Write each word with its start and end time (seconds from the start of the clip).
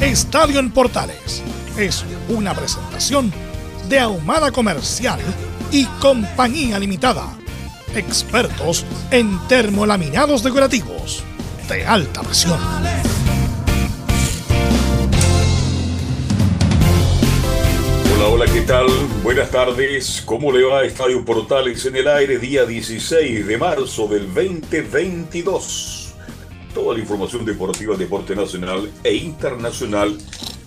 Estadio 0.00 0.60
en 0.60 0.70
Portales 0.70 1.42
es 1.76 2.06
una 2.30 2.54
presentación 2.54 3.30
de 3.86 3.98
Ahumada 3.98 4.50
Comercial 4.50 5.20
y 5.70 5.84
Compañía 6.00 6.78
Limitada. 6.78 7.36
Expertos 7.94 8.86
en 9.10 9.38
termolaminados 9.46 10.42
decorativos 10.42 11.22
de 11.68 11.84
alta 11.84 12.22
presión. 12.22 12.58
Hola, 18.14 18.28
hola, 18.30 18.46
¿qué 18.46 18.62
tal? 18.62 18.86
Buenas 19.22 19.50
tardes. 19.50 20.22
¿Cómo 20.24 20.50
le 20.50 20.64
va 20.64 20.82
Estadio 20.82 21.22
Portales 21.26 21.84
en 21.84 21.96
el 21.96 22.08
aire 22.08 22.38
día 22.38 22.64
16 22.64 23.46
de 23.46 23.58
marzo 23.58 24.08
del 24.08 24.32
2022? 24.32 25.99
Toda 26.74 26.94
la 26.94 27.00
información 27.00 27.44
deportiva, 27.44 27.96
deporte 27.96 28.34
nacional 28.34 28.90
e 29.04 29.14
internacional 29.14 30.16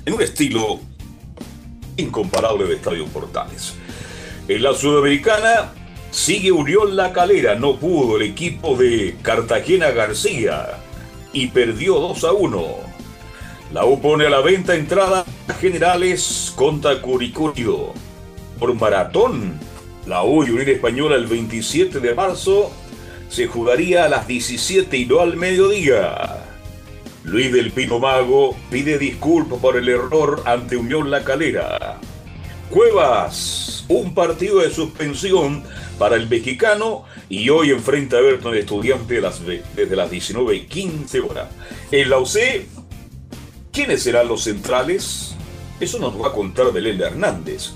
en 0.05 0.13
un 0.13 0.21
estilo 0.21 0.79
incomparable 1.97 2.65
de 2.65 2.75
Estadio 2.75 3.05
Portales. 3.07 3.75
En 4.47 4.63
la 4.63 4.73
Sudamericana 4.73 5.73
sigue 6.11 6.51
Unión 6.51 6.95
La 6.95 7.13
Calera, 7.13 7.55
no 7.55 7.77
pudo 7.77 8.17
el 8.17 8.23
equipo 8.23 8.75
de 8.75 9.15
Cartagena 9.21 9.91
García 9.91 10.79
y 11.31 11.47
perdió 11.47 11.99
2 11.99 12.23
a 12.23 12.31
1. 12.33 12.63
La 13.73 13.85
U 13.85 13.99
pone 14.01 14.27
a 14.27 14.29
la 14.29 14.41
venta 14.41 14.75
entradas 14.75 15.25
generales 15.59 16.53
contra 16.55 17.01
Curicurido. 17.01 17.93
Por 18.59 18.75
maratón, 18.75 19.59
la 20.05 20.23
U 20.23 20.43
y 20.43 20.51
Unión 20.51 20.69
Española 20.69 21.15
el 21.15 21.25
27 21.25 21.99
de 21.99 22.13
marzo 22.13 22.71
se 23.33 23.47
jugaría 23.47 24.05
a 24.05 24.09
las 24.09 24.27
17 24.27 24.95
y 24.95 25.07
no 25.07 25.19
al 25.19 25.37
mediodía. 25.37 26.43
Luis 27.23 27.51
del 27.51 27.71
Pino 27.71 27.97
Mago 27.97 28.55
pide 28.69 28.99
disculpas 28.99 29.57
por 29.57 29.75
el 29.75 29.89
error 29.89 30.43
ante 30.45 30.77
Unión 30.77 31.09
La 31.09 31.23
Calera. 31.23 31.99
Cuevas, 32.69 33.85
un 33.87 34.13
partido 34.13 34.59
de 34.59 34.69
suspensión 34.69 35.63
para 35.97 36.15
el 36.15 36.29
mexicano 36.29 37.05
y 37.27 37.49
hoy 37.49 37.71
enfrenta 37.71 38.17
a 38.17 38.19
Everton 38.19 38.55
Estudiante 38.55 39.19
desde 39.75 39.95
las 39.95 40.11
19 40.11 40.55
y 40.55 40.65
15 40.67 41.19
horas. 41.21 41.47
En 41.91 42.11
la 42.11 42.19
UC, 42.19 42.37
¿quiénes 43.71 44.03
serán 44.03 44.27
los 44.27 44.43
centrales? 44.43 45.33
Eso 45.79 45.97
nos 45.97 46.21
va 46.21 46.27
a 46.27 46.33
contar 46.33 46.71
Belén 46.71 47.01
Hernández. 47.01 47.71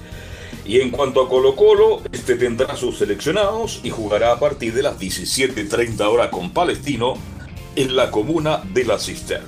Y 0.68 0.82
en 0.82 0.92
cuanto 0.92 1.22
a 1.22 1.30
Colo 1.30 1.56
Colo, 1.56 2.02
este 2.12 2.36
tendrá 2.36 2.76
sus 2.76 2.98
seleccionados 2.98 3.80
y 3.84 3.90
jugará 3.90 4.34
a 4.34 4.40
partir 4.40 4.74
de 4.74 4.84
las 4.84 5.00
17.30 5.00 6.02
horas 6.02 6.28
con 6.28 6.52
Palestino 6.52 7.14
en 7.78 7.96
la 7.96 8.12
comuna 8.12 8.62
de 8.74 8.84
La 8.84 9.00
Cisterna. 9.00 9.48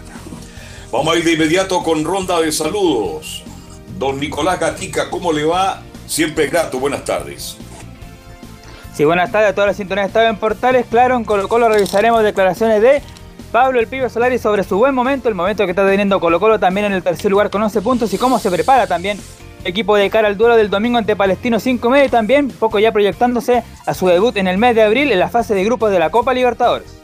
Vamos 0.94 1.14
a 1.14 1.18
ir 1.18 1.26
de 1.26 1.34
inmediato 1.34 1.84
con 1.84 2.06
ronda 2.06 2.40
de 2.40 2.54
saludos. 2.54 3.44
Don 3.98 4.18
Nicolás 4.18 4.62
Gatica, 4.62 5.10
¿cómo 5.10 5.34
le 5.34 5.44
va? 5.44 5.82
Siempre 6.08 6.48
grato, 6.48 6.80
buenas 6.80 7.04
tardes. 7.04 7.58
Sí, 8.94 9.04
buenas 9.04 9.30
tardes 9.30 9.50
a 9.50 9.54
todas 9.54 9.68
las 9.68 9.78
sintonías 9.78 10.06
de 10.06 10.08
Estado 10.08 10.28
en 10.30 10.38
Portales. 10.38 10.86
Claro, 10.90 11.18
en 11.18 11.26
Colo 11.26 11.50
Colo 11.50 11.68
revisaremos 11.68 12.24
declaraciones 12.24 12.82
de 12.82 13.02
Pablo 13.52 13.82
el 13.82 13.88
Pibe 13.88 14.10
Solari 14.10 14.40
sobre 14.40 14.64
su 14.64 14.78
buen 14.78 14.96
momento, 14.96 15.28
el 15.28 15.36
momento 15.36 15.66
que 15.66 15.72
está 15.72 15.86
teniendo 15.86 16.22
Colo 16.22 16.40
Colo 16.40 16.60
también 16.60 16.86
en 16.86 16.94
el 16.94 17.04
tercer 17.04 17.30
lugar 17.30 17.50
con 17.50 17.62
11 17.62 17.82
puntos 17.82 18.14
y 18.14 18.18
cómo 18.18 18.40
se 18.40 18.50
prepara 18.50 18.88
también 18.88 19.20
equipo 19.64 19.96
de 19.96 20.10
cara 20.10 20.28
al 20.28 20.38
duelo 20.38 20.56
del 20.56 20.70
domingo 20.70 20.98
ante 20.98 21.16
Palestino 21.16 21.60
5 21.60 21.90
medio 21.90 22.10
también, 22.10 22.50
poco 22.50 22.80
ya 22.80 22.92
proyectándose 22.92 23.64
a 23.86 23.94
su 23.94 24.08
debut 24.08 24.36
en 24.38 24.48
el 24.48 24.58
mes 24.58 24.76
de 24.76 24.84
abril 24.84 25.12
en 25.12 25.20
la 25.20 25.30
fase 25.30 25.54
de 25.54 25.64
grupos 25.64 25.92
de 25.92 26.00
la 26.00 26.10
Copa 26.10 26.34
Libertadores. 26.34 27.00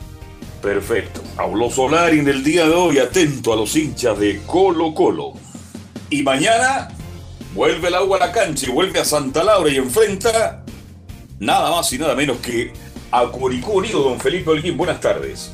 Perfecto. 0.61 1.21
Habló 1.37 1.69
Solari 1.69 2.19
en 2.19 2.27
el 2.27 2.43
día 2.43 2.65
de 2.65 2.73
hoy, 2.73 2.97
atento 2.97 3.53
a 3.53 3.55
los 3.55 3.75
hinchas 3.75 4.17
de 4.17 4.41
Colo 4.45 4.93
Colo. 4.93 5.33
Y 6.09 6.23
mañana 6.23 6.89
vuelve 7.53 7.87
el 7.87 7.95
agua 7.95 8.17
a 8.17 8.27
la 8.27 8.31
cancha 8.31 8.67
y 8.67 8.71
vuelve 8.71 8.99
a 8.99 9.05
Santa 9.05 9.43
Laura 9.43 9.69
y 9.69 9.77
enfrenta 9.77 10.63
nada 11.39 11.71
más 11.71 11.91
y 11.93 11.97
nada 11.97 12.15
menos 12.15 12.37
que 12.37 12.73
a 13.11 13.25
Curicú 13.27 13.73
Unido, 13.73 14.01
don 14.01 14.19
Felipe 14.19 14.49
Olguín. 14.49 14.75
Buenas 14.75 14.99
tardes. 14.99 15.51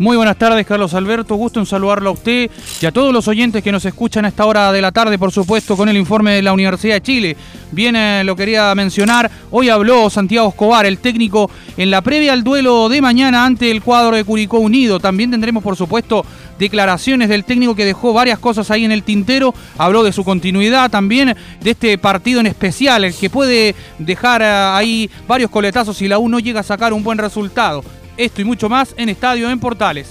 Muy 0.00 0.16
buenas 0.16 0.38
tardes, 0.38 0.64
Carlos 0.64 0.94
Alberto. 0.94 1.34
Gusto 1.34 1.58
en 1.58 1.66
saludarlo 1.66 2.10
a 2.10 2.12
usted 2.12 2.48
y 2.80 2.86
a 2.86 2.92
todos 2.92 3.12
los 3.12 3.26
oyentes 3.26 3.64
que 3.64 3.72
nos 3.72 3.84
escuchan 3.84 4.24
a 4.24 4.28
esta 4.28 4.46
hora 4.46 4.70
de 4.70 4.80
la 4.80 4.92
tarde, 4.92 5.18
por 5.18 5.32
supuesto, 5.32 5.76
con 5.76 5.88
el 5.88 5.96
informe 5.96 6.34
de 6.34 6.42
la 6.42 6.52
Universidad 6.52 6.94
de 6.94 7.02
Chile. 7.02 7.36
Bien, 7.72 7.96
eh, 7.96 8.22
lo 8.22 8.36
quería 8.36 8.72
mencionar. 8.76 9.28
Hoy 9.50 9.70
habló 9.70 10.08
Santiago 10.08 10.50
Escobar, 10.50 10.86
el 10.86 10.98
técnico, 10.98 11.50
en 11.76 11.90
la 11.90 12.00
previa 12.00 12.32
al 12.32 12.44
duelo 12.44 12.88
de 12.88 13.02
mañana 13.02 13.44
ante 13.44 13.72
el 13.72 13.82
cuadro 13.82 14.14
de 14.14 14.22
Curicó 14.22 14.60
Unido. 14.60 15.00
También 15.00 15.32
tendremos, 15.32 15.64
por 15.64 15.74
supuesto, 15.74 16.24
declaraciones 16.60 17.28
del 17.28 17.44
técnico 17.44 17.74
que 17.74 17.84
dejó 17.84 18.12
varias 18.12 18.38
cosas 18.38 18.70
ahí 18.70 18.84
en 18.84 18.92
el 18.92 19.02
tintero. 19.02 19.52
Habló 19.78 20.04
de 20.04 20.12
su 20.12 20.22
continuidad 20.22 20.92
también, 20.92 21.34
de 21.60 21.70
este 21.70 21.98
partido 21.98 22.38
en 22.38 22.46
especial, 22.46 23.02
el 23.02 23.14
que 23.14 23.30
puede 23.30 23.74
dejar 23.98 24.42
eh, 24.42 24.46
ahí 24.46 25.10
varios 25.26 25.50
coletazos 25.50 25.96
si 25.96 26.06
la 26.06 26.20
U 26.20 26.28
no 26.28 26.38
llega 26.38 26.60
a 26.60 26.62
sacar 26.62 26.92
un 26.92 27.02
buen 27.02 27.18
resultado. 27.18 27.82
Esto 28.18 28.40
y 28.40 28.44
mucho 28.44 28.68
más 28.68 28.96
en 28.96 29.08
Estadio 29.08 29.48
en 29.48 29.60
Portales. 29.60 30.08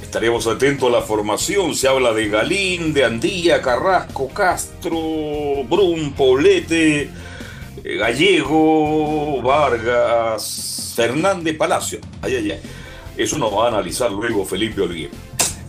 Estaremos 0.00 0.46
atentos 0.46 0.88
a 0.88 0.92
la 0.92 1.02
formación. 1.02 1.74
Se 1.74 1.88
habla 1.88 2.12
de 2.12 2.28
Galín, 2.28 2.94
de 2.94 3.04
Andía, 3.04 3.60
Carrasco, 3.60 4.28
Castro, 4.28 5.64
Brun, 5.68 6.12
Poblete, 6.12 7.10
eh, 7.82 7.96
Gallego, 7.96 9.42
Vargas, 9.42 10.92
Fernández, 10.94 11.56
Palacio. 11.56 11.98
Ay, 12.22 12.36
ay, 12.36 12.52
ay. 12.52 12.60
Eso 13.16 13.36
nos 13.38 13.52
va 13.52 13.64
a 13.64 13.68
analizar 13.68 14.12
luego 14.12 14.44
Felipe 14.44 14.80
Olguín. 14.80 15.10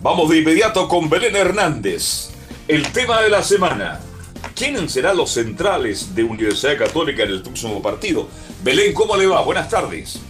Vamos 0.03 0.29
de 0.29 0.37
inmediato 0.37 0.87
con 0.87 1.09
Belén 1.09 1.35
Hernández. 1.35 2.29
El 2.67 2.91
tema 2.91 3.19
de 3.23 3.31
la 3.31 3.41
semana. 3.41 3.99
¿Quiénes 4.55 4.91
serán 4.91 5.17
los 5.17 5.31
centrales 5.31 6.13
de 6.13 6.23
Universidad 6.23 6.77
Católica 6.77 7.23
en 7.23 7.29
el 7.29 7.41
próximo 7.41 7.81
partido? 7.81 8.27
Belén, 8.63 8.93
¿cómo 8.93 9.17
le 9.17 9.25
va? 9.25 9.41
Buenas 9.41 9.69
tardes. 9.69 10.21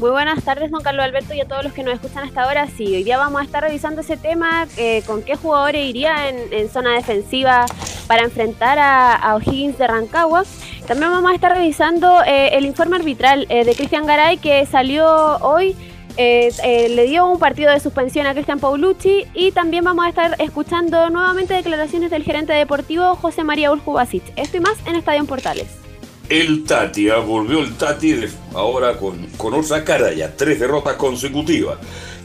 Muy 0.00 0.12
buenas 0.12 0.42
tardes, 0.42 0.70
don 0.70 0.82
Carlos 0.82 1.04
Alberto, 1.04 1.34
y 1.34 1.42
a 1.42 1.44
todos 1.44 1.62
los 1.62 1.74
que 1.74 1.82
nos 1.82 1.92
escuchan 1.92 2.24
hasta 2.24 2.44
ahora. 2.44 2.66
Sí, 2.68 2.86
hoy 2.86 3.04
día 3.04 3.18
vamos 3.18 3.42
a 3.42 3.44
estar 3.44 3.62
revisando 3.62 4.00
ese 4.00 4.16
tema, 4.16 4.66
eh, 4.78 5.02
con 5.06 5.22
qué 5.22 5.36
jugadores 5.36 5.86
iría 5.86 6.30
en, 6.30 6.70
zona 6.70 6.94
defensiva 6.94 7.66
para 8.06 8.22
enfrentar 8.22 8.78
a, 8.78 9.36
O'Higgins 9.36 9.76
de 9.76 9.86
Rancagua. 9.86 10.44
También 10.86 11.10
vamos 11.10 11.30
a 11.30 11.34
estar 11.34 11.52
revisando 11.52 12.22
eh, 12.26 12.56
el 12.56 12.64
informe 12.64 12.96
arbitral 12.96 13.44
eh, 13.50 13.66
de 13.66 13.74
Cristian 13.74 14.06
Garay 14.06 14.38
que 14.38 14.64
salió 14.64 15.36
hoy. 15.42 15.76
le 16.16 17.04
dio 17.04 17.26
un 17.26 17.38
partido 17.38 17.70
de 17.70 17.78
suspensión 17.78 18.26
a 18.26 18.32
Cristian 18.32 18.58
Paulucci 18.58 19.26
y 19.34 19.52
también 19.52 19.84
vamos 19.84 20.06
a 20.06 20.08
estar 20.08 20.34
escuchando 20.38 21.10
nuevamente 21.10 21.52
declaraciones 21.52 22.10
del 22.10 22.22
gerente 22.24 22.54
deportivo 22.54 23.16
José 23.16 23.44
María 23.44 23.70
Urjubasic. 23.70 24.22
Esto 24.36 24.56
y 24.56 24.60
más 24.60 24.78
en 24.86 24.96
Estadio 24.96 25.26
Portales 25.26 25.89
el 26.30 26.64
Tati, 26.64 27.10
¿ah? 27.10 27.16
volvió 27.18 27.58
el 27.58 27.74
Tati 27.74 28.24
ahora 28.54 28.96
con, 28.96 29.26
con 29.36 29.52
otra 29.52 29.84
cara 29.84 30.12
ya, 30.12 30.34
tres 30.34 30.60
derrotas 30.60 30.94
consecutivas. 30.94 31.78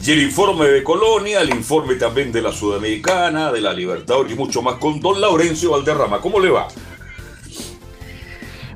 Y 0.04 0.12
el 0.12 0.22
informe 0.22 0.66
de 0.66 0.84
Colonia, 0.84 1.40
el 1.40 1.50
informe 1.50 1.96
también 1.96 2.30
de 2.30 2.40
la 2.40 2.52
Sudamericana, 2.52 3.50
de 3.50 3.60
la 3.60 3.72
Libertadores 3.74 4.32
y 4.32 4.36
mucho 4.36 4.62
más 4.62 4.76
con 4.76 5.00
don 5.00 5.20
Laurencio 5.20 5.72
Valderrama. 5.72 6.20
¿Cómo 6.20 6.38
le 6.38 6.50
va? 6.50 6.68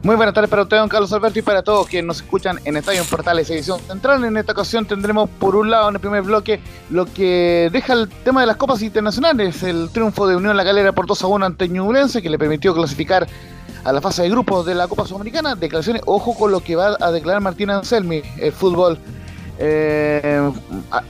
Muy 0.02 0.16
buenas 0.16 0.34
tardes 0.34 0.48
para 0.48 0.62
usted, 0.62 0.78
don 0.78 0.88
Carlos 0.88 1.12
Alberto, 1.12 1.38
y 1.38 1.42
para 1.42 1.62
todos 1.62 1.86
quienes 1.86 2.06
nos 2.06 2.16
escuchan 2.22 2.58
en 2.64 2.76
Estadio 2.78 3.04
Portales 3.04 3.50
Edición 3.50 3.78
Central. 3.80 4.24
En 4.24 4.36
esta 4.38 4.52
ocasión 4.52 4.86
tendremos, 4.86 5.28
por 5.28 5.54
un 5.54 5.70
lado, 5.70 5.90
en 5.90 5.96
el 5.96 6.00
primer 6.00 6.22
bloque, 6.22 6.58
lo 6.88 7.04
que 7.04 7.68
deja 7.70 7.92
el 7.92 8.08
tema 8.08 8.40
de 8.40 8.46
las 8.46 8.56
copas 8.56 8.80
internacionales, 8.80 9.62
el 9.62 9.90
triunfo 9.92 10.26
de 10.26 10.36
Unión 10.36 10.56
La 10.56 10.64
Galera 10.64 10.92
por 10.92 11.06
2 11.06 11.22
a 11.22 11.26
1 11.26 11.46
ante 11.46 11.68
Ñublense, 11.68 12.22
que 12.22 12.30
le 12.30 12.38
permitió 12.38 12.74
clasificar 12.74 13.28
a 13.84 13.92
la 13.92 14.00
fase 14.00 14.22
de 14.22 14.30
grupos 14.30 14.66
de 14.66 14.74
la 14.74 14.88
Copa 14.88 15.06
Sudamericana. 15.06 15.54
Declaraciones, 15.54 16.02
ojo 16.06 16.34
con 16.34 16.50
lo 16.50 16.60
que 16.60 16.76
va 16.76 16.96
a 17.00 17.10
declarar 17.10 17.40
Martín 17.40 17.70
Anselmi, 17.70 18.22
el 18.38 18.52
fútbol 18.52 18.98
eh, 19.62 20.50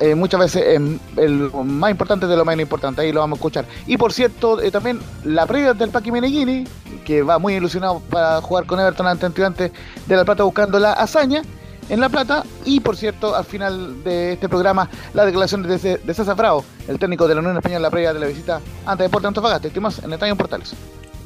eh, 0.01 0.15
muchas 0.17 0.41
veces 0.41 0.63
eh, 0.67 0.99
el 1.17 1.51
más 1.65 1.91
importante 1.93 2.27
de 2.27 2.37
lo 2.37 2.45
menos 2.45 2.63
importante, 2.63 3.01
ahí 3.03 3.13
lo 3.13 3.21
vamos 3.21 3.37
a 3.37 3.39
escuchar. 3.39 3.65
Y 3.87 3.97
por 3.97 4.13
cierto, 4.13 4.61
eh, 4.61 4.71
también 4.73 4.99
la 5.25 5.47
previa 5.47 5.73
del 5.73 5.91
Paqui 5.91 6.11
Meneghini, 6.11 6.65
que 7.05 7.23
va 7.23 7.39
muy 7.39 7.55
ilusionado 7.55 8.01
para 8.11 8.41
jugar 8.41 8.67
con 8.67 8.81
Everton 8.81 9.07
ante 9.07 9.27
estudiantes 9.27 9.71
de 10.07 10.17
La 10.17 10.25
Plata 10.25 10.43
buscando 10.43 10.81
la 10.81 10.93
hazaña 10.95 11.43
en 11.89 12.01
La 12.01 12.09
Plata. 12.09 12.45
Y 12.65 12.81
por 12.81 12.97
cierto, 12.97 13.37
al 13.37 13.45
final 13.45 14.03
de 14.03 14.33
este 14.33 14.49
programa, 14.49 14.91
la 15.15 15.25
declaración 15.25 15.63
de, 15.63 15.79
de 15.79 16.15
César 16.15 16.35
Bravo, 16.35 16.65
el 16.89 16.99
técnico 16.99 17.29
de 17.29 17.37
la 17.37 17.41
Unión 17.41 17.57
Española, 17.57 17.83
la 17.83 17.91
previa 17.91 18.13
de 18.13 18.19
la 18.19 18.27
visita 18.27 18.61
ante 18.85 19.05
Deportes 19.05 19.29
Antofagasta. 19.29 19.69
Estimas 19.69 20.01
en 20.01 20.13
Estadio 20.13 20.35
Portales. 20.35 20.75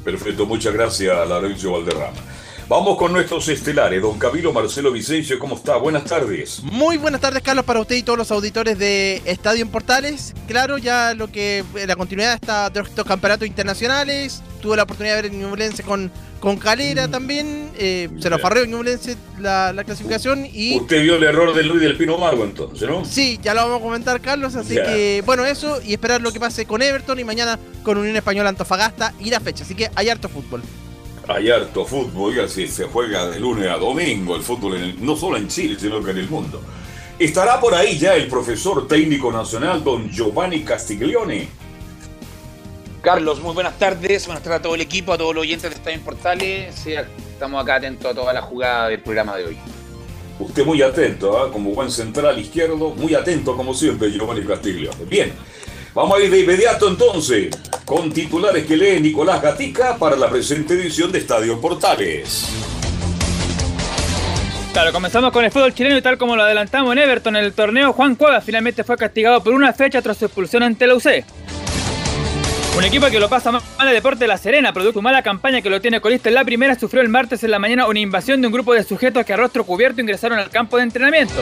Perfecto, 0.05 0.45
muchas 0.45 0.71
gracias, 0.71 1.27
Laurencio 1.27 1.71
Valderrama. 1.71 2.21
Vamos 2.67 2.97
con 2.97 3.13
nuestros 3.13 3.47
estelares. 3.47 4.01
Don 4.01 4.17
Camilo 4.17 4.51
Marcelo 4.51 4.91
Vicencio, 4.91 5.37
¿cómo 5.37 5.55
está? 5.55 5.77
Buenas 5.77 6.05
tardes. 6.05 6.63
Muy 6.63 6.97
buenas 6.97 7.21
tardes, 7.21 7.43
Carlos, 7.43 7.63
para 7.63 7.79
usted 7.79 7.95
y 7.95 8.01
todos 8.01 8.17
los 8.17 8.31
auditores 8.31 8.79
de 8.79 9.21
Estadio 9.25 9.61
en 9.61 9.69
Portales. 9.69 10.33
Claro, 10.47 10.79
ya 10.79 11.13
lo 11.13 11.31
que 11.31 11.63
la 11.85 11.95
continuidad 11.95 12.41
de 12.71 12.79
estos 12.79 13.05
campeonatos 13.05 13.47
internacionales. 13.47 14.41
Tuve 14.63 14.77
la 14.77 14.83
oportunidad 14.83 15.17
de 15.17 15.21
ver 15.21 15.31
en 15.31 15.41
Ñublense 15.41 15.83
con, 15.83 16.11
con 16.39 16.57
Calera 16.57 17.07
mm. 17.07 17.11
también. 17.11 17.69
Eh, 17.77 18.09
se 18.19 18.31
nos 18.31 18.41
farreó 18.41 18.63
en 18.63 18.71
Ñublense 18.71 19.15
la, 19.39 19.71
la, 19.71 19.83
clasificación. 19.83 20.47
y 20.51 20.75
Usted 20.75 21.03
vio 21.03 21.17
el 21.17 21.23
error 21.23 21.53
del 21.53 21.67
Luis 21.67 21.81
del 21.81 21.95
Pino 21.95 22.17
Mago 22.17 22.45
entonces, 22.45 22.89
¿no? 22.89 23.05
Sí, 23.05 23.39
ya 23.43 23.53
lo 23.53 23.61
vamos 23.61 23.79
a 23.79 23.83
comentar, 23.83 24.19
Carlos. 24.21 24.55
Así 24.55 24.73
que, 24.73 25.21
bueno, 25.23 25.45
eso 25.45 25.79
y 25.83 25.93
esperar 25.93 26.19
lo 26.19 26.31
que 26.31 26.39
pase 26.39 26.65
con 26.65 26.81
Everton 26.81 27.19
y 27.19 27.23
mañana 27.23 27.59
con 27.83 27.99
Unión 27.99 28.15
Española 28.15 28.49
Antofagasta 28.49 29.13
y 29.19 29.29
la 29.29 29.39
fecha. 29.39 29.63
Así 29.63 29.75
que 29.75 29.91
hay 29.93 30.09
harto 30.09 30.29
fútbol. 30.29 30.63
Hay 31.27 31.49
harto 31.49 31.85
fútbol, 31.85 32.35
y 32.35 32.39
así 32.39 32.67
se 32.67 32.85
juega 32.85 33.27
de 33.27 33.39
lunes 33.39 33.67
a 33.69 33.77
domingo 33.77 34.35
el 34.35 34.43
fútbol, 34.43 34.95
no 34.99 35.15
solo 35.15 35.37
en 35.37 35.47
Chile, 35.47 35.75
sino 35.79 36.03
que 36.03 36.11
en 36.11 36.17
el 36.17 36.29
mundo. 36.29 36.61
Estará 37.17 37.59
por 37.59 37.73
ahí 37.73 37.97
ya 37.97 38.15
el 38.15 38.27
profesor 38.27 38.87
técnico 38.87 39.31
nacional, 39.31 39.83
don 39.83 40.09
Giovanni 40.09 40.63
Castiglione. 40.63 41.47
Carlos, 43.01 43.39
muy 43.39 43.53
buenas 43.53 43.77
tardes, 43.79 44.25
buenas 44.25 44.43
tardes 44.43 44.59
a 44.59 44.61
todo 44.63 44.75
el 44.75 44.81
equipo, 44.81 45.13
a 45.13 45.17
todos 45.17 45.33
los 45.33 45.43
oyentes 45.43 45.69
de 45.69 45.75
Estadio 45.75 46.01
Portales. 46.01 46.85
Estamos 46.85 47.63
acá 47.63 47.75
atentos 47.75 48.11
a 48.11 48.13
toda 48.13 48.33
la 48.33 48.41
jugada 48.41 48.89
del 48.89 48.99
programa 48.99 49.35
de 49.37 49.45
hoy. 49.45 49.57
Usted 50.39 50.65
muy 50.65 50.81
atento, 50.81 51.47
¿eh? 51.47 51.51
como 51.51 51.71
buen 51.71 51.89
central 51.89 52.37
izquierdo, 52.37 52.89
muy 52.91 53.15
atento 53.15 53.55
como 53.55 53.73
siempre, 53.73 54.11
Giovanni 54.11 54.43
Castiglione. 54.43 55.05
Bien, 55.05 55.31
Vamos 55.95 56.19
a 56.19 56.21
ir 56.21 56.29
de 56.29 56.41
inmediato 56.41 56.89
entonces 56.89 57.57
con 57.85 58.11
titulares 58.11 58.65
que 58.65 58.75
lee 58.75 58.99
Nicolás 58.99 59.41
Gatica 59.41 59.97
para 59.97 60.17
la 60.17 60.29
presente 60.29 60.73
edición 60.73 61.09
de 61.09 61.19
Estadio 61.19 61.61
Portales. 61.61 62.49
Claro, 64.73 64.91
comenzamos 64.91 65.31
con 65.31 65.45
el 65.45 65.51
fútbol 65.51 65.73
chileno 65.73 65.97
y 65.97 66.01
tal 66.01 66.17
como 66.17 66.35
lo 66.35 66.43
adelantamos 66.43 66.91
en 66.91 66.97
Everton 66.97 67.37
en 67.37 67.45
el 67.45 67.53
torneo, 67.53 67.93
Juan 67.93 68.15
Cuevas 68.15 68.43
finalmente 68.43 68.83
fue 68.83 68.97
castigado 68.97 69.41
por 69.41 69.53
una 69.53 69.71
fecha 69.71 70.01
tras 70.01 70.17
su 70.17 70.25
expulsión 70.25 70.63
ante 70.63 70.85
la 70.85 70.95
UC. 70.95 71.23
Un 72.77 72.83
equipo 72.83 73.07
que 73.07 73.17
lo 73.17 73.29
pasa 73.29 73.53
mal 73.53 73.61
de 73.85 73.93
Deporte 73.93 74.27
La 74.27 74.37
Serena, 74.37 74.73
producto 74.73 74.99
de 74.99 75.03
mala 75.03 75.23
campaña 75.23 75.61
que 75.61 75.69
lo 75.69 75.79
tiene 75.79 76.01
colista 76.01 76.27
en 76.27 76.35
la 76.35 76.43
primera, 76.43 76.77
sufrió 76.77 77.01
el 77.01 77.07
martes 77.07 77.41
en 77.45 77.51
la 77.51 77.59
mañana 77.59 77.87
una 77.87 78.01
invasión 78.01 78.41
de 78.41 78.47
un 78.47 78.53
grupo 78.53 78.73
de 78.73 78.83
sujetos 78.83 79.25
que 79.25 79.31
a 79.31 79.37
rostro 79.37 79.63
cubierto 79.63 80.01
ingresaron 80.01 80.39
al 80.39 80.49
campo 80.49 80.75
de 80.75 80.83
entrenamiento. 80.83 81.41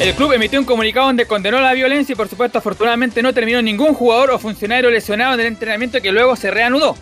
El 0.00 0.12
club 0.12 0.32
emitió 0.34 0.60
un 0.60 0.66
comunicado 0.66 1.06
donde 1.06 1.26
condenó 1.26 1.58
la 1.58 1.72
violencia 1.72 2.12
y 2.12 2.16
por 2.16 2.28
supuesto 2.28 2.58
afortunadamente 2.58 3.22
no 3.22 3.32
terminó 3.32 3.62
ningún 3.62 3.94
jugador 3.94 4.30
o 4.30 4.38
funcionario 4.38 4.90
lesionado 4.90 5.34
en 5.34 5.40
el 5.40 5.46
entrenamiento 5.46 6.02
que 6.02 6.12
luego 6.12 6.36
se 6.36 6.50
reanudó. 6.50 6.96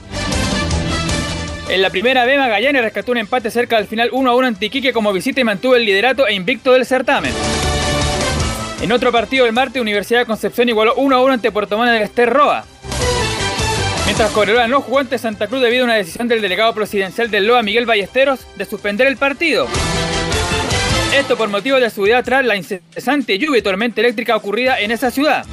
En 1.68 1.82
la 1.82 1.90
primera 1.90 2.24
B, 2.24 2.38
Magallanes 2.38 2.82
rescató 2.82 3.10
un 3.10 3.18
empate 3.18 3.50
cerca 3.50 3.78
del 3.78 3.88
final 3.88 4.10
1 4.12 4.30
a 4.30 4.34
1 4.36 4.46
ante 4.46 4.66
Iquique 4.66 4.92
como 4.92 5.12
visita 5.12 5.40
y 5.40 5.44
mantuvo 5.44 5.74
el 5.74 5.84
liderato 5.84 6.28
e 6.28 6.34
invicto 6.34 6.72
del 6.72 6.86
certamen. 6.86 7.32
En 8.80 8.92
otro 8.92 9.10
partido 9.10 9.44
del 9.44 9.54
martes, 9.54 9.82
Universidad 9.82 10.20
de 10.20 10.26
Concepción 10.26 10.68
igualó 10.68 10.94
1 10.94 11.16
a 11.16 11.22
1 11.22 11.32
ante 11.32 11.50
Puerto 11.50 11.76
Montt 11.76 11.90
del 11.90 12.02
Ester 12.02 12.30
Roa. 12.30 12.64
Mientras 14.04 14.30
Correloa 14.30 14.68
no 14.68 14.82
jugó 14.82 15.00
ante 15.00 15.18
Santa 15.18 15.48
Cruz 15.48 15.62
debido 15.62 15.82
a 15.82 15.86
una 15.86 15.94
decisión 15.94 16.28
del 16.28 16.42
delegado 16.42 16.74
presidencial 16.74 17.30
del 17.30 17.46
LOA 17.46 17.62
Miguel 17.62 17.86
Ballesteros 17.86 18.46
de 18.54 18.66
suspender 18.66 19.06
el 19.06 19.16
partido. 19.16 19.66
Esto 21.14 21.36
por 21.36 21.48
motivo 21.48 21.78
de 21.78 21.90
su 21.90 22.02
vida 22.02 22.24
tras 22.24 22.44
la 22.44 22.56
incesante 22.56 23.38
lluvia 23.38 23.60
y 23.60 23.62
tormenta 23.62 24.00
eléctrica 24.00 24.34
ocurrida 24.34 24.80
en 24.80 24.90
esa 24.90 25.12
ciudad. 25.12 25.46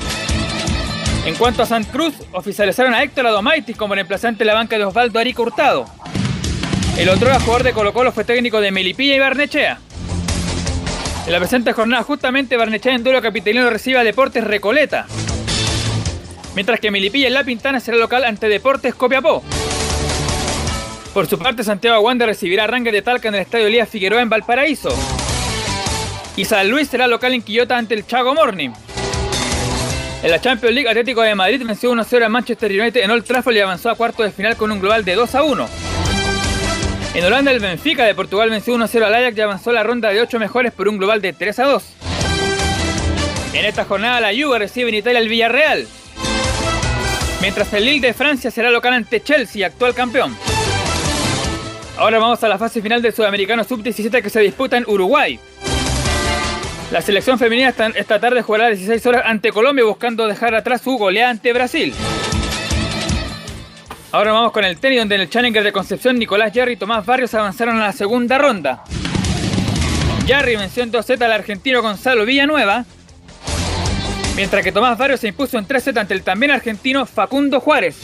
En 1.23 1.35
cuanto 1.35 1.61
a 1.61 1.67
San 1.67 1.83
Cruz, 1.83 2.15
oficializaron 2.31 2.95
a 2.95 3.03
Héctor 3.03 3.27
Adomaitis 3.27 3.77
como 3.77 3.93
reemplazante 3.93 4.39
de 4.39 4.45
la 4.45 4.55
banca 4.55 4.79
de 4.79 4.85
Osvaldo 4.85 5.19
Arico 5.19 5.43
Hurtado. 5.43 5.85
El 6.97 7.09
otro 7.09 7.29
jugador 7.41 7.61
de 7.61 7.73
Colo 7.73 7.93
Colo 7.93 8.11
fue 8.11 8.23
técnico 8.23 8.59
de 8.59 8.71
Melipilla 8.71 9.15
y 9.15 9.19
Barnechea. 9.19 9.79
En 11.27 11.31
la 11.31 11.37
presente 11.37 11.73
jornada, 11.73 12.01
justamente 12.01 12.57
Barnechea 12.57 12.95
en 12.95 13.03
duelo 13.03 13.21
capitalino 13.21 13.69
recibe 13.69 13.99
a 13.99 14.03
Deportes 14.03 14.43
Recoleta. 14.43 15.05
Mientras 16.55 16.79
que 16.79 16.89
Melipilla 16.89 17.27
en 17.27 17.35
La 17.35 17.43
Pintana 17.43 17.79
será 17.79 17.97
local 17.97 18.23
ante 18.23 18.49
Deportes 18.49 18.95
Copiapó. 18.95 19.43
Por 21.13 21.27
su 21.27 21.37
parte, 21.37 21.63
Santiago 21.63 21.99
Wander 21.99 22.27
recibirá 22.27 22.63
a 22.63 22.67
de 22.67 23.01
Talca 23.03 23.27
en 23.27 23.35
el 23.35 23.41
Estadio 23.41 23.67
Elías 23.67 23.87
Figueroa 23.87 24.23
en 24.23 24.29
Valparaíso. 24.29 25.20
Y 26.35 26.45
San 26.45 26.69
Luis 26.69 26.87
será 26.87 27.07
local 27.07 27.33
en 27.33 27.41
Quillota 27.41 27.77
ante 27.77 27.93
el 27.93 28.05
Chago 28.07 28.33
Morning. 28.33 28.71
En 30.23 30.31
la 30.31 30.39
Champions 30.39 30.73
League, 30.73 30.89
Atlético 30.89 31.21
de 31.21 31.35
Madrid 31.35 31.63
venció 31.65 31.91
1-0 31.91 32.25
a 32.25 32.29
Manchester 32.29 32.71
United 32.71 33.01
en 33.01 33.11
Old 33.11 33.23
Trafford 33.23 33.55
y 33.55 33.59
avanzó 33.59 33.89
a 33.89 33.95
cuartos 33.95 34.25
de 34.25 34.31
final 34.31 34.55
con 34.55 34.71
un 34.71 34.79
global 34.79 35.03
de 35.03 35.17
2-1. 35.17 35.67
En 37.13 37.25
Holanda, 37.25 37.51
el 37.51 37.59
Benfica 37.59 38.05
de 38.05 38.15
Portugal 38.15 38.49
venció 38.49 38.75
1-0 38.75 39.03
al 39.03 39.13
Ajax 39.13 39.37
y 39.37 39.41
avanzó 39.41 39.71
la 39.71 39.83
ronda 39.83 40.09
de 40.09 40.21
8 40.21 40.39
mejores 40.39 40.71
por 40.71 40.87
un 40.87 40.97
global 40.97 41.21
de 41.21 41.35
3-2. 41.35 41.81
En 43.53 43.65
esta 43.65 43.83
jornada, 43.83 44.21
la 44.21 44.29
Juve 44.29 44.59
recibe 44.59 44.89
en 44.89 44.95
Italia 44.95 45.19
el 45.19 45.27
Villarreal. 45.27 45.87
Mientras 47.41 47.73
el 47.73 47.85
Lille 47.85 48.07
de 48.07 48.13
Francia 48.13 48.51
será 48.51 48.69
local 48.69 48.93
ante 48.93 49.21
Chelsea, 49.21 49.65
actual 49.65 49.93
campeón. 49.93 50.37
Ahora 51.97 52.19
vamos 52.19 52.43
a 52.43 52.47
la 52.47 52.57
fase 52.57 52.81
final 52.81 53.01
del 53.01 53.13
Sudamericano 53.13 53.63
Sub-17 53.63 54.21
que 54.21 54.29
se 54.29 54.39
disputa 54.39 54.77
en 54.77 54.85
Uruguay. 54.87 55.39
La 56.91 57.01
selección 57.01 57.39
femenina 57.39 57.73
esta, 57.95 58.19
tarde 58.19 58.41
jugará 58.41 58.65
a 58.65 58.69
16 58.69 59.05
horas 59.05 59.23
ante 59.25 59.53
Colombia 59.53 59.85
buscando 59.85 60.27
dejar 60.27 60.53
atrás 60.55 60.81
su 60.81 60.97
goleada 60.97 61.29
ante 61.29 61.53
Brasil. 61.53 61.93
Ahora 64.11 64.33
vamos 64.33 64.51
con 64.51 64.65
el 64.65 64.77
tenis 64.77 64.99
donde 64.99 65.15
en 65.15 65.21
el 65.21 65.29
Challenger 65.29 65.63
de 65.63 65.71
Concepción 65.71 66.19
Nicolás 66.19 66.51
Jarry 66.53 66.73
y 66.73 66.75
Tomás 66.75 67.05
Barrios 67.05 67.33
avanzaron 67.33 67.77
a 67.79 67.85
la 67.85 67.93
segunda 67.93 68.37
ronda. 68.37 68.83
Jarry 70.27 70.57
venció 70.57 70.83
en 70.83 70.91
2 70.91 71.05
Z 71.05 71.25
al 71.25 71.31
argentino 71.31 71.81
Gonzalo 71.81 72.25
Villanueva. 72.25 72.83
Mientras 74.35 74.61
que 74.61 74.73
Tomás 74.73 74.97
Barrios 74.97 75.21
se 75.21 75.29
impuso 75.29 75.57
en 75.57 75.65
3 75.65 75.81
Z 75.81 76.01
ante 76.01 76.13
el 76.13 76.23
también 76.23 76.51
argentino 76.51 77.05
Facundo 77.05 77.61
Juárez. 77.61 77.95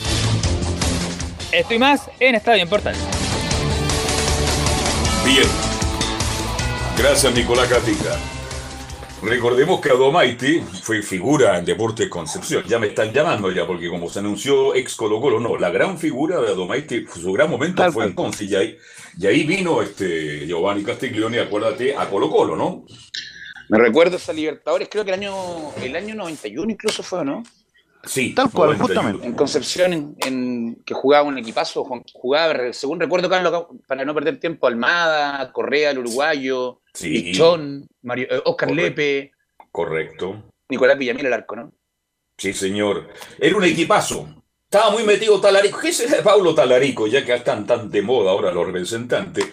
Esto 1.52 1.74
y 1.74 1.80
más 1.80 2.10
en 2.22 2.36
Estadio 2.36 2.64
Importante. 2.64 3.00
Bien. 5.26 5.48
Gracias 6.98 7.34
Nicolás 7.34 7.70
Gatica. 7.70 8.18
Recordemos 9.28 9.82
que 9.82 9.90
Adomaiti 9.90 10.62
fue 10.82 11.02
figura 11.02 11.58
en 11.58 11.66
Deportes 11.66 12.08
Concepción. 12.08 12.64
Ya 12.66 12.80
me 12.80 12.88
están 12.88 13.12
llamando 13.12 13.52
ya, 13.52 13.68
porque 13.68 13.90
como 13.90 14.10
se 14.10 14.20
anunció 14.20 14.74
ex 14.74 14.96
Colo 14.96 15.20
Colo, 15.20 15.42
no, 15.42 15.58
la 15.58 15.70
gran 15.70 15.98
figura 15.98 16.40
de 16.40 16.48
Adomaiti, 16.48 17.06
su 17.08 17.34
gran 17.34 17.50
momento 17.50 17.92
fue 17.92 18.06
entonces. 18.06 18.50
Y 18.50 18.56
ahí, 18.56 18.78
y 19.20 19.28
ahí 19.28 19.44
vino 19.44 19.82
este 19.82 20.48
Giovanni 20.48 20.82
Castiglione, 20.82 21.42
acuérdate, 21.42 21.98
a 21.98 22.10
Colo 22.10 22.30
Colo, 22.30 22.56
¿no? 22.56 22.86
Me 23.68 23.78
recuerdo 23.78 24.16
esa 24.16 24.32
Libertadores, 24.32 24.88
creo 24.90 25.04
que 25.04 25.12
el 25.12 25.20
año, 25.20 25.36
el 25.84 25.96
año 25.98 26.16
91 26.16 26.72
incluso 26.72 27.04
fue, 27.04 27.26
¿no? 27.26 27.44
Sí, 28.08 28.34
tal 28.34 28.50
cual, 28.52 28.78
justamente. 28.78 29.26
En 29.26 29.34
Concepción, 29.34 30.16
en, 30.20 30.82
que 30.86 30.94
jugaba 30.94 31.28
un 31.28 31.38
equipazo, 31.38 31.86
jugaba, 32.14 32.74
según 32.74 33.00
recuerdo, 33.00 33.30
para 33.30 34.06
no 34.06 34.14
perder 34.14 34.40
tiempo, 34.40 34.68
Almada, 34.68 35.52
Correa, 35.52 35.92
el 35.92 36.00
uruguayo, 36.00 36.82
sí. 36.94 37.34
Mario, 38.02 38.28
eh, 38.30 38.42
Oscar 38.46 38.72
Lepe. 38.72 39.32
Correcto. 39.72 40.50
Nicolás 40.70 40.98
Villamil, 40.98 41.26
el 41.26 41.34
arco, 41.34 41.56
¿no? 41.56 41.74
Sí, 42.38 42.54
señor. 42.54 43.10
Era 43.40 43.58
un 43.58 43.64
equipazo. 43.64 44.44
Estaba 44.70 44.92
muy 44.92 45.04
metido 45.04 45.40
Talarico. 45.40 45.80
¿Qué 45.80 45.90
es 45.90 46.22
Pablo 46.24 46.54
Talarico? 46.54 47.08
Ya 47.08 47.24
que 47.26 47.34
están 47.34 47.66
tan 47.66 47.90
de 47.90 48.02
moda 48.02 48.32
ahora 48.32 48.52
los 48.52 48.66
representantes. 48.66 49.46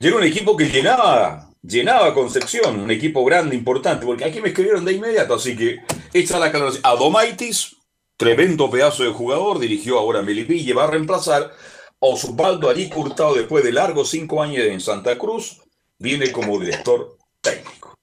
Y 0.00 0.06
era 0.06 0.16
un 0.16 0.24
equipo 0.24 0.56
que 0.56 0.64
llenaba, 0.64 1.50
llenaba 1.62 2.14
Concepción, 2.14 2.80
un 2.80 2.90
equipo 2.90 3.24
grande, 3.24 3.54
importante, 3.54 4.04
porque 4.04 4.24
aquí 4.24 4.40
me 4.40 4.48
escribieron 4.48 4.84
de 4.84 4.94
inmediato, 4.94 5.34
así 5.34 5.56
que 5.56 5.80
echa 6.12 6.40
la 6.40 6.46
a 6.46 6.88
Adomaitis, 6.90 7.76
tremendo 8.22 8.70
pedazo 8.70 9.02
de 9.02 9.10
jugador, 9.10 9.58
dirigió 9.58 9.98
ahora 9.98 10.20
a 10.20 10.22
Melipilla, 10.22 10.76
va 10.76 10.84
a 10.84 10.90
reemplazar 10.90 11.52
Osvaldo 11.98 12.70
Ari 12.70 12.88
Curtado, 12.88 13.34
después 13.34 13.64
de 13.64 13.72
largos 13.72 14.10
cinco 14.10 14.40
años 14.40 14.64
en 14.64 14.80
Santa 14.80 15.18
Cruz, 15.18 15.60
viene 15.98 16.30
como 16.30 16.60
director 16.60 17.16
técnico. 17.40 17.98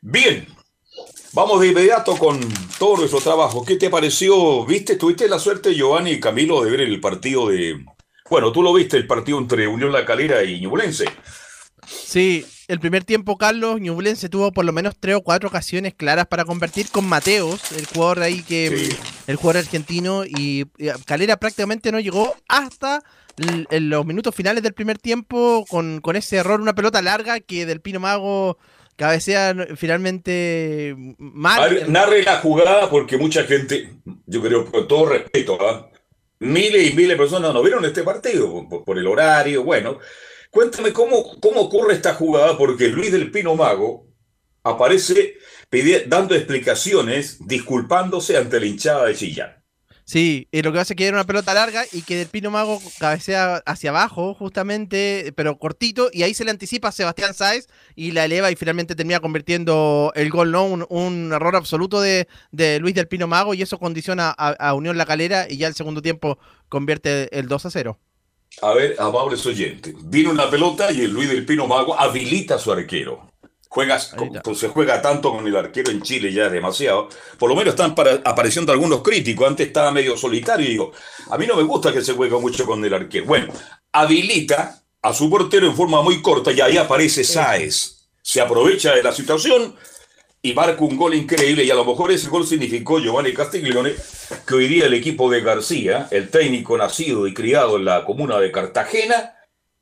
Bien, 0.00 0.46
vamos 1.32 1.60
de 1.60 1.66
inmediato 1.66 2.16
con 2.16 2.38
todo 2.78 2.98
nuestro 2.98 3.20
trabajo. 3.20 3.64
¿Qué 3.64 3.74
te 3.74 3.90
pareció? 3.90 4.64
¿Viste? 4.64 4.94
¿Tuviste 4.94 5.28
la 5.28 5.40
suerte, 5.40 5.74
Giovanni 5.74 6.12
y 6.12 6.20
Camilo, 6.20 6.62
de 6.62 6.70
ver 6.70 6.82
el 6.82 7.00
partido 7.00 7.48
de... 7.48 7.84
Bueno, 8.30 8.52
tú 8.52 8.62
lo 8.62 8.72
viste, 8.72 8.98
el 8.98 9.08
partido 9.08 9.38
entre 9.38 9.66
Unión 9.66 9.90
La 9.90 10.04
Calera 10.04 10.44
y 10.44 10.60
Ñublense. 10.60 11.06
Sí, 11.90 12.46
el 12.68 12.78
primer 12.78 13.04
tiempo, 13.04 13.36
Carlos, 13.36 13.80
Ñublense 13.80 14.28
tuvo 14.28 14.52
por 14.52 14.64
lo 14.64 14.72
menos 14.72 14.94
tres 14.98 15.16
o 15.16 15.22
cuatro 15.22 15.48
ocasiones 15.48 15.92
claras 15.94 16.26
para 16.26 16.44
convertir 16.44 16.88
con 16.88 17.04
Mateos, 17.04 17.72
el 17.72 17.86
jugador 17.86 18.22
ahí 18.22 18.42
que 18.42 18.88
el 19.26 19.36
jugador 19.36 19.64
argentino, 19.64 20.24
y, 20.24 20.66
Calera 21.04 21.36
prácticamente 21.36 21.90
no 21.90 21.98
llegó 21.98 22.36
hasta 22.48 23.02
en 23.38 23.90
los 23.90 24.06
minutos 24.06 24.34
finales 24.34 24.62
del 24.62 24.74
primer 24.74 24.98
tiempo 24.98 25.64
con, 25.68 26.00
ese 26.14 26.36
error, 26.36 26.60
una 26.60 26.74
pelota 26.74 27.02
larga 27.02 27.40
que 27.40 27.66
del 27.66 27.80
Pino 27.80 27.98
Mago 27.98 28.58
cabecea 28.96 29.54
finalmente 29.76 30.94
mal. 31.18 31.90
narre 31.90 32.22
la 32.22 32.36
jugada 32.36 32.88
porque 32.90 33.16
mucha 33.16 33.44
gente, 33.44 33.94
yo 34.26 34.42
creo 34.42 34.70
con 34.70 34.86
todo 34.86 35.06
respeto, 35.06 35.58
¿ah? 35.60 35.90
miles 36.38 36.90
y 36.90 36.94
miles 36.94 37.10
de 37.10 37.16
personas 37.16 37.52
no 37.52 37.62
vieron 37.62 37.84
este 37.84 38.02
partido 38.02 38.68
por 38.84 38.98
el 38.98 39.06
horario, 39.06 39.64
bueno. 39.64 39.98
Cuéntame 40.50 40.92
cómo, 40.92 41.38
cómo 41.40 41.60
ocurre 41.60 41.94
esta 41.94 42.14
jugada, 42.14 42.58
porque 42.58 42.88
Luis 42.88 43.12
del 43.12 43.30
Pino 43.30 43.54
Mago 43.54 44.08
aparece 44.62 45.34
dando 46.06 46.34
explicaciones, 46.34 47.38
disculpándose 47.46 48.36
ante 48.36 48.58
la 48.58 48.66
hinchada 48.66 49.06
de 49.06 49.14
Chillán. 49.14 49.60
Sí, 50.10 50.48
y 50.50 50.62
lo 50.62 50.72
que 50.72 50.80
hace 50.80 50.96
que 50.96 51.06
era 51.06 51.16
una 51.16 51.24
pelota 51.24 51.54
larga 51.54 51.84
y 51.92 52.02
que 52.02 52.16
del 52.16 52.26
Pino 52.26 52.50
Mago 52.50 52.82
cabecea 52.98 53.62
hacia 53.64 53.90
abajo, 53.90 54.34
justamente, 54.34 55.32
pero 55.36 55.56
cortito, 55.56 56.10
y 56.12 56.24
ahí 56.24 56.34
se 56.34 56.44
le 56.44 56.50
anticipa 56.50 56.88
a 56.88 56.92
Sebastián 56.92 57.32
Sáez 57.32 57.68
y 57.94 58.10
la 58.10 58.24
eleva 58.24 58.50
y 58.50 58.56
finalmente 58.56 58.96
termina 58.96 59.20
convirtiendo 59.20 60.10
el 60.16 60.30
gol, 60.30 60.50
¿no? 60.50 60.64
Un, 60.64 61.32
error 61.32 61.54
absoluto 61.54 62.00
de, 62.00 62.26
Luis 62.80 62.96
del 62.96 63.06
Pino 63.06 63.28
Mago 63.28 63.54
y 63.54 63.62
eso 63.62 63.78
condiciona 63.78 64.34
a, 64.36 64.48
a 64.48 64.74
Unión 64.74 64.98
La 64.98 65.06
Calera 65.06 65.46
y 65.48 65.58
ya 65.58 65.68
el 65.68 65.74
segundo 65.74 66.02
tiempo 66.02 66.40
convierte 66.68 67.38
el 67.38 67.46
2 67.46 67.66
a 67.66 67.70
0. 67.70 68.00
A 68.62 68.74
ver, 68.74 68.96
amables 68.98 69.44
oyentes, 69.46 69.94
vino 70.02 70.30
una 70.30 70.50
pelota 70.50 70.92
y 70.92 71.02
el 71.02 71.12
Luis 71.12 71.28
del 71.28 71.46
Pino 71.46 71.66
Mago 71.66 71.98
habilita 71.98 72.56
a 72.56 72.58
su 72.58 72.72
arquero. 72.72 73.30
Juega, 73.68 74.00
pues 74.42 74.58
se 74.58 74.68
juega 74.68 75.00
tanto 75.00 75.30
con 75.30 75.46
el 75.46 75.54
arquero 75.54 75.92
en 75.92 76.02
Chile, 76.02 76.32
ya 76.32 76.46
es 76.46 76.52
demasiado. 76.52 77.08
Por 77.38 77.48
lo 77.48 77.54
menos 77.54 77.74
están 77.74 77.94
apareciendo 78.24 78.72
algunos 78.72 79.00
críticos. 79.00 79.46
Antes 79.46 79.68
estaba 79.68 79.92
medio 79.92 80.16
solitario 80.16 80.66
y 80.66 80.70
digo, 80.70 80.92
a 81.30 81.38
mí 81.38 81.46
no 81.46 81.54
me 81.54 81.62
gusta 81.62 81.92
que 81.92 82.02
se 82.02 82.14
juegue 82.14 82.36
mucho 82.40 82.66
con 82.66 82.84
el 82.84 82.92
arquero. 82.92 83.26
Bueno, 83.26 83.52
habilita 83.92 84.82
a 85.00 85.14
su 85.14 85.30
portero 85.30 85.68
en 85.68 85.76
forma 85.76 86.02
muy 86.02 86.20
corta 86.20 86.50
y 86.50 86.60
ahí 86.60 86.76
aparece 86.76 87.22
Sáez. 87.22 88.08
Se 88.20 88.40
aprovecha 88.40 88.92
de 88.92 89.04
la 89.04 89.12
situación 89.12 89.76
y 90.42 90.54
marca 90.54 90.82
un 90.82 90.96
gol 90.96 91.14
increíble 91.14 91.64
y 91.64 91.70
a 91.70 91.74
lo 91.74 91.84
mejor 91.84 92.10
ese 92.10 92.28
gol 92.28 92.46
significó 92.46 92.98
Giovanni 92.98 93.34
Castiglione 93.34 93.94
que 94.46 94.54
hoy 94.54 94.68
día 94.68 94.86
el 94.86 94.94
equipo 94.94 95.30
de 95.30 95.42
García, 95.42 96.08
el 96.10 96.30
técnico 96.30 96.78
nacido 96.78 97.26
y 97.26 97.34
criado 97.34 97.76
en 97.76 97.84
la 97.84 98.04
comuna 98.04 98.38
de 98.38 98.50
Cartagena, 98.50 99.34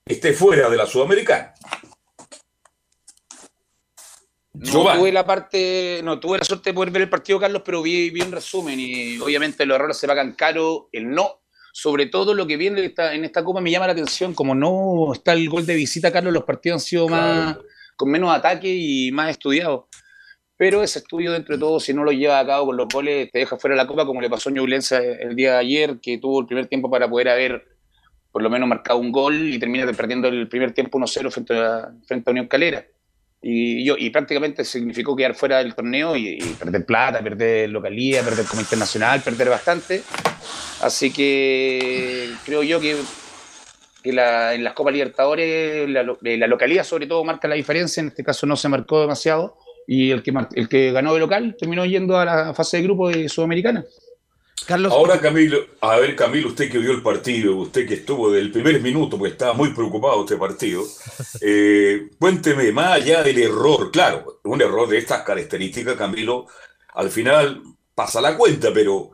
esté 0.05 0.33
fuera 0.33 0.69
de 0.69 0.77
la 0.77 0.87
Sudamericana. 0.87 1.55
No 4.55 4.93
tuve 4.93 5.13
la 5.13 5.25
parte, 5.25 6.01
no 6.03 6.19
tuve 6.19 6.39
la 6.39 6.45
suerte 6.45 6.71
de 6.71 6.75
poder 6.75 6.91
ver 6.91 7.03
el 7.03 7.09
partido, 7.09 7.39
Carlos, 7.39 7.63
pero 7.65 7.81
vi, 7.81 8.11
vi 8.11 8.23
un 8.23 8.33
resumen 8.33 8.81
y 8.81 9.17
obviamente 9.21 9.65
los 9.65 9.77
errores 9.77 9.97
se 9.97 10.09
pagan 10.09 10.33
caro, 10.33 10.89
el 10.91 11.09
no, 11.09 11.43
sobre 11.73 12.07
todo 12.07 12.35
lo 12.35 12.45
que 12.45 12.57
viene 12.57 12.85
esta, 12.85 13.15
en 13.15 13.25
esta 13.25 13.45
Copa 13.45 13.61
me 13.61 13.71
llama 13.71 13.87
la 13.87 13.93
atención, 13.93 14.35
como 14.35 14.57
no 14.57 15.13
está 15.13 15.35
el 15.35 15.49
gol 15.49 15.65
de 15.65 15.77
visita, 15.77 16.11
Carlos, 16.11 16.33
los 16.33 16.43
partidos 16.43 16.83
han 16.83 16.87
sido 16.89 17.09
más, 17.09 17.57
con 17.95 18.11
menos 18.11 18.37
ataque 18.37 18.75
y 18.75 19.13
más 19.13 19.31
estudiados 19.31 19.85
pero 20.59 20.83
ese 20.83 20.99
estudio 20.99 21.31
dentro 21.33 21.55
de 21.55 21.61
todo, 21.61 21.79
si 21.79 21.95
no 21.95 22.03
lo 22.03 22.11
lleva 22.11 22.41
a 22.41 22.45
cabo 22.45 22.67
con 22.67 22.77
los 22.77 22.89
goles, 22.93 23.31
te 23.31 23.39
deja 23.39 23.57
fuera 23.57 23.77
de 23.77 23.83
la 23.83 23.87
copa, 23.87 24.05
como 24.05 24.21
le 24.21 24.29
pasó 24.29 24.51
a 24.51 24.53
Ñublense 24.53 25.23
el 25.23 25.37
día 25.37 25.53
de 25.53 25.59
ayer, 25.59 25.99
que 26.03 26.19
tuvo 26.19 26.41
el 26.41 26.47
primer 26.47 26.67
tiempo 26.67 26.91
para 26.91 27.09
poder 27.09 27.29
haber 27.29 27.65
por 28.33 28.43
lo 28.43 28.51
menos 28.51 28.69
marcado 28.69 28.99
un 28.99 29.13
gol 29.13 29.55
y 29.55 29.59
termina 29.61 29.91
perdiendo 29.93 30.27
el 30.27 30.49
primer 30.49 30.73
tiempo 30.73 30.99
1-0 30.99 31.31
frente 31.31 31.57
a, 31.57 31.93
frente 32.05 32.29
a 32.29 32.33
Unión 32.33 32.49
Calera. 32.49 32.85
Y, 33.41 33.85
yo, 33.85 33.95
y 33.97 34.11
prácticamente 34.11 34.65
significó 34.65 35.15
quedar 35.15 35.37
fuera 35.37 35.59
del 35.59 35.77
torneo 35.77 36.17
y, 36.17 36.39
perder 36.59 36.85
plata, 36.85 37.23
perder 37.23 37.71
localía, 37.71 38.25
perder 38.25 38.45
como 38.47 38.61
internacional, 38.61 39.21
perder 39.21 39.49
bastante. 39.51 40.03
Así 40.83 41.13
que 41.13 42.31
creo 42.45 42.65
yo 42.65 42.81
que, 42.81 42.97
que 44.03 44.11
en 44.11 44.65
las 44.65 44.75
Copas 44.75 44.93
Libertadores 44.93 45.89
la, 45.89 46.03
la 46.03 46.47
localía 46.49 46.83
sobre 46.83 47.07
todo 47.07 47.23
marca 47.23 47.47
la 47.47 47.55
diferencia, 47.55 48.01
en 48.01 48.09
este 48.09 48.25
caso 48.25 48.45
no 48.45 48.57
se 48.57 48.69
marcó 48.69 49.01
demasiado 49.01 49.57
y 49.91 50.11
el 50.11 50.23
que, 50.23 50.35
el 50.55 50.69
que 50.69 50.93
ganó 50.93 51.15
de 51.15 51.21
local 51.21 51.57
terminó 51.59 51.87
yendo 51.87 52.19
a 52.19 52.25
la 52.27 52.55
fase 52.55 52.77
de 52.77 52.83
grupo 52.83 53.09
de 53.09 53.27
Sudamericana. 53.27 53.87
Carlos. 54.67 54.93
Ahora, 54.93 55.19
Camilo, 55.19 55.65
a 55.81 55.97
ver, 55.97 56.15
Camilo, 56.15 56.49
usted 56.49 56.71
que 56.71 56.77
vio 56.77 56.93
el 56.93 57.01
partido, 57.01 57.57
usted 57.57 57.89
que 57.89 57.95
estuvo 57.95 58.31
del 58.31 58.53
primer 58.53 58.83
minuto, 58.83 59.17
porque 59.17 59.33
estaba 59.33 59.55
muy 59.55 59.73
preocupado 59.73 60.21
este 60.21 60.37
partido, 60.37 60.83
eh, 61.41 62.11
cuénteme, 62.19 62.71
más 62.71 62.97
allá 62.97 63.23
del 63.23 63.39
error, 63.39 63.91
claro, 63.91 64.41
un 64.45 64.61
error 64.61 64.87
de 64.91 64.99
estas 64.99 65.23
características, 65.23 65.97
Camilo, 65.97 66.47
al 66.93 67.09
final 67.09 67.63
pasa 67.95 68.21
la 68.21 68.37
cuenta, 68.37 68.69
pero 68.75 69.13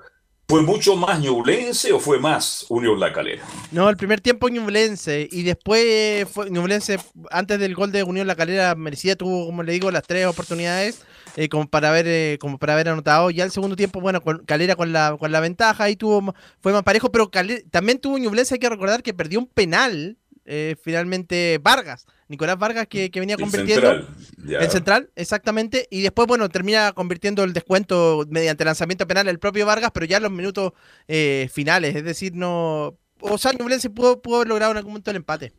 ¿Fue 0.54 0.62
mucho 0.62 0.94
más 0.94 1.18
Ñublense 1.18 1.92
o 1.92 1.98
fue 1.98 2.20
más 2.20 2.64
Unión 2.68 3.00
La 3.00 3.12
Calera? 3.12 3.42
No, 3.72 3.90
el 3.90 3.96
primer 3.96 4.20
tiempo 4.20 4.48
Ñublense 4.48 5.28
y 5.28 5.42
después 5.42 6.28
fue 6.28 6.48
Ñublense, 6.48 7.00
antes 7.32 7.58
del 7.58 7.74
gol 7.74 7.90
de 7.90 8.04
Unión 8.04 8.28
La 8.28 8.36
Calera, 8.36 8.76
merecía, 8.76 9.16
tuvo, 9.16 9.46
como 9.46 9.64
le 9.64 9.72
digo, 9.72 9.90
las 9.90 10.04
tres 10.04 10.26
oportunidades 10.26 11.02
eh, 11.34 11.48
como 11.48 11.66
para 11.66 11.88
haber 11.88 12.06
eh, 12.06 12.38
como 12.40 12.58
para 12.58 12.74
haber 12.74 12.88
anotado. 12.88 13.30
Ya 13.30 13.42
el 13.42 13.50
segundo 13.50 13.74
tiempo, 13.74 14.00
bueno, 14.00 14.20
con 14.20 14.44
Calera 14.44 14.76
con 14.76 14.92
la, 14.92 15.16
con 15.18 15.32
la 15.32 15.40
ventaja, 15.40 15.82
ahí 15.82 15.96
tuvo, 15.96 16.32
fue 16.60 16.72
más 16.72 16.84
parejo, 16.84 17.10
pero 17.10 17.28
también 17.72 17.98
tuvo 17.98 18.16
Ñublense, 18.16 18.54
hay 18.54 18.60
que 18.60 18.70
recordar 18.70 19.02
que 19.02 19.12
perdió 19.12 19.40
un 19.40 19.48
penal 19.48 20.18
eh, 20.44 20.76
finalmente 20.80 21.58
Vargas. 21.60 22.06
Nicolás 22.28 22.58
Vargas 22.58 22.86
que, 22.88 23.10
venía 23.14 23.36
convirtiendo. 23.36 23.90
Central, 23.90 24.60
el 24.60 24.70
central, 24.70 25.10
exactamente. 25.14 25.86
Y 25.90 26.02
después, 26.02 26.26
bueno, 26.26 26.48
termina 26.48 26.92
convirtiendo 26.92 27.44
el 27.44 27.52
descuento 27.52 28.24
mediante 28.28 28.64
lanzamiento 28.64 29.06
penal 29.06 29.28
el 29.28 29.38
propio 29.38 29.66
Vargas, 29.66 29.90
pero 29.92 30.06
ya 30.06 30.16
en 30.16 30.22
los 30.22 30.32
minutos 30.32 30.72
eh, 31.08 31.48
finales. 31.52 31.94
Es 31.94 32.04
decir, 32.04 32.34
no. 32.34 32.98
O 33.20 33.38
sea, 33.38 33.52
Ñublense 33.52 33.90
pudo, 33.90 34.20
pudo 34.20 34.36
haber 34.36 34.48
logrado 34.48 34.72
en 34.72 34.78
algún 34.78 34.92
momento 34.92 35.10
el 35.10 35.16
empate. 35.16 35.52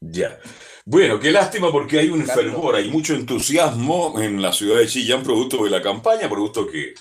Ya. 0.00 0.38
Bueno, 0.84 1.18
qué 1.18 1.32
lástima 1.32 1.72
porque 1.72 1.98
hay 1.98 2.10
un 2.10 2.24
fervor, 2.24 2.76
hay 2.76 2.90
mucho 2.90 3.14
entusiasmo 3.14 4.20
en 4.20 4.40
la 4.40 4.52
ciudad 4.52 4.78
de 4.78 4.86
Chillán, 4.86 5.22
producto 5.22 5.64
de 5.64 5.70
la 5.70 5.82
campaña, 5.82 6.28
producto 6.28 6.66
que. 6.66 6.94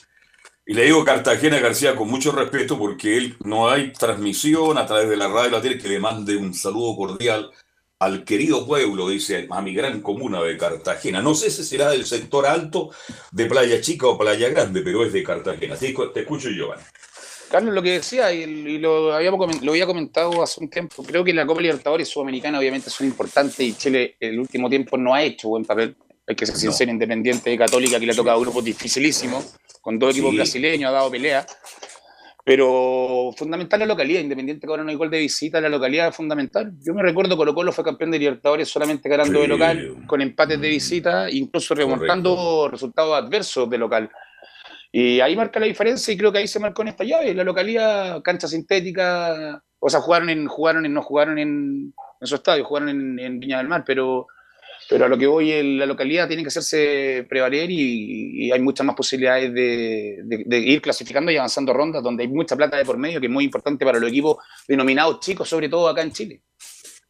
Y 0.67 0.73
le 0.73 0.85
digo 0.85 1.05
Cartagena 1.05 1.59
García 1.59 1.95
con 1.95 2.09
mucho 2.09 2.31
respeto 2.31 2.79
porque 2.79 3.17
él 3.17 3.37
no 3.43 3.69
hay 3.69 3.93
transmisión 3.93 4.79
a 4.79 4.87
través 4.87 5.07
de 5.07 5.17
la 5.17 5.27
radio 5.27 5.51
la 5.51 5.61
tele 5.61 5.77
que 5.77 5.87
le 5.87 5.99
mande 5.99 6.35
un 6.35 6.55
saludo 6.55 6.95
cordial 6.95 7.51
al 8.05 8.23
querido 8.23 8.65
pueblo, 8.65 9.09
dice, 9.09 9.47
a 9.49 9.61
mi 9.61 9.73
gran 9.73 10.01
comuna 10.01 10.41
de 10.43 10.57
Cartagena. 10.57 11.21
No 11.21 11.33
sé 11.33 11.49
si 11.49 11.63
será 11.63 11.89
del 11.89 12.05
sector 12.05 12.45
alto 12.45 12.91
de 13.31 13.45
Playa 13.47 13.81
Chica 13.81 14.07
o 14.07 14.17
Playa 14.17 14.47
Grande, 14.49 14.81
pero 14.81 15.03
es 15.03 15.11
de 15.11 15.23
Cartagena. 15.23 15.75
Te, 15.75 15.93
te 16.13 16.19
escucho, 16.19 16.49
Giovanni. 16.49 16.83
Carlos, 17.49 17.73
lo 17.73 17.81
que 17.81 17.91
decía, 17.91 18.31
y, 18.33 18.77
lo, 18.77 19.13
habíamos, 19.13 19.61
lo 19.61 19.71
había 19.71 19.85
comentado 19.85 20.43
hace 20.43 20.59
un 20.61 20.69
tiempo, 20.69 21.03
creo 21.03 21.23
que 21.23 21.33
la 21.33 21.45
Copa 21.45 21.61
Libertadores 21.61 22.07
Sudamericana 22.07 22.59
obviamente 22.59 22.89
son 22.89 23.07
importantes 23.07 23.59
y 23.59 23.73
Chile 23.73 24.15
el 24.19 24.39
último 24.39 24.69
tiempo 24.69 24.97
no 24.97 25.13
ha 25.13 25.23
hecho 25.23 25.49
buen 25.49 25.65
papel. 25.65 25.95
Hay 26.27 26.35
que 26.35 26.45
ser 26.45 26.55
sincero, 26.55 26.91
Independiente 26.91 27.49
de 27.49 27.57
Católica, 27.57 27.99
que 27.99 28.05
le 28.05 28.11
ha 28.11 28.15
tocado 28.15 28.39
grupos 28.39 28.63
dificilísimos, 28.63 29.55
con 29.81 29.99
todo 29.99 30.09
equipo 30.09 30.31
brasileño, 30.31 30.87
ha 30.87 30.91
dado 30.91 31.11
pelea. 31.11 31.45
Pero 32.45 33.31
fundamental 33.35 33.79
la 33.79 33.87
localidad, 33.87 34.21
independiente 34.21 34.67
que 34.67 34.71
ahora 34.71 34.83
no 34.83 34.91
hay 34.91 34.95
gol 34.95 35.09
de 35.09 35.17
visita, 35.17 35.59
la 35.59 35.67
localidad 35.67 36.09
es 36.09 36.15
fundamental. 36.15 36.73
Yo 36.79 36.93
me 36.93 37.01
recuerdo 37.01 37.35
Colo 37.35 37.55
Colo 37.55 37.71
fue 37.71 37.83
campeón 37.83 38.11
de 38.11 38.19
Libertadores 38.19 38.69
solamente 38.69 39.09
ganando 39.09 39.41
de 39.41 39.47
local, 39.47 39.95
con 40.05 40.21
empates 40.21 40.61
de 40.61 40.69
visita, 40.69 41.27
incluso 41.31 41.73
remontando 41.73 42.69
resultados 42.71 43.15
adversos 43.15 43.67
de 43.67 43.79
local. 43.79 44.11
Y 44.91 45.21
ahí 45.21 45.35
marca 45.35 45.59
la 45.59 45.65
diferencia 45.65 46.13
y 46.13 46.17
creo 46.17 46.31
que 46.31 46.37
ahí 46.37 46.47
se 46.47 46.59
marcó 46.59 46.83
en 46.83 46.89
esta 46.89 47.03
llave. 47.03 47.33
La 47.33 47.43
localidad, 47.43 48.21
cancha 48.21 48.47
sintética, 48.47 49.59
o 49.79 49.89
sea, 49.89 50.01
jugaron 50.01 50.29
en, 50.29 50.45
jugaron 50.45 50.85
en, 50.85 50.93
no 50.93 51.01
jugaron 51.01 51.39
en, 51.39 51.95
en 52.21 52.27
su 52.27 52.35
estadio, 52.35 52.63
jugaron 52.63 52.89
en, 52.89 53.17
en 53.17 53.39
Viña 53.39 53.57
del 53.57 53.69
Mar, 53.69 53.83
pero 53.83 54.27
pero 54.89 55.05
a 55.05 55.07
lo 55.07 55.17
que 55.17 55.27
voy, 55.27 55.51
en 55.51 55.79
la 55.79 55.85
localidad 55.85 56.27
tiene 56.27 56.43
que 56.43 56.49
hacerse 56.49 57.25
prevaler 57.27 57.69
y, 57.71 58.51
hay 58.51 58.59
muchas 58.59 58.85
más 58.85 58.95
posibilidades 58.95 59.53
de, 59.53 60.59
ir 60.59 60.81
clasificando 60.81 61.31
y 61.31 61.37
avanzando 61.37 61.73
rondas, 61.73 62.03
donde 62.03 62.23
hay 62.23 62.29
mucha 62.29 62.55
plata 62.55 62.77
de 62.77 62.85
por 62.85 62.97
medio, 62.97 63.19
que 63.19 63.27
es 63.27 63.31
muy 63.31 63.43
importante 63.43 63.85
para 63.85 63.99
los 63.99 64.09
equipos 64.09 64.37
denominados 64.67 65.19
chicos, 65.19 65.49
sobre 65.49 65.69
todo 65.69 65.87
acá 65.87 66.01
en 66.01 66.11
Chile. 66.11 66.41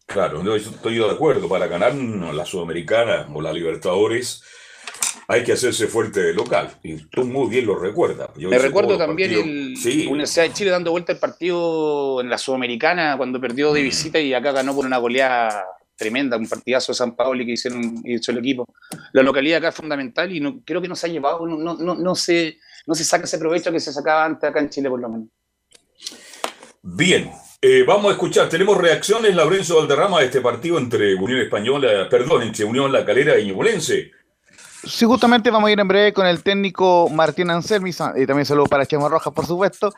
Claro, 0.05 0.44
no, 0.44 0.55
estoy 0.55 0.96
de 0.98 1.10
acuerdo. 1.10 1.50
Para 1.50 1.67
ganar 1.67 1.94
la 1.96 2.46
Sudamericana 2.46 3.27
o 3.34 3.41
la 3.41 3.51
Libertadores, 3.51 4.44
hay 5.27 5.44
que 5.44 5.53
hacerse 5.53 5.88
fuerte 5.88 6.22
de 6.22 6.34
local. 6.34 6.77
Y 6.84 6.98
tú 7.08 7.25
muy 7.25 7.50
bien 7.50 7.65
lo 7.65 7.77
recuerdas. 7.77 8.29
Me 8.38 8.58
recuerdo 8.60 8.98
también 8.98 9.32
el 9.34 10.08
Universidad 10.08 10.44
de 10.46 10.53
Chile 10.53 10.70
dando 10.70 10.91
vuelta 10.91 11.12
el 11.12 11.20
partido 11.20 12.22
en 12.22 12.29
la 12.29 12.38
Sudamericana 12.38 13.17
cuando 13.17 13.41
perdió 13.41 13.74
de 13.74 13.82
mm. 13.82 13.84
visita 13.84 14.20
y 14.20 14.34
acá 14.34 14.51
ganó 14.51 14.75
por 14.75 14.86
una 14.86 14.98
goleada 14.98 15.65
tremenda, 15.96 16.38
un 16.38 16.48
partidazo 16.48 16.92
de 16.92 16.98
San 16.98 17.16
Paolo 17.16 17.46
que 17.46 17.54
hicieron 17.54 18.02
hizo 18.06 18.32
el 18.32 18.40
equipo. 18.40 18.66
La 19.14 19.24
localidad 19.24 19.60
acá 19.60 19.70
es 19.70 19.75
fundamental 19.75 20.32
y 20.32 20.40
no, 20.40 20.62
creo 20.66 20.82
que 20.82 20.88
no 20.88 20.96
se 20.96 21.08
ha 21.08 21.10
llevado, 21.10 21.46
no, 21.46 21.58
no, 21.58 21.96
no, 21.96 22.16
se, 22.16 22.60
no 22.86 22.96
se 22.96 23.04
saca 23.04 23.25
ese 23.25 23.38
provecho 23.38 23.72
que 23.72 23.80
se 23.80 23.94
sacaba 23.94 24.25
antes 24.25 24.50
acá 24.50 24.60
en 24.60 24.70
Chile 24.70 24.90
por 24.90 25.00
lo 25.00 25.10
menos. 25.10 25.28
Bien, 26.82 27.32
eh, 27.62 27.84
vamos 27.88 28.06
a 28.08 28.12
escuchar, 28.12 28.48
tenemos 28.48 28.78
reacciones, 28.78 29.34
Laurencio 29.36 29.78
Valderrama, 29.78 30.20
de 30.20 30.25
este 30.25 30.42
partido 30.42 30.78
entre 30.78 31.16
Unión 31.16 31.40
Española, 31.40 32.08
perdón, 32.10 32.44
entre 32.44 32.66
Unión 32.66 32.92
La 32.92 33.06
Calera 33.06 33.40
y 33.40 33.48
Ñublense. 33.48 34.12
Sí, 34.86 35.06
justamente 35.06 35.50
vamos 35.50 35.68
a 35.68 35.72
ir 35.72 35.80
en 35.80 35.88
breve 35.88 36.13
con 36.13 36.27
el 36.27 36.44
técnico 36.44 37.10
Martín 37.10 37.50
Anselmi, 37.50 37.89
y 37.89 38.25
también 38.25 38.46
saludo 38.46 38.65
para 38.65 38.86
Chema 38.86 39.10
Rojas, 39.10 39.34
por 39.34 39.46
supuesto. 39.46 39.92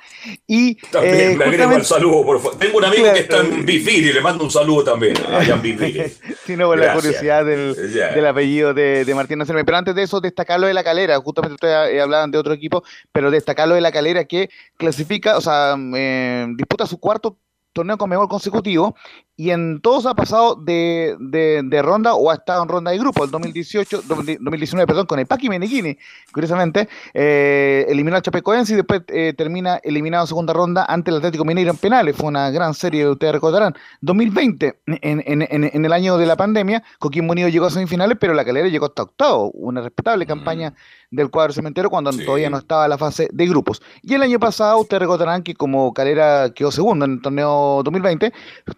Y, 0.47 0.75
también 0.75 1.15
eh, 1.15 1.37
le 1.37 1.43
agrego 1.43 1.73
el 1.73 1.85
saludo, 1.85 2.23
por 2.25 2.41
favor. 2.41 2.57
Tengo 2.57 2.77
un 2.77 2.85
amigo 2.85 3.11
que 3.11 3.19
está 3.19 3.39
en 3.39 3.65
Bifiri, 3.65 4.13
le 4.13 4.21
mando 4.21 4.45
un 4.45 4.51
saludo 4.51 4.85
también, 4.85 5.15
allá 5.29 5.55
en 5.55 5.61
Bifiri. 5.61 6.03
sí, 6.45 6.55
no, 6.55 6.67
por 6.67 6.79
la 6.79 6.93
curiosidad 6.93 7.45
del, 7.45 7.75
del 7.75 8.25
apellido 8.25 8.73
de, 8.73 9.03
de, 9.03 9.15
Martín 9.15 9.41
Anselmi. 9.41 9.63
Pero 9.63 9.77
antes 9.77 9.93
de 9.93 10.03
eso, 10.03 10.21
destacarlo 10.21 10.67
de 10.67 10.73
la 10.73 10.83
calera, 10.83 11.17
justamente 11.19 11.55
ustedes 11.55 11.93
eh, 11.93 12.01
hablaban 12.01 12.31
de 12.31 12.37
otro 12.37 12.53
equipo, 12.53 12.83
pero 13.11 13.29
destacarlo 13.29 13.75
de 13.75 13.81
la 13.81 13.91
calera 13.91 14.23
que 14.23 14.49
clasifica, 14.77 15.37
o 15.37 15.41
sea, 15.41 15.75
eh, 15.95 16.47
disputa 16.55 16.85
su 16.87 16.97
cuarto 16.99 17.37
torneo 17.73 17.97
con 17.97 18.09
mejor 18.09 18.27
consecutivo 18.27 18.95
y 19.39 19.51
en 19.51 19.81
todos 19.81 20.07
ha 20.07 20.15
pasado 20.15 20.55
de, 20.55 21.15
de, 21.19 21.81
ronda 21.83 22.15
o 22.15 22.31
ha 22.31 22.33
estado 22.33 22.63
en 22.63 22.69
ronda 22.69 22.89
de 22.89 22.97
grupo. 22.97 23.23
El 23.23 23.29
2018, 23.29 24.01
2019, 24.07 24.87
perdón, 24.87 25.05
con 25.05 25.19
el 25.19 25.27
Paqui 25.27 25.47
Meneghini, 25.47 25.95
curiosamente, 26.33 26.89
eh, 27.13 27.85
eliminó 27.87 28.15
al 28.15 28.23
Chapecoense 28.23 28.73
y 28.73 28.77
después 28.77 29.03
eh, 29.09 29.35
termina 29.37 29.79
eliminado 29.83 30.23
en 30.23 30.27
segunda 30.27 30.53
ronda 30.53 30.85
ante 30.89 31.11
el 31.11 31.17
Atlético 31.17 31.45
Mineiro 31.45 31.69
en 31.69 31.77
penales. 31.77 32.15
Fue 32.15 32.27
una 32.27 32.49
gran 32.49 32.73
serie, 32.73 33.07
ustedes 33.07 33.33
recordarán. 33.33 33.75
2020, 34.01 34.79
en, 34.87 35.23
en, 35.23 35.41
en, 35.43 35.85
el 35.85 35.93
año 35.93 36.17
de 36.17 36.25
la 36.25 36.35
pandemia, 36.35 36.81
Coquimbo 36.97 37.33
Unido 37.33 37.47
llegó 37.47 37.67
a 37.67 37.69
semifinales, 37.69 38.17
pero 38.19 38.33
la 38.33 38.43
calera 38.43 38.67
llegó 38.67 38.87
hasta 38.87 39.03
octavo. 39.03 39.51
Una 39.51 39.81
respetable 39.81 40.25
mm. 40.25 40.27
campaña 40.27 40.73
del 41.11 41.29
cuadro 41.29 41.53
cementero 41.53 41.89
cuando 41.89 42.11
todavía 42.11 42.49
no 42.49 42.57
estaba 42.57 42.87
la 42.87 42.97
fase 42.97 43.29
de 43.31 43.45
grupos. 43.45 43.83
Y 44.01 44.15
el 44.15 44.23
año 44.23 44.39
pasado, 44.39 44.79
ustedes 44.79 45.01
recordarán 45.01 45.43
que 45.43 45.53
como 45.53 45.93
Calera 45.93 46.49
quedó 46.53 46.71
segundo 46.71 47.05
en 47.05 47.13
el 47.13 47.21
torneo 47.21 47.81
2020, 47.83 48.33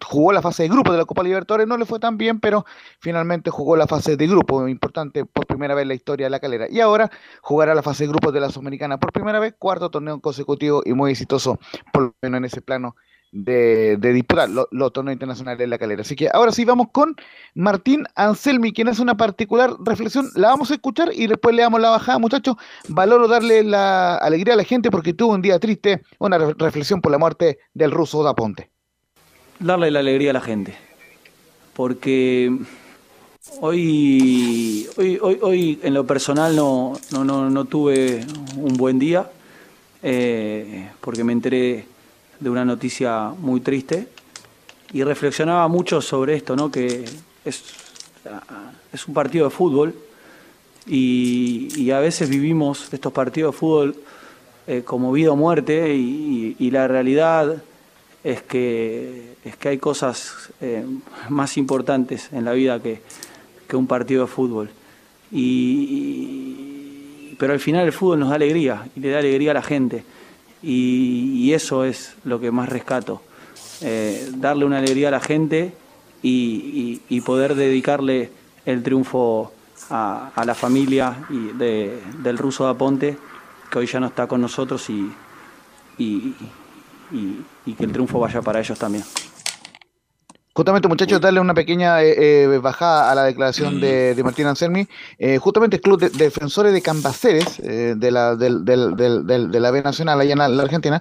jugó 0.06 0.32
la 0.32 0.42
fase 0.42 0.49
fase 0.50 0.64
de 0.64 0.68
grupo 0.68 0.92
de 0.92 0.98
la 0.98 1.04
Copa 1.04 1.22
Libertadores 1.22 1.66
no 1.66 1.76
le 1.76 1.84
fue 1.84 2.00
tan 2.00 2.18
bien, 2.18 2.40
pero 2.40 2.64
finalmente 2.98 3.50
jugó 3.50 3.76
la 3.76 3.86
fase 3.86 4.16
de 4.16 4.26
grupo, 4.26 4.66
importante 4.68 5.24
por 5.24 5.46
primera 5.46 5.74
vez 5.74 5.82
en 5.82 5.88
la 5.88 5.94
historia 5.94 6.26
de 6.26 6.30
la 6.30 6.40
calera. 6.40 6.66
Y 6.68 6.80
ahora 6.80 7.10
jugará 7.40 7.74
la 7.74 7.82
fase 7.82 8.04
de 8.04 8.10
grupo 8.10 8.32
de 8.32 8.40
la 8.40 8.50
Sudamericana 8.50 8.98
por 8.98 9.12
primera 9.12 9.38
vez, 9.38 9.54
cuarto 9.58 9.90
torneo 9.90 10.20
consecutivo 10.20 10.82
y 10.84 10.92
muy 10.92 11.12
exitoso, 11.12 11.58
por 11.92 12.02
lo 12.02 12.14
menos 12.22 12.38
en 12.38 12.44
ese 12.46 12.62
plano 12.62 12.96
de, 13.32 13.96
disputar 13.96 14.48
los, 14.48 14.92
torneos 14.92 15.14
internacionales 15.14 15.58
de 15.58 15.66
la 15.66 15.78
calera. 15.78 16.02
Así 16.02 16.16
que 16.16 16.28
ahora 16.32 16.52
sí 16.52 16.64
vamos 16.64 16.88
con 16.92 17.14
Martín 17.54 18.04
Anselmi, 18.16 18.72
quien 18.72 18.88
hace 18.88 19.02
una 19.02 19.16
particular 19.16 19.70
reflexión. 19.84 20.28
La 20.34 20.48
vamos 20.48 20.70
a 20.70 20.74
escuchar 20.74 21.10
y 21.14 21.26
después 21.26 21.54
le 21.54 21.62
damos 21.62 21.80
la 21.80 21.90
bajada, 21.90 22.18
muchachos. 22.18 22.56
Valoro 22.88 23.28
darle 23.28 23.62
la 23.62 24.16
alegría 24.16 24.54
a 24.54 24.56
la 24.56 24.64
gente 24.64 24.90
porque 24.90 25.14
tuvo 25.14 25.34
un 25.34 25.42
día 25.42 25.58
triste, 25.58 26.02
una 26.18 26.38
reflexión 26.38 27.00
por 27.00 27.12
la 27.12 27.18
muerte 27.18 27.58
del 27.72 27.92
ruso 27.92 28.22
Daponte 28.22 28.70
darle 29.60 29.90
la 29.90 30.00
alegría 30.00 30.30
a 30.30 30.34
la 30.34 30.40
gente. 30.40 30.74
Porque 31.74 32.50
hoy, 33.60 34.88
hoy, 34.96 35.18
hoy, 35.22 35.38
hoy 35.42 35.80
en 35.82 35.94
lo 35.94 36.06
personal 36.06 36.56
no, 36.56 36.94
no, 37.12 37.50
no, 37.50 37.64
tuve 37.66 38.24
un 38.56 38.76
buen 38.76 38.98
día, 38.98 39.30
eh, 40.02 40.90
porque 41.00 41.22
me 41.22 41.32
enteré 41.32 41.84
de 42.40 42.50
una 42.50 42.64
noticia 42.64 43.32
muy 43.38 43.60
triste 43.60 44.08
y 44.92 45.04
reflexionaba 45.04 45.68
mucho 45.68 46.00
sobre 46.00 46.34
esto, 46.34 46.56
¿no? 46.56 46.70
que 46.70 47.04
es, 47.44 47.62
es 48.92 49.08
un 49.08 49.14
partido 49.14 49.44
de 49.44 49.50
fútbol 49.50 49.94
y, 50.86 51.90
a 51.90 52.00
veces 52.00 52.28
vivimos 52.28 52.92
estos 52.92 53.12
partidos 53.12 53.52
de 53.54 53.58
fútbol 53.58 53.96
eh, 54.66 54.82
como 54.84 55.12
vida 55.12 55.32
o 55.32 55.36
muerte 55.36 55.94
y 55.94 56.70
la 56.70 56.88
realidad 56.88 57.62
es 58.22 58.42
que, 58.42 59.34
es 59.44 59.56
que 59.56 59.70
hay 59.70 59.78
cosas 59.78 60.52
eh, 60.60 60.84
más 61.28 61.56
importantes 61.56 62.28
en 62.32 62.44
la 62.44 62.52
vida 62.52 62.80
que, 62.80 63.00
un 63.72 63.86
partido 63.86 64.22
de 64.22 64.26
fútbol. 64.26 64.68
Y, 65.30 66.56
pero 67.38 67.52
al 67.52 67.60
final 67.60 67.86
el 67.86 67.92
fútbol 67.92 68.18
nos 68.18 68.30
da 68.30 68.34
alegría 68.34 68.88
y 68.96 69.00
le 69.00 69.10
da 69.10 69.20
alegría 69.20 69.52
a 69.52 69.54
la 69.54 69.62
gente. 69.62 70.04
Y, 70.62 71.52
eso 71.52 71.84
es 71.84 72.16
lo 72.24 72.40
que 72.40 72.50
más 72.50 72.68
rescato. 72.68 73.22
Eh, 73.80 74.30
darle 74.36 74.64
una 74.64 74.78
alegría 74.78 75.08
a 75.08 75.10
la 75.12 75.20
gente 75.20 75.72
y, 76.22 77.20
poder 77.24 77.54
dedicarle 77.54 78.30
el 78.66 78.82
triunfo 78.82 79.52
a, 79.88 80.42
la 80.44 80.54
familia 80.54 81.24
y 81.30 81.52
del 81.56 82.38
ruso 82.38 82.64
de 82.64 82.70
Aponte, 82.70 83.16
que 83.70 83.78
hoy 83.78 83.86
ya 83.86 84.00
no 84.00 84.06
está 84.06 84.26
con 84.26 84.40
nosotros 84.40 84.90
y, 84.90 85.12
y, 87.12 87.72
que 87.74 87.84
el 87.84 87.92
triunfo 87.92 88.18
vaya 88.18 88.42
para 88.42 88.60
ellos 88.60 88.78
también. 88.78 89.04
Justamente, 90.52 90.88
muchachos, 90.88 91.20
darle 91.20 91.38
una 91.38 91.54
pequeña 91.54 92.02
eh, 92.02 92.42
eh, 92.42 92.58
bajada 92.58 93.10
a 93.10 93.14
la 93.14 93.22
declaración 93.22 93.80
de, 93.80 94.20
Martín 94.24 94.46
Anselmi. 94.46 94.88
Eh, 95.16 95.38
justamente 95.38 95.76
el 95.76 95.82
Club 95.82 96.00
de, 96.00 96.10
Defensores 96.10 96.72
de 96.72 96.82
Cambaceres 96.82 97.62
de, 97.62 98.10
la, 98.10 98.34
del, 98.34 98.64
de 98.64 99.60
la 99.60 99.70
B 99.70 99.82
Nacional, 99.82 100.20
allá 100.20 100.32
en 100.32 100.38
la, 100.38 100.62
Argentina, 100.62 101.00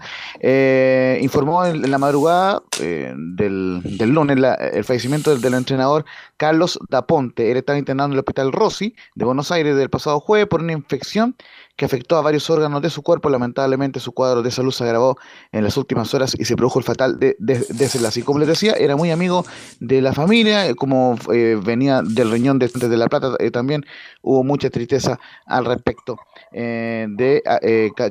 informó 1.20 1.66
en, 1.66 1.90
la 1.90 1.98
madrugada 1.98 2.62
del, 2.78 3.82
lunes 3.98 4.38
el 4.72 4.84
fallecimiento 4.84 5.36
del, 5.36 5.54
entrenador 5.56 6.06
Carlos 6.38 6.80
Daponte. 6.88 7.50
Él 7.50 7.58
estaba 7.58 7.80
internado 7.80 8.08
en 8.10 8.14
el 8.14 8.20
Hospital 8.20 8.52
Rossi 8.52 8.96
de 9.16 9.26
Buenos 9.26 9.52
Aires 9.52 9.76
del 9.76 9.90
pasado 9.90 10.20
jueves 10.20 10.48
por 10.48 10.62
una 10.62 10.74
infección 10.74 11.36
que 11.80 11.86
afectó 11.86 12.18
a 12.18 12.22
varios 12.22 12.50
órganos 12.50 12.82
de 12.82 12.90
su 12.90 13.02
cuerpo. 13.02 13.30
Lamentablemente 13.30 14.02
su 14.02 14.12
cuadro 14.12 14.44
de 14.44 14.52
salud 14.52 14.72
se 14.72 14.84
agravó 14.84 15.18
en 15.54 15.64
las 15.64 15.78
últimas 15.78 16.14
horas 16.14 16.36
y 16.38 16.44
se 16.44 16.58
produjo 16.58 16.78
el 16.78 16.84
fatal 16.84 17.18
de, 17.18 17.38
de. 17.40 17.66
Y 18.16 18.22
como 18.22 18.38
les 18.40 18.50
decía, 18.50 18.74
era 18.74 18.98
muy 18.98 19.12
amigo 19.12 19.46
de 19.80 20.02
la 20.02 20.12
familia, 20.12 20.68
eh, 20.68 20.76
como 20.76 21.18
eh, 21.34 21.58
venía 21.64 22.02
del 22.02 22.32
riñón 22.32 22.60
de, 22.60 22.68
de 22.68 22.98
La 22.98 23.08
Plata, 23.08 23.36
eh, 23.40 23.50
también 23.50 23.86
hubo 24.22 24.44
mucha 24.44 24.70
tristeza 24.70 25.20
al 25.46 25.64
respecto 25.64 26.18
de 26.52 27.42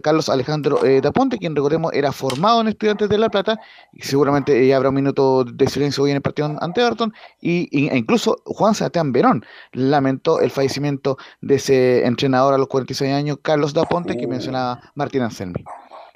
Carlos 0.03 0.29
Alejandro 0.29 0.81
Daponte, 1.03 1.39
quien 1.39 1.55
recordemos 1.55 1.93
era 1.93 2.13
formado 2.13 2.61
en 2.61 2.69
Estudiantes 2.69 3.09
de 3.09 3.19
La 3.19 3.29
Plata, 3.29 3.61
y 3.93 4.03
seguramente 4.03 4.75
habrá 4.75 4.89
un 4.89 4.95
minuto 4.95 5.45
de 5.45 5.67
silencio 5.69 6.05
hoy 6.05 6.11
en 6.11 6.17
el 6.17 6.23
partido 6.23 6.57
ante 6.61 6.81
Everton, 6.81 7.13
y, 7.41 7.69
e 7.89 7.97
incluso 7.97 8.43
Juan 8.45 8.75
Sebastián 8.75 9.13
Verón 9.13 9.45
lamentó 9.73 10.41
el 10.41 10.51
fallecimiento 10.51 11.19
de 11.41 11.57
ese 11.57 12.07
entrenador 12.07 12.55
a 12.55 12.59
los 12.59 12.69
46 12.69 13.13
años, 13.13 13.39
Carlos 13.43 13.59
Carlos 13.59 13.75
Daponte 13.75 14.17
que 14.17 14.27
uh. 14.27 14.29
mencionaba 14.29 14.81
Martín 14.95 15.23
Anselmi. 15.23 15.65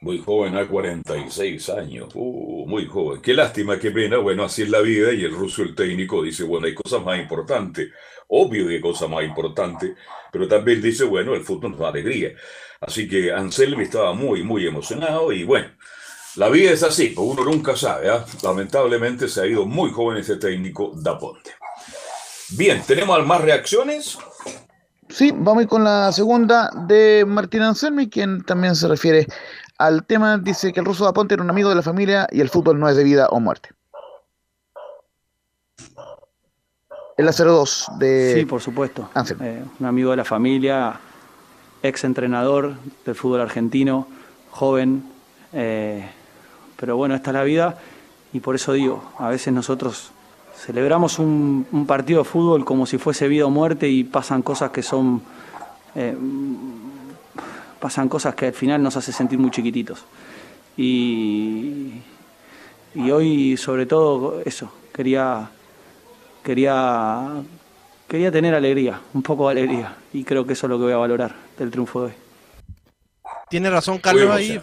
Muy 0.02 0.18
joven, 0.18 0.56
a 0.56 0.66
46 0.66 1.70
años. 1.70 2.08
Uh, 2.14 2.66
muy 2.66 2.86
joven. 2.86 3.22
Qué 3.22 3.34
lástima, 3.34 3.78
qué 3.78 3.92
pena. 3.92 4.16
Bueno, 4.18 4.42
así 4.42 4.62
es 4.62 4.68
la 4.68 4.80
vida. 4.80 5.12
Y 5.12 5.22
el 5.22 5.32
ruso, 5.32 5.62
el 5.62 5.76
técnico, 5.76 6.24
dice, 6.24 6.42
bueno, 6.42 6.66
hay 6.66 6.74
cosas 6.74 7.04
más 7.04 7.20
importantes. 7.20 7.88
Obvio 8.26 8.66
que 8.66 8.74
hay 8.74 8.80
cosas 8.80 9.08
más 9.08 9.22
importantes. 9.22 9.92
Pero 10.32 10.48
también 10.48 10.82
dice, 10.82 11.04
bueno, 11.04 11.36
el 11.36 11.44
fútbol 11.44 11.70
nos 11.70 11.80
da 11.80 11.90
alegría. 11.90 12.32
Así 12.80 13.08
que 13.08 13.30
Anselmi 13.30 13.84
estaba 13.84 14.12
muy, 14.12 14.42
muy 14.42 14.66
emocionado. 14.66 15.30
Y 15.30 15.44
bueno, 15.44 15.68
la 16.34 16.48
vida 16.48 16.72
es 16.72 16.82
así. 16.82 17.10
Pues 17.10 17.24
uno 17.24 17.44
nunca 17.44 17.76
sabe. 17.76 18.10
¿ah? 18.10 18.24
Lamentablemente 18.42 19.28
se 19.28 19.42
ha 19.42 19.46
ido 19.46 19.66
muy 19.66 19.92
joven 19.92 20.18
ese 20.18 20.34
técnico 20.34 20.90
Daponte. 20.96 21.52
Bien, 22.50 22.82
¿tenemos 22.84 23.24
más 23.24 23.40
reacciones? 23.40 24.18
Sí, 25.08 25.30
vamos 25.30 25.58
a 25.58 25.62
ir 25.62 25.68
con 25.68 25.84
la 25.84 26.10
segunda 26.10 26.70
de 26.88 27.24
Martín 27.26 27.60
Anselmi, 27.60 28.08
quien 28.08 28.42
también 28.42 28.74
se 28.74 28.88
refiere 28.88 29.26
al 29.86 30.04
tema. 30.04 30.38
Dice 30.38 30.72
que 30.72 30.80
el 30.80 30.86
ruso 30.86 31.06
Aponte 31.06 31.34
era 31.34 31.42
un 31.42 31.50
amigo 31.50 31.68
de 31.68 31.74
la 31.74 31.82
familia 31.82 32.26
y 32.30 32.40
el 32.40 32.48
fútbol 32.48 32.78
no 32.78 32.88
es 32.88 32.96
de 32.96 33.04
vida 33.04 33.28
o 33.30 33.40
muerte. 33.40 33.70
El 37.16 37.26
02 37.26 37.88
de. 37.98 38.34
Sí, 38.38 38.44
por 38.46 38.60
supuesto. 38.60 39.10
Eh, 39.40 39.64
un 39.78 39.86
amigo 39.86 40.10
de 40.10 40.16
la 40.16 40.24
familia, 40.24 40.98
ex 41.82 42.04
entrenador 42.04 42.74
del 43.04 43.14
fútbol 43.14 43.40
argentino, 43.40 44.06
joven. 44.50 45.04
Eh, 45.52 46.08
pero 46.76 46.96
bueno, 46.96 47.14
esta 47.14 47.30
es 47.30 47.34
la 47.34 47.44
vida 47.44 47.78
y 48.32 48.40
por 48.40 48.54
eso 48.54 48.72
digo, 48.72 49.04
a 49.18 49.28
veces 49.28 49.52
nosotros 49.52 50.10
celebramos 50.56 51.18
un, 51.18 51.84
partido 51.86 52.20
de 52.20 52.24
fútbol 52.24 52.64
como 52.64 52.86
si 52.86 52.98
fuese 52.98 53.28
vida 53.28 53.46
o 53.46 53.50
muerte 53.50 53.88
y 53.88 54.04
pasan 54.04 54.42
cosas 54.42 54.70
que 54.70 54.82
son 54.82 55.22
eh, 55.94 56.16
pasan 57.82 58.08
cosas 58.08 58.36
que 58.36 58.46
al 58.46 58.52
final 58.52 58.80
nos 58.80 58.96
hace 58.96 59.10
sentir 59.12 59.40
muy 59.40 59.50
chiquititos 59.50 60.04
y, 60.76 61.94
y 62.94 63.10
hoy 63.10 63.56
sobre 63.56 63.86
todo 63.86 64.40
eso 64.44 64.72
quería 64.94 65.50
quería 66.44 67.42
quería 68.06 68.30
tener 68.30 68.54
alegría, 68.54 69.00
un 69.14 69.22
poco 69.22 69.48
de 69.48 69.52
alegría. 69.52 69.96
Y 70.12 70.22
creo 70.22 70.46
que 70.46 70.52
eso 70.52 70.66
es 70.66 70.70
lo 70.70 70.76
que 70.76 70.84
voy 70.84 70.92
a 70.92 70.98
valorar 70.98 71.34
del 71.58 71.70
triunfo 71.70 72.00
de 72.02 72.06
hoy. 72.08 72.12
Tiene 73.48 73.70
razón 73.70 73.98
Carlos 73.98 74.30
ahí. 74.30 74.60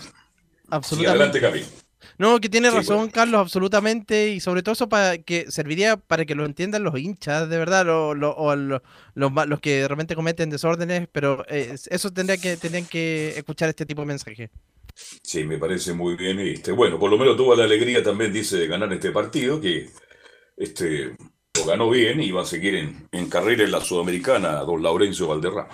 Absolutamente. 0.69 1.39
adelante, 1.39 1.73
No, 2.19 2.41
que 2.41 2.49
tiene 2.49 2.69
razón 2.69 3.09
Carlos, 3.09 3.39
absolutamente, 3.39 4.31
y 4.31 4.41
sobre 4.41 4.61
todo 4.61 4.73
eso 4.73 4.89
para 4.89 5.17
que 5.19 5.49
serviría 5.49 5.95
para 5.95 6.25
que 6.25 6.35
lo 6.35 6.45
entiendan 6.45 6.83
los 6.83 6.99
hinchas, 6.99 7.49
de 7.49 7.57
verdad, 7.57 7.87
o 7.87 8.13
los 8.13 9.59
que 9.61 9.87
realmente 9.87 10.15
cometen 10.15 10.49
desórdenes, 10.49 11.07
pero 11.13 11.45
eh, 11.47 11.73
eso 11.89 12.11
tendría 12.11 12.35
que, 12.35 12.57
tendrían 12.57 12.85
que 12.85 13.29
escuchar 13.37 13.69
este 13.69 13.85
tipo 13.85 14.01
de 14.01 14.07
mensaje. 14.07 14.49
Sí, 15.23 15.45
me 15.45 15.57
parece 15.57 15.93
muy 15.93 16.17
bien. 16.17 16.41
Este, 16.41 16.73
bueno, 16.73 16.99
por 16.99 17.09
lo 17.09 17.17
menos 17.17 17.37
tuvo 17.37 17.55
la 17.55 17.63
alegría 17.63 18.03
también, 18.03 18.33
dice, 18.33 18.57
de 18.57 18.67
ganar 18.67 18.91
este 18.91 19.11
partido, 19.11 19.61
que 19.61 19.89
este, 20.57 21.15
lo 21.55 21.65
ganó 21.65 21.89
bien 21.89 22.21
y 22.21 22.31
va 22.31 22.41
a 22.41 22.45
seguir 22.45 22.75
en, 22.75 23.07
en 23.13 23.29
carrera 23.29 23.63
en 23.63 23.71
la 23.71 23.79
Sudamericana, 23.79 24.55
don 24.59 24.83
Laurencio 24.83 25.29
Valderrama. 25.29 25.69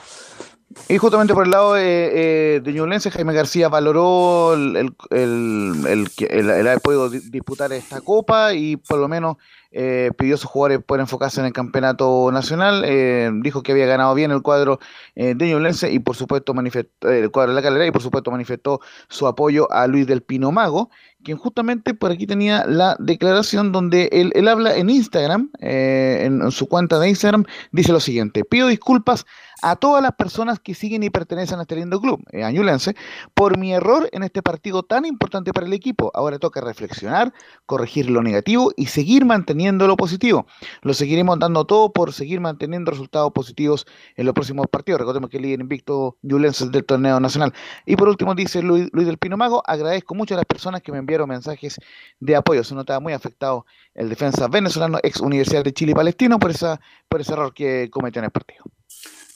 Y 0.90 0.98
justamente 0.98 1.34
por 1.34 1.46
el 1.46 1.52
lado 1.52 1.74
de, 1.76 2.60
eh, 2.66 3.10
Jaime 3.12 3.34
García 3.34 3.70
valoró 3.70 4.54
el, 4.56 4.94
el, 5.12 6.08
el, 6.30 6.50
haber 6.50 6.82
podido 6.82 7.10
disputar 7.10 7.72
esta 7.72 8.02
copa 8.02 8.54
y 8.54 8.76
por 8.76 9.00
lo 9.00 9.08
menos 9.08 9.38
eh, 9.78 10.12
pidió 10.18 10.36
a 10.36 10.38
sus 10.38 10.50
jugadores 10.50 10.84
poder 10.86 11.02
enfocarse 11.02 11.42
en 11.42 11.48
el 11.48 11.54
campeonato 11.54 12.32
nacional. 12.32 12.84
Eh, 12.86 13.30
dijo 13.42 13.62
que 13.62 13.74
había 13.74 13.86
ganado 13.86 14.16
bien 14.16 14.32
el 14.32 14.42
cuadro 14.42 14.80
eh, 15.16 15.34
de 15.36 15.50
Ñublense 15.50 15.92
y 15.92 16.00
por 16.00 16.16
supuesto 16.16 16.54
manifestó 16.54 17.10
el 17.10 17.30
cuadro 17.30 17.52
de 17.52 17.56
la 17.56 17.62
calera 17.62 17.86
y 17.86 17.92
por 17.92 18.02
supuesto 18.02 18.32
manifestó 18.32 18.80
su 19.10 19.28
apoyo 19.28 19.72
a 19.72 19.86
Luis 19.88 20.08
del 20.08 20.22
Pino 20.22 20.52
Mago, 20.52 20.90
quien 21.24 21.38
justamente 21.38 21.94
por 21.94 22.12
aquí 22.12 22.26
tenía 22.26 22.66
la 22.66 22.96
declaración 23.00 23.72
donde 23.72 24.10
él, 24.14 24.32
él 24.36 24.48
habla 24.48 24.78
en 24.78 24.90
Instagram, 24.90 25.50
en 25.60 26.52
su 26.52 26.68
cuenta 26.68 26.98
de 26.98 27.10
Instagram, 27.10 27.46
dice 27.72 27.92
lo 27.92 28.00
siguiente: 28.00 28.46
pido 28.46 28.68
disculpas 28.68 29.26
a 29.62 29.76
todas 29.76 30.02
las 30.02 30.14
personas 30.14 30.60
que 30.60 30.74
siguen 30.74 31.04
y 31.04 31.10
pertenecen 31.10 31.60
a 31.60 31.64
este 31.64 31.76
lindo 31.76 32.00
club, 32.00 32.24
eh, 32.32 32.44
Añulense, 32.44 32.96
por 33.34 33.58
mi 33.58 33.74
error 33.74 34.10
en 34.12 34.24
este 34.24 34.42
partido 34.42 34.84
tan 34.84 35.06
importante 35.06 35.54
para 35.54 35.66
el 35.66 35.74
equipo. 35.74 36.12
Ahora 36.14 36.40
toca 36.40 36.62
reflexionar, 36.62 37.34
corregir 37.66 38.10
lo 38.10 38.22
negativo 38.22 38.72
y 38.76 38.88
seguir 38.88 39.26
manteniendo 39.26 39.88
lo 39.88 39.98
positivo. 39.98 40.46
Lo 40.82 40.94
seguiremos 40.94 41.40
dando 41.40 41.66
todo 41.66 41.92
por 41.92 42.14
seguir 42.14 42.40
manteniendo 42.40 42.92
resultados 42.92 43.32
positivos 43.32 43.86
en 44.16 44.26
los 44.26 44.34
próximos 44.34 44.68
partidos. 44.68 45.00
Recordemos 45.00 45.30
que 45.30 45.38
el 45.38 45.44
líder 45.44 45.62
invicto 45.62 46.18
Ñublense 46.22 46.70
del 46.70 46.86
torneo 46.86 47.20
nacional. 47.20 47.54
Y 47.86 47.96
por 47.96 48.10
último 48.10 48.36
dice 48.36 48.62
Luis, 48.62 48.90
del 48.92 49.18
Pino 49.18 49.38
Mago, 49.38 49.64
agradezco 49.66 50.16
mucho 50.16 50.34
a 50.34 50.38
las 50.38 50.46
personas 50.46 50.82
que 50.82 50.92
me 50.92 50.98
enviaron 50.98 51.30
mensajes 51.30 51.80
de 52.20 52.36
apoyo. 52.36 52.64
Se 52.64 52.76
notaba 52.76 53.00
muy 53.00 53.14
afectado 53.14 53.66
el 53.94 54.10
defensa 54.10 54.48
venezolano, 54.48 55.00
ex 55.04 55.20
Universidad 55.22 55.64
de 55.64 55.74
Chile 55.74 55.92
y 55.92 55.96
Palestino, 55.96 56.40
por, 56.40 56.52
esa, 56.52 56.80
por 57.08 57.22
ese 57.22 57.34
error 57.34 57.54
que 57.54 57.90
cometió 57.92 58.20
en 58.20 58.26
el 58.26 58.32
partido. 58.32 58.66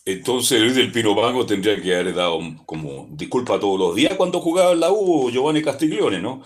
Entonces 0.05 0.62
Luis 0.62 0.75
del 0.75 0.91
Pino 0.91 1.13
Vago 1.13 1.45
tendría 1.45 1.81
que 1.81 1.95
haber 1.95 2.15
dado 2.15 2.39
como 2.65 3.07
disculpa 3.12 3.59
todos 3.59 3.79
los 3.79 3.95
días 3.95 4.15
cuando 4.15 4.39
jugaba 4.39 4.71
en 4.71 4.79
la 4.79 4.91
U 4.91 5.29
Giovanni 5.29 5.62
Castiglione, 5.62 6.19
¿no? 6.19 6.41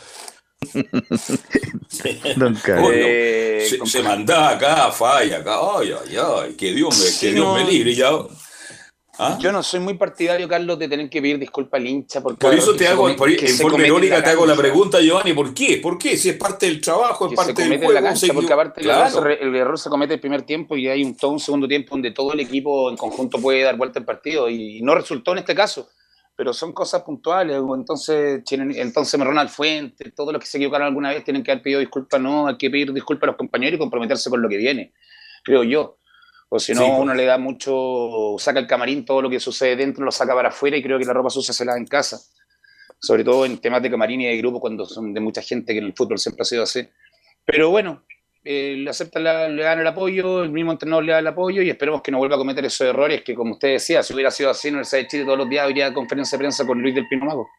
se, 1.87 2.19
mandaba 4.01 4.51
acá, 4.51 4.91
falla 4.91 5.39
acá, 5.39 5.59
ay, 5.77 5.91
ay, 5.91 6.17
ay, 6.17 6.53
que 6.55 6.71
Dios 6.71 6.97
me, 6.97 7.19
que 7.19 7.33
Dios 7.33 7.57
me 7.57 7.65
libre 7.69 7.93
ya. 7.95 8.11
¿Ah? 9.19 9.37
Yo 9.39 9.51
no 9.51 9.61
soy 9.61 9.79
muy 9.79 9.93
partidario, 9.93 10.47
Carlos, 10.47 10.79
de 10.79 10.87
tener 10.87 11.07
que 11.07 11.21
pedir 11.21 11.37
disculpas 11.37 11.79
al 11.79 11.87
hincha. 11.87 12.19
Por 12.21 12.53
eso 12.53 12.75
te 12.75 12.87
hago, 12.87 13.07
en 13.07 13.15
forma 13.15 13.85
irónica 13.85 14.23
te 14.23 14.31
hago 14.31 14.43
la 14.45 14.55
pregunta, 14.55 14.99
Giovanni, 14.99 15.33
¿por 15.33 15.53
qué? 15.53 15.77
¿Por 15.77 15.99
qué? 15.99 16.17
Si 16.17 16.29
es 16.29 16.35
parte 16.35 16.65
del 16.65 16.81
trabajo, 16.81 17.27
es 17.27 17.35
parte 17.35 17.61
del 17.61 17.77
juego. 17.77 17.93
La 17.93 18.15
porque 18.33 18.53
aparte 18.53 18.81
el, 18.81 19.55
error, 19.55 19.77
se 19.77 19.89
comete 19.89 20.15
el 20.15 20.19
primer 20.19 20.41
tiempo 20.41 20.75
y 20.75 20.87
hay 20.87 21.03
un, 21.03 21.15
todo 21.15 21.29
un 21.29 21.39
segundo 21.39 21.67
tiempo 21.67 21.91
donde 21.91 22.09
todo 22.09 22.33
el 22.33 22.39
equipo 22.39 22.89
en 22.89 22.97
conjunto 22.97 23.39
puede 23.39 23.61
dar 23.61 23.77
vuelta 23.77 23.99
al 23.99 24.05
partido 24.05 24.49
y, 24.49 24.81
no 24.81 24.95
resultó 24.95 25.33
en 25.33 25.39
este 25.39 25.53
caso. 25.53 25.89
Pero 26.35 26.51
son 26.51 26.73
cosas 26.73 27.03
puntuales. 27.03 27.55
Entonces, 27.55 28.41
entonces 28.49 29.19
Ronald 29.19 29.51
Fuente, 29.51 30.09
todos 30.09 30.33
los 30.33 30.41
que 30.41 30.47
se 30.47 30.57
equivocaron 30.57 30.87
alguna 30.87 31.09
vez 31.09 31.23
tienen 31.23 31.43
que 31.43 31.51
haber 31.51 31.61
pedido 31.61 31.79
disculpas. 31.79 32.19
No, 32.19 32.47
hay 32.47 32.57
que 32.57 32.71
pedir 32.71 32.91
disculpas 32.91 33.27
a 33.27 33.27
los 33.27 33.35
compañeros 33.35 33.75
y 33.75 33.79
comprometerse 33.79 34.31
con 34.31 34.41
lo 34.41 34.49
que 34.49 34.57
viene, 34.57 34.91
creo 35.43 35.63
yo. 35.63 35.99
O 36.55 36.59
si 36.59 36.71
no, 36.75 36.99
uno 36.99 37.15
le 37.15 37.25
da 37.25 37.39
mucho, 37.39 38.35
saca 38.37 38.59
el 38.59 38.67
camarín, 38.67 39.03
todo 39.03 39.23
lo 39.23 39.29
que 39.31 39.39
sucede 39.39 39.75
dentro 39.75 40.05
lo 40.05 40.11
saca 40.11 40.35
para 40.35 40.49
afuera 40.49 40.77
y 40.77 40.83
creo 40.83 40.99
que 40.99 41.05
la 41.05 41.11
ropa 41.11 41.31
sucia 41.31 41.51
se 41.51 41.65
la 41.65 41.71
da 41.71 41.79
en 41.79 41.87
casa. 41.87 42.21
Sobre 42.99 43.23
todo 43.23 43.47
en 43.47 43.57
temas 43.57 43.81
de 43.81 43.89
camarín 43.89 44.21
y 44.21 44.27
de 44.27 44.37
grupo, 44.37 44.59
cuando 44.59 44.85
son 44.85 45.15
de 45.15 45.19
mucha 45.19 45.41
gente, 45.41 45.73
que 45.73 45.79
en 45.79 45.85
el 45.85 45.93
fútbol 45.93 46.19
siempre 46.19 46.43
ha 46.43 46.45
sido 46.45 46.61
así. 46.61 46.87
Pero 47.43 47.71
bueno, 47.71 48.03
eh, 48.43 48.75
le 48.77 48.87
aceptan, 48.87 49.23
le 49.23 49.63
dan 49.63 49.79
el 49.79 49.87
apoyo, 49.87 50.43
el 50.43 50.51
mismo 50.51 50.71
entrenador 50.73 51.03
le 51.03 51.13
da 51.13 51.19
el 51.19 51.27
apoyo 51.27 51.63
y 51.63 51.71
esperemos 51.71 52.03
que 52.03 52.11
no 52.11 52.19
vuelva 52.19 52.35
a 52.35 52.37
cometer 52.37 52.63
esos 52.63 52.85
errores 52.85 53.23
que, 53.23 53.33
como 53.33 53.53
usted 53.53 53.69
decía, 53.69 54.03
si 54.03 54.13
hubiera 54.13 54.29
sido 54.29 54.51
así 54.51 54.67
el 54.67 54.75
Universidad 54.75 55.01
de 55.01 55.07
Chile 55.07 55.25
todos 55.25 55.39
los 55.39 55.49
días, 55.49 55.63
habría 55.63 55.91
conferencia 55.91 56.37
de 56.37 56.41
prensa 56.43 56.67
con 56.67 56.79
Luis 56.79 56.93
del 56.93 57.07
Pino 57.07 57.25
Mago. 57.25 57.49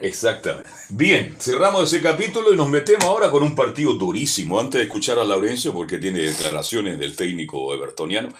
Exactamente. 0.00 0.70
Bien, 0.88 1.36
cerramos 1.38 1.92
ese 1.92 2.02
capítulo 2.02 2.52
y 2.52 2.56
nos 2.56 2.68
metemos 2.68 3.04
ahora 3.04 3.30
con 3.30 3.42
un 3.42 3.54
partido 3.54 3.92
durísimo. 3.92 4.58
Antes 4.58 4.78
de 4.78 4.84
escuchar 4.84 5.18
a 5.18 5.24
Laurencio, 5.24 5.72
porque 5.72 5.98
tiene 5.98 6.20
declaraciones 6.20 6.98
del 6.98 7.14
técnico 7.14 7.72
evertoniano, 7.74 8.30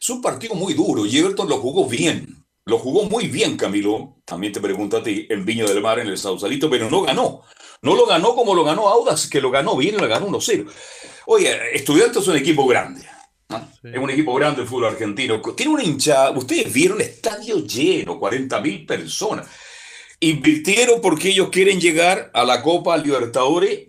es 0.00 0.08
un 0.08 0.22
partido 0.22 0.54
muy 0.54 0.74
duro 0.74 1.04
y 1.04 1.18
Everton 1.18 1.48
lo 1.48 1.58
jugó 1.58 1.86
bien. 1.86 2.44
Lo 2.64 2.78
jugó 2.78 3.04
muy 3.04 3.26
bien, 3.26 3.56
Camilo. 3.56 4.18
También 4.24 4.52
te 4.52 4.60
pregunto 4.60 4.98
a 4.98 5.02
ti, 5.02 5.26
en 5.28 5.44
Viña 5.44 5.64
del 5.64 5.82
Mar, 5.82 5.98
en 5.98 6.06
el 6.06 6.18
Sausalito, 6.18 6.70
pero 6.70 6.88
no 6.88 7.02
ganó. 7.02 7.42
No 7.82 7.96
lo 7.96 8.06
ganó 8.06 8.34
como 8.34 8.54
lo 8.54 8.62
ganó 8.62 8.88
Audas, 8.88 9.26
que 9.26 9.40
lo 9.40 9.50
ganó 9.50 9.76
bien, 9.76 9.96
lo 9.96 10.06
ganó 10.06 10.28
1-0. 10.28 10.70
Oye, 11.26 11.74
Estudiantes 11.74 12.22
es 12.22 12.28
un 12.28 12.36
equipo 12.36 12.66
grande. 12.66 13.02
Es 13.82 13.98
un 13.98 14.10
equipo 14.10 14.34
grande 14.34 14.62
el 14.62 14.68
fútbol 14.68 14.86
argentino. 14.86 15.40
Tiene 15.56 15.72
un 15.72 15.80
hincha, 15.80 16.30
ustedes 16.30 16.72
vieron 16.72 17.00
estadio 17.00 17.58
lleno, 17.66 18.20
40.000 18.20 18.86
personas. 18.86 19.48
Invirtieron 20.20 21.00
porque 21.00 21.30
ellos 21.30 21.48
quieren 21.50 21.80
llegar 21.80 22.30
a 22.34 22.44
la 22.44 22.62
Copa 22.62 22.96
Libertadores 22.98 23.88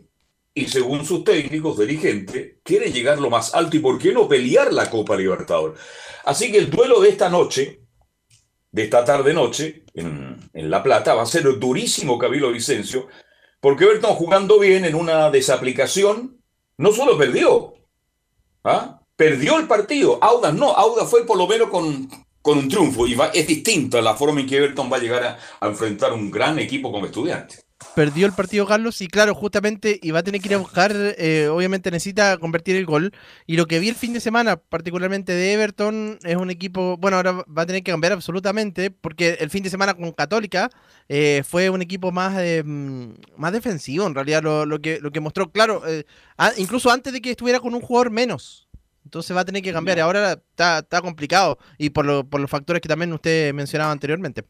y 0.53 0.67
según 0.67 1.05
sus 1.05 1.23
técnicos 1.23 1.77
dirigentes, 1.77 2.55
quieren 2.63 2.91
llegar 2.91 3.19
lo 3.19 3.29
más 3.29 3.53
alto 3.53 3.77
y 3.77 3.79
por 3.79 3.97
qué 3.97 4.13
no 4.13 4.27
pelear 4.27 4.73
la 4.73 4.89
Copa 4.89 5.15
Libertadores. 5.15 5.79
Así 6.25 6.51
que 6.51 6.57
el 6.57 6.69
duelo 6.69 6.99
de 6.99 7.09
esta 7.09 7.29
noche, 7.29 7.81
de 8.71 8.83
esta 8.83 9.05
tarde-noche, 9.05 9.85
en, 9.93 10.39
La 10.53 10.83
Plata, 10.83 11.13
va 11.13 11.23
a 11.23 11.25
ser 11.25 11.43
durísimo, 11.57 12.17
Cabilo 12.17 12.51
Vicencio, 12.51 13.07
porque 13.59 13.85
Everton 13.85 14.15
jugando 14.15 14.59
bien 14.59 14.85
en 14.85 14.95
una 14.95 15.29
desaplicación, 15.29 16.41
no 16.77 16.91
solo 16.91 17.17
perdió, 17.17 17.73
¿ah? 18.63 19.01
perdió 19.15 19.57
el 19.57 19.67
partido. 19.67 20.17
Auda 20.21 20.51
no, 20.51 20.71
Auda 20.71 21.05
fue 21.05 21.25
por 21.25 21.37
lo 21.37 21.47
menos 21.47 21.69
con 21.69 22.09
con 22.41 22.57
un 22.57 22.67
triunfo 22.67 23.07
y 23.07 23.15
va, 23.15 23.27
es 23.27 23.47
distinta 23.47 24.01
la 24.01 24.15
forma 24.15 24.41
en 24.41 24.47
que 24.47 24.57
Everton 24.57 24.91
va 24.91 24.97
a 24.97 24.99
llegar 24.99 25.37
a, 25.59 25.67
enfrentar 25.67 26.13
un 26.13 26.31
gran 26.31 26.59
equipo 26.59 26.91
como 26.91 27.05
estudiante. 27.05 27.59
Perdió 27.95 28.27
el 28.27 28.33
partido 28.33 28.67
Carlos 28.67 29.01
y 29.01 29.07
claro, 29.07 29.33
justamente 29.33 29.99
y 30.01 30.11
va 30.11 30.19
a 30.19 30.23
tener 30.23 30.39
que 30.39 30.49
ir 30.49 30.53
a 30.53 30.59
buscar, 30.59 30.93
eh, 30.95 31.47
obviamente 31.51 31.89
necesita 31.89 32.37
convertir 32.37 32.75
el 32.75 32.85
gol. 32.85 33.11
Y 33.47 33.57
lo 33.57 33.65
que 33.65 33.79
vi 33.79 33.89
el 33.89 33.95
fin 33.95 34.13
de 34.13 34.19
semana, 34.19 34.55
particularmente 34.55 35.33
de 35.33 35.53
Everton, 35.53 36.19
es 36.23 36.35
un 36.35 36.51
equipo, 36.51 36.97
bueno, 36.97 37.17
ahora 37.17 37.31
va 37.31 37.63
a 37.63 37.65
tener 37.65 37.81
que 37.81 37.91
cambiar 37.91 38.13
absolutamente, 38.13 38.91
porque 38.91 39.37
el 39.39 39.49
fin 39.49 39.63
de 39.63 39.71
semana 39.71 39.95
con 39.95 40.11
Católica 40.11 40.69
eh, 41.09 41.43
fue 41.43 41.71
un 41.71 41.81
equipo 41.81 42.11
más, 42.11 42.37
eh, 42.39 42.63
más 42.63 43.51
defensivo, 43.51 44.05
en 44.05 44.13
realidad 44.13 44.43
lo, 44.43 44.79
que, 44.79 44.99
lo 44.99 45.11
que 45.11 45.19
mostró, 45.19 45.51
claro, 45.51 45.81
incluso 46.57 46.91
antes 46.91 47.11
de 47.13 47.21
que 47.21 47.31
estuviera 47.31 47.59
con 47.59 47.73
un 47.73 47.81
jugador 47.81 48.11
menos. 48.11 48.69
Entonces 49.03 49.35
va 49.35 49.41
a 49.41 49.45
tener 49.45 49.61
que 49.61 49.73
cambiar. 49.73 49.97
Y 49.97 50.01
ahora 50.01 50.33
está, 50.33 51.01
complicado. 51.01 51.57
Y 51.77 51.89
por, 51.89 52.05
los 52.05 52.49
factores 52.49 52.81
que 52.81 52.89
también 52.89 53.11
usted 53.13 53.53
mencionaba 53.53 53.91
anteriormente. 53.91 54.43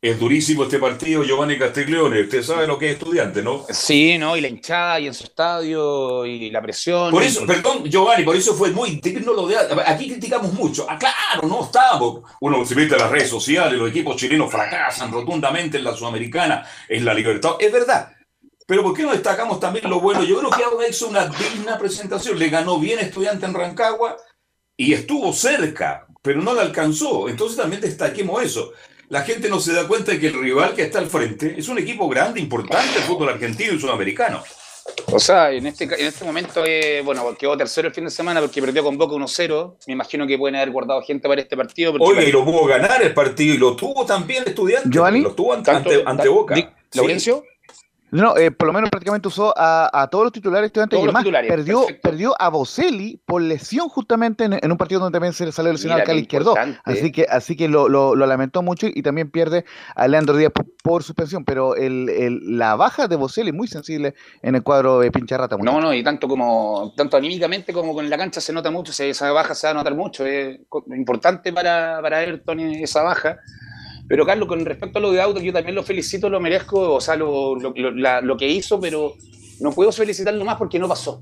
Es 0.00 0.16
durísimo 0.16 0.62
este 0.62 0.78
partido, 0.78 1.24
Giovanni 1.24 1.58
Castiglione. 1.58 2.22
Usted 2.22 2.44
sabe 2.44 2.68
lo 2.68 2.78
que 2.78 2.86
es 2.86 2.92
estudiante, 2.92 3.42
¿no? 3.42 3.66
Sí, 3.68 4.16
¿no? 4.16 4.36
Y 4.36 4.40
la 4.40 4.46
hinchada 4.46 5.00
y 5.00 5.08
en 5.08 5.14
su 5.14 5.24
estadio 5.24 6.24
y 6.24 6.52
la 6.52 6.62
presión. 6.62 7.10
Por 7.10 7.24
eso, 7.24 7.44
perdón, 7.44 7.82
Giovanni, 7.82 8.22
por 8.22 8.36
eso 8.36 8.54
fue 8.54 8.70
muy 8.70 9.00
digno 9.02 9.32
lo 9.32 9.48
de. 9.48 9.56
Aquí 9.84 10.08
criticamos 10.08 10.52
mucho. 10.52 10.86
Ah, 10.88 10.96
claro, 10.96 11.48
no 11.48 11.64
estamos. 11.64 12.22
Uno 12.40 12.64
se 12.64 12.76
mete 12.76 12.94
a 12.94 12.98
las 12.98 13.10
redes 13.10 13.28
sociales, 13.28 13.76
los 13.76 13.90
equipos 13.90 14.14
chilenos 14.14 14.52
fracasan 14.52 15.10
rotundamente 15.10 15.78
en 15.78 15.84
la 15.84 15.96
Sudamericana, 15.96 16.64
en 16.88 17.04
la 17.04 17.12
Libertad. 17.12 17.56
Es 17.58 17.72
verdad. 17.72 18.17
Pero 18.68 18.82
¿por 18.82 18.92
qué 18.92 19.02
no 19.02 19.12
destacamos 19.12 19.58
también 19.60 19.88
lo 19.88 19.98
bueno? 19.98 20.22
Yo 20.24 20.40
creo 20.40 20.50
que 20.50 20.62
Auda 20.62 20.86
hizo 20.86 21.08
una 21.08 21.24
digna 21.24 21.78
presentación. 21.78 22.38
Le 22.38 22.50
ganó 22.50 22.78
bien 22.78 22.98
estudiante 22.98 23.46
en 23.46 23.54
Rancagua 23.54 24.18
y 24.76 24.92
estuvo 24.92 25.32
cerca, 25.32 26.06
pero 26.20 26.42
no 26.42 26.52
la 26.52 26.60
alcanzó. 26.60 27.30
Entonces 27.30 27.56
también 27.56 27.80
destaquemos 27.80 28.42
eso. 28.42 28.72
La 29.08 29.22
gente 29.22 29.48
no 29.48 29.58
se 29.58 29.72
da 29.72 29.88
cuenta 29.88 30.12
de 30.12 30.20
que 30.20 30.26
el 30.26 30.38
rival 30.38 30.74
que 30.74 30.82
está 30.82 30.98
al 30.98 31.06
frente 31.06 31.54
es 31.56 31.66
un 31.68 31.78
equipo 31.78 32.10
grande, 32.10 32.40
importante, 32.40 32.98
el 32.98 33.04
fútbol 33.04 33.30
argentino 33.30 33.72
y 33.72 33.80
sudamericano. 33.80 34.44
O 35.06 35.18
sea, 35.18 35.50
en 35.50 35.66
este, 35.66 35.84
en 35.84 36.06
este 36.06 36.26
momento, 36.26 36.62
eh, 36.66 37.00
bueno, 37.02 37.34
quedó 37.38 37.56
tercero 37.56 37.88
el 37.88 37.94
fin 37.94 38.04
de 38.04 38.10
semana 38.10 38.38
porque 38.42 38.60
perdió 38.60 38.84
con 38.84 38.98
Boca 38.98 39.14
1-0. 39.14 39.76
Me 39.86 39.94
imagino 39.94 40.26
que 40.26 40.36
pueden 40.36 40.56
haber 40.56 40.72
guardado 40.72 41.00
gente 41.00 41.26
para 41.26 41.40
este 41.40 41.56
partido. 41.56 41.94
Oye, 42.00 42.28
y 42.28 42.32
lo 42.32 42.44
pudo 42.44 42.66
ganar 42.66 43.02
el 43.02 43.14
partido 43.14 43.54
y 43.54 43.56
lo 43.56 43.74
tuvo 43.74 44.04
también 44.04 44.44
estudiante. 44.46 44.90
¿Giovanni? 44.90 45.22
Lo 45.22 45.32
tuvo 45.32 45.54
ante, 45.54 45.70
ante, 46.04 46.28
Boca. 46.28 46.54
¿Laurencio? 46.92 47.44
No, 48.10 48.36
eh, 48.36 48.50
por 48.50 48.66
lo 48.66 48.72
menos 48.72 48.90
prácticamente 48.90 49.28
usó 49.28 49.52
a, 49.56 50.08
todos 50.10 50.24
los 50.24 50.32
titulares 50.32 50.68
estudiantes 50.68 50.98
y 50.98 51.02
además 51.02 51.24
perdió, 51.46 51.86
perdió 52.02 52.34
a 52.40 52.48
Boselli 52.48 53.20
por 53.26 53.42
lesión 53.42 53.88
justamente 53.88 54.44
en, 54.44 54.70
un 54.70 54.78
partido 54.78 55.00
donde 55.00 55.14
también 55.14 55.32
se 55.32 55.44
le 55.44 55.52
salió 55.52 55.72
lesionado 55.72 56.00
al 56.00 56.06
Cali 56.06 56.20
izquierdo. 56.20 56.54
Así 56.84 57.12
que, 57.12 57.26
así 57.28 57.56
que 57.56 57.68
lo, 57.68 57.88
lo, 57.88 58.14
lamentó 58.14 58.62
mucho 58.62 58.86
y 58.86 59.02
también 59.02 59.30
pierde 59.30 59.64
a 59.94 60.08
Leandro 60.08 60.36
Díaz 60.36 60.52
por, 60.82 61.02
suspensión. 61.02 61.44
Pero 61.44 61.76
el, 61.76 62.08
el, 62.08 62.58
la 62.58 62.76
baja 62.76 63.08
de 63.08 63.16
Boselli 63.16 63.52
muy 63.52 63.68
sensible 63.68 64.14
en 64.42 64.54
el 64.54 64.62
cuadro 64.62 65.00
de 65.00 65.10
Pincharrata. 65.10 65.56
No, 65.58 65.80
no, 65.80 65.92
y 65.92 66.02
tanto 66.02 66.28
como 66.28 66.92
tanto 66.96 67.16
anímicamente 67.16 67.72
como 67.72 67.94
con 67.94 68.08
la 68.08 68.16
cancha 68.16 68.40
se 68.40 68.52
nota 68.52 68.70
mucho, 68.70 68.92
esa 69.02 69.32
baja 69.32 69.54
se 69.54 69.66
va 69.66 69.72
a 69.72 69.74
notar 69.74 69.94
mucho. 69.94 70.24
Es 70.24 70.58
importante 70.94 71.52
para, 71.52 72.00
para 72.00 72.22
Everton 72.22 72.60
esa 72.60 73.02
baja. 73.02 73.38
Pero 74.08 74.24
Carlos, 74.24 74.48
con 74.48 74.64
respecto 74.64 74.98
a 74.98 75.02
lo 75.02 75.12
de 75.12 75.20
auto, 75.20 75.38
yo 75.40 75.52
también 75.52 75.74
lo 75.74 75.82
felicito, 75.82 76.30
lo 76.30 76.40
merezco, 76.40 76.94
o 76.94 77.00
sea, 77.00 77.14
lo, 77.14 77.56
lo, 77.56 78.36
que 78.38 78.48
hizo, 78.48 78.80
pero 78.80 79.14
no 79.60 79.72
puedo 79.72 79.92
felicitarlo 79.92 80.42
más 80.46 80.56
porque 80.56 80.78
no 80.78 80.88
pasó. 80.88 81.20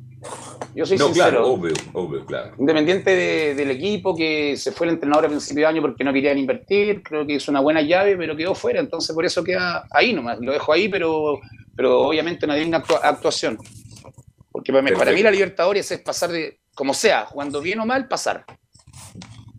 Yo 0.73 0.87
soy 0.87 0.97
no, 0.97 1.07
sincero. 1.07 1.31
Claro, 1.31 1.47
obvio, 1.49 1.75
obvio, 1.95 2.25
claro. 2.25 2.55
Independiente 2.59 3.55
del 3.57 3.71
equipo, 3.73 4.15
que 4.15 4.57
se 4.57 4.71
fue 4.71 4.87
el 4.87 4.95
entrenador 4.95 5.27
a 5.27 5.29
principio 5.29 5.63
de 5.63 5.67
año 5.67 5.83
porque 5.83 6.05
no 6.05 6.13
querían 6.13 6.39
invertir, 6.39 7.03
creo 7.03 7.27
que 7.27 7.35
hizo 7.35 7.51
una 7.51 7.61
buena 7.61 7.83
llave, 7.83 8.17
pero 8.17 8.37
quedó 8.37 8.55
fuera, 8.55 8.79
entonces 8.79 9.13
por 9.13 9.25
eso 9.25 9.43
queda 9.43 9.85
ahí 9.91 10.13
nomás. 10.13 10.39
Lo 10.41 10.53
dejo 10.53 10.73
ahí, 10.73 10.89
pero, 10.89 11.41
pero 11.75 12.03
obviamente 12.03 12.47
no 12.47 12.53
hay 12.53 12.65
una 12.65 12.85
actuación. 13.03 13.59
Porque 14.53 14.73
para, 14.73 14.97
para 14.97 15.13
mí 15.13 15.23
la 15.23 15.33
Libertadores 15.33 15.91
es 15.91 15.99
pasar 15.99 16.31
de, 16.31 16.61
como 16.77 16.95
sea, 16.95 17.27
jugando 17.27 17.61
bien 17.61 17.81
o 17.81 17.87
mal, 17.87 18.07
pasar. 18.07 18.45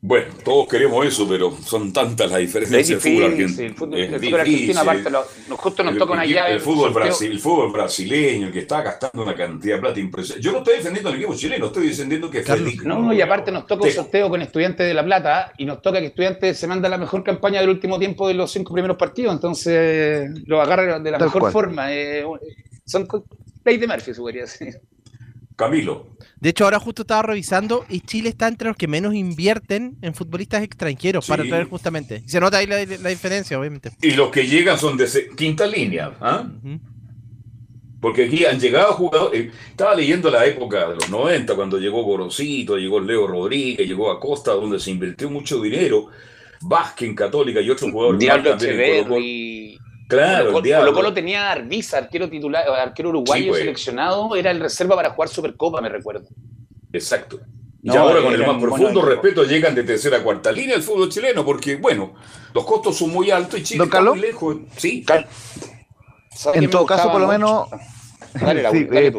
Bueno, 0.08 0.28
todos 0.42 0.70
queremos 0.70 1.06
eso, 1.06 1.28
pero 1.28 1.52
son 1.52 1.92
tantas 1.92 2.32
las 2.32 2.40
diferencias 2.40 2.88
del 2.88 3.00
fútbol 3.02 3.24
argentino. 3.26 3.68
El 3.68 3.76
fútbol, 3.76 4.00
el 4.00 4.20
fútbol 4.22 4.40
argentino, 4.40 4.80
aparte, 4.80 5.10
lo, 5.10 5.24
justo 5.58 5.84
nos 5.84 5.98
toca 5.98 6.14
una 6.14 6.26
llave. 6.26 6.54
El 6.54 6.60
fútbol, 6.62 6.94
Brasil, 6.94 7.30
el 7.30 7.40
fútbol 7.42 7.74
brasileño, 7.74 8.50
que 8.50 8.60
está 8.60 8.82
gastando 8.82 9.22
una 9.24 9.36
cantidad 9.36 9.76
de 9.76 9.82
plata 9.82 10.00
impresionante. 10.00 10.42
Yo 10.42 10.54
no 10.54 10.60
estoy 10.60 10.78
defendiendo 10.78 11.10
al 11.10 11.16
equipo 11.18 11.36
chileno, 11.36 11.66
estoy 11.66 11.90
defendiendo 11.90 12.32
que 12.32 12.40
es 12.40 12.86
No, 12.86 13.00
no, 13.00 13.12
y 13.12 13.20
aparte 13.20 13.52
nos 13.52 13.68
toca 13.68 13.84
un 13.84 13.92
sorteo 13.92 14.30
con 14.30 14.42
Estudiantes 14.42 14.88
de 14.88 14.94
La 14.94 15.04
Plata 15.04 15.52
y 15.58 15.66
nos 15.66 15.82
toca 15.82 16.00
que 16.00 16.06
Estudiantes 16.06 16.58
se 16.58 16.68
manda 16.68 16.88
la 16.88 16.98
mejor 16.98 17.22
campaña 17.22 17.60
del 17.60 17.70
último 17.70 18.00
tiempo 18.00 18.30
de 18.30 18.34
los 18.34 18.50
cinco 18.50 18.72
primeros 18.72 18.96
partidos, 18.96 19.34
entonces 19.34 20.30
lo 20.46 20.62
agarra 20.62 21.00
de 21.00 21.12
la 21.12 21.20
mejor 21.20 21.52
forma. 21.52 21.94
Eh, 21.94 22.24
son 22.86 23.06
ley 23.66 23.76
de 23.76 23.88
Murphy, 23.88 24.14
su 24.14 24.26
decir. 24.28 24.80
Camilo. 25.58 26.16
De 26.40 26.50
hecho, 26.50 26.66
ahora 26.66 26.80
justo 26.80 27.02
estaba 27.02 27.24
revisando 27.24 27.84
y 27.90 28.02
Chile 28.02 28.30
está 28.30 28.48
entre 28.48 28.68
los 28.68 28.78
que 28.78 28.88
menos 28.88 29.16
invierten 29.16 29.98
en 30.04 30.14
futbolistas 30.14 30.64
extranjeros 30.64 31.28
para 31.28 31.44
traer 31.44 31.68
justamente. 31.68 32.22
Y 32.26 32.30
se 32.30 32.40
nota 32.40 32.58
ahí 32.58 32.68
la, 32.68 32.78
diferencia, 33.10 33.60
obviamente. 33.60 33.92
Y 34.02 34.12
los 34.12 34.30
que 34.30 34.46
llegan 34.46 34.78
son 34.78 34.96
de 34.98 35.08
quinta 35.36 35.66
línea. 35.66 36.16
¿ah? 36.22 36.48
Porque 38.00 38.26
aquí 38.26 38.46
han 38.46 38.60
llegado 38.60 38.94
jugadores. 38.94 39.48
Eh, 39.48 39.52
estaba 39.72 39.96
leyendo 39.96 40.30
la 40.30 40.46
época 40.46 40.90
de 40.90 40.96
los 40.96 41.10
90, 41.10 41.56
cuando 41.56 41.80
llegó 41.80 42.04
Gorosito, 42.04 42.78
llegó 42.78 43.00
Leo 43.00 43.26
Rodríguez, 43.26 43.88
llegó 43.88 44.12
Acosta, 44.12 44.52
donde 44.52 44.80
se 44.80 44.92
invirtió 44.92 45.30
mucho 45.32 45.60
dinero. 45.60 46.10
Vázquez 46.62 47.10
en 47.10 47.16
Católica 47.16 47.62
y 47.62 47.70
otros 47.70 47.92
jugadores. 47.92 48.20
Diablo 48.20 48.52
también 48.52 48.78
Claro, 50.08 50.54
Colo 50.54 50.94
Colo 50.94 51.14
tenía 51.14 51.52
Arbiza, 51.52 51.98
arquero 51.98 52.30
titular, 52.30 52.68
arquero 52.70 53.10
uruguayo 53.10 53.50
pues. 53.50 53.60
seleccionado, 53.60 54.36
era 54.36 54.52
el 54.52 54.60
reserva 54.60 54.96
para 54.96 55.10
jugar 55.10 55.30
Supercopa, 55.30 55.82
me 55.82 55.90
recuerdo. 55.90 56.28
Exacto. 56.94 57.40
Y 57.84 57.96
ahora 57.96 58.22
con 58.22 58.34
el 58.34 58.46
más 58.46 58.62
profundo 58.62 59.02
respeto 59.02 59.44
llegan 59.44 59.76
de 59.76 59.84
tercera 59.84 60.18
a 60.18 60.24
cuarta 60.24 60.52
línea 60.52 60.76
el 60.76 60.84
fútbol 60.84 61.10
chileno, 61.10 61.46
porque 61.46 61.76
bueno, 61.76 62.16
los 62.54 62.66
costos 62.66 62.98
son 62.98 63.12
muy 63.12 63.32
altos 63.32 63.60
y 63.60 63.64
Chile 63.64 63.84
está 63.84 64.02
muy 64.02 64.20
lejos. 64.20 64.58
Sí. 64.76 65.06
En 66.54 66.70
todo 66.70 66.86
caso, 66.86 67.12
por 67.12 67.22
lo 67.22 67.28
menos. 67.28 67.68
Sí, 68.72 68.88
eh, 68.92 69.12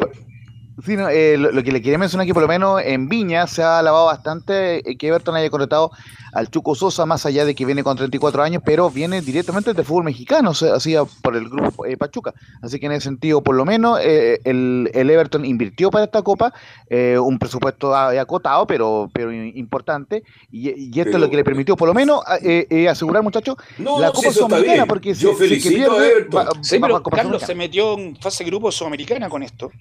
lo, 0.87 1.65
que 1.65 1.73
le 1.73 1.83
quería 1.83 1.99
mencionar 1.99 2.25
es 2.25 2.31
que 2.31 2.35
por 2.35 2.43
lo 2.43 2.49
menos 2.49 2.81
en 2.85 3.09
Viña 3.09 3.49
se 3.49 3.63
ha 3.63 3.81
alabado 3.81 4.07
bastante 4.07 4.89
eh, 4.89 4.97
que 4.97 5.09
Everton 5.09 5.35
haya 5.35 5.51
contratado 5.51 5.91
al 6.33 6.51
Chuco 6.51 6.77
Sosa, 6.77 7.05
más 7.05 7.27
allá 7.27 7.45
de 7.45 7.55
que 7.57 7.65
viene 7.65 7.83
con 7.83 7.97
34 7.97 8.43
años, 8.43 8.63
pero 8.65 8.89
viene 8.89 9.21
directamente 9.21 9.75
del 9.75 9.85
fútbol 9.85 10.05
mexicano, 10.05 10.51
así 10.51 10.95
por 11.23 11.35
el 11.35 11.49
grupo 11.49 11.85
eh, 11.85 11.97
Pachuca. 11.97 12.33
Así 12.63 12.79
que 12.79 12.87
en 12.87 12.93
ese 12.93 13.05
sentido, 13.05 13.43
por 13.43 13.57
lo 13.57 13.65
menos, 13.65 13.99
el, 14.01 14.89
Everton 14.95 15.45
invirtió 15.45 15.91
para 15.91 16.05
esta 16.05 16.23
copa 16.23 16.53
un 16.91 17.39
presupuesto 17.39 17.95
acotado, 17.97 18.67
pero, 18.67 19.11
pero 19.13 19.33
importante, 19.33 20.23
y, 20.53 20.69
esto 21.01 21.17
es 21.17 21.21
lo 21.21 21.31
que 21.31 21.37
le 21.37 21.45
permitió, 21.45 21.77
por 21.77 21.89
lo 21.89 21.95
menos, 21.95 22.23
asegurar, 22.89 23.23
muchachos, 23.23 23.57
la 23.79 24.13
Copa 24.13 24.31
Sudamericana, 24.31 24.87
porque 24.87 25.15
Yo 25.15 25.33
si, 25.33 25.39
felicito 25.39 25.93
a 25.93 26.07
Everton. 26.07 26.63
sí, 26.63 26.79
pero 26.79 27.03
Carlos 27.03 27.43
se 27.43 27.55
metió 27.55 27.99
en 27.99 28.17
fase 28.17 28.45
grupo 28.45 28.71
Sudamericana 28.71 29.29
con 29.29 29.43
esto. 29.43 29.73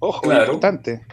Ojo, 0.00 0.22
claro. 0.22 0.44
importante. 0.44 1.06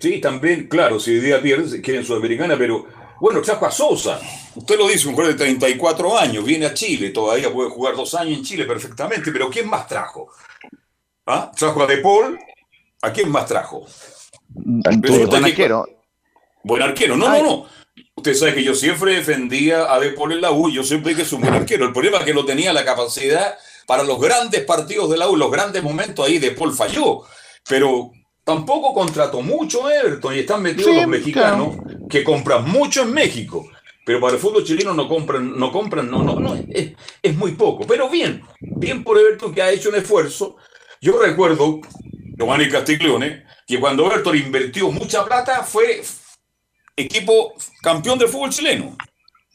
Sí, 0.00 0.20
también, 0.20 0.68
claro, 0.68 1.00
si 1.00 1.12
hoy 1.12 1.20
día 1.20 1.42
pierde, 1.42 1.80
quieren 1.82 2.04
Sudamericana, 2.04 2.56
pero 2.56 2.86
bueno, 3.20 3.42
trajo 3.42 3.66
a 3.66 3.70
Sosa. 3.70 4.20
Usted 4.54 4.78
lo 4.78 4.88
dice, 4.88 5.08
un 5.08 5.14
jugador 5.14 5.36
de 5.36 5.44
34 5.44 6.18
años, 6.18 6.44
viene 6.44 6.66
a 6.66 6.74
Chile, 6.74 7.10
todavía 7.10 7.52
puede 7.52 7.70
jugar 7.70 7.96
dos 7.96 8.14
años 8.14 8.38
en 8.38 8.44
Chile 8.44 8.64
perfectamente, 8.64 9.32
pero 9.32 9.50
¿quién 9.50 9.68
más 9.68 9.88
trajo? 9.88 10.30
¿Ah? 11.26 11.50
Trajo 11.54 11.82
a 11.82 11.86
De 11.86 11.98
Paul, 11.98 12.38
¿a 13.02 13.12
quién 13.12 13.30
más 13.30 13.46
trajo? 13.46 13.86
Buen 14.48 15.44
arquero. 15.44 15.86
Buen 16.62 16.82
arquero, 16.82 17.16
no, 17.16 17.28
no, 17.28 17.42
no. 17.42 17.66
Usted 18.14 18.34
sabe 18.34 18.54
que 18.54 18.64
yo 18.64 18.74
siempre 18.74 19.14
defendía 19.14 19.92
a 19.92 19.98
De 19.98 20.10
Paul 20.10 20.32
en 20.32 20.40
la 20.40 20.52
U, 20.52 20.70
yo 20.70 20.84
siempre 20.84 21.10
dije 21.10 21.22
que 21.22 21.26
es 21.26 21.32
un 21.32 21.40
buen 21.40 21.54
arquero. 21.54 21.86
El 21.86 21.92
problema 21.92 22.18
es 22.18 22.24
que 22.24 22.34
no 22.34 22.44
tenía 22.44 22.72
la 22.72 22.84
capacidad 22.84 23.58
para 23.86 24.04
los 24.04 24.20
grandes 24.20 24.64
partidos 24.64 25.10
de 25.10 25.16
la 25.16 25.28
U, 25.28 25.36
los 25.36 25.50
grandes 25.50 25.82
momentos 25.82 26.26
ahí, 26.26 26.38
De 26.38 26.52
Paul 26.52 26.72
falló. 26.72 27.22
Pero 27.68 28.12
Tampoco 28.48 28.94
contrató 28.94 29.42
mucho 29.42 29.90
Everton 29.90 30.34
y 30.34 30.38
están 30.38 30.62
metidos 30.62 30.96
los 30.96 31.06
mexicanos 31.06 31.76
que 32.08 32.24
compran 32.24 32.66
mucho 32.66 33.02
en 33.02 33.12
México. 33.12 33.68
Pero 34.06 34.22
para 34.22 34.36
el 34.36 34.40
fútbol 34.40 34.64
chileno 34.64 34.94
no 34.94 35.06
compran, 35.06 35.58
no 35.58 35.70
compran, 35.70 36.10
no, 36.10 36.22
no, 36.22 36.40
no, 36.40 36.54
es, 36.54 37.36
muy 37.36 37.52
poco. 37.52 37.86
Pero 37.86 38.08
bien, 38.08 38.42
bien 38.58 39.04
por 39.04 39.18
Everton 39.18 39.52
que 39.52 39.60
ha 39.60 39.70
hecho 39.70 39.90
un 39.90 39.96
esfuerzo. 39.96 40.56
Yo 40.98 41.20
recuerdo, 41.20 41.82
Giovanni 42.38 42.70
Castiglione, 42.70 43.44
que 43.66 43.78
cuando 43.78 44.06
Everton 44.06 44.38
invirtió 44.38 44.90
mucha 44.90 45.26
plata 45.26 45.62
fue 45.62 46.02
equipo 46.96 47.52
campeón 47.82 48.18
del 48.18 48.28
fútbol 48.28 48.48
chileno. 48.48 48.96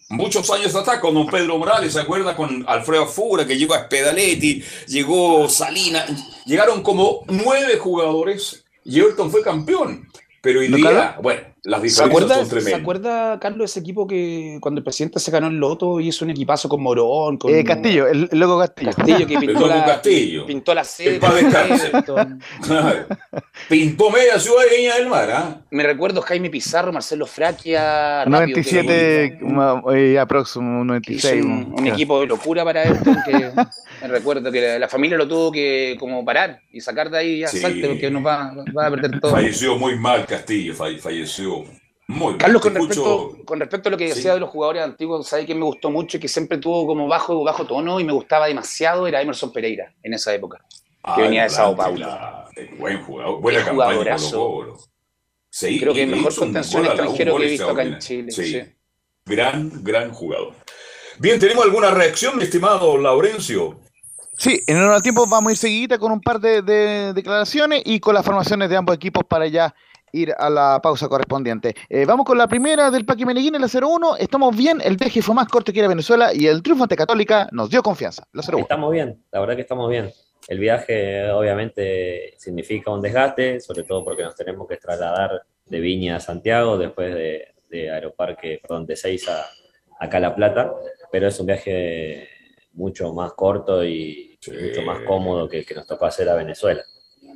Muchos 0.10 0.48
años 0.52 0.76
atrás, 0.76 1.00
con 1.00 1.16
don 1.16 1.26
Pedro 1.26 1.58
Morales, 1.58 1.94
¿se 1.94 2.00
acuerda? 2.00 2.36
Con 2.36 2.64
Alfredo 2.68 3.08
Fura, 3.08 3.48
que 3.48 3.58
llegó 3.58 3.74
a 3.74 3.86
Spedaletti, 3.86 4.64
llegó 4.86 5.50
Salina, 5.50 6.06
llegaron 6.46 6.84
como 6.84 7.24
nueve 7.28 7.78
jugadores 7.78 8.63
y 8.86 9.00
Everton 9.00 9.32
fue 9.32 9.42
campeón. 9.42 10.08
Pero 10.42 10.60
hoy 10.60 10.68
día, 10.68 11.18
bueno, 11.22 11.53
las 11.64 11.82
diferencias 11.82 12.30
son 12.30 12.50
tremendas. 12.50 12.64
¿Se 12.64 12.76
acuerda, 12.76 13.40
Carlos, 13.40 13.72
ese 13.72 13.80
equipo 13.80 14.06
que 14.06 14.58
cuando 14.60 14.80
el 14.80 14.84
presidente 14.84 15.20
se 15.20 15.32
ganó 15.32 15.48
el 15.48 15.56
loto 15.56 16.02
hizo 16.02 16.26
un 16.26 16.32
equipazo 16.32 16.68
con 16.68 16.84
Morón? 16.84 17.38
Con... 17.38 17.56
Eh, 17.56 17.64
Castillo, 17.64 18.06
el, 18.08 18.28
loco 18.34 18.60
Castillo. 18.60 18.92
Castillo 18.92 19.26
que 19.26 19.38
pintó, 19.38 19.68
la, 19.68 19.86
Castillo. 19.86 20.46
pintó 20.46 20.74
la 20.74 20.84
sede. 20.84 21.22
pintó 23.70 24.10
media 24.10 24.38
ciudad 24.40 24.64
de 24.70 24.78
Viña 24.78 24.96
del 24.96 25.08
Mar. 25.08 25.32
¿ah? 25.32 25.62
Me 25.72 25.84
recuerdo 25.84 26.22
Jaime 26.22 26.50
Pizarro, 26.50 26.92
Marcelo 26.92 27.26
Fraquia. 27.26 28.26
97, 28.26 29.40
eh, 29.94 30.20
aproximadamente 30.20 31.12
96. 31.12 31.46
Un, 31.46 31.76
un 31.78 31.88
equipo 31.88 32.20
de 32.20 32.28
locura 32.28 32.66
para 32.66 32.84
Everton 32.84 33.18
que 33.26 33.52
me 34.02 34.08
recuerdo 34.10 34.52
que 34.52 34.78
la, 34.80 34.90
familia 34.90 35.18
lo 35.18 35.28
tuvo 35.30 35.50
que 35.52 35.96
como 35.98 36.26
parar 36.26 36.62
y 36.72 36.82
sacar 36.82 37.10
de 37.10 37.18
ahí 37.18 37.40
ya 37.40 37.48
salte 37.48 37.88
porque 37.88 38.12
nos 38.12 38.26
va, 38.26 38.54
va, 38.78 38.88
a 38.88 38.90
perder 38.90 39.20
todo. 39.22 39.32
Falleció 39.32 39.78
muy 39.78 39.98
mal 39.98 40.26
Castillo, 40.26 40.74
falleció 40.76 41.53
Carlos, 42.38 42.62
con 42.62 42.76
respecto, 42.76 43.38
con 43.46 43.60
respecto, 43.60 43.90
a 43.90 43.92
lo 43.92 43.98
que 43.98 44.10
decía 44.10 44.34
de 44.34 44.40
los 44.40 44.50
jugadores 44.50 44.84
antiguos, 44.84 45.28
¿sabes 45.28 45.46
que 45.46 45.56
me 45.56 45.64
gustó 45.64 45.90
mucho 45.90 46.18
y 46.18 46.20
que 46.20 46.28
siempre 46.28 46.58
tuvo 46.58 46.86
como 46.86 47.08
bajo, 47.08 47.44
bajo 47.44 47.66
tono 47.66 48.00
y 48.00 48.04
me 48.04 48.12
gustaba 48.12 48.48
demasiado? 48.48 49.08
Era 49.08 49.22
Emerson 49.22 49.52
Pereira 49.54 49.94
en 50.04 50.14
esa 50.14 50.34
época, 50.34 50.64
que 51.16 51.22
venía 51.22 51.44
de 51.44 51.50
Sao 51.50 51.76
Paulo. 51.76 52.08
buen 52.78 53.02
jugador, 53.04 53.42
buena 53.42 53.64
campaña 53.64 54.18
Sí, 55.50 55.80
Creo 55.80 55.94
que 55.94 56.04
el 56.04 56.10
mejor 56.10 56.36
contención 56.36 56.86
extranjero 56.86 57.38
que 57.38 57.46
he 57.46 57.50
visto 57.52 57.70
acá 57.70 57.84
en 57.84 58.00
Chile. 58.00 58.32
Sí. 58.32 58.62
Gran, 59.26 59.84
gran 59.84 60.12
jugador. 60.12 60.56
Bien, 61.20 61.40
¿tenemos 61.40 61.64
alguna 61.64 61.92
reacción, 61.92 62.38
mi 62.38 62.44
estimado 62.44 62.98
Laurencio? 62.98 63.80
Sí, 64.36 64.60
en 64.66 64.78
el 64.78 65.02
tiempo 65.04 65.28
vamos 65.28 65.50
a 65.50 65.54
ir 65.54 65.58
seguida 65.58 66.00
con 66.00 66.12
un 66.12 66.20
par 66.20 66.40
de, 66.40 66.64
de 66.64 67.14
declaraciones 67.14 67.84
y 67.86 68.00
con 68.00 68.16
las 68.16 68.26
formaciones 68.26 68.68
de 68.68 68.76
ambos 68.76 68.96
equipos 68.96 69.24
para 69.26 69.46
ya 69.46 69.76
ir 70.14 70.34
a 70.38 70.50
la 70.50 70.80
pausa 70.82 71.10
correspondiente. 71.10 71.76
Eh, 71.90 72.06
vamos 72.06 72.26
con 72.26 72.38
la 72.38 72.48
primera 72.48 72.90
del 72.90 73.06
Paqui 73.06 73.26
Meneguín, 73.26 73.54
la 73.60 73.68
0-1. 73.68 74.18
Estamos 74.20 74.56
bien, 74.56 74.80
el 74.82 74.96
viaje 74.96 75.22
fue 75.22 75.36
más 75.36 75.48
corto 75.50 75.74
que 75.74 75.80
era 75.80 75.88
Venezuela 75.90 76.34
y 76.34 76.48
el 76.48 76.64
triunfo 76.64 76.84
ante 76.84 76.96
Católica 76.96 77.50
nos 77.52 77.70
dio 77.70 77.84
confianza. 77.84 78.24
La 78.32 78.44
0 78.44 78.60
Estamos 78.60 78.92
bien, 78.92 79.22
la 79.32 79.40
verdad 79.42 79.56
que 79.56 79.62
estamos 79.62 79.90
bien. 79.90 80.12
El 80.48 80.60
viaje 80.60 81.30
obviamente 81.32 82.36
significa 82.38 82.92
un 82.92 83.02
desgaste, 83.02 83.60
sobre 83.60 83.84
todo 83.84 84.04
porque 84.06 84.24
nos 84.24 84.36
tenemos 84.36 84.68
que 84.68 84.78
trasladar 84.78 85.42
de 85.66 85.80
Viña 85.80 86.18
a 86.18 86.20
Santiago, 86.20 86.78
después 86.78 87.14
de, 87.14 87.48
de 87.70 87.92
Aeroparque, 87.92 88.60
perdón, 88.62 88.86
de 88.86 88.96
Seiza 88.96 89.42
a 89.42 90.06
acá 90.06 90.20
La 90.20 90.36
Plata, 90.36 90.74
pero 91.12 91.28
es 91.28 91.40
un 91.40 91.48
viaje 91.48 92.28
mucho 92.74 93.14
más 93.14 93.34
corto 93.34 93.86
y, 93.86 94.38
mucho 94.62 94.82
más 94.82 95.00
cómodo 95.02 95.48
que 95.48 95.60
el 95.60 95.66
que 95.66 95.76
nos 95.76 95.88
tocó 95.88 96.06
hacer 96.06 96.28
a 96.28 96.36
Venezuela. 96.36 96.84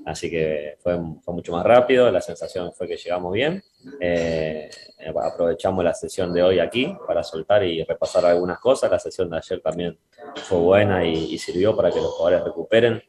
Así 0.07 0.29
que 0.29 0.77
fue, 0.79 0.97
fue 1.21 1.33
mucho 1.33 1.51
más 1.51 1.65
rápido, 1.65 2.09
la 2.09 2.21
sensación 2.21 2.71
fue 2.71 2.87
que 2.87 2.95
llegamos 2.95 3.33
bien. 3.33 3.61
Eh, 3.99 4.69
aprovechamos 5.21 5.83
la 5.83 5.93
sesión 5.93 6.33
de 6.33 6.41
hoy 6.41 6.59
aquí 6.59 6.95
para 7.05 7.21
soltar 7.23 7.65
y 7.65 7.83
repasar 7.83 8.23
algunas 8.25 8.57
cosas. 8.59 8.89
La 8.89 8.99
sesión 8.99 9.29
de 9.29 9.35
ayer 9.35 9.59
también 9.59 9.97
fue 10.45 10.59
buena 10.59 11.05
y, 11.05 11.37
sirvió 11.37 11.75
para 11.75 11.91
que 11.91 11.99
los 11.99 12.11
jugadores 12.13 12.45
recuperen 12.45 13.03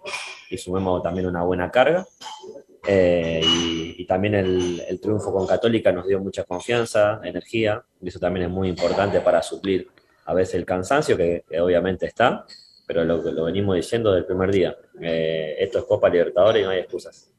y 0.51 0.59
sumemos 0.59 1.01
también 1.01 1.27
una 1.27 1.45
buena 1.45 1.71
carga. 1.71 2.05
Eh, 2.85 3.43
y, 3.97 4.05
también 4.05 4.35
el, 4.35 4.83
el, 4.89 5.01
triunfo 5.01 5.33
con 5.33 5.47
Católica 5.47 5.93
nos 5.93 6.05
dio 6.05 6.19
mucha 6.19 6.43
confianza, 6.43 7.21
energía, 7.23 7.81
y 8.01 8.09
eso 8.09 8.19
también 8.19 8.47
es 8.47 8.51
muy 8.51 8.69
importante 8.69 9.21
para 9.21 9.41
suplir 9.41 9.87
a 10.25 10.35
veces 10.35 10.57
el 10.57 10.65
cansancio, 10.65 11.17
que, 11.17 11.45
que 11.49 11.61
obviamente 11.61 12.07
está, 12.07 12.45
pero 12.89 13.05
lo, 13.05 13.19
lo 13.19 13.45
venimos 13.45 13.77
diciendo 13.77 14.13
del 14.15 14.25
primer 14.25 14.51
día. 14.51 14.75
Eh, 14.99 15.57
esto 15.59 15.79
es 15.81 15.85
Copa 15.85 16.09
Libertadores 16.09 16.63
y 16.63 16.65
no 16.65 16.71
hay 16.71 16.79
excusas. 16.79 17.31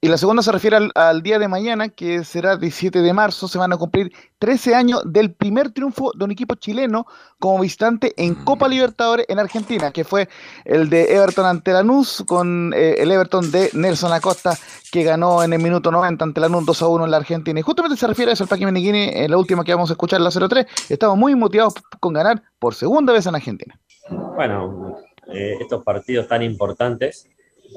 Y 0.00 0.08
la 0.08 0.16
segunda 0.16 0.42
se 0.42 0.52
refiere 0.52 0.78
al, 0.94 1.22
día 1.22 1.38
de 1.38 1.48
mañana, 1.48 1.88
que 1.88 2.24
será 2.24 2.56
17 2.56 3.00
de 3.00 3.12
marzo. 3.12 3.48
Se 3.48 3.58
van 3.58 3.72
a 3.72 3.76
cumplir 3.76 4.12
13 4.38 4.74
años 4.74 5.02
del 5.04 5.32
primer 5.32 5.70
triunfo 5.70 6.12
de 6.14 6.24
un 6.24 6.30
equipo 6.30 6.54
chileno 6.54 7.06
como 7.38 7.60
visitante 7.60 8.14
en 8.16 8.34
Copa 8.34 8.68
Libertadores 8.68 9.26
en 9.28 9.38
Argentina, 9.38 9.90
que 9.90 10.04
fue 10.04 10.28
el 10.64 10.88
de 10.88 11.14
Everton 11.14 11.46
ante 11.46 11.72
Lanús, 11.72 12.24
con 12.26 12.72
eh, 12.74 12.96
el 12.98 13.10
Everton 13.10 13.50
de 13.50 13.70
Nelson 13.74 14.12
Acosta, 14.12 14.56
que 14.90 15.02
ganó 15.02 15.42
en 15.42 15.52
el 15.52 15.60
minuto 15.60 15.90
90 15.90 16.24
ante 16.24 16.40
Lanús 16.40 16.64
2 16.64 16.82
a 16.82 16.88
1 16.88 17.04
en 17.04 17.10
la 17.10 17.16
Argentina. 17.18 17.60
Y 17.60 17.62
justamente 17.62 17.96
se 17.96 18.06
refiere 18.06 18.30
a 18.30 18.34
eso 18.34 18.44
el 18.44 18.48
Paqui 18.48 18.64
Meneghini, 18.64 19.10
en 19.12 19.30
la 19.30 19.36
última 19.36 19.64
que 19.64 19.74
vamos 19.74 19.90
a 19.90 19.94
escuchar, 19.94 20.20
la 20.20 20.30
03. 20.30 20.66
Estamos 20.88 21.16
muy 21.16 21.34
motivados 21.34 21.74
con 22.00 22.12
ganar 22.12 22.42
por 22.58 22.74
segunda 22.74 23.12
vez 23.12 23.26
en 23.26 23.34
Argentina. 23.34 23.78
Bueno, 24.10 24.96
eh, 25.32 25.58
estos 25.60 25.84
partidos 25.84 26.26
tan 26.26 26.42
importantes 26.42 27.28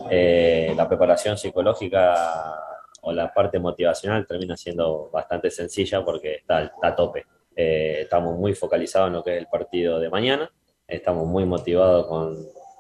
eh, 0.10 0.74
la 0.76 0.88
preparación 0.88 1.38
psicológica 1.38 2.16
o 3.02 3.12
la 3.12 3.34
parte 3.34 3.60
motivacional 3.60 4.26
termina 4.26 4.56
siendo 4.56 5.10
bastante 5.12 5.52
sencilla 5.52 6.04
porque 6.04 6.36
está, 6.36 6.72
a 6.82 6.96
tope. 6.96 7.26
Eh, 7.56 8.00
estamos 8.02 8.38
muy 8.38 8.54
focalizados 8.54 9.08
en 9.08 9.14
lo 9.14 9.24
que 9.24 9.34
es 9.36 9.40
el 9.40 9.48
partido 9.48 10.00
de 10.00 10.10
mañana, 10.10 10.52
estamos 10.88 11.28
muy 11.28 11.46
motivados 11.46 12.08
con, 12.08 12.38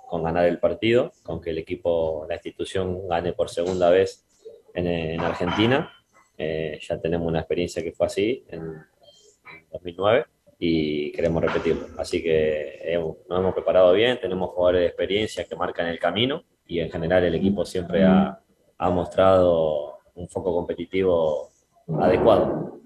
con 0.07 0.23
ganar 0.23 0.45
el 0.45 0.59
partido, 0.59 1.11
con 1.23 1.41
que 1.41 1.51
el 1.51 1.59
equipo, 1.59 2.25
la 2.27 2.35
institución 2.35 3.07
gane 3.07 3.33
por 3.33 3.49
segunda 3.49 3.89
vez 3.89 4.25
en, 4.73 5.19
Argentina. 5.19 5.91
Eh, 6.37 6.79
ya 6.81 6.99
tenemos 6.99 7.27
una 7.27 7.39
experiencia 7.39 7.83
que 7.83 7.91
fue 7.91 8.07
así 8.07 8.43
en 8.49 8.75
2009 9.71 10.25
y 10.57 11.11
queremos 11.11 11.43
repetirlo. 11.43 11.87
Así 11.97 12.23
que 12.23 12.97
nos 13.29 13.39
hemos 13.39 13.53
preparado 13.53 13.93
bien, 13.93 14.19
tenemos 14.19 14.49
jugadores 14.51 14.81
de 14.81 14.87
experiencia 14.87 15.43
que 15.43 15.55
marcan 15.55 15.87
el 15.87 15.99
camino 15.99 16.43
y 16.67 16.79
en 16.79 16.91
general 16.91 17.23
el 17.23 17.35
equipo 17.35 17.65
siempre 17.65 18.05
ha, 18.05 18.39
mostrado 18.89 19.99
un 20.15 20.27
foco 20.27 20.53
competitivo 20.53 21.49
adecuado. 22.01 22.81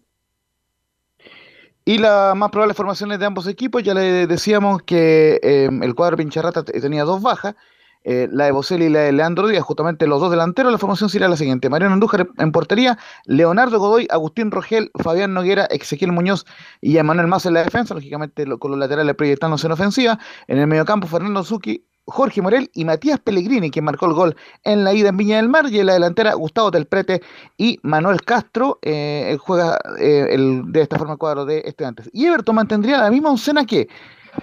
Y 1.84 1.98
las 1.98 2.36
más 2.36 2.52
probables 2.52 2.78
formaciones 2.78 3.18
de 3.18 3.26
ambos 3.26 3.48
equipos, 3.48 3.82
ya 3.82 3.96
le 3.96 4.28
decíamos 4.28 4.84
que 4.84 5.40
em, 5.42 5.82
el 5.82 5.96
cuadro 5.96 6.18
Pincharrata 6.18 6.64
tenía 6.64 7.04
dos 7.04 7.22
bajas, 7.22 7.56
eh, 8.04 8.30
la 8.32 8.46
de 8.46 8.52
Boselli 8.52 8.86
y 8.86 8.90
la 8.90 9.00
de 9.00 9.12
Leandro 9.12 9.48
Díaz, 9.48 9.64
justamente 9.64 10.08
los 10.08 10.22
dos 10.22 10.32
delanteros. 10.32 10.72
La 10.72 10.78
formación 10.78 11.10
sería 11.10 11.28
la 11.28 11.36
siguiente: 11.36 11.70
Mariano 11.70 11.94
Andújar 11.94 12.28
en 12.38 12.52
portería, 12.52 12.98
Leonardo 13.26 13.80
Godoy, 13.80 14.08
Agustín 14.10 14.52
Rogel, 14.52 14.92
Fabián 15.04 15.34
Noguera, 15.34 15.66
Ezequiel 15.66 16.12
Muñoz 16.12 16.46
y 16.80 16.98
Emanuel 16.98 17.28
Más 17.28 17.46
en 17.46 17.54
la 17.56 17.64
defensa, 17.64 17.94
lógicamente 17.94 18.46
con 18.60 18.72
los 18.72 18.80
laterales 18.80 19.16
proyectándose 19.16 19.68
en 19.68 19.74
ofensiva. 19.74 20.20
En 20.48 20.58
el 20.58 20.68
mediocampo, 20.68 21.08
Fernando 21.08 21.44
Zucchi, 21.44 21.86
Jorge 22.08 22.42
Morel 22.42 22.72
y 22.74 22.86
Matías 22.86 23.20
Pellegrini, 23.20 23.70
quien 23.70 23.86
marcó 23.86 24.06
el 24.06 24.14
gol 24.14 24.36
en 24.64 24.84
la 24.84 24.94
ida 24.94 25.10
en 25.10 25.18
Viña 25.18 25.38
del 25.38 25.50
Mar, 25.50 25.68
y 25.70 25.80
en 25.80 25.88
la 25.88 25.94
delantera 25.94 26.34
Gustavo 26.34 26.72
Telprete 26.72 27.22
y 27.58 27.80
Manuel 27.84 28.22
Castro, 28.24 28.80
eh, 28.82 29.38
juega 29.40 29.78
eh, 30.00 30.28
el, 30.32 30.72
de 30.72 30.82
esta 30.82 30.98
forma 30.98 31.14
el 31.14 31.20
cuadro 31.20 31.46
de 31.46 31.64
estudiantes. 31.66 32.10
Y 32.14 32.26
Everton 32.26 32.56
mantendría 32.56 32.98
la 33.00 33.12
misma 33.12 33.32
oncena 33.32 33.66
que 33.66 33.88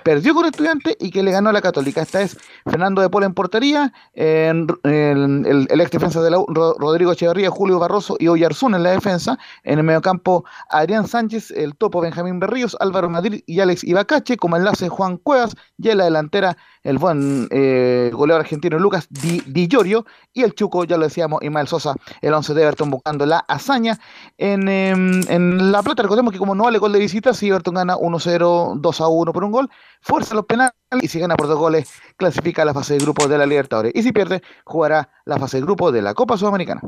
perdió 0.02 0.34
con 0.34 0.46
Estudiante 0.46 0.96
y 0.98 1.10
que 1.10 1.22
le 1.22 1.30
ganó 1.30 1.50
a 1.50 1.52
la 1.52 1.62
Católica. 1.62 2.02
Esta 2.02 2.22
es 2.22 2.36
Fernando 2.64 3.00
de 3.00 3.08
Pola 3.08 3.26
en 3.26 3.34
portería, 3.34 3.92
el, 4.14 4.66
ex 4.82 5.90
defensa 5.90 6.20
de 6.22 6.30
la 6.30 6.38
Rodrigo 6.48 7.12
Echeverría, 7.12 7.50
Julio 7.50 7.78
Barroso 7.78 8.16
y 8.18 8.28
Oyarzún 8.28 8.74
en 8.74 8.82
la 8.82 8.90
defensa. 8.90 9.38
En 9.62 9.78
el 9.78 9.84
mediocampo, 9.84 10.44
Adrián 10.70 11.06
Sánchez, 11.06 11.50
el 11.52 11.76
topo 11.76 12.00
Benjamín 12.00 12.40
Berríos, 12.40 12.76
Álvaro 12.80 13.08
Madrid 13.08 13.42
y 13.46 13.60
Alex 13.60 13.84
Ibacache. 13.84 14.36
Como 14.36 14.56
enlace, 14.56 14.88
Juan 14.88 15.16
Cuevas. 15.18 15.54
Y 15.78 15.90
en 15.90 15.98
la 15.98 16.04
delantera, 16.04 16.56
el 16.84 16.98
buen 16.98 17.48
eh, 17.50 18.10
goleador 18.12 18.42
argentino 18.42 18.78
Lucas 18.78 19.06
Di, 19.10 19.42
Di 19.46 19.68
Y 20.32 20.42
el 20.42 20.54
Chuco, 20.54 20.84
ya 20.84 20.96
lo 20.96 21.04
decíamos, 21.04 21.42
Imael 21.42 21.66
Sosa, 21.66 21.96
el 22.20 22.32
11 22.32 22.54
de 22.54 22.62
Everton 22.62 22.90
buscando 22.90 23.26
la 23.26 23.38
hazaña. 23.48 23.98
En, 24.38 24.68
em, 24.68 25.22
en 25.28 25.72
La 25.72 25.82
Plata, 25.82 26.02
recordemos 26.02 26.32
que 26.32 26.38
como 26.38 26.54
no 26.54 26.64
vale 26.64 26.78
gol 26.78 26.92
de 26.92 26.98
visita, 26.98 27.34
si 27.34 27.48
Everton 27.48 27.74
gana 27.74 27.96
1-0, 27.96 28.74
2-1 28.76 29.32
por 29.32 29.44
un 29.44 29.50
gol, 29.50 29.70
fuerza 30.00 30.34
los 30.34 30.44
penales 30.44 30.74
y 31.00 31.08
si 31.08 31.18
gana 31.18 31.36
por 31.36 31.48
dos 31.48 31.58
goles, 31.58 31.90
clasifica 32.16 32.62
a 32.62 32.64
la 32.64 32.74
fase 32.74 32.94
de 32.94 33.00
grupo 33.00 33.26
de 33.26 33.38
la 33.38 33.46
Libertadores. 33.46 33.92
Y 33.94 34.02
si 34.02 34.12
pierde, 34.12 34.42
jugará 34.64 35.08
la 35.24 35.38
fase 35.38 35.56
de 35.56 35.62
grupo 35.62 35.90
de 35.90 36.02
la 36.02 36.14
Copa 36.14 36.36
Sudamericana. 36.36 36.82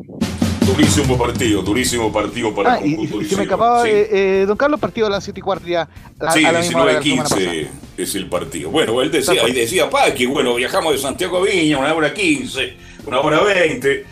Durísimo 0.67 1.17
partido, 1.17 1.63
durísimo 1.63 2.13
partido 2.13 2.53
para 2.53 2.75
ah, 2.75 2.79
el 2.79 2.97
conjunto 2.97 3.23
y, 3.23 3.33
y 3.33 3.37
me 3.37 3.43
escapaba, 3.45 3.89
eh, 3.89 4.09
eh, 4.11 4.45
don 4.49 4.57
Carlos, 4.57 4.81
partido 4.81 5.07
a 5.07 5.11
las 5.11 5.23
7 5.23 5.39
y 5.39 5.43
cuarto 5.43 5.67
ya. 5.67 5.89
sí, 6.35 6.41
19-15 6.41 7.69
es 7.97 8.15
el 8.17 8.29
partido. 8.29 8.71
Bueno, 8.71 9.01
él 9.01 9.13
decía, 9.13 9.43
ahí 9.45 9.53
decía, 9.53 9.89
pa, 9.89 10.13
que 10.13 10.27
bueno, 10.27 10.57
viajamos 10.57 10.93
de 10.93 10.99
Santiago 10.99 11.39
a 11.39 11.43
Viña, 11.43 11.79
una 11.79 11.95
hora 11.95 12.13
15, 12.13 12.77
una 13.07 13.21
hora 13.21 13.43
20 13.43 14.05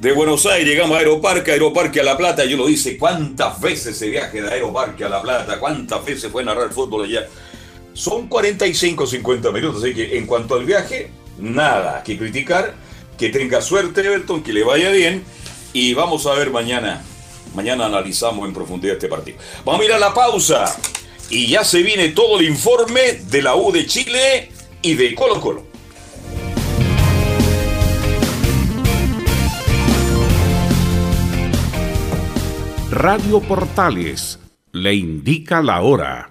de 0.00 0.12
Buenos 0.12 0.46
Aires, 0.46 0.66
llegamos 0.66 0.96
a 0.96 0.98
Aeroparque, 0.98 1.52
Aeroparque 1.52 2.00
a 2.00 2.02
La 2.02 2.16
Plata, 2.16 2.44
yo 2.44 2.56
lo 2.56 2.66
dice, 2.66 2.98
¿cuántas 2.98 3.60
veces 3.60 3.96
se 3.96 4.08
viaje 4.08 4.42
de 4.42 4.50
Aeroparque 4.50 5.04
a 5.04 5.08
La 5.08 5.22
Plata? 5.22 5.60
¿Cuántas 5.60 6.04
veces 6.04 6.32
fue 6.32 6.42
a 6.42 6.46
narrar 6.46 6.64
el 6.64 6.72
fútbol 6.72 7.04
allá? 7.04 7.28
Son 7.92 8.26
45, 8.26 9.06
50 9.06 9.52
minutos, 9.52 9.84
así 9.84 9.94
que 9.94 10.18
en 10.18 10.26
cuanto 10.26 10.56
al 10.56 10.64
viaje, 10.64 11.10
nada 11.38 12.02
que 12.02 12.18
criticar, 12.18 12.74
que 13.16 13.28
tenga 13.28 13.60
suerte 13.60 14.00
Everton, 14.00 14.42
que 14.42 14.52
le 14.52 14.64
vaya 14.64 14.90
bien 14.90 15.22
y 15.72 15.94
vamos 15.94 16.26
a 16.26 16.34
ver 16.34 16.50
mañana, 16.50 17.02
mañana 17.54 17.86
analizamos 17.86 18.46
en 18.46 18.54
profundidad 18.54 18.94
este 18.94 19.08
partido. 19.08 19.38
Vamos 19.64 19.82
a 19.82 19.84
ir 19.84 19.92
a 19.92 19.98
la 19.98 20.12
pausa 20.12 20.76
y 21.28 21.46
ya 21.46 21.64
se 21.64 21.82
viene 21.82 22.08
todo 22.08 22.40
el 22.40 22.46
informe 22.46 23.12
de 23.12 23.42
la 23.42 23.54
U 23.56 23.70
de 23.72 23.86
Chile 23.86 24.50
y 24.82 24.94
de 24.94 25.14
Colo 25.14 25.40
Colo. 25.40 25.70
Radio 32.90 33.40
Portales 33.40 34.40
le 34.72 34.94
indica 34.94 35.62
la 35.62 35.80
hora. 35.82 36.30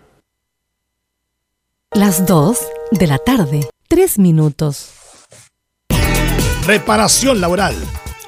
Las 1.91 2.28
2 2.28 2.60
de 2.91 3.08
la 3.08 3.17
tarde, 3.17 3.67
3 3.88 4.19
minutos. 4.19 4.91
Reparación 6.67 7.41
laboral. 7.41 7.75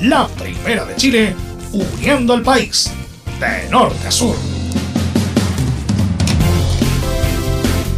La 0.00 0.26
primera 0.28 0.84
de 0.84 0.96
Chile, 0.96 1.34
uniendo 1.72 2.34
al 2.34 2.42
país 2.42 2.90
de 3.38 3.70
norte 3.70 4.08
a 4.08 4.10
sur. 4.10 4.34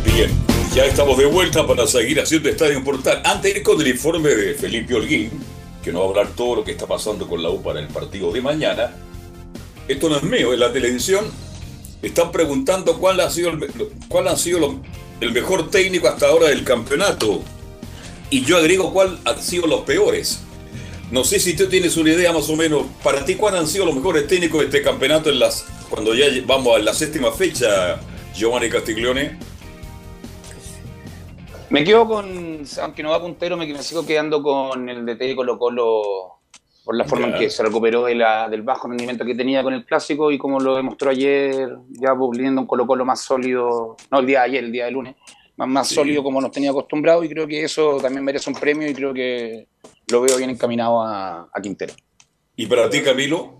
Bien, 0.04 0.30
ya 0.74 0.84
estamos 0.84 1.16
de 1.16 1.24
vuelta 1.26 1.66
para 1.66 1.86
seguir 1.86 2.20
haciendo 2.20 2.50
Estadio 2.50 2.84
Portal. 2.84 3.22
Antes 3.24 3.54
de 3.54 3.60
ir 3.60 3.64
con 3.64 3.80
el 3.80 3.88
informe 3.88 4.28
de 4.28 4.52
Felipe 4.54 4.94
Holguín, 4.94 5.30
que 5.82 5.92
nos 5.92 6.02
va 6.02 6.06
a 6.06 6.08
hablar 6.10 6.28
todo 6.36 6.56
lo 6.56 6.64
que 6.64 6.72
está 6.72 6.86
pasando 6.86 7.26
con 7.26 7.42
la 7.42 7.50
U 7.50 7.62
para 7.62 7.80
el 7.80 7.88
partido 7.88 8.32
de 8.32 8.40
mañana. 8.40 8.94
Esto 9.88 10.08
no 10.08 10.16
es 10.16 10.22
mío, 10.22 10.52
es 10.52 10.58
la 10.58 10.72
televisión. 10.72 11.24
Están 12.00 12.32
preguntando 12.32 12.98
cuál 12.98 13.20
ha 13.20 13.30
sido 13.30 13.50
el, 13.50 13.72
cuál 14.08 14.28
ha 14.28 14.36
sido 14.36 14.80
el 15.20 15.32
mejor 15.32 15.70
técnico 15.70 16.08
hasta 16.08 16.28
ahora 16.28 16.48
del 16.48 16.64
campeonato. 16.64 17.42
Y 18.30 18.44
yo 18.44 18.56
agrego 18.56 18.92
cuál 18.92 19.18
han 19.24 19.42
sido 19.42 19.66
los 19.66 19.82
peores. 19.82 20.40
No 21.10 21.24
sé 21.24 21.38
si 21.38 21.54
tú 21.54 21.66
tienes 21.66 21.96
una 21.96 22.12
idea 22.12 22.32
más 22.32 22.48
o 22.48 22.56
menos. 22.56 22.86
Para 23.02 23.24
ti, 23.24 23.34
¿cuáles 23.34 23.60
han 23.60 23.68
sido 23.68 23.84
los 23.84 23.94
mejores 23.94 24.26
técnicos 24.26 24.60
de 24.60 24.66
este 24.66 24.82
campeonato 24.82 25.28
en 25.28 25.38
las, 25.38 25.66
cuando 25.90 26.14
ya 26.14 26.26
vamos 26.46 26.74
a 26.74 26.78
la 26.78 26.94
séptima 26.94 27.30
fecha, 27.32 28.00
Giovanni 28.34 28.70
Castiglione? 28.70 29.51
Me 31.72 31.84
quedo 31.84 32.06
con, 32.06 32.62
aunque 32.82 33.02
no 33.02 33.10
va 33.10 33.20
puntero, 33.20 33.56
me, 33.56 33.66
me 33.66 33.82
sigo 33.82 34.04
quedando 34.04 34.42
con 34.42 34.88
el 34.88 35.06
DT 35.06 35.18
de 35.18 35.36
Colo 35.36 35.58
Colo 35.58 36.02
por 36.84 36.96
la 36.96 37.04
forma 37.04 37.28
en 37.28 37.34
que 37.34 37.48
se 37.48 37.62
recuperó 37.62 38.04
de 38.04 38.14
la, 38.16 38.48
del 38.48 38.62
bajo 38.62 38.88
rendimiento 38.88 39.24
que 39.24 39.34
tenía 39.34 39.62
con 39.62 39.72
el 39.72 39.84
clásico 39.86 40.30
y 40.32 40.36
como 40.38 40.58
lo 40.60 40.74
demostró 40.76 41.10
ayer, 41.10 41.76
ya 41.90 42.12
volviendo 42.12 42.60
un 42.60 42.66
Colo 42.66 42.86
Colo 42.86 43.04
más 43.04 43.20
sólido, 43.22 43.96
no 44.10 44.18
el 44.18 44.26
día 44.26 44.40
de 44.40 44.44
ayer, 44.46 44.64
el 44.64 44.72
día 44.72 44.84
de 44.86 44.90
lunes, 44.90 45.16
más, 45.56 45.68
más 45.68 45.88
Sí. 45.88 45.94
sólido 45.94 46.22
como 46.22 46.40
nos 46.40 46.50
tenía 46.50 46.70
acostumbrado 46.70 47.22
y 47.24 47.28
creo 47.28 47.46
que 47.46 47.62
eso 47.64 47.98
también 48.02 48.24
merece 48.24 48.50
un 48.50 48.56
premio 48.56 48.88
y 48.90 48.94
creo 48.94 49.14
que 49.14 49.68
lo 50.08 50.20
veo 50.22 50.36
bien 50.36 50.50
encaminado 50.50 51.00
a, 51.02 51.48
a 51.52 51.60
Quintero. 51.62 51.94
¿Y 52.56 52.66
para 52.66 52.90
ti, 52.90 53.00
Camilo? 53.00 53.56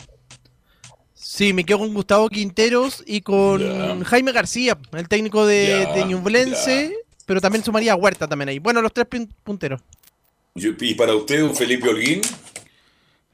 Sí, 1.14 1.52
me 1.54 1.64
quedo 1.64 1.78
con 1.78 1.94
Gustavo 1.94 2.28
Quinteros 2.28 3.02
y 3.06 3.20
con. 3.22 4.02
Jaime 4.04 4.32
García, 4.32 4.76
el 4.92 5.08
técnico 5.08 5.46
de, 5.46 5.86
de 5.94 6.04
Ñublense, 6.04 6.92
pero 7.26 7.40
también 7.40 7.64
sumaría 7.64 7.92
a 7.92 7.96
Huerta 7.96 8.26
también 8.28 8.48
ahí. 8.48 8.58
Bueno, 8.58 8.80
los 8.82 8.92
tres 8.92 9.06
punteros. 9.44 9.80
¿Y 10.54 10.94
para 10.94 11.14
usted, 11.14 11.42
un 11.42 11.54
Felipe 11.54 11.88
Holguín? 11.88 12.20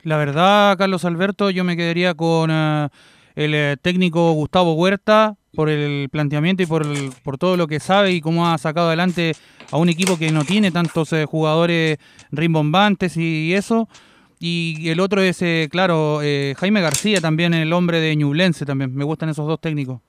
La 0.04 0.16
verdad, 0.16 0.76
Carlos 0.78 1.04
Alberto, 1.04 1.50
yo 1.50 1.64
me 1.64 1.76
quedaría 1.76 2.14
con 2.14 2.50
eh, 2.52 2.88
el 3.34 3.54
eh, 3.54 3.76
técnico 3.82 4.32
Gustavo 4.32 4.74
Huerta 4.74 5.36
por 5.54 5.68
el 5.68 6.08
planteamiento 6.08 6.62
y 6.62 6.66
por, 6.66 6.86
el- 6.86 7.10
por 7.24 7.36
todo 7.38 7.56
lo 7.56 7.66
que 7.66 7.80
sabe 7.80 8.12
y 8.12 8.20
cómo 8.20 8.48
ha 8.48 8.56
sacado 8.58 8.88
adelante 8.88 9.34
a 9.70 9.76
un 9.76 9.88
equipo 9.88 10.16
que 10.16 10.30
no 10.30 10.44
tiene 10.44 10.70
tantos 10.70 11.12
eh, 11.12 11.24
jugadores 11.24 11.98
rimbombantes 12.30 13.16
y 13.16 13.52
eso. 13.54 13.88
Y 14.38 14.88
el 14.88 15.00
otro 15.00 15.20
es, 15.20 15.42
eh, 15.42 15.68
claro, 15.68 16.20
eh, 16.22 16.54
Jaime 16.58 16.80
García 16.80 17.20
también, 17.20 17.52
el 17.54 17.72
hombre 17.72 18.00
de 18.00 18.14
Ñublense 18.14 18.64
también. 18.64 18.94
Me 18.94 19.02
gustan 19.04 19.28
esos 19.30 19.48
dos 19.48 19.60
técnicos. 19.60 20.00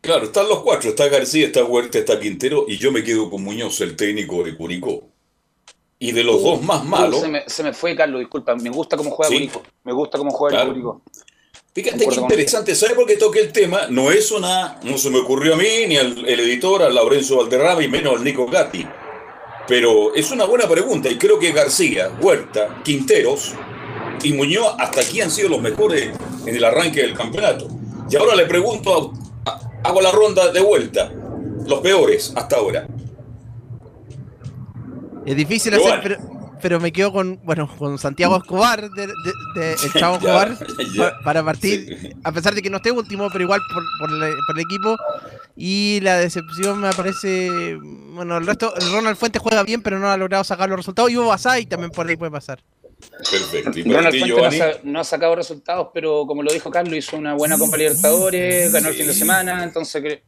Claro, 0.00 0.24
están 0.24 0.48
los 0.48 0.60
cuatro. 0.60 0.90
Está 0.90 1.08
García, 1.08 1.46
está 1.46 1.64
Huerta, 1.64 1.98
está 1.98 2.18
Quintero 2.18 2.64
y 2.66 2.78
yo 2.78 2.90
me 2.92 3.02
quedo 3.04 3.30
con 3.30 3.42
Muñoz, 3.44 3.80
el 3.80 3.96
técnico 3.96 4.42
de 4.42 4.56
Curicó. 4.56 5.04
Y 5.98 6.12
de 6.12 6.24
los 6.24 6.42
dos 6.42 6.62
más 6.62 6.82
malos, 6.84 7.20
Se 7.20 7.28
me, 7.28 7.42
se 7.46 7.62
me 7.62 7.74
fue, 7.74 7.94
Carlos, 7.94 8.20
disculpa. 8.20 8.56
Me 8.56 8.70
gusta 8.70 8.96
cómo 8.96 9.10
juega 9.10 9.28
Sí. 9.28 9.34
Curicó. 9.36 9.62
Me 9.84 9.92
gusta 9.92 10.16
cómo 10.18 10.30
juega 10.30 10.56
Claro. 10.56 10.68
el 10.70 10.74
Curicó. 10.82 11.02
fíjate 11.74 12.06
qué 12.08 12.14
interesante. 12.20 12.74
¿Sabe 12.74 12.94
por 12.94 13.06
qué 13.06 13.16
toqué 13.16 13.40
el 13.40 13.52
tema? 13.52 13.86
No 13.90 14.10
es 14.10 14.30
una, 14.32 14.78
no 14.82 14.96
se 14.96 15.10
me 15.10 15.18
ocurrió 15.18 15.54
a 15.54 15.56
mí, 15.58 15.68
ni 15.86 15.96
al 15.98 16.26
el 16.26 16.40
editor, 16.40 16.82
a 16.82 16.88
Laurencio 16.90 17.36
Valderrama 17.36 17.82
y 17.84 17.88
menos 17.88 18.16
al 18.16 18.24
Nico 18.24 18.46
Gatti. 18.46 18.86
Pero 19.68 20.14
es 20.14 20.30
una 20.30 20.46
buena 20.46 20.66
pregunta 20.66 21.08
y 21.10 21.18
creo 21.18 21.38
que 21.38 21.52
García, 21.52 22.10
Huerta, 22.20 22.80
Quinteros 22.82 23.52
y 24.22 24.32
Muñoz 24.32 24.74
hasta 24.78 25.02
aquí 25.02 25.20
han 25.20 25.30
sido 25.30 25.50
los 25.50 25.60
mejores 25.60 26.10
en 26.46 26.56
el 26.56 26.64
arranque 26.64 27.02
del 27.02 27.14
campeonato. 27.14 27.68
Y 28.10 28.16
ahora 28.16 28.34
le 28.34 28.46
pregunto, 28.46 28.94
a- 29.14 29.29
hago 29.84 30.00
la 30.00 30.10
ronda 30.12 30.50
de 30.52 30.60
vuelta. 30.60 31.10
Los 31.66 31.80
peores 31.80 32.32
hasta 32.36 32.56
ahora. 32.56 32.86
Es 35.26 35.36
difícil 35.36 35.72
Pero 35.72 35.84
hacer, 35.86 36.00
bueno. 36.00 36.16
pero, 36.32 36.58
pero 36.62 36.80
me 36.80 36.92
quedo 36.92 37.12
con, 37.12 37.38
bueno, 37.44 37.68
con 37.78 37.98
Santiago 37.98 38.36
Escobar, 38.38 38.90
de, 38.90 39.06
de- 39.06 39.12
de- 39.54 39.72
el 39.72 39.92
Chavo 39.98 40.16
Escobar, 40.16 40.56
para 41.24 41.44
partir, 41.44 42.16
a 42.24 42.32
pesar 42.32 42.54
de 42.54 42.62
que 42.62 42.70
no 42.70 42.78
esté 42.78 42.90
último, 42.90 43.28
pero 43.30 43.44
igual 43.44 43.60
por, 43.72 43.82
por 44.00 44.10
el, 44.24 44.34
por 44.46 44.56
el 44.58 44.62
equipo. 44.62 44.96
Y 45.56 46.00
la 46.02 46.16
decepción 46.16 46.80
me 46.80 46.90
parece, 46.92 47.76
bueno, 48.14 48.38
el 48.38 48.46
resto, 48.46 48.72
Ronald 48.92 49.16
Fuentes 49.18 49.42
juega 49.42 49.62
bien, 49.62 49.82
pero 49.82 49.98
no 49.98 50.08
ha 50.10 50.16
logrado 50.16 50.42
sacar 50.42 50.68
los 50.70 50.78
resultados. 50.78 51.10
Y 51.10 51.18
Hugo 51.18 51.28
Basay 51.28 51.66
también 51.66 51.90
por 51.90 52.08
ahí 52.08 52.16
puede 52.16 52.32
pasar. 52.32 52.60
Perfecto. 53.00 53.78
¿Y 53.78 53.82
para 53.84 53.96
Ronald 53.96 54.14
ti, 54.14 54.20
no 54.30 54.36
ha, 54.64 54.72
no 54.84 55.00
ha 55.00 55.04
sacado 55.04 55.34
resultados, 55.36 55.88
pero 55.92 56.26
como 56.26 56.42
lo 56.42 56.52
dijo 56.52 56.70
Carlos, 56.70 56.94
hizo 56.96 57.16
una 57.16 57.34
buena 57.34 57.58
Copa 57.58 57.76
Libertadores, 57.76 58.72
ganó 58.72 58.88
el 58.88 58.94
fin 58.94 59.06
de 59.06 59.14
semana, 59.14 59.64
entonces 59.64 60.02
cre- 60.02 60.20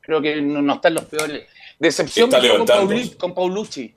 creo 0.00 0.20
que 0.20 0.40
no, 0.40 0.62
no 0.62 0.74
está 0.74 0.88
en 0.88 0.94
los 0.94 1.04
peores. 1.04 1.42
Decepción 1.78 2.30
con. 2.58 2.66
Pauli- 2.66 3.16
con 3.16 3.34
Paulucci. 3.34 3.94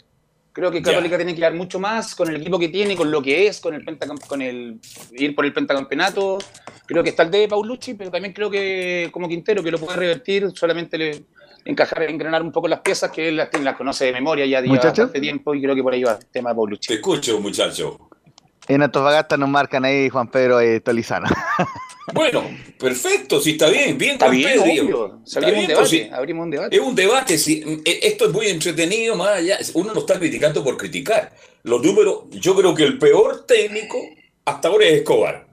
Creo 0.54 0.70
que 0.70 0.82
Ya. 0.82 0.92
Católica 0.92 1.18
tiene 1.18 1.34
que 1.34 1.42
dar 1.42 1.54
mucho 1.56 1.80
más 1.80 2.14
con 2.14 2.30
el 2.30 2.36
equipo 2.40 2.60
que 2.60 2.70
tiene, 2.70 2.96
con 2.96 3.10
lo 3.10 3.22
que 3.24 3.48
es, 3.48 3.60
con 3.60 3.74
el 3.74 3.84
pentacam- 3.84 4.24
con 4.28 4.42
el 4.42 4.80
ir 5.14 5.34
por 5.36 5.46
el 5.46 5.52
pentacampeonato. 5.54 6.38
Creo 6.86 7.04
que 7.04 7.10
está 7.10 7.24
el 7.24 7.32
de 7.32 7.48
Paulucci, 7.48 7.96
pero 7.96 8.12
también 8.12 8.34
creo 8.34 8.52
que 8.52 9.10
como 9.12 9.28
Quintero, 9.28 9.64
que 9.64 9.72
lo 9.72 9.80
puede 9.80 9.98
revertir, 9.98 10.52
solamente 10.54 10.98
le 10.98 11.24
encajar, 11.66 12.04
engranar 12.04 12.42
un 12.44 12.52
poco 12.52 12.68
las 12.68 12.82
piezas 12.82 13.10
que 13.10 13.30
él 13.30 13.38
las, 13.38 13.50
las 13.62 13.76
conoce 13.76 14.06
de 14.06 14.12
memoria 14.12 14.46
ya 14.46 14.62
de 14.62 14.68
bastante 14.90 15.20
tiempo 15.22 15.56
y 15.56 15.62
creo 15.62 15.74
que 15.74 15.82
por 15.82 15.94
ahí 15.94 16.04
va 16.04 16.12
el 16.20 16.26
tema 16.28 16.50
de 16.52 16.56
Paulucci. 16.56 16.88
Te 16.90 16.94
escucho, 16.96 17.40
muchacho. 17.40 18.10
En 18.68 18.82
Antofagasta 18.82 19.38
nos 19.38 19.50
marcan 19.50 19.86
ahí 19.86 20.10
Juan 20.10 20.30
Pedro 20.30 20.60
eh, 20.60 20.80
Tolizano. 20.80 21.28
Bueno, 22.14 22.44
perfecto, 22.78 23.40
sí 23.40 23.52
está 23.52 23.70
bien, 23.70 23.98
bien 23.98 24.12
Está 24.14 24.26
Juan 24.26 24.38
bien, 24.38 24.50
Pedro, 24.52 24.64
obvio. 24.64 24.84
Diego. 24.84 25.22
Se 25.24 25.40
Está 25.40 25.48
abrimos 25.48 25.64
un 25.64 25.68
debate, 25.68 25.80
pues, 25.80 25.90
sí. 25.90 26.10
abrimos 26.12 26.44
un 26.44 26.52
debate. 26.52 26.76
Es 26.76 26.82
un 26.82 26.96
debate, 26.96 27.38
sí. 27.38 27.82
Eh, 27.86 28.00
Esto 28.04 28.26
es 28.26 28.32
muy 28.34 28.48
entretenido, 28.48 29.16
más 29.16 29.30
allá. 29.38 29.58
Uno 29.74 29.94
no 29.94 30.00
está 30.02 30.20
criticando 30.20 30.64
por 30.64 30.76
criticar. 30.78 31.34
Los 31.64 31.82
números, 31.82 32.26
yo 32.32 32.56
creo 32.56 32.76
que 32.76 32.84
el 32.84 33.00
peor 33.00 33.46
técnico 33.48 33.98
hasta 34.46 34.68
ahora 34.68 34.86
es 34.86 34.94
Escobar. 34.96 35.48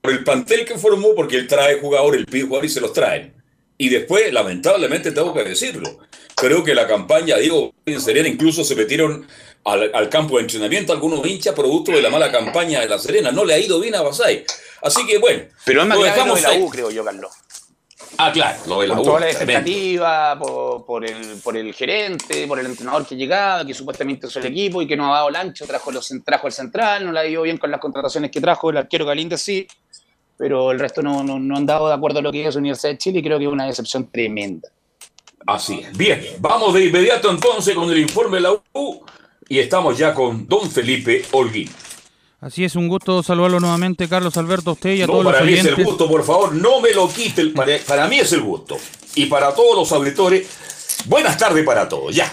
Por 0.00 0.12
el 0.12 0.24
plantel 0.24 0.64
que 0.64 0.78
formó, 0.78 1.14
porque 1.14 1.36
él 1.36 1.46
trae 1.46 1.78
jugadores, 1.78 2.20
el 2.20 2.26
pide 2.26 2.42
jugadores 2.44 2.70
y 2.70 2.74
se 2.74 2.80
los 2.80 2.92
trae. 2.94 3.32
Y 3.76 3.90
después, 3.90 4.32
lamentablemente, 4.32 5.12
tengo 5.12 5.34
que 5.34 5.44
decirlo. 5.44 5.98
Creo 6.34 6.64
que 6.64 6.74
la 6.74 6.88
campaña, 6.88 7.36
digo, 7.36 7.74
en 7.84 8.00
Serena 8.00 8.26
incluso 8.28 8.64
se 8.64 8.74
metieron 8.74 9.26
al, 9.64 9.90
al 9.94 10.08
campo 10.08 10.36
de 10.36 10.42
entrenamiento 10.42 10.92
algunos 10.92 11.24
hinchas 11.26 11.54
producto 11.54 11.92
de 11.92 12.02
la 12.02 12.10
mala 12.10 12.30
campaña 12.30 12.80
de 12.80 12.88
la 12.88 12.98
Serena. 12.98 13.30
No 13.30 13.44
le 13.44 13.54
ha 13.54 13.58
ido 13.58 13.80
bien 13.80 13.94
a 13.94 14.02
Basay. 14.02 14.44
Así 14.82 15.06
que 15.06 15.18
bueno. 15.18 15.44
Pero 15.64 15.82
es 15.82 15.88
más 15.88 15.98
lo 15.98 16.04
de 16.34 16.40
la. 16.42 16.52
U, 16.54 16.70
creo 16.70 16.90
yo, 16.90 17.04
Carlos. 17.04 17.30
Ah, 18.16 18.32
claro, 18.32 18.58
lo 18.66 18.80
de 18.80 18.88
la 18.88 19.00
U, 19.00 19.02
toda 19.02 19.20
la 19.20 19.30
expectativa, 19.30 20.38
por, 20.38 20.84
por 20.84 21.06
el, 21.06 21.40
por 21.42 21.56
el 21.56 21.72
gerente, 21.72 22.46
por 22.46 22.58
el 22.58 22.66
entrenador 22.66 23.06
que 23.06 23.16
llegaba, 23.16 23.64
que 23.64 23.72
supuestamente 23.72 24.26
es 24.26 24.36
el 24.36 24.46
equipo 24.46 24.82
y 24.82 24.86
que 24.86 24.96
no 24.96 25.10
ha 25.10 25.18
dado 25.18 25.28
el 25.30 25.36
ancho, 25.36 25.66
trajo, 25.66 25.90
los, 25.90 26.12
trajo 26.24 26.46
el 26.46 26.52
central, 26.52 27.06
no 27.06 27.12
la 27.12 27.22
dio 27.22 27.42
bien 27.42 27.56
con 27.56 27.70
las 27.70 27.80
contrataciones 27.80 28.30
que 28.30 28.40
trajo, 28.40 28.70
el 28.70 28.76
arquero 28.76 29.06
Galíndez 29.06 29.40
sí, 29.40 29.66
pero 30.36 30.70
el 30.70 30.78
resto 30.78 31.02
no, 31.02 31.22
no, 31.22 31.38
no 31.38 31.56
han 31.56 31.64
dado 31.64 31.88
de 31.88 31.94
acuerdo 31.94 32.18
a 32.18 32.22
lo 32.22 32.32
que 32.32 32.46
es 32.46 32.56
Universidad 32.56 32.92
de 32.92 32.98
Chile 32.98 33.20
y 33.20 33.22
creo 33.22 33.38
que 33.38 33.44
es 33.44 33.50
una 33.50 33.66
decepción 33.66 34.10
tremenda. 34.10 34.68
Así 35.46 35.80
es. 35.80 35.96
Bien, 35.96 36.22
vamos 36.40 36.74
de 36.74 36.86
inmediato 36.86 37.30
entonces 37.30 37.74
con 37.74 37.90
el 37.90 37.98
informe 37.98 38.36
de 38.36 38.42
la 38.42 38.52
U 38.52 39.00
y 39.50 39.58
estamos 39.58 39.98
ya 39.98 40.14
con 40.14 40.46
don 40.46 40.70
Felipe 40.70 41.24
Holguín. 41.32 41.68
Así 42.40 42.64
es, 42.64 42.76
un 42.76 42.88
gusto 42.88 43.22
saludarlo 43.22 43.58
nuevamente, 43.60 44.08
Carlos 44.08 44.36
Alberto, 44.36 44.70
a 44.70 44.72
usted 44.74 44.94
y 44.94 45.02
a 45.02 45.06
No, 45.06 45.12
todos 45.12 45.24
los 45.24 45.32
para 45.34 45.44
mí 45.44 45.52
es 45.54 45.64
el 45.66 45.84
gusto, 45.84 46.08
por 46.08 46.24
favor, 46.24 46.54
no 46.54 46.80
me 46.80 46.92
lo 46.92 47.12
quite. 47.12 47.46
para 47.86 48.06
mí 48.06 48.18
es 48.20 48.32
el 48.32 48.42
gusto. 48.42 48.78
Y 49.16 49.26
para 49.26 49.52
todos 49.52 49.76
los 49.76 49.92
auditores, 49.92 50.48
buenas 51.06 51.36
tardes 51.36 51.64
para 51.66 51.88
todos. 51.88 52.14
Ya. 52.14 52.32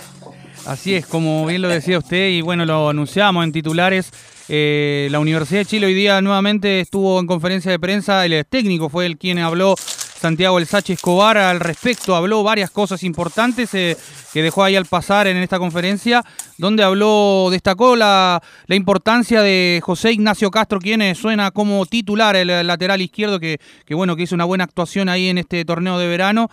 Así 0.67 0.93
es, 0.93 1.07
como 1.07 1.45
bien 1.47 1.61
lo 1.63 1.69
decía 1.69 1.97
usted, 1.97 2.29
y 2.29 2.41
bueno, 2.41 2.65
lo 2.65 2.87
anunciamos 2.89 3.43
en 3.43 3.51
titulares. 3.51 4.11
eh, 4.47 5.07
la 5.11 5.19
Universidad 5.19 5.61
de 5.61 5.65
Chile 5.65 5.87
hoy 5.87 5.93
día 5.95 6.21
nuevamente 6.21 6.79
estuvo 6.81 7.19
en 7.19 7.25
conferencia 7.25 7.71
de 7.71 7.79
prensa. 7.79 8.25
El 8.25 8.45
técnico 8.45 8.89
fue 8.89 9.07
el 9.07 9.17
quien 9.17 9.39
habló, 9.39 9.75
Santiago 10.19 10.57
El 10.57 10.65
Sachi 10.65 10.93
Escobar, 10.93 11.37
al 11.37 11.59
respecto. 11.59 12.15
Habló 12.15 12.43
varias 12.43 12.71
cosas 12.71 13.03
importantes 13.03 13.73
eh, 13.73 13.95
que 14.33 14.41
dejó 14.41 14.63
ahí 14.63 14.75
al 14.75 14.85
pasar 14.85 15.27
en 15.27 15.37
esta 15.37 15.59
conferencia, 15.59 16.23
donde 16.57 16.83
habló, 16.83 17.49
destacó 17.51 17.95
la, 17.95 18.41
importancia 18.69 19.41
de 19.41 19.79
José 19.83 20.11
Ignacio 20.13 20.49
Castro, 20.51 20.79
quien 20.79 21.01
eh, 21.01 21.15
suena 21.15 21.51
como 21.51 21.85
titular, 21.85 22.35
el, 22.35 22.47
lateral 22.65 23.01
izquierdo, 23.01 23.39
que, 23.39 23.59
que 23.85 23.95
bueno, 23.95 24.15
que 24.15 24.23
hizo 24.23 24.35
una 24.35 24.45
buena 24.45 24.63
actuación 24.63 25.09
ahí 25.09 25.29
en 25.29 25.37
este 25.37 25.63
torneo 25.65 25.99
de 25.99 26.07
verano. 26.07 26.49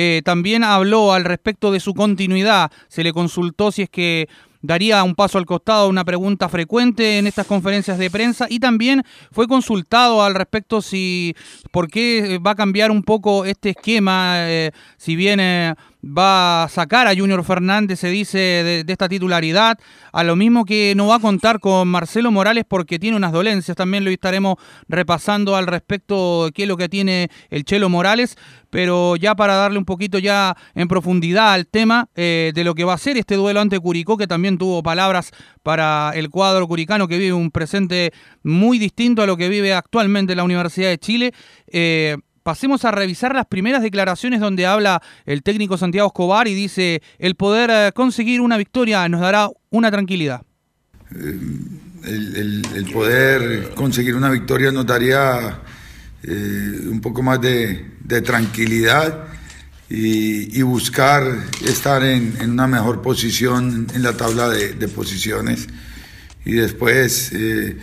Eh, 0.00 0.22
también 0.24 0.62
habló 0.62 1.12
al 1.12 1.24
respecto 1.24 1.72
de 1.72 1.80
su 1.80 1.92
continuidad. 1.92 2.70
Se 2.86 3.02
le 3.02 3.12
consultó 3.12 3.72
si 3.72 3.82
es 3.82 3.90
que 3.90 4.28
daría 4.62 5.02
un 5.04 5.14
paso 5.14 5.38
al 5.38 5.46
costado, 5.46 5.88
una 5.88 6.04
pregunta 6.04 6.48
frecuente 6.48 7.18
en 7.18 7.26
estas 7.26 7.46
conferencias 7.46 7.98
de 7.98 8.10
prensa 8.10 8.46
y 8.48 8.60
también 8.60 9.02
fue 9.30 9.46
consultado 9.46 10.22
al 10.22 10.34
respecto 10.34 10.82
si 10.82 11.34
por 11.70 11.88
qué 11.88 12.38
va 12.44 12.52
a 12.52 12.56
cambiar 12.56 12.90
un 12.90 13.02
poco 13.02 13.44
este 13.44 13.70
esquema, 13.70 14.48
eh, 14.48 14.72
si 14.96 15.16
bien 15.16 15.40
va 16.16 16.64
a 16.64 16.68
sacar 16.68 17.06
a 17.06 17.14
Junior 17.14 17.44
Fernández, 17.44 18.00
se 18.00 18.08
dice, 18.08 18.38
de, 18.38 18.84
esta 18.86 19.08
titularidad, 19.08 19.78
a 20.12 20.24
lo 20.24 20.36
mismo 20.36 20.64
que 20.64 20.94
no 20.96 21.06
va 21.06 21.16
a 21.16 21.20
contar 21.20 21.60
con 21.60 21.88
Marcelo 21.88 22.30
Morales 22.30 22.64
porque 22.66 22.98
tiene 22.98 23.16
unas 23.16 23.32
dolencias, 23.32 23.76
también 23.76 24.04
lo 24.04 24.10
estaremos 24.10 24.56
repasando 24.88 25.56
al 25.56 25.66
respecto 25.66 26.46
de 26.46 26.52
qué 26.52 26.62
es 26.62 26.68
lo 26.68 26.76
que 26.76 26.88
tiene 26.88 27.30
el 27.50 27.64
Chelo 27.64 27.88
Morales, 27.88 28.36
pero 28.70 29.16
ya 29.16 29.34
para 29.34 29.54
darle 29.54 29.78
un 29.78 29.84
poquito 29.84 30.18
ya 30.18 30.56
en 30.74 30.88
profundidad 30.88 31.52
al 31.52 31.66
tema 31.66 32.08
eh, 32.14 32.52
de 32.54 32.64
lo 32.64 32.74
que 32.74 32.84
va 32.84 32.94
a 32.94 32.98
ser 32.98 33.16
este 33.16 33.36
duelo 33.36 33.60
ante 33.60 33.78
Curicó, 33.78 34.16
que 34.16 34.26
también 34.26 34.58
tuvo 34.58 34.82
palabras 34.82 35.30
para 35.62 36.12
el 36.14 36.30
cuadro 36.30 36.66
curicano 36.66 37.08
que 37.08 37.18
vive 37.18 37.32
un 37.32 37.50
presente 37.50 38.12
muy 38.42 38.78
distinto 38.78 39.22
a 39.22 39.26
lo 39.26 39.36
que 39.36 39.48
vive 39.48 39.74
actualmente 39.74 40.34
la 40.34 40.44
Universidad 40.44 40.88
de 40.88 40.98
Chile. 40.98 41.32
Eh, 41.66 42.16
pasemos 42.48 42.86
a 42.86 42.90
revisar 42.90 43.34
las 43.34 43.44
primeras 43.44 43.82
declaraciones 43.82 44.40
donde 44.40 44.64
habla 44.64 45.02
el 45.26 45.42
técnico 45.42 45.76
Santiago 45.76 46.06
Escobar 46.06 46.48
y 46.48 46.54
dice, 46.54 47.02
el 47.18 47.34
poder 47.34 47.68
eh, 47.70 47.92
conseguir 47.92 48.40
una 48.40 48.56
victoria 48.56 49.06
nos 49.06 49.20
dará 49.20 49.50
una 49.68 49.90
tranquilidad. 49.90 50.40
el, 51.14 52.64
el- 52.74 52.90
poder 52.90 53.74
conseguir 53.74 54.14
una 54.14 54.30
victoria 54.30 54.72
nos 54.72 54.86
daría 54.86 55.60
eh, 56.22 56.86
un 56.90 57.02
poco 57.02 57.22
más 57.22 57.38
de, 57.42 57.84
tranquilidad 58.24 59.26
y, 59.90 60.62
buscar 60.62 61.22
estar 61.66 62.02
en, 62.02 62.34
una 62.50 62.66
mejor 62.66 63.02
posición 63.02 63.88
en 63.94 64.02
la 64.02 64.14
tabla 64.14 64.48
de, 64.48 64.88
posiciones 64.88 65.68
y 66.46 66.52
después 66.52 67.30
eh, 67.34 67.76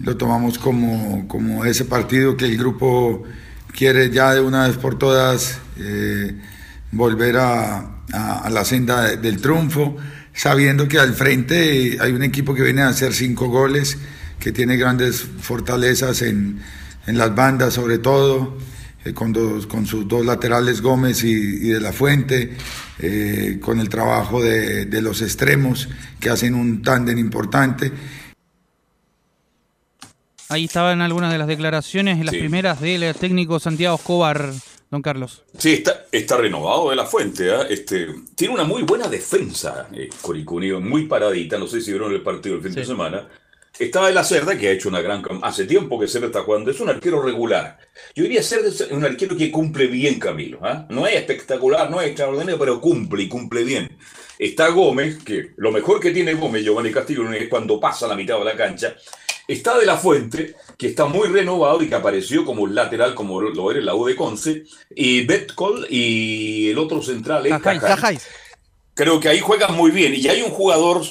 lo 0.00 0.18
tomamos 0.18 0.58
como, 0.58 1.26
como 1.28 1.64
ese 1.64 1.86
partido 1.86 2.36
que 2.36 2.44
el 2.44 2.58
grupo 2.58 3.24
quiere 3.76 4.10
ya 4.10 4.34
de 4.34 4.40
una 4.40 4.66
vez 4.68 4.76
por 4.76 4.98
todas 4.98 5.58
eh, 5.78 6.34
volver 6.90 7.36
a, 7.38 7.88
la 8.50 8.64
senda 8.64 9.02
de- 9.08 9.16
del 9.16 9.40
triunfo, 9.40 9.96
sabiendo 10.34 10.86
que 10.88 10.98
al 10.98 11.14
frente 11.14 11.96
hay 12.00 12.12
un 12.12 12.22
equipo 12.22 12.54
que 12.54 12.62
viene 12.62 12.82
a 12.82 12.88
hacer 12.88 13.14
cinco 13.14 13.48
goles, 13.48 13.96
que 14.38 14.52
tiene 14.52 14.76
grandes 14.76 15.24
fortalezas 15.40 16.22
en, 16.22 16.60
las 17.06 17.34
bandas 17.34 17.74
sobre 17.74 17.98
todo, 17.98 18.58
eh, 19.04 19.12
con, 19.14 19.32
dos- 19.32 19.66
con 19.66 19.86
sus 19.86 20.06
dos 20.06 20.24
laterales 20.26 20.80
Gómez 20.82 21.24
y, 21.24 21.30
y 21.32 21.68
de 21.68 21.80
la 21.80 21.92
Fuente, 21.92 22.54
eh, 22.98 23.58
con 23.60 23.80
el 23.80 23.88
trabajo 23.88 24.42
de, 24.42 24.84
de 24.86 25.02
los 25.02 25.22
extremos 25.22 25.88
que 26.20 26.28
hacen 26.30 26.54
un 26.54 26.82
tándem 26.82 27.18
importante. 27.18 27.90
Ahí 30.52 30.64
estaban 30.66 31.00
algunas 31.00 31.32
de 31.32 31.38
las 31.38 31.46
declaraciones, 31.48 32.18
las 32.24 32.34
Sí. 32.34 32.40
primeras 32.40 32.80
del 32.80 33.14
técnico 33.14 33.58
Santiago 33.58 33.96
Escobar, 33.96 34.52
don 34.90 35.00
Carlos. 35.00 35.44
Sí, 35.56 35.72
está, 35.72 36.04
está 36.12 36.36
renovado 36.36 36.90
de 36.90 36.96
la 36.96 37.06
fuente. 37.06 37.50
¿ah? 37.50 37.66
Este, 37.70 38.06
tiene 38.36 38.52
una 38.52 38.64
muy 38.64 38.82
buena 38.82 39.08
defensa, 39.08 39.88
eh, 39.94 40.10
Curicó 40.20 40.56
Unido, 40.56 40.78
muy 40.80 41.06
paradita. 41.06 41.56
No 41.58 41.66
sé 41.66 41.80
si 41.80 41.90
vieron 41.90 42.12
el 42.12 42.20
partido 42.22 42.56
el 42.56 42.62
fin 42.62 42.74
de 42.74 42.84
semana. 42.84 43.28
Estaba 43.78 44.08
de 44.08 44.12
la 44.12 44.22
Cerda, 44.22 44.58
que 44.58 44.68
ha 44.68 44.72
hecho 44.72 44.90
una 44.90 45.00
gran. 45.00 45.22
Hace 45.42 45.64
tiempo 45.64 45.98
que 45.98 46.06
Cerda 46.06 46.26
está 46.26 46.42
jugando. 46.42 46.70
Es 46.70 46.80
un 46.80 46.90
arquero 46.90 47.22
regular. 47.22 47.78
Yo 48.14 48.22
diría 48.24 48.42
ser 48.42 48.60
un 48.90 49.02
arquero 49.02 49.34
que 49.34 49.50
cumple 49.50 49.86
bien, 49.86 50.18
Camilo. 50.18 50.58
¿ah? 50.62 50.86
No 50.90 51.06
es 51.06 51.14
espectacular, 51.16 51.90
no 51.90 51.98
es 52.02 52.08
extraordinario, 52.08 52.58
pero 52.58 52.78
cumple 52.78 53.22
y 53.22 53.28
cumple 53.28 53.64
bien. 53.64 53.96
Está 54.38 54.68
Gómez, 54.68 55.22
que 55.24 55.52
lo 55.56 55.72
mejor 55.72 56.00
que 56.00 56.10
tiene 56.10 56.34
Gómez, 56.34 56.64
Giovanni 56.64 56.90
Castillo, 56.90 57.32
es 57.32 57.48
cuando 57.48 57.80
pasa 57.80 58.06
la 58.06 58.14
mitad 58.16 58.38
de 58.38 58.44
la 58.44 58.56
cancha. 58.56 58.94
Está 59.48 59.78
de 59.78 59.86
la 59.86 59.96
Fuente, 59.96 60.54
que 60.78 60.88
está 60.88 61.06
muy 61.06 61.28
renovado 61.28 61.82
y 61.82 61.88
que 61.88 61.94
apareció 61.94 62.44
como 62.44 62.62
un 62.62 62.74
lateral, 62.74 63.14
como 63.14 63.40
lo 63.40 63.70
era 63.70 63.80
en 63.80 63.86
la 63.86 63.94
U 63.94 64.06
de 64.06 64.16
Conce. 64.16 64.64
Y 64.94 65.24
Betcol 65.26 65.86
y 65.90 66.70
el 66.70 66.78
otro 66.78 67.02
central 67.02 67.46
es 67.46 67.58
Cajay. 67.60 68.18
Creo 68.94 69.18
que 69.20 69.28
ahí 69.28 69.40
juegan 69.40 69.74
muy 69.74 69.90
bien. 69.90 70.14
Y 70.14 70.28
hay 70.28 70.42
un 70.42 70.50
jugador. 70.50 71.02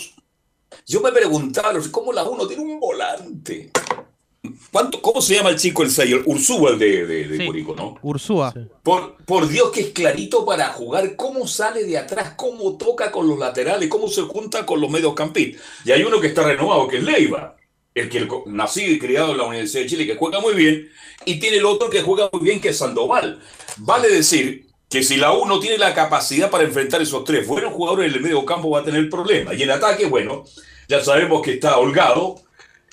Yo 0.88 1.01
me 1.01 1.11
preguntaba, 1.11 1.73
¿cómo 1.91 2.13
la 2.13 2.23
uno 2.23 2.47
tiene 2.47 2.63
un 2.63 2.79
volante? 2.79 3.71
¿Cuánto, 4.71 5.01
¿Cómo 5.01 5.21
se 5.21 5.36
llama 5.36 5.49
el 5.49 5.57
chico, 5.57 5.84
el 5.84 5.91
6? 5.91 6.15
Ursúa, 6.25 6.71
el 6.71 6.79
de, 6.79 7.05
de, 7.05 7.27
de 7.27 7.38
Sí. 7.38 7.45
Curicó, 7.45 7.75
¿no? 7.75 7.97
Ursúa. 8.01 8.53
Por, 8.82 9.17
por 9.25 9.47
Dios 9.47 9.69
que 9.71 9.82
es 9.82 9.89
clarito 9.89 10.45
para 10.45 10.69
jugar, 10.69 11.15
cómo 11.15 11.45
sale 11.47 11.84
de 11.84 11.97
atrás, 11.97 12.34
cómo 12.36 12.77
toca 12.77 13.11
con 13.11 13.27
los 13.27 13.38
laterales, 13.38 13.88
cómo 13.89 14.07
se 14.07 14.21
junta 14.23 14.65
con 14.65 14.82
los 14.82 14.89
mediocampistas. 14.89 15.61
Y 15.86 15.91
hay 15.91 16.03
uno 16.03 16.19
que 16.19 16.27
está 16.27 16.43
renovado, 16.43 16.88
que 16.88 16.97
es 16.97 17.03
Leiva, 17.03 17.55
el 17.93 18.09
que 18.09 18.19
el 18.19 18.29
nacido 18.47 18.91
y 18.91 18.99
criado 18.99 19.31
en 19.31 19.37
la 19.37 19.45
Universidad 19.45 19.83
de 19.83 19.89
Chile, 19.89 20.05
que 20.05 20.15
juega 20.15 20.39
muy 20.39 20.53
bien, 20.53 20.89
y 21.25 21.39
tiene 21.39 21.57
el 21.57 21.65
otro 21.65 21.89
que 21.89 22.01
juega 22.01 22.29
muy 22.31 22.41
bien, 22.41 22.61
que 22.61 22.69
es 22.69 22.77
Sandoval. 22.77 23.41
Vale 23.77 24.09
decir 24.09 24.67
que 24.89 25.03
si 25.03 25.17
la 25.17 25.33
U 25.33 25.45
no 25.45 25.59
tiene 25.59 25.77
la 25.77 25.93
capacidad 25.93 26.49
para 26.49 26.63
enfrentar 26.63 27.01
esos 27.01 27.23
tres 27.23 27.47
buenos 27.47 27.73
jugadores 27.73 28.09
en 28.09 28.17
el 28.17 28.21
medio 28.21 28.45
campo 28.45 28.69
va 28.69 28.79
a 28.79 28.83
tener 28.83 29.09
problemas. 29.09 29.57
Y 29.57 29.63
en 29.63 29.71
ataque, 29.71 30.05
bueno, 30.05 30.43
ya 30.87 31.03
sabemos 31.03 31.41
que 31.41 31.53
está 31.53 31.77
Holgado, 31.77 32.41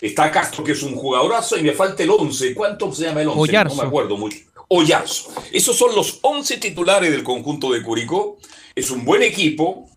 está 0.01 0.31
Castro, 0.31 0.63
que 0.63 0.73
es 0.73 0.83
un 0.83 0.95
jugadorazo, 0.95 1.57
y 1.57 1.63
me 1.63 1.73
falta 1.73 2.03
el 2.03 2.11
11. 2.11 2.55
¿Cuánto 2.55 2.93
se 2.93 3.05
llama 3.05 3.23
el 3.23 3.29
11? 3.29 3.41
Oyarzo. 3.41 3.77
No 3.77 3.83
me 3.83 3.89
acuerdo 3.89 4.17
mucho. 4.17 4.39
Oyarzo. 4.69 5.33
Esos 5.53 5.77
son 5.77 5.95
los 5.95 6.19
11 6.23 6.59
titulares 6.59 7.11
del 7.11 7.25
conjunto 7.25 7.73
de 7.73 7.83
Curicó. 7.83 8.39
Es 8.75 8.91
un 8.91 9.05
buen 9.05 9.23
equipo, 9.23 9.89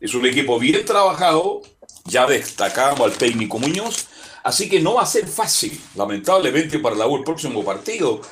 es 0.00 0.14
un 0.14 0.26
equipo 0.26 0.58
bien 0.58 0.84
trabajado. 0.84 1.62
Ya 2.04 2.26
destacamos 2.26 3.00
al 3.00 3.18
técnico 3.18 3.58
Muñoz. 3.58 4.06
Así 4.48 4.66
que 4.66 4.80
no 4.80 4.94
va 4.94 5.02
a 5.02 5.06
ser 5.06 5.26
fácil, 5.26 5.78
lamentablemente, 5.94 6.78
para 6.78 6.96
la 6.96 7.06
U 7.06 7.18
el 7.18 7.22
próximo 7.22 7.62
partido, 7.62 8.22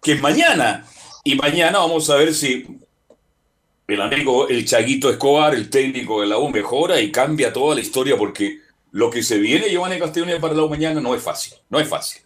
que 0.00 0.12
es 0.12 0.22
mañana. 0.22 0.86
Y 1.22 1.34
mañana 1.34 1.80
vamos 1.80 2.08
a 2.08 2.16
ver 2.16 2.32
si 2.32 2.66
el 3.86 4.00
amigo, 4.00 4.48
el 4.48 4.64
Chaguito 4.64 5.10
Escobar, 5.10 5.54
el 5.54 5.68
técnico 5.68 6.22
de 6.22 6.28
la 6.28 6.38
U, 6.38 6.48
mejora 6.48 6.98
y 6.98 7.12
cambia 7.12 7.52
toda 7.52 7.74
la 7.74 7.82
historia, 7.82 8.16
porque 8.16 8.60
lo 8.92 9.10
que 9.10 9.22
se 9.22 9.36
viene 9.36 9.68
Giovanni 9.68 9.98
Castellón 9.98 10.40
para 10.40 10.54
la 10.54 10.66
mañana 10.66 10.98
no 10.98 11.14
es 11.14 11.22
fácil, 11.22 11.52
no 11.68 11.78
es 11.78 11.86
fácil. 11.86 12.22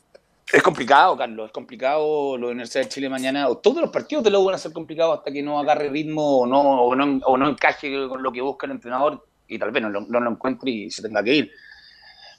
Es 0.53 0.63
complicado, 0.63 1.17
Carlos, 1.17 1.47
es 1.47 1.53
complicado 1.53 2.39
lo 2.39 2.47
de 2.47 2.53
Universidad 2.53 2.85
de 2.85 2.89
Chile 2.89 3.09
mañana. 3.09 3.49
Todos 3.61 3.81
los 3.81 3.91
partidos 3.91 4.23
de 4.23 4.31
la 4.31 4.39
U 4.39 4.45
van 4.45 4.55
a 4.55 4.59
ser 4.59 4.73
complicados 4.73 5.19
hasta 5.19 5.33
que 5.33 5.43
no 5.43 5.59
agarre 5.59 5.89
ritmo 5.89 6.39
o 6.39 6.47
no, 6.47 6.85
o 6.85 6.95
no, 6.95 7.19
o 7.27 7.37
no 7.37 7.49
encaje 7.49 8.07
con 8.09 8.23
lo 8.23 8.31
que 8.31 8.43
busca 8.43 8.67
el 8.67 8.73
entrenador 8.75 9.27
y 9.49 9.59
tal 9.59 9.73
vez 9.73 9.83
no 9.83 9.91
no 9.91 10.21
lo 10.21 10.31
encuentre 10.31 10.71
y 10.71 10.91
se 10.93 11.03
tenga 11.03 11.25
que 11.25 11.35
ir. 11.35 11.51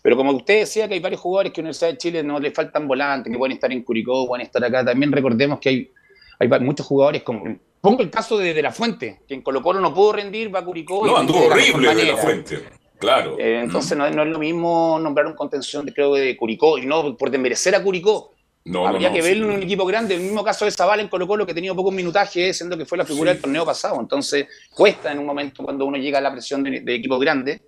Pero 0.02 0.18
como 0.18 0.32
usted 0.32 0.60
decía 0.62 0.88
que 0.88 0.96
hay 0.96 1.00
varios 1.00 1.22
jugadores 1.22 1.54
que 1.54 1.62
a 1.62 1.64
Universidad 1.64 1.92
de 1.92 1.98
Chile 1.98 2.24
no 2.24 2.40
le 2.40 2.52
faltan 2.52 2.88
volantes, 2.88 3.32
que 3.32 3.38
pueden 3.38 3.54
estar 3.54 3.72
en 3.72 3.84
Curicó, 3.84 4.26
pueden 4.28 4.46
estar 4.46 4.64
acá, 4.64 4.84
también 4.84 5.12
recordemos 5.12 5.60
que 5.60 5.70
hay, 5.70 5.92
hay 6.40 6.48
muchos 6.62 6.86
jugadores 6.86 7.24
como... 7.24 7.44
Pongo 7.82 8.02
el 8.04 8.12
caso 8.12 8.38
de 8.38 8.54
De 8.54 8.62
La 8.62 8.72
Fuente, 8.72 9.22
que 9.28 9.34
en 9.34 9.42
Colo 9.42 9.62
Colo 9.64 9.80
no 9.80 9.92
pudo 9.94 10.14
rendir, 10.14 10.54
va 10.54 10.60
a 10.60 10.66
Curicó. 10.66 11.06
No, 11.06 11.18
anduvo 11.18 11.46
horrible 11.46 11.96
de 11.96 12.04
la 12.06 12.16
fuente. 12.18 12.60
Claro. 13.00 13.36
Eh, 13.40 13.62
entonces 13.64 13.98
no, 13.98 14.06
es- 14.06 14.16
no 14.16 14.22
es 14.22 14.30
lo 14.30 14.38
mismo 14.38 15.00
nombrar 15.00 15.26
un 15.26 15.34
contención, 15.34 15.84
de, 15.88 15.92
creo, 15.94 16.14
de 16.14 16.38
Curicó, 16.38 16.78
y 16.78 16.86
no 16.86 17.18
por 17.18 17.32
desmerecer 17.32 17.74
a 17.74 17.82
Curicó. 17.82 18.34
No, 18.66 18.86
Habría 18.88 19.10
no, 19.10 19.16
que 19.16 19.24
sí. 19.24 19.30
verlo 19.30 19.48
en 19.50 19.54
un 19.58 19.64
equipo 19.64 19.84
grande. 19.88 20.14
El 20.14 20.22
mismo 20.22 20.44
caso 20.44 20.66
de 20.66 20.70
Zavala 20.72 21.02
en 21.02 21.08
Colo 21.08 21.28
Colo, 21.28 21.44
que 21.48 21.54
ha 21.54 21.56
tenido 21.56 21.76
pocos 21.76 21.92
minutajes, 21.92 22.56
siendo 22.56 22.78
que 22.78 22.86
fue 22.86 23.00
la 23.00 23.06
figura 23.06 23.32
Sí. 23.32 23.36
del 23.38 23.42
torneo 23.42 23.66
pasado. 23.66 24.00
Entonces, 24.00 24.46
cuesta 24.76 25.12
en 25.12 25.18
un 25.18 25.26
momento 25.26 25.64
cuando 25.64 25.84
uno 25.88 25.98
llega 25.98 26.20
a 26.20 26.22
la 26.22 26.32
presión 26.32 26.62
de, 26.64 26.82
de 26.82 26.94
equipos 26.96 27.20
grandes. 27.20 27.62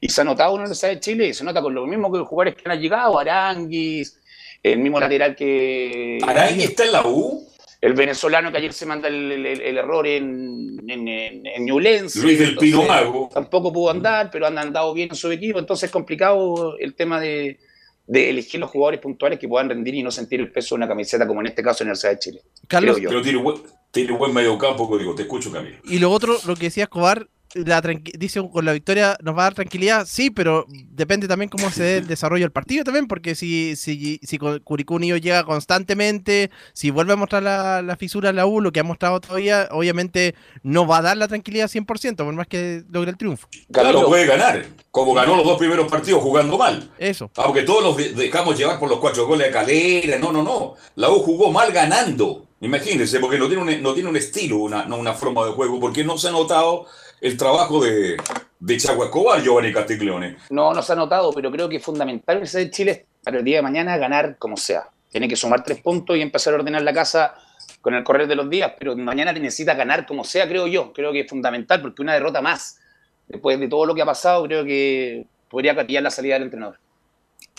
Y 0.00 0.08
se 0.08 0.22
ha 0.22 0.24
notado 0.24 0.50
en 0.52 0.56
la 0.56 0.62
Universidad 0.62 0.90
de 0.92 1.00
Chile, 1.00 1.28
y 1.28 1.34
se 1.34 1.44
nota 1.44 1.60
con 1.60 1.74
lo 1.74 1.86
mismo 1.86 2.10
que 2.10 2.18
los 2.18 2.28
jugadores 2.28 2.54
que 2.60 2.70
han 2.70 2.80
llegado, 2.80 3.18
Aranguis, 3.18 4.18
el 4.62 4.78
mismo 4.78 4.98
lateral 4.98 5.34
que... 5.36 6.18
Arangui 6.26 6.62
está 6.64 6.84
en 6.84 6.92
la 6.92 7.06
U. 7.06 7.46
El 7.82 7.94
venezolano 7.94 8.52
que 8.52 8.58
ayer 8.58 8.74
se 8.74 8.84
manda 8.84 9.08
el, 9.08 9.32
el- 9.32 9.46
el 9.46 9.78
error 9.78 10.06
en, 10.06 10.78
en, 10.86 11.08
en, 11.08 11.46
en 11.46 11.64
Ñublense. 11.64 12.20
Luis 12.20 12.38
del 12.38 12.56
Pino 12.58 12.82
Mago. 12.82 13.30
Tampoco 13.32 13.72
pudo 13.72 13.90
andar, 13.90 14.28
pero 14.30 14.46
han 14.46 14.58
andado 14.58 14.92
bien 14.92 15.08
en 15.10 15.16
su 15.16 15.30
equipo. 15.32 15.58
Entonces 15.58 15.84
es 15.84 15.90
complicado 15.90 16.76
el 16.78 16.94
tema 16.94 17.18
de, 17.18 17.58
de 18.06 18.28
elegir 18.28 18.60
los 18.60 18.68
jugadores 18.70 19.00
puntuales 19.00 19.38
que 19.38 19.48
puedan 19.48 19.70
rendir 19.70 19.94
y 19.94 20.02
no 20.02 20.10
sentir 20.10 20.40
el 20.40 20.52
peso 20.52 20.74
de 20.74 20.80
una 20.80 20.88
camiseta, 20.88 21.26
como 21.26 21.40
en 21.40 21.46
este 21.46 21.62
caso 21.62 21.82
en 21.82 21.88
la 21.88 21.92
Universidad 21.92 22.12
de 22.12 22.18
Chile. 22.18 22.42
Carlos, 22.68 22.96
creo 22.96 23.04
yo. 23.04 23.08
Pero 23.08 23.22
tiene 23.22 23.38
buen, 23.38 23.56
tiene 23.90 24.12
buen 24.12 24.34
medio 24.34 24.58
campo, 24.58 24.98
digo, 24.98 25.14
te 25.14 25.22
escucho, 25.22 25.50
Camilo. 25.50 25.76
Y 25.84 26.00
lo 26.00 26.10
otro, 26.10 26.36
lo 26.46 26.56
que 26.56 26.64
decía 26.64 26.84
Escobar, 26.84 27.28
la 27.54 27.80
dice 28.16 28.40
con 28.52 28.64
la 28.64 28.72
victoria 28.72 29.16
nos 29.22 29.36
va 29.36 29.40
a 29.40 29.44
dar 29.44 29.54
tranquilidad, 29.54 30.06
sí, 30.08 30.30
pero 30.30 30.66
depende 30.68 31.26
también 31.26 31.48
cómo 31.48 31.70
se 31.70 31.82
dé 31.82 31.96
el 31.98 32.06
desarrollo 32.06 32.44
del 32.44 32.52
partido 32.52 32.84
también, 32.84 33.06
porque 33.08 33.34
si, 33.34 33.74
si, 33.76 34.20
si 34.22 34.38
Cu- 34.38 34.60
Curicó 34.62 34.94
Unido 34.94 35.16
llega 35.16 35.44
constantemente, 35.44 36.50
si 36.72 36.90
vuelve 36.90 37.12
a 37.12 37.16
mostrar 37.16 37.42
la, 37.42 37.82
la 37.82 37.96
fisura 37.96 38.30
en 38.30 38.36
la 38.36 38.46
U, 38.46 38.60
lo 38.60 38.70
que 38.72 38.80
ha 38.80 38.84
mostrado 38.84 39.20
todavía, 39.20 39.68
obviamente 39.72 40.34
no 40.62 40.86
va 40.86 40.98
a 40.98 41.02
dar 41.02 41.16
la 41.16 41.28
tranquilidad 41.28 41.68
100%, 41.68 42.16
por 42.16 42.32
más 42.34 42.46
que 42.46 42.84
logre 42.90 43.10
el 43.10 43.16
triunfo. 43.16 43.48
Claro, 43.72 44.06
puede 44.06 44.26
ganar, 44.26 44.64
como 44.90 45.14
ganó 45.14 45.36
los 45.36 45.44
dos 45.44 45.58
primeros 45.58 45.90
partidos 45.90 46.22
jugando 46.22 46.56
mal. 46.58 46.90
Eso. 46.98 47.30
Aunque 47.36 47.62
todos 47.62 47.82
los 47.82 47.96
de- 47.96 48.10
dejamos 48.12 48.56
llevar 48.58 48.78
por 48.78 48.88
los 48.88 48.98
cuatro 49.00 49.26
goles 49.26 49.48
de 49.48 49.52
Calera, 49.52 50.18
no, 50.18 50.30
no, 50.32 50.42
no. 50.42 50.74
La 50.96 51.10
U 51.10 51.20
jugó 51.20 51.50
mal 51.50 51.72
ganando. 51.72 52.46
Imagínense, 52.62 53.18
porque 53.20 53.38
no 53.38 53.48
tiene 53.48 53.62
un, 53.62 53.82
no 53.82 53.94
tiene 53.94 54.08
un 54.10 54.16
estilo, 54.16 54.58
una, 54.58 54.84
no 54.84 54.98
una 54.98 55.14
forma 55.14 55.46
de 55.46 55.52
juego, 55.52 55.80
porque 55.80 56.04
no 56.04 56.18
se 56.18 56.28
ha 56.28 56.30
notado 56.30 56.86
el 57.20 57.36
trabajo 57.36 57.84
de, 57.84 58.16
de 58.58 58.76
Chagua 58.76 59.06
Escobar, 59.06 59.42
Giovanni 59.42 59.72
Castiglione. 59.72 60.36
No, 60.50 60.72
no 60.72 60.82
se 60.82 60.92
ha 60.92 60.96
notado, 60.96 61.32
pero 61.32 61.50
creo 61.50 61.68
que 61.68 61.76
es 61.76 61.84
fundamental 61.84 62.42
el 62.42 62.50
de 62.50 62.70
Chile 62.70 63.06
para 63.22 63.38
el 63.38 63.44
día 63.44 63.56
de 63.56 63.62
mañana 63.62 63.96
ganar 63.96 64.36
como 64.38 64.56
sea. 64.56 64.88
Tiene 65.10 65.28
que 65.28 65.36
sumar 65.36 65.64
tres 65.64 65.80
puntos 65.80 66.16
y 66.16 66.20
empezar 66.20 66.54
a 66.54 66.56
ordenar 66.56 66.82
la 66.82 66.92
casa 66.92 67.34
con 67.80 67.94
el 67.94 68.04
correr 68.04 68.28
de 68.28 68.36
los 68.36 68.48
días, 68.48 68.72
pero 68.78 68.96
mañana 68.96 69.32
necesita 69.32 69.74
ganar 69.74 70.06
como 70.06 70.24
sea, 70.24 70.46
creo 70.46 70.66
yo. 70.66 70.92
Creo 70.92 71.12
que 71.12 71.20
es 71.20 71.28
fundamental 71.28 71.80
porque 71.80 72.02
una 72.02 72.14
derrota 72.14 72.40
más, 72.40 72.78
después 73.26 73.58
de 73.58 73.68
todo 73.68 73.86
lo 73.86 73.94
que 73.94 74.02
ha 74.02 74.06
pasado, 74.06 74.44
creo 74.44 74.64
que 74.64 75.26
podría 75.48 75.74
catillar 75.74 76.02
la 76.02 76.10
salida 76.10 76.34
del 76.34 76.44
entrenador. 76.44 76.78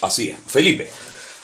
Así 0.01 0.29
es. 0.29 0.37
Felipe. 0.47 0.89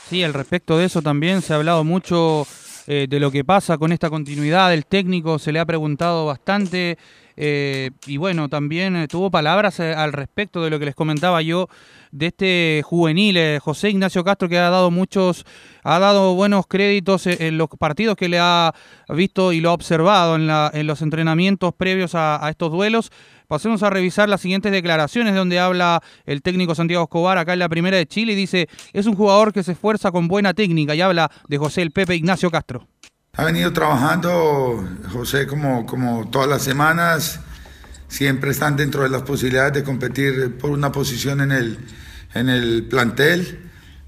Sí, 0.09 0.24
al 0.24 0.34
respecto 0.34 0.78
de 0.78 0.86
eso 0.86 1.01
también 1.01 1.41
se 1.41 1.53
ha 1.53 1.57
hablado 1.57 1.84
mucho 1.84 2.47
eh, 2.88 3.07
de 3.09 3.20
lo 3.20 3.32
que 3.32 3.43
pasa 3.43 3.78
con 3.78 3.91
esta 3.91 4.09
continuidad 4.09 4.70
del 4.70 4.86
técnico, 4.86 5.39
se 5.39 5.51
le 5.51 5.59
ha 5.59 5.65
preguntado 5.65 6.26
bastante 6.26 6.97
eh, 7.38 7.91
y 8.05 8.17
bueno, 8.17 8.49
también 8.49 8.95
eh, 8.95 9.07
tuvo 9.07 9.31
palabras 9.31 9.79
eh, 9.79 9.93
al 9.93 10.11
respecto 10.11 10.63
de 10.63 10.69
lo 10.69 10.79
que 10.79 10.85
les 10.85 10.95
comentaba 10.95 11.41
yo 11.41 11.67
de 12.11 12.27
este 12.27 12.81
juvenil, 12.83 13.38
eh, 13.38 13.59
José 13.61 13.89
Ignacio 13.91 14.23
Castro, 14.23 14.49
que 14.49 14.57
ha 14.57 14.69
dado 14.69 14.91
muchos, 14.91 15.45
ha 15.83 15.99
dado 15.99 16.33
buenos 16.35 16.65
créditos 16.67 17.27
eh, 17.27 17.38
en 17.47 17.57
los 17.57 17.69
partidos 17.77 18.15
que 18.17 18.27
le 18.29 18.39
ha 18.39 18.73
visto 19.09 19.53
y 19.53 19.59
lo 19.61 19.69
ha 19.69 19.73
observado 19.73 20.35
en, 20.35 20.47
la- 20.47 20.71
en 20.73 20.88
los 20.88 21.01
entrenamientos 21.01 21.73
previos 21.75 22.15
a, 22.15 22.43
a 22.45 22.49
estos 22.49 22.71
duelos. 22.71 23.11
Pasemos 23.47 23.81
a 23.83 23.89
revisar 23.89 24.27
las 24.27 24.41
siguientes 24.41 24.71
declaraciones 24.73 25.33
donde 25.33 25.59
habla 25.59 26.01
el 26.25 26.41
técnico 26.41 26.75
Santiago 26.75 27.03
Escobar 27.03 27.38
acá 27.38 27.53
en 27.53 27.59
la 27.59 27.69
primera 27.69 27.95
de 27.95 28.05
Chile 28.05 28.33
y 28.33 28.35
dice, 28.35 28.67
es 28.91 29.05
un 29.05 29.15
jugador 29.15 29.53
que 29.53 29.63
se 29.63 29.71
esfuerza 29.73 30.11
con 30.11 30.27
buena 30.27 30.53
técnica 30.53 30.95
y 30.95 31.01
habla 31.01 31.31
de 31.47 31.57
José 31.57 31.81
el 31.83 31.91
Pepe 31.91 32.15
Ignacio 32.15 32.51
Castro. 32.51 32.88
Ha 33.39 33.43
venido 33.45 33.71
trabajando 33.71 34.83
José 35.13 35.45
como, 35.45 35.85
como 35.85 36.27
todas 36.31 36.47
las 36.49 36.63
semanas, 36.63 37.39
siempre 38.07 38.49
están 38.49 38.75
dentro 38.75 39.03
de 39.03 39.09
las 39.09 39.21
posibilidades 39.21 39.73
de 39.73 39.83
competir 39.83 40.57
por 40.57 40.71
una 40.71 40.91
posición 40.91 41.41
en 41.41 41.51
el, 41.51 41.77
en 42.33 42.49
el 42.49 42.85
plantel. 42.85 43.59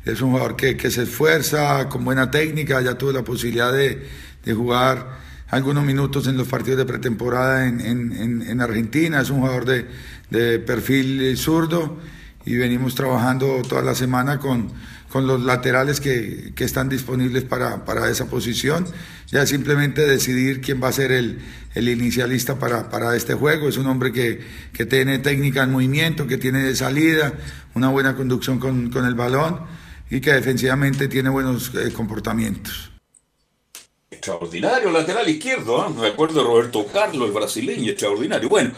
Es 0.04 0.22
un 0.22 0.32
jugador 0.32 0.56
que, 0.56 0.76
que 0.78 0.90
se 0.90 1.04
esfuerza, 1.04 1.88
con 1.90 2.04
buena 2.06 2.32
técnica, 2.32 2.82
ya 2.82 2.98
tuvo 2.98 3.12
la 3.12 3.22
posibilidad 3.22 3.72
de, 3.72 4.08
de 4.44 4.54
jugar 4.56 5.20
algunos 5.50 5.84
minutos 5.84 6.26
en 6.26 6.36
los 6.36 6.48
partidos 6.48 6.80
de 6.80 6.86
pretemporada 6.86 7.68
en- 7.68 7.82
en 7.82 8.62
Argentina, 8.62 9.22
es 9.22 9.30
un 9.30 9.42
jugador 9.42 9.66
de, 9.66 9.86
de 10.32 10.58
perfil 10.58 11.22
eh, 11.22 11.36
zurdo. 11.36 11.98
Y 12.46 12.56
venimos 12.56 12.96
trabajando 12.96 13.62
toda 13.68 13.84
la 13.84 13.94
semana 13.94 14.40
con, 14.40 14.70
con 15.10 15.28
los 15.28 15.42
laterales 15.42 16.00
que, 16.00 16.54
que 16.56 16.64
están 16.64 16.88
disponibles 16.88 17.44
para, 17.44 17.84
para 17.86 18.10
esa 18.10 18.30
posición. 18.30 18.86
Ya 19.28 19.46
simplemente 19.46 20.06
decidir 20.06 20.62
quién 20.62 20.82
va 20.82 20.88
a 20.88 20.92
ser 20.92 21.12
el, 21.12 21.40
el 21.76 21.90
inicialista 21.90 22.58
para, 22.58 22.90
para 22.90 23.16
este 23.16 23.34
juego. 23.34 23.68
Es 23.68 23.78
un 23.78 23.88
hombre 23.88 24.12
que, 24.12 24.40
que 24.74 24.86
tiene 24.86 25.20
técnica 25.20 25.64
en 25.64 25.72
movimiento, 25.72 26.28
que 26.28 26.38
tiene 26.38 26.64
de 26.64 26.76
salida, 26.76 27.34
una 27.76 27.90
buena 27.90 28.16
conducción 28.16 28.60
con, 28.60 28.90
con 28.90 29.06
el 29.06 29.16
balón 29.16 29.62
y 30.10 30.22
que 30.22 30.34
defensivamente 30.34 31.08
tiene 31.08 31.30
buenos 31.30 31.72
eh, 31.76 31.92
comportamientos. 31.92 32.92
Extraordinario, 34.12 34.92
lateral 34.92 35.30
izquierdo, 35.30 35.88
¿eh? 35.88 36.16
me 36.18 36.28
Roberto 36.42 36.86
Carlos, 36.92 37.28
el 37.28 37.34
brasileño, 37.34 37.92
extraordinario. 37.92 38.50
Bueno, 38.50 38.72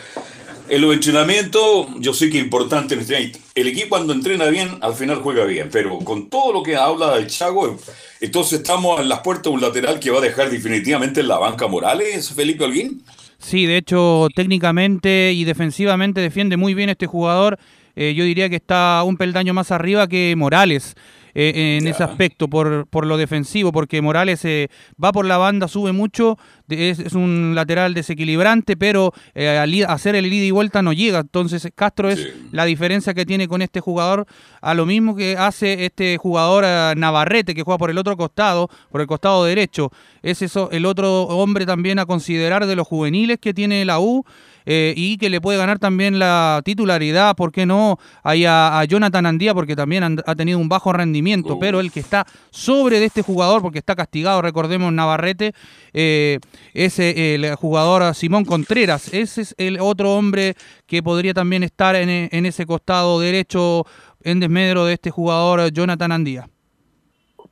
en 0.70 0.82
los 0.82 0.94
entrenamientos, 0.94 1.88
yo 2.00 2.14
sé 2.14 2.30
que 2.30 2.38
es 2.38 2.44
importante 2.44 2.94
el 2.94 3.02
entrenamiento. 3.02 3.40
El 3.56 3.68
equipo 3.68 3.90
cuando 3.90 4.14
entrena 4.14 4.46
bien, 4.46 4.70
al 4.82 4.94
final 4.94 5.18
juega 5.18 5.46
bien, 5.46 5.70
pero 5.72 6.00
con 6.00 6.30
todo 6.30 6.54
lo 6.54 6.64
que 6.64 6.76
habla 6.76 7.18
el 7.18 7.28
Chago, 7.28 7.78
entonces 8.20 8.60
estamos 8.60 9.00
en 9.00 9.10
las 9.10 9.20
puertas 9.20 9.46
de 9.46 9.50
un 9.50 9.62
lateral 9.62 10.00
que 10.00 10.10
va 10.10 10.20
a 10.20 10.22
dejar 10.22 10.50
definitivamente 10.50 11.22
en 11.22 11.28
la 11.28 11.38
banca 11.38 11.68
Morales, 11.68 12.32
Felipe 12.32 12.64
Holguín. 12.64 13.04
Sí, 13.38 13.66
de 13.66 13.78
hecho, 13.78 14.28
técnicamente 14.36 15.34
y 15.34 15.44
defensivamente 15.44 16.22
defiende 16.22 16.58
muy 16.58 16.74
bien 16.74 16.90
este 16.90 17.08
jugador. 17.08 17.58
Eh, 17.96 18.14
yo 18.14 18.24
diría 18.24 18.50
que 18.50 18.56
está 18.56 19.04
un 19.04 19.18
peldaño 19.18 19.54
más 19.54 19.72
arriba 19.72 20.08
que 20.08 20.36
Morales 20.38 20.96
eh, 21.34 21.78
en 21.82 21.88
ese 21.88 22.04
aspecto, 22.04 22.48
por, 22.48 22.88
por 22.88 23.06
lo 23.06 23.18
defensivo, 23.18 23.72
porque 23.72 24.02
Morales 24.02 24.44
eh, 24.46 24.70
va 25.04 25.12
por 25.12 25.26
la 25.26 25.38
banda, 25.38 25.68
sube 25.68 25.92
mucho, 25.92 26.38
es, 26.70 27.00
es 27.00 27.14
un 27.14 27.54
lateral 27.56 27.94
desequilibrante, 27.94 28.78
pero 28.78 29.14
eh, 29.36 29.58
al 29.58 29.72
hacer 29.88 30.16
el 30.16 30.32
ida 30.32 30.46
y 30.46 30.52
vuelta 30.52 30.82
no 30.82 30.94
llega. 30.94 31.20
Entonces, 31.20 31.68
Castro 31.76 32.10
es 32.10 32.28
la 32.52 32.66
diferencia 32.66 33.14
que 33.14 33.26
tiene 33.26 33.48
con 33.48 33.62
este 33.62 33.80
jugador, 33.80 34.26
a 34.62 34.74
lo 34.74 34.86
mismo 34.86 35.16
que 35.16 35.38
hace 35.38 35.86
este 35.86 36.18
jugador 36.18 36.64
eh, 36.66 36.94
Navarrete, 36.98 37.56
que 37.56 37.64
juega 37.64 37.78
por 37.78 37.90
el 37.90 37.98
otro 37.98 38.18
costado, 38.18 38.70
por 38.92 39.02
el 39.02 39.08
costado 39.08 39.46
derecho. 39.46 39.92
Es 40.22 40.42
eso 40.42 40.70
el 40.72 40.86
otro 40.86 41.24
hombre 41.24 41.66
también 41.66 42.00
a 42.00 42.06
considerar 42.06 42.66
de 42.66 42.76
los 42.76 42.88
juveniles 42.88 43.40
que 43.40 43.54
tiene 43.54 43.84
la 43.86 44.00
U. 44.00 44.26
eh, 44.66 44.94
y 44.96 45.18
que 45.18 45.30
le 45.30 45.42
puede 45.42 45.58
ganar 45.58 45.80
también 45.80 46.20
la 46.20 46.62
titularidad, 46.64 47.36
¿por 47.36 47.52
qué 47.52 47.66
no? 47.66 47.98
Ahí 48.24 48.46
a, 48.46 48.80
a 48.80 48.86
Jonathan 48.86 49.26
Andía, 49.26 49.54
porque 49.54 49.76
también 49.76 50.20
ha 50.26 50.36
tenido 50.36 50.60
un 50.60 50.70
bajo 50.70 50.94
rendimiento, 50.94 51.60
pero 51.60 51.80
el 51.80 51.92
que 51.92 52.00
está 52.00 52.26
sobre 52.50 53.00
de 53.00 53.06
este 53.06 53.22
jugador, 53.22 53.62
porque 53.62 53.80
está 53.80 53.96
castigado, 53.96 54.42
recordemos 54.42 54.92
Navarrete, 54.94 55.54
eh, 55.94 56.40
es 56.74 57.00
eh, 57.00 57.36
el 57.36 57.56
jugador 57.56 58.14
Simón 58.16 58.46
Contreras. 58.46 59.14
Ese 59.14 59.42
es 59.42 59.56
el 59.58 59.80
otro 59.80 60.14
hombre 60.16 60.56
que 60.86 61.04
podría 61.04 61.34
también 61.34 61.64
estar 61.64 61.96
en, 61.96 62.30
en 62.32 62.46
ese 62.46 62.66
costado 62.66 63.20
derecho 63.20 63.86
en 64.24 64.40
desmedro 64.40 64.86
de 64.86 64.94
este 64.94 65.12
jugador 65.12 65.72
Jonathan 65.72 66.12
Andía. 66.12 66.48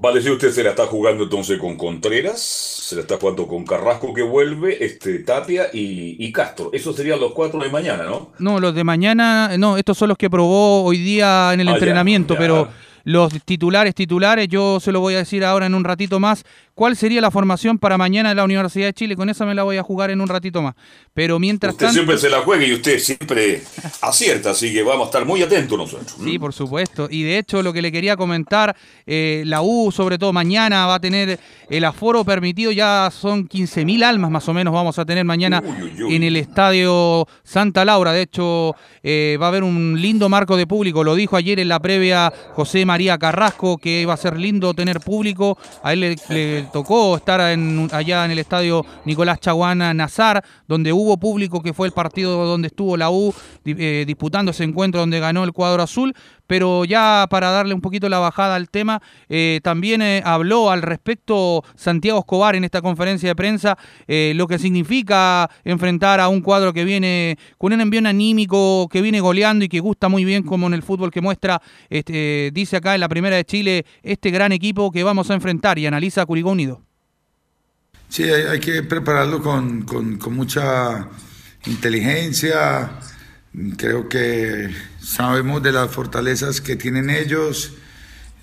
Vale, 0.02 0.22
si 0.22 0.30
usted 0.30 0.52
se 0.52 0.64
la 0.64 0.70
está 0.70 0.86
jugando 0.86 1.26
entonces 1.26 1.60
con 1.60 1.76
Contreras, 1.76 2.40
se 2.40 2.96
la 2.96 3.02
está 3.02 3.18
jugando 3.18 3.46
con 3.48 3.66
Carrasco 3.66 4.14
que 4.14 4.22
vuelve, 4.22 4.82
este 4.86 5.20
Tapia 5.20 5.68
y, 5.74 6.16
y 6.26 6.32
Castro. 6.32 6.70
Esos 6.72 6.96
serían 6.96 7.20
los 7.20 7.34
cuatro 7.34 7.60
de 7.60 7.70
mañana, 7.70 8.04
¿no? 8.04 8.32
No, 8.40 8.62
los 8.62 8.74
de 8.74 8.86
mañana, 8.86 9.58
no, 9.58 9.76
estos 9.76 9.98
son 9.98 10.08
los 10.08 10.18
que 10.18 10.30
probó 10.30 10.84
hoy 10.86 11.00
día 11.00 11.52
en 11.54 11.60
el 11.60 11.68
Ah, 11.68 11.72
ya, 11.72 11.76
entrenamiento, 11.78 12.36
ya. 12.36 12.40
pero 12.40 12.70
los 13.04 13.34
titulares, 13.44 13.96
titulares. 13.96 14.48
Yo 14.48 14.80
se 14.80 14.92
lo 14.92 15.00
voy 15.00 15.16
a 15.16 15.20
decir 15.20 15.44
ahora 15.44 15.66
en 15.66 15.76
un 15.76 15.84
ratito 15.84 16.20
más. 16.20 16.44
¿Cuál 16.80 16.96
sería 16.96 17.20
la 17.20 17.30
formación 17.30 17.78
para 17.78 17.98
mañana 17.98 18.32
en 18.32 18.38
la 18.38 18.46
Universidad 18.46 18.86
de 18.86 18.94
Chile? 18.94 19.18
Con 19.18 19.30
esa 19.30 19.46
me 19.46 19.54
la 19.54 19.64
voy 19.64 19.76
a 19.76 19.84
jugar 19.84 20.12
en 20.12 20.22
un 20.22 20.30
ratito 20.30 20.62
más. 20.62 20.76
Pero 21.14 21.38
mientras 21.38 21.74
usted 21.74 21.88
tanto. 21.88 21.94
siempre 21.94 22.18
se 22.18 22.30
la 22.30 22.40
juega 22.40 22.66
y 22.66 22.72
usted 22.72 23.00
siempre 23.00 23.62
acierta, 24.02 24.52
así 24.52 24.72
que 24.72 24.82
vamos 24.82 25.08
a 25.08 25.10
estar 25.10 25.26
muy 25.26 25.42
atentos 25.42 25.78
nosotros. 25.78 26.16
Sí, 26.24 26.40
por 26.40 26.54
supuesto. 26.54 27.10
Y 27.12 27.24
de 27.24 27.38
hecho, 27.38 27.62
lo 27.62 27.74
que 27.74 27.82
le 27.82 27.92
quería 27.92 28.16
comentar, 28.16 28.78
eh, 29.06 29.44
la 29.46 29.62
U, 29.62 29.92
sobre 29.92 30.18
todo 30.18 30.32
mañana, 30.32 30.86
va 30.86 30.96
a 30.96 31.00
tener 31.02 31.38
el 31.70 31.84
aforo 31.84 32.24
permitido. 32.24 32.72
Ya 32.72 33.10
son 33.12 33.50
15.000 33.50 34.02
almas 34.04 34.32
más 34.32 34.48
o 34.48 34.54
menos 34.54 34.74
vamos 34.74 34.98
a 35.00 35.06
tener 35.06 35.26
mañana 35.26 35.62
en 35.98 36.24
el 36.24 36.36
estadio 36.36 37.28
Santa 37.44 37.84
Laura. 37.84 38.14
De 38.14 38.22
hecho, 38.22 38.76
eh, 39.04 39.38
va 39.42 39.48
a 39.48 39.50
haber 39.50 39.64
un 39.64 40.02
lindo 40.02 40.30
marco 40.30 40.56
de 40.56 40.66
público. 40.66 41.04
Lo 41.04 41.16
dijo 41.16 41.36
ayer 41.36 41.60
en 41.60 41.68
la 41.68 41.80
previa 41.80 42.32
José 42.54 42.86
María 42.90 43.20
Carrasco, 43.20 43.78
que 43.78 44.04
va 44.08 44.16
a 44.16 44.18
ser 44.18 44.36
lindo 44.36 44.74
tener 44.74 45.00
público. 45.00 45.60
A 45.84 45.94
él 45.94 46.18
le, 46.28 46.64
tocó 46.74 47.16
estar 47.16 47.40
en, 47.52 47.88
allá 47.92 48.26
en 48.26 48.32
el 48.32 48.40
estadio 48.40 48.84
Nicolás 49.06 49.40
Chaguana 49.40 49.94
Nazar, 49.94 50.44
donde 50.68 50.92
hubo 50.92 51.16
público, 51.18 51.62
que 51.62 51.72
fue 51.72 51.86
el 51.86 51.94
partido 51.94 52.46
donde 52.48 52.70
estuvo 52.70 52.98
la 52.98 53.12
U 53.12 53.32
eh, 53.66 54.06
disputando 54.08 54.50
ese 54.50 54.64
encuentro 54.64 55.02
donde 55.02 55.20
ganó 55.20 55.44
el 55.44 55.54
cuadro 55.54 55.84
azul. 55.84 56.16
Pero 56.50 56.84
ya 56.84 57.28
para 57.30 57.52
darle 57.52 57.76
un 57.76 57.82
poquito 57.82 58.10
la 58.10 58.18
bajada 58.18 58.56
al 58.56 58.72
tema, 58.72 59.04
eh, 59.30 59.60
también 59.62 60.02
eh, 60.02 60.24
habló 60.26 60.72
al 60.72 60.82
respecto 60.82 61.64
Santiago 61.76 62.18
Escobar 62.18 62.56
en 62.56 62.64
esta 62.64 62.82
conferencia 62.82 63.30
de 63.30 63.36
prensa 63.36 63.78
eh, 64.08 64.34
lo 64.36 64.48
que 64.48 64.58
significa 64.58 65.48
enfrentar 65.64 66.20
a 66.20 66.28
un 66.28 66.42
cuadro 66.42 66.74
que 66.74 66.86
viene 66.86 67.38
con 67.60 67.72
un 67.72 67.82
envío 67.82 68.00
anímico, 68.00 68.90
que 68.90 69.04
viene 69.04 69.20
goleando 69.20 69.64
y 69.64 69.70
que 69.70 69.80
gusta 69.80 70.10
muy 70.10 70.26
bien 70.26 70.42
como 70.42 70.66
en 70.66 70.74
el 70.74 70.82
fútbol 70.82 71.12
que 71.12 71.22
muestra, 71.22 71.62
este, 71.88 72.50
dice 72.52 72.78
acá 72.78 72.96
en 72.96 73.02
la 73.02 73.10
primera 73.10 73.36
de 73.36 73.46
Chile, 73.46 73.86
este 74.02 74.32
gran 74.32 74.52
equipo 74.52 74.92
que 74.92 75.04
vamos 75.04 75.30
a 75.30 75.36
enfrentar 75.36 75.78
y 75.78 75.86
analiza 75.86 76.24
a 76.24 76.26
Curicó 76.26 76.50
Unido. 76.50 76.82
Sí, 78.08 78.24
hay, 78.24 78.60
que 78.60 78.82
prepararlo 78.82 79.44
con 79.44 79.86
mucha 80.32 81.10
inteligencia. 81.68 82.90
Creo 83.78 84.10
que 84.10 84.70
sabemos 85.10 85.64
de 85.64 85.72
las 85.72 85.90
fortalezas 85.90 86.62
que 86.62 86.76
tienen 86.76 87.10
ellos 87.10 87.74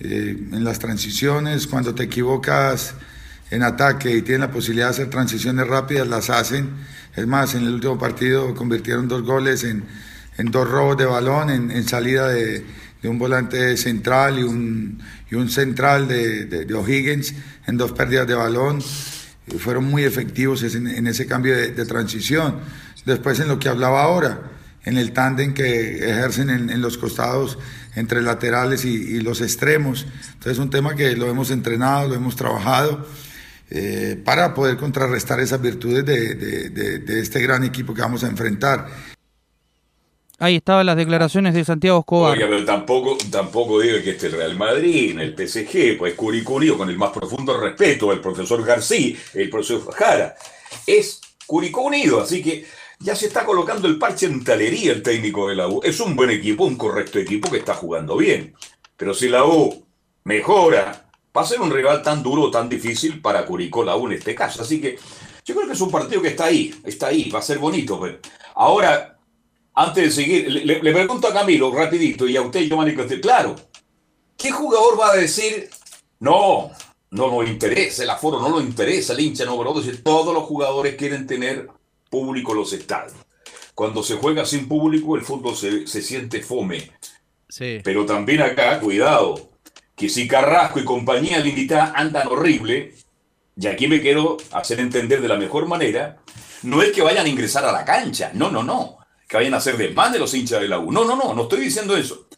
eh, 0.00 0.36
en 0.52 0.64
las 0.64 0.80
transiciones. 0.80 1.66
Cuando 1.66 1.94
te 1.94 2.02
equivocas 2.02 2.94
en 3.50 3.62
ataque 3.62 4.10
y 4.10 4.22
tienen 4.22 4.40
la 4.40 4.50
posibilidad 4.50 4.86
de 4.86 4.90
hacer 4.90 5.10
transiciones 5.10 5.66
rápidas, 5.68 6.08
las 6.08 6.28
hacen. 6.28 6.70
Es 7.14 7.26
más, 7.26 7.54
en 7.54 7.62
el 7.62 7.74
último 7.74 7.98
partido 7.98 8.54
convirtieron 8.54 9.06
dos 9.06 9.22
goles 9.22 9.62
en, 9.62 9.84
en 10.36 10.50
dos 10.50 10.68
robos 10.68 10.96
de 10.96 11.06
balón, 11.06 11.50
en, 11.50 11.70
en 11.70 11.88
salida 11.88 12.28
de, 12.28 12.64
de, 13.00 13.08
un 13.08 13.18
volante 13.18 13.76
central 13.76 14.38
y 14.38 14.42
un, 14.42 15.00
y 15.30 15.36
un 15.36 15.48
central 15.48 16.08
de, 16.08 16.46
de, 16.46 16.64
de 16.64 16.74
O'Higgins, 16.74 17.32
en 17.68 17.76
dos 17.76 17.92
pérdidas 17.92 18.26
de 18.26 18.34
balón 18.34 18.82
fueron 19.58 19.84
muy 19.84 20.02
efectivos 20.02 20.62
en, 20.62 20.88
en 20.88 21.06
ese 21.06 21.26
cambio 21.26 21.56
de, 21.56 21.86
transición. 21.86 22.56
Después 23.04 23.38
en 23.38 23.48
lo 23.48 23.58
que 23.58 23.68
hablaba 23.68 24.02
ahora, 24.02 24.40
en 24.86 24.96
el 24.96 25.12
tándem 25.12 25.52
que 25.52 25.98
ejercen 25.98 26.48
en, 26.48 26.70
en, 26.70 26.80
los 26.80 26.96
costados 26.96 27.58
entre 27.94 28.22
laterales 28.22 28.84
y, 28.84 28.94
y, 28.94 29.20
los 29.20 29.42
extremos. 29.42 30.06
Entonces 30.28 30.52
es 30.52 30.58
un 30.58 30.70
tema 30.70 30.94
que 30.94 31.14
lo 31.16 31.28
hemos 31.28 31.50
entrenado, 31.50 32.08
lo 32.08 32.14
hemos 32.14 32.36
trabajado 32.36 33.06
eh, 33.68 34.20
para 34.24 34.54
poder 34.54 34.76
contrarrestar 34.76 35.40
esas 35.40 35.60
virtudes 35.60 36.06
de, 36.06 36.34
de, 36.36 36.98
de 37.00 37.20
este 37.20 37.42
gran 37.42 37.64
equipo 37.64 37.92
que 37.92 38.00
vamos 38.00 38.24
a 38.24 38.28
enfrentar. 38.28 38.86
Ahí 40.38 40.56
estaban 40.56 40.84
las 40.84 40.96
declaraciones 40.96 41.54
de 41.54 41.64
Santiago 41.64 42.00
Escobar. 42.00 42.36
Oiga, 42.36 42.46
pero 42.46 42.64
tampoco, 42.64 43.16
tampoco 43.30 43.80
diga 43.80 44.02
que 44.02 44.10
este 44.10 44.26
el 44.26 44.32
Real 44.32 44.54
Madrid, 44.54 45.12
en 45.12 45.20
el 45.20 45.34
PSG, 45.34 45.96
pues 45.98 46.14
Curicó 46.14 46.60
con 46.76 46.90
el 46.90 46.98
más 46.98 47.10
profundo 47.10 47.58
respeto, 47.58 48.12
el 48.12 48.20
profesor 48.20 48.62
García, 48.62 49.16
el 49.32 49.48
profesor 49.48 49.90
Jara. 49.94 50.36
Es 50.86 51.20
Curicó 51.46 51.82
Unido, 51.82 52.20
así 52.20 52.42
que 52.42 52.66
ya 52.98 53.14
se 53.14 53.26
está 53.26 53.44
colocando 53.44 53.88
el 53.88 53.98
parche 53.98 54.26
en 54.26 54.42
talería 54.42 54.92
el 54.92 55.02
técnico 55.02 55.48
de 55.48 55.56
la 55.56 55.68
U. 55.68 55.80
Es 55.82 56.00
un 56.00 56.16
buen 56.16 56.30
equipo, 56.30 56.64
un 56.64 56.76
correcto 56.76 57.18
equipo 57.18 57.50
que 57.50 57.58
está 57.58 57.74
jugando 57.74 58.16
bien. 58.16 58.54
Pero 58.96 59.12
si 59.14 59.28
la 59.28 59.44
U 59.44 59.86
mejora, 60.24 61.08
va 61.36 61.42
a 61.42 61.46
ser 61.46 61.60
un 61.60 61.70
rival 61.70 62.02
tan 62.02 62.22
duro, 62.22 62.50
tan 62.50 62.68
difícil 62.68 63.20
para 63.20 63.44
Curicó 63.44 63.84
la 63.84 63.96
U 63.96 64.06
en 64.06 64.14
este 64.14 64.34
caso. 64.34 64.62
Así 64.62 64.80
que 64.80 64.98
yo 65.44 65.54
creo 65.54 65.66
que 65.66 65.74
es 65.74 65.80
un 65.80 65.90
partido 65.90 66.22
que 66.22 66.28
está 66.28 66.46
ahí, 66.46 66.74
está 66.84 67.08
ahí, 67.08 67.30
va 67.30 67.40
a 67.40 67.42
ser 67.42 67.58
bonito. 67.58 68.00
Pero 68.00 68.18
ahora, 68.54 69.18
antes 69.74 70.04
de 70.04 70.10
seguir, 70.10 70.50
le, 70.50 70.92
pregunto 70.92 71.28
a 71.28 71.32
Camilo 71.32 71.70
rapidito 71.72 72.26
y 72.26 72.36
a 72.36 72.42
usted, 72.42 72.62
Giovanni 72.62 72.96
Castel, 72.96 73.20
claro, 73.20 73.54
¿qué 74.36 74.50
jugador 74.50 74.98
va 74.98 75.10
a 75.12 75.16
decir, 75.16 75.68
no, 76.20 76.70
no 77.10 77.30
nos 77.30 77.48
interesa, 77.48 78.02
el 78.02 78.10
aforo 78.10 78.40
no 78.40 78.48
nos 78.48 78.62
interesa, 78.62 79.12
el 79.12 79.20
hincha 79.20 79.44
no, 79.44 79.58
pero 79.58 79.74
todos 80.02 80.34
los 80.34 80.44
jugadores 80.44 80.96
quieren 80.96 81.26
tener 81.26 81.68
público 82.10 82.54
los 82.54 82.72
estadios. 82.72 83.16
Cuando 83.74 84.02
se 84.02 84.16
juega 84.16 84.44
sin 84.44 84.68
público, 84.68 85.16
el 85.16 85.22
fútbol 85.22 85.56
se, 85.56 85.86
se 85.86 86.02
siente 86.02 86.42
fome. 86.42 86.90
Sí. 87.48 87.80
Pero 87.84 88.06
también 88.06 88.42
acá, 88.42 88.80
cuidado, 88.80 89.50
que 89.94 90.08
si 90.08 90.26
Carrasco 90.26 90.80
y 90.80 90.84
compañía 90.84 91.38
limitada 91.38 91.92
andan 91.94 92.28
horrible, 92.28 92.94
y 93.58 93.66
aquí 93.66 93.88
me 93.88 94.00
quiero 94.00 94.36
hacer 94.52 94.80
entender 94.80 95.20
de 95.20 95.28
la 95.28 95.36
mejor 95.36 95.66
manera, 95.66 96.18
no 96.62 96.82
es 96.82 96.92
que 96.92 97.02
vayan 97.02 97.26
a 97.26 97.28
ingresar 97.28 97.64
a 97.64 97.72
la 97.72 97.84
cancha, 97.84 98.30
no, 98.34 98.50
no, 98.50 98.62
no 98.62 98.96
que 99.28 99.36
vayan 99.36 99.54
a 99.54 99.58
hacer 99.58 99.76
desmán 99.76 100.12
de 100.12 100.18
los 100.18 100.32
hinchas 100.34 100.60
de 100.60 100.68
la 100.68 100.78
U. 100.78 100.92
No, 100.92 101.04
no, 101.04 101.16
no, 101.16 101.34
no 101.34 101.42
estoy 101.42 101.60
diciendo 101.60 101.96
eso. 101.96 102.28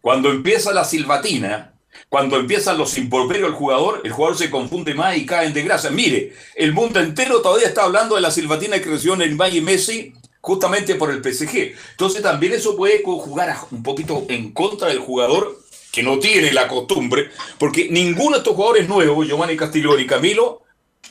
Cuando 0.00 0.30
empieza 0.30 0.72
la 0.72 0.84
silbatina, 0.84 1.74
cuando 2.08 2.36
empiezan 2.36 2.78
los 2.78 2.96
improperios 2.98 3.50
del 3.50 3.58
jugador, 3.58 4.00
el 4.04 4.12
jugador 4.12 4.38
se 4.38 4.50
confunde 4.50 4.94
más 4.94 5.16
y 5.16 5.26
cae 5.26 5.46
en 5.46 5.54
desgracia. 5.54 5.90
Mire, 5.90 6.32
el 6.54 6.72
mundo 6.72 7.00
entero 7.00 7.42
todavía 7.42 7.68
está 7.68 7.84
hablando 7.84 8.14
de 8.14 8.20
la 8.20 8.30
silbatina 8.30 8.80
que 8.80 8.90
recibió 8.90 9.20
en 9.20 9.36
Valle 9.36 9.60
Messi 9.60 10.12
justamente 10.40 10.94
por 10.94 11.10
el 11.10 11.22
PSG. 11.22 11.74
Entonces 11.90 12.22
también 12.22 12.52
eso 12.52 12.76
puede 12.76 13.02
jugar 13.02 13.56
un 13.70 13.82
poquito 13.82 14.26
en 14.28 14.52
contra 14.52 14.88
del 14.88 15.00
jugador 15.00 15.60
que 15.90 16.02
no 16.02 16.18
tiene 16.18 16.52
la 16.52 16.68
costumbre, 16.68 17.30
porque 17.58 17.88
ninguno 17.90 18.32
de 18.32 18.38
estos 18.38 18.54
jugadores 18.54 18.86
nuevos, 18.86 19.26
Giovanni 19.26 19.56
Castillo 19.56 19.98
y 19.98 20.06
Camilo, 20.06 20.62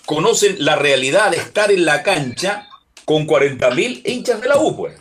conocen 0.05 0.57
la 0.59 0.75
realidad 0.75 1.31
de 1.31 1.38
estar 1.38 1.71
en 1.71 1.86
la 1.86 2.03
cancha 2.03 2.69
con 3.03 3.27
40.000 3.27 4.03
hinchas 4.05 4.39
de 4.41 4.47
la 4.47 4.57
U, 4.57 4.75
pues. 4.77 4.95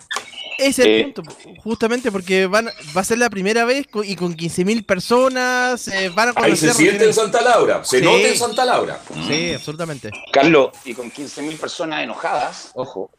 Es 0.58 0.78
el 0.78 0.88
eh, 0.88 1.02
punto, 1.04 1.22
justamente 1.58 2.12
porque 2.12 2.46
van, 2.46 2.66
va 2.96 3.00
a 3.00 3.04
ser 3.04 3.18
la 3.18 3.30
primera 3.30 3.64
vez 3.64 3.86
con, 3.86 4.04
y 4.08 4.16
con 4.16 4.36
15.000 4.36 4.86
personas 4.86 5.88
eh, 5.88 6.10
van 6.14 6.30
a 6.30 6.32
conocer. 6.32 6.68
Ahí 6.70 6.74
se 6.74 6.74
siente 6.74 7.04
en 7.04 7.14
Santa 7.14 7.42
Laura, 7.42 7.84
se 7.84 7.98
sí. 7.98 8.04
nota 8.04 8.28
en 8.28 8.36
Santa 8.36 8.64
Laura. 8.64 9.00
Sí, 9.26 9.52
absolutamente. 9.52 10.10
Carlos, 10.32 10.70
y 10.84 10.94
con 10.94 11.10
15.000 11.10 11.58
personas 11.58 12.02
enojadas, 12.02 12.70
ojo. 12.74 13.10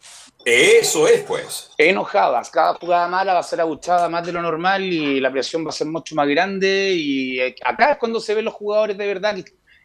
Eso 0.46 1.08
es, 1.08 1.24
pues. 1.24 1.72
Enojadas. 1.76 2.52
Cada 2.52 2.76
jugada 2.76 3.08
mala 3.08 3.34
va 3.34 3.40
a 3.40 3.44
ser 3.44 3.60
abuchada 3.62 4.08
más 4.10 4.24
de 4.24 4.32
lo 4.32 4.44
normal 4.44 4.84
y 4.84 5.20
la 5.20 5.32
presión 5.32 5.66
va 5.66 5.70
a 5.70 5.74
ser 5.74 5.88
mucho 5.88 6.14
más 6.14 6.28
grande. 6.28 6.94
Y 6.96 7.40
eh, 7.40 7.56
acá 7.66 7.94
es 7.94 7.98
cuando 7.98 8.20
se 8.20 8.36
ven 8.36 8.46
los 8.46 8.54
jugadores 8.54 8.96
de 8.96 9.08
verdad 9.08 9.36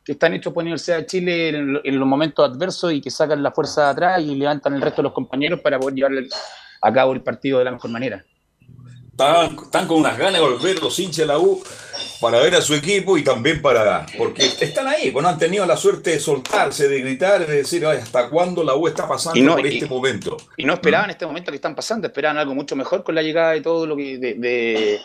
que 0.05 0.12
están 0.12 0.34
hechos 0.34 0.53
por 0.53 0.62
Universidad 0.62 0.98
de 0.98 1.07
Chile 1.07 1.48
en, 1.48 1.80
en 1.82 1.98
los 1.98 2.07
momentos 2.07 2.46
adversos 2.46 2.92
y 2.92 3.01
que 3.01 3.11
sacan 3.11 3.42
la 3.42 3.53
fuerza 3.53 3.84
de 3.84 3.90
atrás 3.90 4.20
y 4.20 4.34
levantan 4.34 4.74
el 4.74 4.82
resto 4.82 5.01
de 5.01 5.05
los 5.05 5.12
compañeros 5.14 5.61
para 5.61 5.78
poder 5.78 5.94
llevarle 5.94 6.28
a 6.80 6.92
cabo 6.92 7.12
el 7.12 7.22
partido 7.22 7.58
de 7.58 7.64
la 7.64 7.72
mejor 7.72 7.90
manera. 7.90 8.24
Están, 9.10 9.56
están, 9.62 9.86
con 9.86 9.98
unas 9.98 10.16
ganas 10.16 10.34
de 10.34 10.40
volver 10.40 10.80
los 10.80 10.98
hinchas 10.98 11.18
de 11.18 11.26
la 11.26 11.38
U 11.38 11.62
para 12.20 12.38
ver 12.38 12.54
a 12.54 12.62
su 12.62 12.74
equipo 12.74 13.18
y 13.18 13.24
también 13.24 13.60
para. 13.60 14.06
Porque 14.16 14.46
están 14.46 14.88
ahí, 14.88 15.10
pues 15.10 15.22
no 15.22 15.28
han 15.28 15.38
tenido 15.38 15.66
la 15.66 15.76
suerte 15.76 16.10
de 16.10 16.20
soltarse, 16.20 16.88
de 16.88 17.00
gritar, 17.00 17.46
de 17.46 17.56
decir 17.56 17.84
hasta 17.84 18.30
cuándo 18.30 18.64
la 18.64 18.74
U 18.74 18.88
está 18.88 19.06
pasando 19.06 19.38
no, 19.42 19.56
por 19.56 19.66
y, 19.66 19.74
este 19.74 19.86
momento. 19.86 20.38
Y 20.56 20.64
no 20.64 20.74
esperaban 20.74 21.10
este 21.10 21.26
momento 21.26 21.50
que 21.50 21.56
están 21.56 21.74
pasando, 21.74 22.06
esperaban 22.06 22.38
algo 22.38 22.54
mucho 22.54 22.76
mejor 22.76 23.04
con 23.04 23.14
la 23.14 23.22
llegada 23.22 23.52
de 23.52 23.60
todo 23.60 23.86
lo 23.86 23.96
que. 23.96 24.16
de, 24.18 24.34
de, 24.34 25.00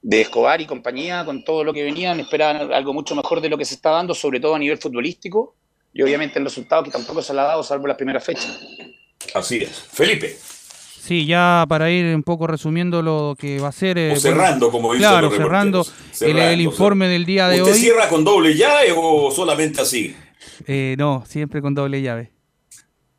de 0.00 0.20
Escobar 0.20 0.60
y 0.60 0.66
compañía, 0.66 1.24
con 1.24 1.42
todo 1.42 1.64
lo 1.64 1.72
que 1.72 1.82
venían, 1.82 2.20
esperaban 2.20 2.72
algo 2.72 2.92
mucho 2.92 3.14
mejor 3.14 3.40
de 3.40 3.48
lo 3.48 3.58
que 3.58 3.64
se 3.64 3.74
está 3.74 3.90
dando, 3.90 4.14
sobre 4.14 4.40
todo 4.40 4.54
a 4.54 4.58
nivel 4.58 4.78
futbolístico, 4.78 5.56
y 5.92 6.02
obviamente 6.02 6.38
el 6.38 6.44
resultado 6.44 6.84
que 6.84 6.90
tampoco 6.90 7.20
se 7.20 7.34
le 7.34 7.40
ha 7.40 7.44
dado, 7.44 7.62
salvo 7.62 7.86
la 7.86 7.96
primera 7.96 8.20
fecha. 8.20 8.48
Así 9.34 9.58
es. 9.58 9.70
Felipe. 9.70 10.38
Sí, 11.00 11.26
ya 11.26 11.64
para 11.68 11.90
ir 11.90 12.14
un 12.14 12.22
poco 12.22 12.46
resumiendo 12.46 13.02
lo 13.02 13.36
que 13.38 13.58
va 13.60 13.68
a 13.68 13.72
ser. 13.72 13.98
Eh, 13.98 14.12
o 14.12 14.16
cerrando, 14.16 14.70
como 14.70 14.92
dicen 14.92 15.08
Claro, 15.08 15.28
los 15.28 15.36
cerrando, 15.36 15.84
cerrando 15.84 16.42
el, 16.42 16.48
el, 16.54 16.60
informe 16.60 17.06
o 17.06 17.08
sea, 17.08 17.12
del 17.12 17.24
día 17.24 17.48
de 17.48 17.62
¿usted 17.62 17.64
hoy. 17.64 17.70
¿Usted 17.70 17.82
cierra 17.82 18.08
con 18.08 18.24
doble 18.24 18.54
llave 18.54 18.92
o 18.94 19.30
solamente 19.30 19.80
así? 19.80 20.14
Eh, 20.66 20.96
no, 20.98 21.24
siempre 21.26 21.62
con 21.62 21.74
doble 21.74 22.02
llave. 22.02 22.32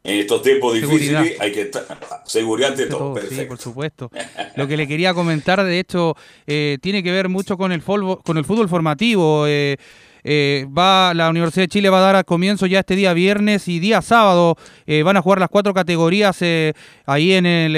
En 0.04 0.20
estos 0.20 0.42
tiempos 0.42 0.74
difíciles 0.74 1.40
hay 1.40 1.52
que 1.52 1.62
estar. 1.62 1.86
Seguridad 2.26 2.72
ante 2.72 2.86
todo, 2.86 3.00
todo 3.00 3.14
perfecto. 3.16 3.42
Sí, 3.42 3.46
por 3.48 3.58
supuesto. 3.58 4.12
Lo 4.56 4.68
que 4.68 4.78
le 4.78 4.88
quería 4.88 5.14
comentar, 5.14 5.64
de 5.64 5.80
hecho, 5.80 6.16
eh, 6.48 6.78
tiene 6.82 7.04
que 7.04 7.12
ver 7.12 7.28
mucho 7.28 7.58
con 7.58 7.72
el, 7.72 7.82
fútbol, 7.82 8.22
con 8.24 8.38
el 8.38 8.46
fútbol 8.46 8.70
formativo. 8.70 9.46
Eh, 9.48 9.78
eh, 10.24 10.68
va 10.78 11.14
la 11.14 11.30
Universidad 11.30 11.64
de 11.64 11.70
Chile 11.70 11.90
va 11.90 12.00
a 12.00 12.02
dar 12.02 12.16
a 12.16 12.24
comienzo 12.24 12.66
ya 12.66 12.80
este 12.80 12.96
día 12.96 13.14
viernes 13.14 13.68
y 13.68 13.80
día 13.80 14.02
sábado 14.02 14.58
eh, 14.86 15.04
van 15.04 15.18
a 15.18 15.22
jugar 15.22 15.40
las 15.40 15.50
cuatro 15.50 15.74
categorías 15.74 16.42
eh, 16.42 16.74
ahí 17.06 17.34
en 17.34 17.74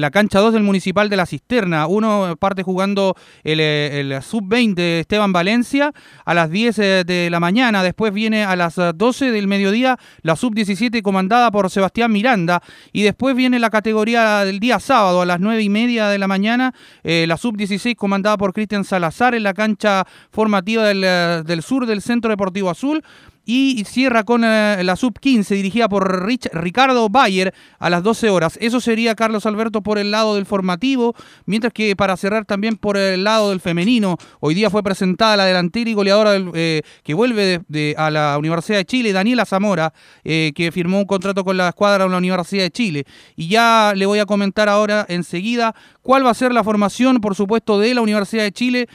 la 0.00 0.10
cancha 0.10 0.40
2 0.40 0.54
del 0.54 0.62
Municipal 0.62 1.08
de 1.08 1.16
la 1.16 1.26
Cisterna. 1.26 1.86
Uno 1.86 2.36
parte 2.38 2.62
jugando 2.62 3.16
el, 3.44 3.60
el 3.60 4.22
sub-20 4.22 4.78
Esteban 5.00 5.32
Valencia 5.32 5.92
a 6.24 6.34
las 6.34 6.50
10 6.50 6.76
de 6.76 7.28
la 7.30 7.40
mañana, 7.40 7.82
después 7.82 8.12
viene 8.12 8.44
a 8.44 8.56
las 8.56 8.76
12 8.76 9.30
del 9.30 9.46
mediodía 9.46 9.98
la 10.22 10.36
sub-17 10.36 11.02
comandada 11.02 11.50
por 11.50 11.70
Sebastián 11.70 12.12
Miranda 12.12 12.62
y 12.92 13.02
después 13.02 13.34
viene 13.34 13.58
la 13.58 13.70
categoría 13.70 14.44
del 14.44 14.60
día 14.60 14.80
sábado 14.80 15.22
a 15.22 15.26
las 15.26 15.40
9 15.40 15.62
y 15.62 15.68
media 15.68 16.08
de 16.08 16.18
la 16.18 16.28
mañana 16.28 16.74
la 17.02 17.36
sub-16 17.36 17.96
comandada 17.96 18.36
por 18.36 18.52
Cristian 18.52 18.84
Salazar 18.84 19.34
en 19.34 19.42
la 19.42 19.54
cancha 19.54 20.06
formativa 20.30 20.84
del 20.84 21.62
sur 21.62 21.79
del 21.86 22.02
Centro 22.02 22.30
Deportivo 22.30 22.70
Azul 22.70 23.02
y 23.44 23.84
cierra 23.84 24.22
con 24.22 24.44
eh, 24.44 24.82
la 24.84 24.96
sub-15 24.96 25.56
dirigida 25.56 25.88
por 25.88 26.28
Ricardo 26.52 27.08
Bayer 27.08 27.52
a 27.78 27.90
las 27.90 28.02
12 28.02 28.30
horas. 28.30 28.58
Eso 28.60 28.80
sería 28.80 29.14
Carlos 29.14 29.46
Alberto 29.46 29.82
por 29.82 29.98
el 29.98 30.10
lado 30.10 30.36
del 30.36 30.46
formativo, 30.46 31.14
mientras 31.46 31.72
que 31.72 31.96
para 31.96 32.16
cerrar 32.16 32.44
también 32.44 32.76
por 32.76 32.96
el 32.96 33.24
lado 33.24 33.50
del 33.50 33.60
femenino, 33.60 34.18
hoy 34.38 34.54
día 34.54 34.70
fue 34.70 34.82
presentada 34.82 35.36
la 35.36 35.46
delantera 35.46 35.90
y 35.90 35.94
goleadora 35.94 36.36
eh, 36.54 36.82
que 37.02 37.14
vuelve 37.14 37.62
de, 37.66 37.94
a 37.98 38.10
la 38.10 38.38
Universidad 38.38 38.78
de 38.78 38.84
Chile, 38.84 39.12
Daniela 39.12 39.44
Zamora, 39.44 39.92
eh, 40.22 40.52
que 40.54 40.70
firmó 40.70 40.98
un 40.98 41.06
contrato 41.06 41.44
con 41.44 41.56
la 41.56 41.70
escuadra 41.70 42.04
de 42.04 42.10
la 42.10 42.18
Universidad 42.18 42.62
de 42.62 42.70
Chile. 42.70 43.04
Y 43.34 43.48
ya 43.48 43.94
le 43.96 44.06
voy 44.06 44.20
a 44.20 44.26
comentar 44.26 44.68
ahora 44.68 45.06
enseguida 45.08 45.74
cuál 46.10 46.26
va 46.26 46.30
a 46.30 46.34
ser 46.34 46.52
la 46.52 46.64
formación, 46.64 47.20
por 47.20 47.36
supuesto, 47.36 47.78
de 47.78 47.94
la 47.94 48.00
Universidad 48.00 48.42
de 48.42 48.50
Chile 48.50 48.88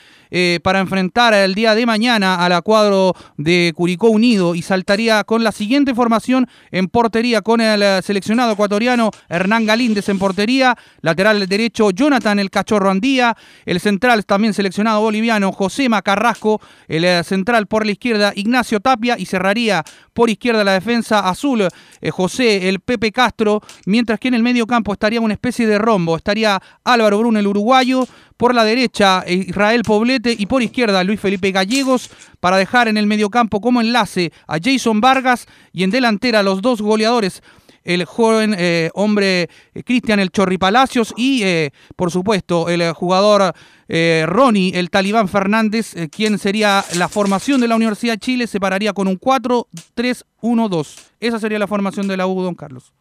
para 0.61 0.82
enfrentar 0.82 1.34
el 1.34 1.55
día 1.55 1.74
de 1.74 1.86
mañana 1.86 2.43
a 2.43 2.49
la 2.49 2.61
cuadro 2.61 3.13
de 3.38 3.72
Curicó 3.74 4.09
Unido. 4.09 4.53
Y 4.53 4.61
saltaría 4.61 5.24
con 5.24 5.41
la 5.41 5.53
siguiente 5.53 5.95
formación 5.95 6.45
en 6.72 6.89
portería 6.89 7.41
con 7.41 7.61
el 7.61 7.82
eh, 7.82 8.01
seleccionado 8.01 8.51
ecuatoriano 8.51 9.11
Hernán 9.30 9.66
Galíndez 9.66 10.09
en 10.09 10.20
portería, 10.20 10.76
lateral 11.01 11.47
derecho 11.47 11.91
Jonathan 11.91 12.38
el 12.39 12.49
Cachorro 12.49 12.89
Andía, 12.89 13.38
el 13.66 13.80
central 13.80 14.26
también 14.26 14.53
seleccionado 14.53 14.99
boliviano 14.99 15.53
José 15.53 15.88
Macarrasco, 15.88 16.59
el 16.89 17.05
eh, 17.05 17.24
central 17.24 17.68
por 17.68 17.86
la 17.86 17.93
izquierda 17.93 18.34
Ignacio 18.36 18.82
Tapia 18.82 19.18
y 19.18 19.26
cerraría 19.26 19.86
por 20.13 20.30
izquierda 20.30 20.63
la 20.63 20.74
defensa 20.74 21.30
azul 21.30 21.68
eh, 22.01 22.11
José 22.11 22.70
el 22.70 22.80
Pepe 22.80 23.11
Castro, 23.11 23.61
mientras 23.86 24.20
que 24.20 24.28
en 24.28 24.34
el 24.34 24.43
medio 24.43 24.68
campo 24.68 24.93
estaría 24.93 25.22
una 25.22 25.34
especie 25.34 25.68
de 25.68 25.78
rombo, 25.78 26.18
estaría 26.18 26.61
Álvaro 26.84 27.05
Bruno 27.14 27.39
el 27.39 27.47
uruguayo, 27.47 28.08
por 28.38 28.56
la 28.56 28.64
derecha, 28.64 29.24
Israel 29.28 29.84
Poblete 29.84 30.36
y 30.38 30.45
por 30.45 30.64
izquierda, 30.64 31.03
Luis 31.03 31.20
Felipe 31.20 31.51
Gallegos, 31.51 32.10
para 32.39 32.58
dejar 32.58 32.88
en 32.88 32.97
el 32.97 33.08
mediocampo 33.08 33.62
como 33.62 33.82
enlace 33.82 34.32
a 34.47 34.58
Jason 34.62 34.99
Vargas 34.99 35.45
y 35.72 35.84
en 35.84 35.91
delantera 35.91 36.43
los 36.43 36.62
dos 36.62 36.82
goleadores 36.82 37.41
el 37.86 38.03
joven 38.03 38.56
eh, 38.58 38.89
hombre 38.95 39.47
eh, 39.74 39.84
Cristian 39.84 40.20
El 40.20 40.32
Chorri 40.32 40.58
Palacios 40.58 41.14
y, 41.16 41.43
eh, 41.43 41.72
por 41.95 42.12
supuesto, 42.12 42.68
el 42.68 42.91
jugador 42.93 43.53
Ronnie 43.88 44.72
El 44.78 44.89
Talibán 44.89 45.28
Fernández, 45.28 45.93
quien 46.12 46.39
sería 46.39 46.84
la 46.95 47.08
formación 47.08 47.62
de 47.62 47.68
la 47.68 47.76
Universidad 47.76 48.14
de 48.14 48.20
Chile, 48.20 48.47
se 48.47 48.60
pararía 48.60 48.93
con 48.93 49.08
un 49.08 49.20
4-3-1-2. 49.20 50.95
Esa 51.20 51.39
sería 51.39 51.60
la 51.60 51.68
formación 51.68 52.08
de 52.08 52.18
la 52.18 52.26
U, 52.26 52.41
don 52.41 52.56
Carlos. 52.56 52.93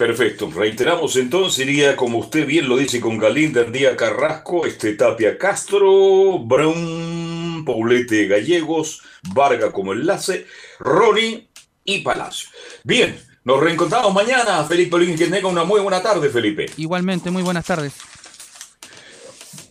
Perfecto. 0.00 0.50
Reiteramos 0.50 1.14
entonces, 1.16 1.58
iría 1.58 1.94
como 1.94 2.20
usted 2.20 2.46
bien 2.46 2.70
lo 2.70 2.78
dice 2.78 3.02
con 3.02 3.18
Galinder, 3.18 3.70
Díaz 3.70 3.96
Carrasco, 3.96 4.64
este 4.64 4.94
Tapia 4.94 5.36
Castro, 5.36 6.38
Brown, 6.38 7.62
Paulete 7.66 8.26
Gallegos, 8.26 9.02
Varga 9.34 9.70
como 9.70 9.92
enlace, 9.92 10.46
Ronnie 10.78 11.50
y 11.84 11.98
Palacio. 11.98 12.48
Bien, 12.82 13.20
nos 13.44 13.60
reencontramos 13.60 14.14
mañana, 14.14 14.64
Felipe 14.64 14.96
Olín, 14.96 15.18
que 15.18 15.26
tenga 15.26 15.48
una 15.48 15.64
muy 15.64 15.82
buena 15.82 16.00
tarde, 16.02 16.30
Felipe. 16.30 16.70
Igualmente, 16.78 17.30
muy 17.30 17.42
buenas 17.42 17.66
tardes. 17.66 17.92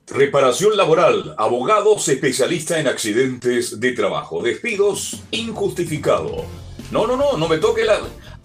Reparación 0.09 0.77
laboral, 0.77 1.33
abogados 1.39 2.07
especialistas 2.07 2.77
en 2.77 2.87
accidentes 2.87 3.79
de 3.79 3.93
trabajo, 3.93 4.43
despidos 4.43 5.23
injustificados. 5.31 6.43
No, 6.91 7.07
no, 7.07 7.17
no, 7.17 7.35
no 7.35 7.47
me 7.47 7.57
toque 7.57 7.83
la 7.83 7.99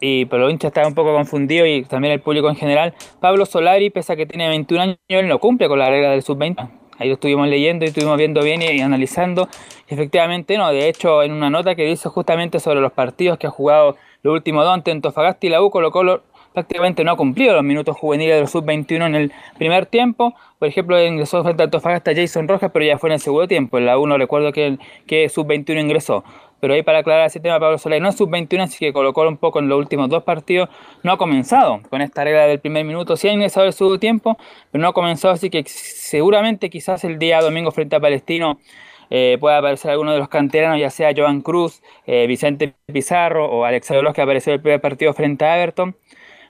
y 0.00 0.24
pero 0.26 0.42
los 0.42 0.52
hinchas 0.52 0.70
estaban 0.70 0.88
un 0.88 0.94
poco 0.94 1.12
confundidos 1.14 1.68
y 1.68 1.82
también 1.82 2.12
el 2.12 2.20
público 2.20 2.48
en 2.48 2.56
general. 2.56 2.94
Pablo 3.20 3.46
Solari, 3.46 3.90
pese 3.90 4.12
a 4.12 4.16
que 4.16 4.26
tiene 4.26 4.48
21 4.48 4.82
años, 4.82 4.98
no 5.24 5.38
cumple 5.38 5.68
con 5.68 5.78
la 5.78 5.88
regla 5.88 6.10
del 6.10 6.22
sub-20. 6.22 6.68
Ahí 6.98 7.08
lo 7.08 7.14
estuvimos 7.14 7.46
leyendo 7.48 7.84
y 7.84 7.88
estuvimos 7.88 8.16
viendo 8.16 8.42
bien 8.42 8.62
y, 8.62 8.80
analizando. 8.80 9.48
efectivamente, 9.86 10.56
no. 10.56 10.70
De 10.70 10.88
hecho, 10.88 11.22
en 11.22 11.32
una 11.32 11.50
nota 11.50 11.74
que 11.74 11.84
dice 11.84 12.08
justamente 12.08 12.58
sobre 12.58 12.80
los 12.80 12.92
partidos 12.92 13.38
que 13.38 13.46
ha 13.46 13.50
jugado 13.50 13.96
los 14.22 14.32
últimos 14.32 14.64
dos 14.64 14.72
ante 14.72 14.90
Antofagasta 14.90 15.46
y 15.46 15.50
la 15.50 15.62
U, 15.62 15.70
Colo 15.70 16.22
prácticamente 16.56 17.04
no 17.04 17.10
ha 17.12 17.16
cumplido 17.18 17.52
los 17.52 17.62
minutos 17.62 17.94
juveniles 17.98 18.36
de 18.36 18.40
los 18.40 18.50
sub-21 18.50 19.04
en 19.08 19.14
el 19.14 19.32
primer 19.58 19.84
tiempo. 19.84 20.34
Por 20.58 20.66
ejemplo, 20.66 20.98
ingresó 21.04 21.42
frente 21.42 21.62
a 21.62 21.64
Antofagasta 21.64 22.14
Jason 22.14 22.48
Rojas, 22.48 22.70
pero 22.72 22.82
ya 22.82 22.96
fue 22.96 23.10
en 23.10 23.14
el 23.14 23.20
segundo 23.20 23.46
tiempo. 23.46 23.76
En 23.76 23.84
la 23.84 23.98
1 23.98 24.16
recuerdo 24.16 24.52
que, 24.52 24.78
que 25.06 25.28
sub-21 25.28 25.78
ingresó. 25.78 26.24
Pero 26.58 26.72
ahí 26.72 26.82
para 26.82 27.00
aclarar 27.00 27.26
ese 27.26 27.40
tema, 27.40 27.60
Pablo 27.60 27.76
Soler 27.76 28.00
no 28.00 28.08
es 28.08 28.16
sub-21, 28.16 28.62
así 28.62 28.78
que 28.78 28.94
colocó 28.94 29.28
un 29.28 29.36
poco 29.36 29.58
en 29.58 29.68
los 29.68 29.78
últimos 29.78 30.08
dos 30.08 30.22
partidos. 30.22 30.70
No 31.02 31.12
ha 31.12 31.18
comenzado 31.18 31.82
con 31.90 32.00
esta 32.00 32.24
regla 32.24 32.46
del 32.46 32.58
primer 32.58 32.86
minuto. 32.86 33.18
Sí 33.18 33.28
ha 33.28 33.32
ingresado 33.34 33.66
el 33.66 33.74
segundo 33.74 33.98
tiempo, 33.98 34.38
pero 34.72 34.80
no 34.80 34.88
ha 34.88 34.92
comenzado, 34.94 35.34
así 35.34 35.50
que 35.50 35.62
seguramente 35.66 36.70
quizás 36.70 37.04
el 37.04 37.18
día 37.18 37.42
domingo 37.42 37.70
frente 37.70 37.96
a 37.96 38.00
Palestino 38.00 38.58
eh, 39.10 39.36
pueda 39.38 39.58
aparecer 39.58 39.90
alguno 39.90 40.14
de 40.14 40.20
los 40.20 40.30
canteranos, 40.30 40.80
ya 40.80 40.88
sea 40.88 41.12
Joan 41.14 41.42
Cruz, 41.42 41.82
eh, 42.06 42.26
Vicente 42.26 42.72
Pizarro 42.90 43.44
o 43.44 43.66
Alexander 43.66 44.02
Los 44.02 44.14
que 44.14 44.22
apareció 44.22 44.52
en 44.52 44.54
el 44.54 44.62
primer 44.62 44.80
partido 44.80 45.12
frente 45.12 45.44
a 45.44 45.62
Everton 45.62 45.94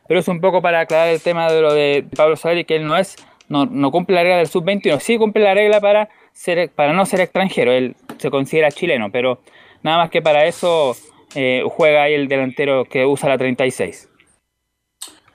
pero 0.09 0.21
es 0.21 0.29
un 0.29 0.41
poco 0.41 0.63
para 0.63 0.81
aclarar 0.81 1.09
el 1.09 1.21
tema 1.21 1.51
de 1.51 1.61
lo 1.61 1.73
de 1.73 2.07
Pablo 2.17 2.37
Solari, 2.37 2.65
que 2.65 2.77
él 2.77 2.87
no 2.87 2.97
es, 2.97 3.17
no, 3.49 3.67
no 3.67 3.91
cumple 3.91 4.17
la 4.17 4.23
regla 4.23 4.39
del 4.39 4.49
sub-21, 4.49 5.01
sí 5.01 5.19
cumple 5.19 5.43
la 5.43 5.55
regla 5.55 5.81
para, 5.81 6.09
ser, 6.33 6.71
para 6.71 6.93
no 6.93 7.07
ser 7.07 7.21
extranjero, 7.21 7.73
él 7.73 7.97
se 8.19 8.31
considera 8.31 8.71
chileno, 8.71 9.11
pero 9.11 9.41
nada 9.83 9.99
más 9.99 10.11
que 10.11 10.23
para 10.23 10.47
eso 10.47 10.97
eh, 11.35 11.63
juega 11.69 12.05
ahí 12.05 12.15
el 12.15 12.29
delantero 12.29 12.85
que 12.85 13.05
usa 13.05 13.29
la 13.29 13.39
36. 13.39 14.09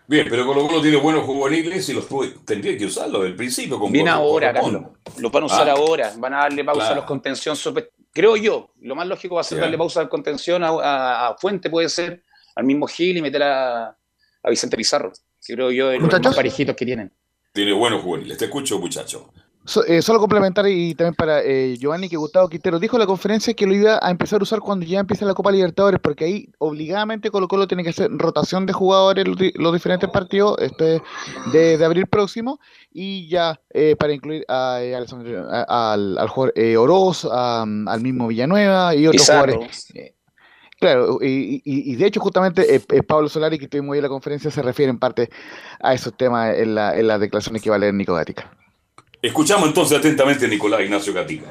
Bien, 0.07 0.27
pero 0.29 0.45
Colo 0.45 0.67
Colo 0.67 0.81
tiene 0.81 0.97
buenos 0.97 1.23
juveniles 1.23 1.87
y 1.87 1.93
los 1.93 2.05
tendría 2.43 2.77
que 2.77 2.85
usarlo 2.85 3.19
desde 3.19 3.29
el 3.29 3.35
principio. 3.37 3.79
Con 3.79 3.93
Bien 3.93 4.09
ahora, 4.09 4.51
Carlos. 4.51 4.83
Los 5.17 5.31
van 5.31 5.43
a 5.43 5.45
usar 5.45 5.69
ah. 5.69 5.73
ahora. 5.73 6.11
Van 6.17 6.33
a 6.33 6.37
darle 6.39 6.65
pausa 6.65 6.91
a 6.91 6.95
los 6.95 7.05
contención. 7.05 7.55
Creo 8.11 8.35
yo, 8.35 8.71
lo 8.81 8.93
más 8.93 9.07
lógico 9.07 9.35
va 9.35 9.41
a 9.41 9.45
ser 9.45 9.59
darle 9.59 9.77
pausa 9.77 10.01
a 10.01 10.09
contención 10.09 10.63
a, 10.65 11.33
Fuente, 11.39 11.69
puede 11.69 11.87
ser, 11.87 12.23
al 12.55 12.65
mismo 12.65 12.87
Gil 12.87 13.15
y 13.15 13.21
meter 13.21 13.43
a, 13.43 13.97
a 14.43 14.49
Vicente 14.49 14.77
Pizarro, 14.77 15.11
creo 15.45 15.71
yo 15.71 15.89
de 15.89 15.99
los 15.99 16.11
más 16.11 16.35
parejitos 16.35 16.75
que 16.75 16.85
tienen. 16.85 17.11
Tiene 17.53 17.73
buenos 17.73 18.01
juveniles, 18.01 18.37
te 18.37 18.45
escucho 18.45 18.79
muchacho. 18.79 19.31
Eh, 19.87 20.01
solo 20.01 20.19
complementar 20.19 20.67
y 20.67 20.95
también 20.95 21.13
para 21.13 21.43
eh, 21.43 21.77
Giovanni 21.77 22.09
que 22.09 22.17
Gustavo 22.17 22.49
Quintero 22.49 22.79
dijo 22.79 22.95
en 22.95 23.01
la 23.01 23.05
conferencia 23.05 23.53
que 23.53 23.67
lo 23.67 23.75
iba 23.75 23.99
a 24.01 24.09
empezar 24.09 24.41
a 24.41 24.43
usar 24.43 24.59
cuando 24.59 24.87
ya 24.87 24.99
empiece 24.99 25.23
la 25.23 25.35
Copa 25.35 25.51
Libertadores, 25.51 25.99
porque 26.01 26.25
ahí 26.25 26.49
obligadamente 26.57 27.29
Colo 27.29 27.47
Colo 27.47 27.67
tiene 27.67 27.83
que 27.83 27.91
hacer 27.91 28.09
rotación 28.09 28.65
de 28.65 28.73
jugadores 28.73 29.27
los, 29.27 29.37
los 29.53 29.73
diferentes 29.73 30.09
partidos 30.09 30.57
este 30.59 31.03
de, 31.53 31.77
de, 31.77 31.85
abril 31.85 32.07
próximo 32.07 32.59
y 32.91 33.29
ya 33.29 33.61
eh, 33.69 33.95
para 33.95 34.13
incluir 34.13 34.43
a, 34.47 34.77
al, 34.77 36.17
al, 36.17 36.27
jugador 36.27 36.53
Oroz, 36.77 37.25
al 37.25 38.01
mismo 38.01 38.29
Villanueva 38.29 38.95
y 38.95 39.05
otros 39.05 39.27
jugadores. 39.27 39.93
Claro, 40.81 41.19
y, 41.21 41.95
de 41.95 42.07
hecho 42.07 42.19
justamente 42.19 42.75
eh, 42.75 42.81
eh, 42.89 43.03
Pablo 43.03 43.29
Solari, 43.29 43.59
que 43.59 43.65
estuvimos 43.65 43.93
ahí 43.93 43.99
en 43.99 44.03
la 44.03 44.09
conferencia, 44.09 44.49
se 44.49 44.63
refiere 44.63 44.89
en 44.89 44.97
parte 44.97 45.29
a 45.79 45.93
esos 45.93 46.11
temas 46.17 46.57
en, 46.57 46.73
la, 46.73 46.97
en 46.97 47.05
las 47.05 47.19
declaraciones 47.19 47.61
que 47.61 47.69
va 47.69 47.75
a 47.75 47.79
leer 47.79 47.93
Nico 47.93 48.15
Gatica. 48.15 48.49
Escuchamos 49.21 49.67
entonces 49.67 49.99
atentamente 49.99 50.43
a 50.43 50.47
Nicolás 50.47 50.81
Ignacio 50.81 51.13
Gatica. 51.13 51.45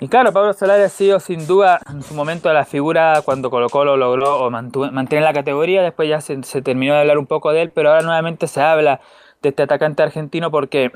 Y 0.00 0.08
claro, 0.08 0.32
Pablo 0.32 0.54
Solari 0.54 0.82
ha 0.82 0.88
sido 0.88 1.20
sin 1.20 1.46
duda 1.46 1.78
en 1.92 2.02
su 2.02 2.14
momento 2.14 2.50
la 2.50 2.64
figura 2.64 3.20
cuando 3.22 3.50
Colo 3.50 3.68
Colo 3.68 3.98
logró 3.98 4.50
mantener 4.50 5.22
la 5.22 5.34
categoría, 5.34 5.82
después 5.82 6.08
ya 6.08 6.22
se, 6.22 6.42
se, 6.42 6.62
terminó 6.62 6.94
de 6.94 7.00
hablar 7.00 7.18
un 7.18 7.26
poco 7.26 7.52
de 7.52 7.60
él, 7.60 7.70
pero 7.70 7.90
ahora 7.90 8.00
nuevamente 8.00 8.46
se 8.46 8.62
habla 8.62 9.02
de 9.42 9.50
este 9.50 9.64
atacante 9.64 10.02
argentino 10.02 10.50
porque, 10.50 10.90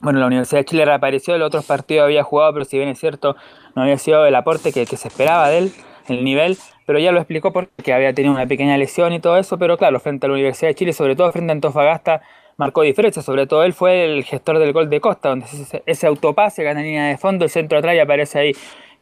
bueno, 0.00 0.18
la 0.18 0.26
Universidad 0.26 0.62
de 0.62 0.64
Chile 0.64 0.84
reapareció, 0.86 1.36
el 1.36 1.42
otros 1.42 1.64
partidos 1.66 2.06
había 2.06 2.24
jugado, 2.24 2.52
pero 2.52 2.64
si 2.64 2.78
bien 2.78 2.88
es 2.88 2.98
cierto, 2.98 3.36
no 3.76 3.82
había 3.82 3.96
sido 3.96 4.26
el 4.26 4.34
aporte 4.34 4.72
que, 4.72 4.86
que 4.86 4.96
se 4.96 5.06
esperaba 5.06 5.48
de 5.48 5.58
él, 5.58 5.72
el 6.08 6.24
nivel, 6.24 6.56
pero 6.86 6.98
ya 6.98 7.12
lo 7.12 7.18
explicó 7.18 7.52
porque 7.52 7.92
había 7.92 8.12
tenido 8.12 8.34
una 8.34 8.46
pequeña 8.46 8.76
lesión 8.76 9.12
y 9.12 9.20
todo 9.20 9.36
eso, 9.36 9.58
pero 9.58 9.76
claro, 9.76 10.00
frente 10.00 10.26
a 10.26 10.28
la 10.28 10.34
Universidad 10.34 10.70
de 10.70 10.74
Chile, 10.74 10.92
sobre 10.92 11.16
todo 11.16 11.30
frente 11.32 11.52
a 11.52 11.54
Antofagasta, 11.54 12.22
marcó 12.56 12.82
diferencia, 12.82 13.22
sobre 13.22 13.46
todo 13.46 13.64
él 13.64 13.72
fue 13.72 14.04
el 14.04 14.24
gestor 14.24 14.58
del 14.58 14.72
gol 14.72 14.90
de 14.90 15.00
Costa, 15.00 15.30
donde 15.30 15.46
ese, 15.46 15.82
ese 15.86 16.06
autopase 16.06 16.62
gana 16.62 16.82
línea 16.82 17.06
de 17.06 17.18
fondo, 17.18 17.44
el 17.44 17.50
centro 17.50 17.78
atrás 17.78 17.94
y 17.94 17.98
aparece 17.98 18.38
ahí 18.38 18.52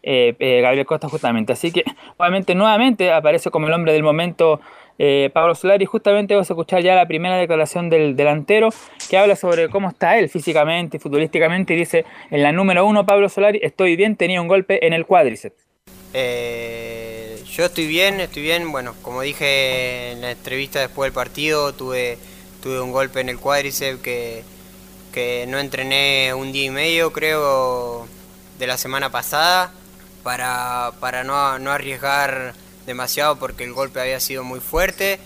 eh, 0.03 0.35
eh, 0.39 0.61
Gabriel 0.63 0.87
Costa 0.87 1.09
justamente. 1.09 1.53
Así 1.53 1.73
que 1.73 1.85
obviamente 2.17 2.55
nuevamente 2.55 3.13
aparece 3.13 3.51
como 3.51 3.67
el 3.67 3.73
hombre 3.73 3.93
del 3.93 4.03
momento 4.03 4.61
eh, 4.99 5.31
Pablo 5.33 5.55
Solari. 5.55 5.85
Justamente 5.85 6.35
vamos 6.35 6.51
a 6.51 6.55
escuchar 6.55 6.83
ya 6.83 6.95
la 6.95 7.07
primera 7.07 7.37
declaración 7.37 7.91
del 7.91 8.17
delantero 8.17 8.71
que 9.09 9.19
habla 9.19 9.37
sobre 9.37 9.69
cómo 9.69 9.89
está 9.89 10.19
él 10.19 10.29
físicamente 10.29 10.97
y 10.97 11.01
futbolísticamente 11.01 11.75
y 11.75 11.77
dice 11.77 12.05
en 12.31 12.43
la 12.43 12.53
número 12.53 12.87
uno 12.87 13.05
Pablo 13.05 13.29
Solari, 13.29 13.61
estoy 13.63 13.97
bien, 13.97 14.17
tenía 14.17 14.41
un 14.41 14.49
golpe 14.49 14.87
en 14.87 14.93
el 14.93 15.07
cuádriceps. 15.07 15.70
Yo 16.13 17.65
estoy 17.65 17.87
bien, 17.87 18.21
estoy 18.21 18.43
bien. 18.43 18.71
Bueno, 18.73 18.95
como 19.03 19.23
dije 19.23 20.13
en 20.13 20.21
la 20.21 20.33
entrevista 20.33 20.81
después 20.81 21.07
del 21.07 21.13
partido, 21.13 21.73
tuve, 21.75 22.19
tuve 22.63 22.81
un 22.81 22.93
golpe 22.93 23.21
en 23.21 23.29
el 23.29 23.39
cuádriceps 23.39 24.01
que, 24.03 24.45
que 25.13 25.45
no 25.49 25.59
entrené 25.59 26.33
un 26.35 26.53
día 26.53 26.65
y 26.65 26.71
medio, 26.71 27.13
creo, 27.13 28.07
de 28.59 28.67
la 28.67 28.77
semana 28.77 29.11
pasada 29.11 29.73
para, 30.23 30.93
para 31.01 31.25
no, 31.25 31.59
no, 31.59 31.71
arriesgar 31.73 32.55
demasiado 32.87 33.37
porque 33.39 33.65
el 33.65 33.73
golpe 33.73 34.01
había 34.01 34.21
sido 34.21 34.45
muy 34.45 34.61
fuerte. 34.61 35.19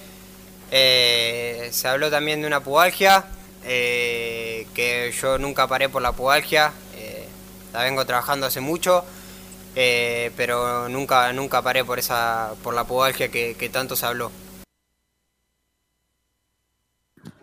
Eh, 0.71 1.69
se 1.73 1.89
habló 1.89 2.11
también 2.11 2.41
de 2.41 2.47
una 2.47 2.61
pubalgia, 2.61 3.25
eh, 3.65 4.67
que 4.75 5.13
yo 5.21 5.39
nunca 5.39 5.67
paré 5.67 5.89
por 5.89 6.03
la 6.03 6.13
pubalgia, 6.13 6.73
eh, 6.97 7.27
la 7.73 7.83
vengo 7.83 8.05
trabajando 8.07 8.47
hace 8.47 8.61
mucho, 8.61 9.05
pero 9.75 10.89
nunca, 10.89 11.33
nunca 11.33 11.63
paré 11.63 11.85
por, 11.85 11.99
esa, 11.99 12.53
por 12.63 12.75
la 12.75 12.85
pubalgia 12.85 13.29
que, 13.29 13.55
que 13.59 13.69
tanto 13.69 13.97
se 13.97 14.07
habló. 14.07 14.31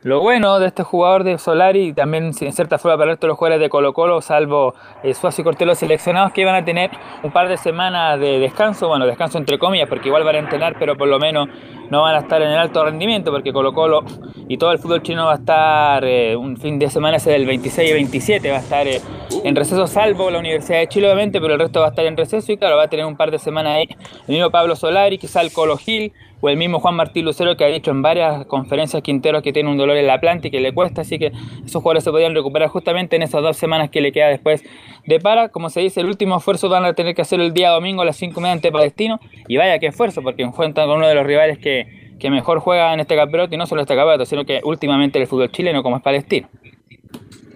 Lo 0.04 0.20
bueno 0.20 0.58
de 0.58 0.66
este 0.66 0.82
jugador 0.82 1.24
de 1.24 1.38
Solari, 1.38 1.90
y 1.90 1.94
también 1.94 2.32
en 2.42 2.54
cierta 2.54 2.80
forma 2.80 2.98
para 2.98 3.16
todos 3.18 3.30
los 3.30 3.38
jugadores 3.38 3.62
de 3.62 3.70
Colo 3.70 3.94
Colo, 3.94 4.20
salvo 4.20 4.74
eh, 5.04 5.14
Suazo 5.14 5.42
y 5.42 5.44
Cortelo 5.44 5.76
seleccionados, 5.76 6.34
que 6.34 6.42
iban 6.42 6.56
a 6.56 6.66
tener 6.66 6.90
un 7.22 7.30
par 7.32 7.48
de 7.48 7.56
semanas 7.56 8.20
de 8.20 8.40
descanso, 8.40 8.88
bueno, 8.88 9.06
descanso 9.06 9.38
entre 9.38 9.60
comillas, 9.60 9.88
porque 9.88 10.08
igual 10.08 10.24
van 10.24 10.38
a 10.38 10.40
entrenar, 10.40 10.76
pero 10.80 10.98
por 10.98 11.08
lo 11.08 11.20
menos 11.20 11.50
no 11.92 12.02
van 12.02 12.16
a 12.16 12.20
estar 12.20 12.42
en 12.42 12.50
el 12.50 12.58
alto 12.58 12.84
rendimiento, 12.84 13.30
porque 13.30 13.54
Colo 13.54 13.74
Colo 13.74 14.04
y 14.48 14.58
todo 14.58 14.72
el 14.72 14.80
fútbol 14.80 15.04
chino 15.04 15.28
va 15.28 15.34
a 15.34 15.36
estar 15.36 16.04
eh, 16.04 16.36
un 16.36 16.58
fin 16.58 16.80
de 16.80 16.90
semana 16.90 17.18
ese 17.18 17.30
del 17.30 17.46
26 17.46 17.92
y 17.92 17.94
27, 17.94 18.50
va 18.50 18.58
a 18.58 18.62
estar 18.62 18.88
eh, 18.88 19.00
en 19.44 19.56
receso, 19.56 19.86
salvo 19.86 20.32
la 20.32 20.40
Universidad 20.40 20.80
de 20.80 20.88
Chile, 20.88 21.06
obviamente, 21.06 21.40
pero 21.40 21.54
el 21.54 21.60
resto 21.60 21.80
va 21.80 21.86
a 21.86 21.90
estar 21.90 22.06
en 22.06 22.18
receso 22.18 22.52
y 22.52 22.58
claro, 22.58 22.76
va 22.76 22.86
a 22.86 22.88
tener 22.88 23.06
un 23.06 23.18
par 23.18 23.30
de 23.30 23.38
semanas 23.38 23.76
ahí. 23.76 23.90
El 24.28 24.34
mismo 24.34 24.50
Pablo 24.50 24.76
Solari, 24.76 25.20
quizá 25.20 25.42
el 25.42 25.54
Colo 25.54 25.78
Gil, 25.78 26.12
o 26.42 26.50
el 26.50 26.58
mismo 26.58 26.80
Juan 26.80 26.96
Martín 26.96 27.26
Lucero 27.26 27.56
que 27.56 27.64
ha 27.64 27.68
dicho 27.68 27.92
en 27.92 28.02
varias 28.02 28.46
conferencias 28.48 29.02
Quinteros 29.04 29.44
que 29.44 29.54
tiene 29.54 29.70
un 29.70 29.78
dolor 29.78 29.96
en 29.96 30.08
la 30.08 30.20
planta 30.20 30.48
y 30.48 30.52
que 30.52 30.60
le 30.60 30.74
cuesta, 30.74 31.02
así 31.02 31.20
que 31.20 31.32
esos 31.66 31.82
jugadores 31.82 32.04
se 32.04 32.12
podían 32.12 32.36
recuperar 32.36 32.70
justamente 32.70 33.16
en 33.16 33.22
esas 33.22 33.42
dos 33.42 33.58
semanas 33.58 33.90
que 33.90 34.02
le 34.02 34.12
queda 34.12 34.28
después 34.28 34.64
de 35.06 35.20
para. 35.20 35.50
Como 35.50 35.70
se 35.70 35.82
dice, 35.82 36.02
el 36.02 36.08
último 36.08 36.38
esfuerzo 36.38 36.68
van 36.68 36.86
a 36.86 36.94
tener 36.94 37.16
que 37.16 37.22
hacer 37.22 37.40
el 37.40 37.54
día 37.54 37.70
domingo 37.70 38.02
a 38.02 38.06
las 38.06 38.18
5 38.18 38.40
media 38.42 38.54
ante 38.54 38.72
Palestino 38.72 39.20
y 39.48 39.58
vaya 39.58 39.80
qué 39.80 39.88
esfuerzo, 39.88 40.22
porque 40.22 40.44
enfrentan 40.44 40.88
con 40.88 40.98
uno 40.98 41.08
de 41.08 41.16
los 41.16 41.26
rivales 41.26 41.60
que, 41.60 42.16
que 42.20 42.30
mejor 42.30 42.60
juega 42.60 42.94
en 42.94 43.00
este 43.00 43.16
campeonato 43.16 43.54
y 43.54 43.58
no 43.58 43.68
solo 43.68 43.82
este 43.82 43.96
campeonato, 43.96 44.26
sino 44.26 44.46
que 44.46 44.62
últimamente 44.64 45.20
el 45.20 45.28
fútbol 45.28 45.52
chileno 45.52 45.84
como 45.84 45.98
es 45.98 46.04
Palestino. 46.04 46.50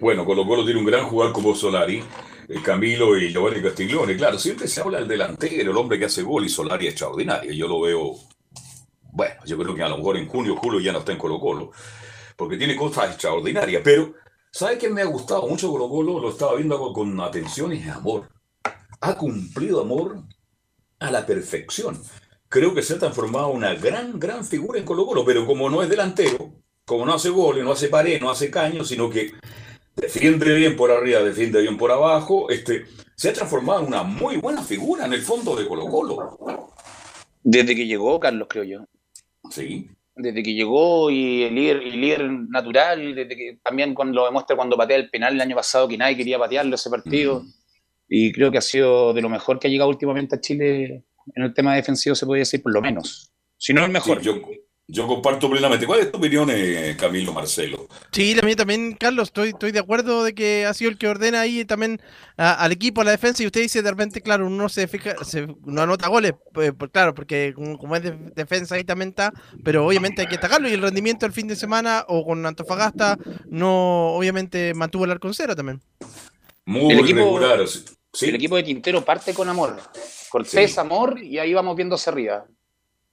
Bueno, 0.00 0.24
Colo 0.24 0.46
Colo 0.46 0.64
tiene 0.64 0.78
un 0.78 0.86
gran 0.86 1.04
jugador 1.04 1.32
como 1.32 1.54
Solari. 1.54 2.02
Eh, 2.48 2.60
Camilo 2.62 3.18
y 3.18 3.32
Giovanni 3.32 3.60
Castiglione, 3.60 4.16
claro, 4.16 4.38
siempre 4.38 4.68
se 4.68 4.80
habla 4.80 4.98
del 4.98 5.08
delantero, 5.08 5.72
el 5.72 5.76
hombre 5.76 5.98
que 5.98 6.04
hace 6.04 6.22
gol 6.22 6.44
y 6.44 6.48
Solari 6.48 6.86
es 6.86 6.92
extraordinario. 6.92 7.52
Yo 7.52 7.66
lo 7.66 7.80
veo 7.80 8.14
bueno, 9.16 9.34
yo 9.46 9.56
creo 9.56 9.74
que 9.74 9.82
a 9.82 9.88
lo 9.88 9.96
mejor 9.96 10.18
en 10.18 10.28
junio, 10.28 10.56
julio 10.56 10.78
ya 10.78 10.92
no 10.92 10.98
está 10.98 11.10
en 11.10 11.16
Colo 11.16 11.40
Colo, 11.40 11.70
porque 12.36 12.58
tiene 12.58 12.76
cosas 12.76 13.12
extraordinarias, 13.12 13.80
pero 13.82 14.12
¿sabe 14.52 14.76
qué 14.76 14.90
me 14.90 15.00
ha 15.00 15.06
gustado 15.06 15.48
mucho 15.48 15.70
Colo 15.70 15.88
Colo? 15.88 16.20
Lo 16.20 16.28
estaba 16.28 16.54
viendo 16.54 16.92
con 16.92 17.18
atención 17.18 17.72
y 17.72 17.82
amor. 17.88 18.28
Ha 19.00 19.16
cumplido 19.16 19.80
amor 19.80 20.22
a 20.98 21.10
la 21.10 21.24
perfección. 21.24 21.98
Creo 22.50 22.74
que 22.74 22.82
se 22.82 22.92
ha 22.92 22.98
transformado 22.98 23.48
una 23.48 23.72
gran, 23.72 24.20
gran 24.20 24.44
figura 24.44 24.78
en 24.78 24.84
Colo 24.84 25.06
Colo, 25.06 25.24
pero 25.24 25.46
como 25.46 25.70
no 25.70 25.82
es 25.82 25.88
delantero, 25.88 26.52
como 26.84 27.06
no 27.06 27.14
hace 27.14 27.30
goles, 27.30 27.64
no 27.64 27.72
hace 27.72 27.88
pared, 27.88 28.20
no 28.20 28.30
hace 28.30 28.50
caño, 28.50 28.84
sino 28.84 29.08
que 29.08 29.32
defiende 29.94 30.54
bien 30.54 30.76
por 30.76 30.90
arriba, 30.90 31.20
defiende 31.20 31.62
bien 31.62 31.78
por 31.78 31.90
abajo, 31.90 32.50
este, 32.50 32.84
se 33.14 33.30
ha 33.30 33.32
transformado 33.32 33.80
en 33.80 33.86
una 33.86 34.02
muy 34.02 34.36
buena 34.36 34.62
figura 34.62 35.06
en 35.06 35.14
el 35.14 35.22
fondo 35.22 35.56
de 35.56 35.66
Colo 35.66 35.86
Colo. 35.86 36.74
Desde 37.42 37.74
que 37.74 37.86
llegó, 37.86 38.20
Carlos, 38.20 38.46
creo 38.50 38.64
yo. 38.64 38.86
Sí. 39.50 39.88
Desde 40.14 40.42
que 40.42 40.54
llegó 40.54 41.10
y 41.10 41.42
el 41.42 41.54
líder, 41.54 41.76
el 41.82 42.00
líder 42.00 42.30
natural, 42.30 43.14
desde 43.14 43.36
que 43.36 43.58
también 43.62 43.94
cuando 43.94 44.20
lo 44.20 44.26
demuestra 44.26 44.56
cuando 44.56 44.76
patea 44.76 44.96
el 44.96 45.10
penal 45.10 45.34
el 45.34 45.40
año 45.40 45.56
pasado, 45.56 45.88
que 45.88 45.98
nadie 45.98 46.16
quería 46.16 46.38
patearlo 46.38 46.74
ese 46.74 46.88
partido. 46.88 47.44
Y 48.08 48.32
creo 48.32 48.50
que 48.50 48.58
ha 48.58 48.62
sido 48.62 49.12
de 49.12 49.20
lo 49.20 49.28
mejor 49.28 49.58
que 49.58 49.66
ha 49.66 49.70
llegado 49.70 49.90
últimamente 49.90 50.36
a 50.36 50.40
Chile 50.40 51.04
en 51.34 51.42
el 51.42 51.52
tema 51.52 51.74
defensivo, 51.74 52.14
se 52.14 52.24
puede 52.24 52.40
decir, 52.40 52.62
por 52.62 52.72
lo 52.72 52.80
menos. 52.80 53.32
Si 53.58 53.74
no 53.74 53.84
el 53.84 53.90
mejor. 53.90 54.20
yo, 54.20 54.40
yo 54.88 55.06
comparto 55.06 55.50
plenamente. 55.50 55.86
¿Cuál 55.86 56.00
es 56.00 56.12
tu 56.12 56.18
opinión, 56.18 56.48
eh, 56.52 56.96
Camilo 56.98 57.32
Marcelo? 57.32 57.88
Sí, 58.12 58.36
mía 58.44 58.54
también, 58.54 58.94
Carlos, 58.94 59.28
estoy, 59.28 59.48
estoy 59.48 59.72
de 59.72 59.80
acuerdo 59.80 60.22
de 60.22 60.34
que 60.34 60.64
ha 60.64 60.74
sido 60.74 60.90
el 60.90 60.98
que 60.98 61.08
ordena 61.08 61.40
ahí 61.40 61.64
también 61.64 62.00
al 62.36 62.70
equipo, 62.70 63.00
a 63.00 63.04
la 63.04 63.10
defensa, 63.10 63.42
y 63.42 63.46
usted 63.46 63.62
dice 63.62 63.82
de 63.82 63.90
repente, 63.90 64.20
claro, 64.20 64.46
uno 64.46 64.68
se 64.68 64.86
fija, 64.86 65.16
se, 65.24 65.48
no 65.64 65.82
anota 65.82 66.08
goles, 66.08 66.34
pues, 66.52 66.72
pues 66.78 66.90
claro, 66.92 67.14
porque 67.14 67.52
como, 67.54 67.96
es 67.96 68.02
defensa 68.34 68.76
ahí 68.76 68.84
también 68.84 69.08
está, 69.08 69.32
pero 69.64 69.84
obviamente 69.86 70.22
hay 70.22 70.28
que 70.28 70.36
atacarlo, 70.36 70.68
y 70.68 70.74
el 70.74 70.82
rendimiento 70.82 71.26
el 71.26 71.32
fin 71.32 71.48
de 71.48 71.56
semana 71.56 72.04
o 72.08 72.24
con 72.24 72.44
Antofagasta 72.46 73.18
no, 73.46 74.14
obviamente 74.14 74.72
mantuvo 74.74 75.04
el 75.04 75.10
arco 75.10 75.28
en 75.28 75.34
cero 75.34 75.56
también. 75.56 75.82
Muy 76.64 76.92
el 76.92 77.00
equipo, 77.00 77.18
regular. 77.18 77.60
El 78.20 78.34
equipo 78.34 78.56
de 78.56 78.64
Quintero 78.64 79.04
parte 79.04 79.34
con 79.34 79.48
amor, 79.48 79.76
Cortés, 80.30 80.78
amor, 80.78 81.18
y 81.20 81.38
ahí 81.38 81.52
vamos 81.54 81.76
viendo 81.76 81.96
hacia 81.96 82.12
arriba 82.12 82.46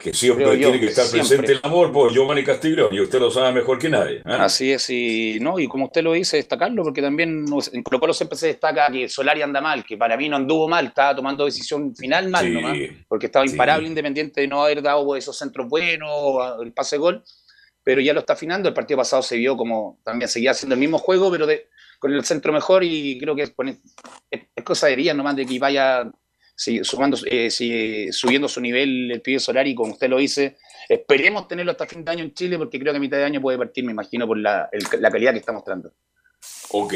que 0.04 0.14
siempre 0.14 0.58
tiene 0.58 0.80
que 0.82 0.88
estar 0.88 1.10
presente 1.10 1.54
el 1.54 1.60
amor 1.64 1.94
por 1.94 2.12
Giovanni 2.12 2.44
Castillo 2.44 2.90
y 2.92 3.00
usted 3.00 3.20
lo 3.20 3.32
sabe 3.32 3.54
mejor 3.54 3.80
que 3.80 3.88
nadie. 3.88 4.18
¿eh? 4.18 4.24
Así 4.26 4.74
es, 4.74 4.90
y, 4.90 5.38
no, 5.40 5.58
y 5.60 5.68
como 5.70 5.86
usted 5.86 6.04
lo 6.04 6.12
dice, 6.12 6.36
destacarlo, 6.36 6.84
porque 6.84 7.02
también 7.02 7.46
en 7.72 7.84
Colo 7.84 8.02
Colo 8.02 8.14
siempre 8.14 8.38
se 8.38 8.48
destaca 8.48 8.92
que 8.92 9.08
Solari 9.08 9.42
anda 9.42 9.62
mal, 9.62 9.86
que 9.86 9.98
para 9.98 10.18
mí 10.18 10.28
no 10.28 10.36
anduvo 10.36 10.68
mal, 10.68 10.88
estaba 10.88 11.16
tomando 11.16 11.46
decisión 11.46 11.96
final 11.96 12.28
mal 12.28 12.54
nomás, 12.54 12.78
porque 13.08 13.28
estaba 13.28 13.46
imparable, 13.46 13.88
independiente 13.88 14.42
de 14.42 14.48
no 14.48 14.64
haber 14.64 14.82
dado 14.82 15.16
esos 15.16 15.38
centros 15.38 15.70
buenos, 15.70 16.12
el 16.62 16.74
pase 16.74 16.98
gol, 16.98 17.24
pero 17.82 18.02
ya 18.02 18.14
lo 18.14 18.20
está 18.20 18.34
afinando, 18.34 18.68
el 18.68 18.76
partido 18.76 18.98
pasado 18.98 19.24
se 19.24 19.38
vio 19.38 19.56
como 19.56 20.00
también 20.04 20.28
seguía 20.28 20.52
haciendo 20.52 20.74
el 20.74 20.82
mismo 20.82 20.98
juego, 20.98 21.32
pero 21.32 21.48
de, 21.48 21.70
con 22.00 22.14
el 22.14 22.26
centro 22.26 22.52
mejor, 22.52 22.84
y 22.84 23.18
creo 23.20 23.38
que 23.38 23.44
es, 23.44 23.54
es 24.30 24.64
cosa 24.66 24.88
de 24.88 24.98
día 24.98 25.14
nomás 25.14 25.38
de 25.38 25.46
que 25.46 25.60
vaya 25.60 26.12
sumando, 26.84 27.18
eh, 27.26 27.50
subiendo 28.12 28.48
su 28.48 28.62
nivel 28.62 29.12
el 29.12 29.22
pibe 29.22 29.40
Solari, 29.40 29.76
como 29.76 29.94
usted 29.94 30.10
lo 30.10 30.18
dice. 30.18 30.58
Esperemos 30.88 31.48
tenerlo 31.48 31.72
hasta 31.72 31.88
fin 31.88 32.04
de 32.04 32.12
año 32.12 32.24
en 32.24 32.34
Chile, 32.34 32.58
porque 32.58 32.80
creo 32.80 32.94
que 32.94 32.98
a 32.98 33.02
mitad 33.02 33.18
de 33.18 33.26
año 33.26 33.42
puede 33.42 33.58
partir, 33.58 33.84
me 33.84 33.92
imagino, 33.92 34.28
por 34.28 34.38
la, 34.38 34.70
la 35.00 35.12
calidad 35.12 35.32
que 35.32 35.40
está 35.40 35.52
mostrando. 35.52 35.94
Ok. 36.70 36.94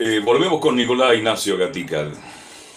Eh, 0.00 0.20
volvemos 0.24 0.60
con 0.60 0.76
Nicolás 0.76 1.16
Ignacio 1.16 1.56
Gatica. 1.56 2.10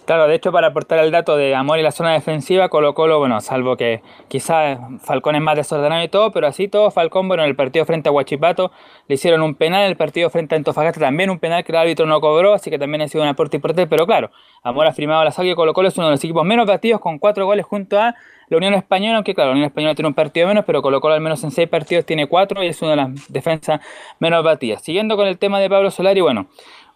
Claro, 0.06 0.28
de 0.28 0.36
hecho, 0.36 0.52
para 0.52 0.68
aportar 0.68 1.00
el 1.00 1.12
dato 1.12 1.38
de 1.38 1.54
Amor 1.56 1.78
y 1.80 1.84
la 1.84 1.92
zona 1.92 2.12
defensiva, 2.14 2.70
Colo 2.70 2.94
Colo, 2.96 3.20
bueno, 3.20 3.40
salvo 3.40 3.78
que 3.78 4.02
quizás 4.28 4.80
Falcón 5.00 5.36
es 5.36 5.42
más 5.42 5.56
desordenado 5.56 6.04
y 6.04 6.10
todo, 6.10 6.32
pero 6.32 6.48
así 6.48 6.68
todo, 6.68 6.90
Falcón, 6.92 7.28
bueno, 7.28 7.44
en 7.44 7.50
el 7.50 7.56
partido 7.56 7.86
frente 7.86 8.10
a 8.10 8.12
Huachipato 8.12 8.72
le 9.08 9.16
hicieron 9.16 9.42
un 9.44 9.54
penal, 9.56 9.84
el 9.84 9.96
partido 9.96 10.30
frente 10.32 10.56
a 10.56 10.58
Antofagasta 10.58 11.00
también 11.00 11.30
un 11.30 11.40
penal 11.40 11.64
que 11.64 11.72
el 11.72 11.78
árbitro 11.78 12.08
no 12.08 12.20
cobró, 12.20 12.54
así 12.54 12.70
que 12.72 12.80
también 12.80 13.04
ha 13.04 13.08
sido 13.08 13.24
un 13.24 13.30
aporte 13.30 13.58
importante, 13.58 13.88
pero 13.88 14.06
claro, 14.08 14.32
Amor 14.64 14.88
ha 14.88 14.92
firmado 14.92 15.24
la 15.24 15.32
salida 15.32 15.54
y 15.54 15.56
Colo 15.56 15.74
Colo 15.74 15.88
es 15.88 15.98
uno 15.98 16.08
de 16.08 16.12
los 16.12 16.24
equipos 16.24 16.44
menos 16.44 16.66
batidos 16.66 17.00
con 17.00 17.20
cuatro 17.20 17.46
goles 17.46 17.66
junto 17.66 18.00
a 18.00 18.16
la 18.50 18.58
Unión 18.58 18.74
Española, 18.74 19.16
aunque 19.16 19.34
claro, 19.34 19.52
la 19.52 19.54
Unión 19.54 19.68
Española 19.68 19.96
tiene 19.96 20.10
un 20.10 20.14
partido 20.14 20.48
menos, 20.48 20.66
pero 20.66 20.82
Colo 20.82 21.00
Colo 21.00 21.14
al 21.14 21.22
menos 21.22 21.42
en 21.44 21.52
seis 21.52 21.70
partidos 21.70 22.06
tiene 22.06 22.28
cuatro 22.28 22.62
y 22.62 22.68
es 22.68 22.82
una 22.82 22.92
de 22.92 22.98
las 22.98 23.32
defensas 23.32 23.80
menos 24.20 24.44
batidas. 24.44 24.82
Siguiendo 24.82 25.16
con 25.16 25.28
el 25.28 25.38
tema 25.38 25.60
de 25.60 25.70
Pablo 25.70 25.90
Solari, 25.90 26.20
bueno, 26.20 26.48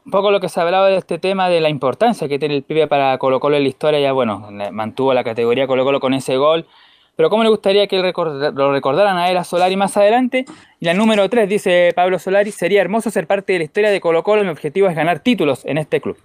un 0.05 0.11
poco 0.11 0.29
lo 0.29 0.39
que 0.39 0.49
se 0.49 0.61
hablaba 0.61 0.87
de 0.87 0.97
este 0.97 1.17
tema 1.17 1.49
de 1.49 1.59
la 1.61 1.69
importancia 1.69 2.27
que 2.27 2.37
tiene 2.37 2.55
el 2.55 2.63
pibe 2.63 2.87
para 2.87 3.17
Colo 3.17 3.39
Colo 3.39 3.57
en 3.57 3.63
la 3.63 3.69
historia, 3.69 3.99
ya 3.99 4.11
bueno, 4.11 4.49
mantuvo 4.71 5.13
la 5.13 5.23
categoría 5.23 5.65
Colo 5.65 5.83
Colo 5.83 5.99
con 5.99 6.13
ese 6.13 6.37
gol, 6.37 6.67
pero 7.15 7.29
cómo 7.31 7.43
le 7.43 7.49
gustaría 7.49 7.87
que 7.87 7.97
lo 7.97 8.71
recordaran 8.71 9.17
a 9.17 9.31
él 9.31 9.37
a 9.37 9.43
Solari 9.43 9.75
más 9.75 9.97
adelante. 9.97 10.45
Y 10.79 10.85
la 10.85 10.93
número 10.93 11.27
3 11.27 11.49
dice 11.49 11.91
Pablo 11.95 12.19
Solari, 12.19 12.51
sería 12.51 12.81
hermoso 12.81 13.09
ser 13.09 13.25
parte 13.25 13.53
de 13.53 13.59
la 13.59 13.65
historia 13.65 13.89
de 13.89 13.99
Colo 13.99 14.23
Colo, 14.23 14.43
mi 14.43 14.49
objetivo 14.49 14.87
es 14.87 14.95
ganar 14.95 15.19
títulos 15.19 15.65
en 15.65 15.79
este 15.79 15.99
club. 16.01 16.17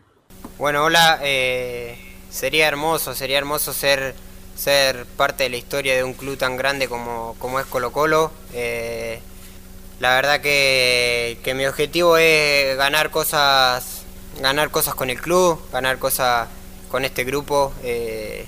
Bueno, 0.58 0.84
hola, 0.84 1.18
eh, 1.22 1.96
sería 2.28 2.68
hermoso, 2.68 3.14
sería 3.14 3.38
hermoso 3.38 3.72
ser, 3.72 4.14
ser 4.56 5.06
parte 5.16 5.44
de 5.44 5.50
la 5.50 5.56
historia 5.56 5.96
de 5.96 6.04
un 6.04 6.12
club 6.12 6.36
tan 6.36 6.58
grande 6.58 6.86
como, 6.86 7.34
como 7.38 7.58
es 7.58 7.66
Colo 7.66 7.92
Colo. 7.92 8.30
Eh, 8.52 9.20
la 10.00 10.14
verdad 10.16 10.40
que, 10.40 11.38
que 11.44 11.54
mi 11.54 11.66
objetivo 11.66 12.16
es 12.18 12.76
ganar 12.76 13.10
cosas, 13.10 14.02
ganar 14.40 14.70
cosas 14.70 14.94
con 14.94 15.10
el 15.10 15.20
club, 15.20 15.60
ganar 15.72 15.98
cosas 15.98 16.48
con 16.90 17.04
este 17.04 17.24
grupo. 17.24 17.72
eh, 17.82 18.46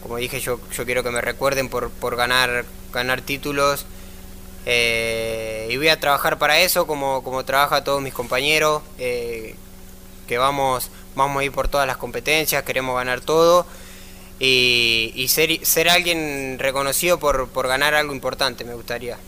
como 0.00 0.16
dije, 0.18 0.40
yo, 0.40 0.60
yo 0.70 0.84
quiero 0.84 1.02
que 1.02 1.10
me 1.10 1.20
recuerden 1.22 1.68
por, 1.70 1.90
por 1.90 2.16
ganar, 2.16 2.66
ganar 2.92 3.22
títulos. 3.22 3.86
eh, 4.66 5.68
y 5.70 5.76
voy 5.78 5.88
a 5.88 6.00
trabajar 6.00 6.38
para 6.38 6.60
eso, 6.60 6.86
como, 6.86 7.22
como 7.24 7.44
trabaja 7.44 7.84
todos 7.84 8.02
mis 8.02 8.14
compañeros, 8.14 8.82
eh, 8.98 9.56
que 10.28 10.38
vamos, 10.38 10.90
vamos 11.16 11.40
a 11.40 11.44
ir 11.44 11.52
por 11.52 11.68
todas 11.68 11.86
las 11.86 11.98
competencias, 11.98 12.64
queremos 12.64 12.96
ganar 12.96 13.20
todo. 13.22 13.66
Y, 14.40 15.12
y 15.16 15.28
ser, 15.28 15.64
ser 15.66 15.88
alguien 15.90 16.58
reconocido 16.60 17.18
por, 17.20 17.48
por 17.50 17.68
ganar 17.68 17.94
algo 17.94 18.14
importante, 18.14 18.64
me 18.64 18.74
gustaría. 18.74 19.18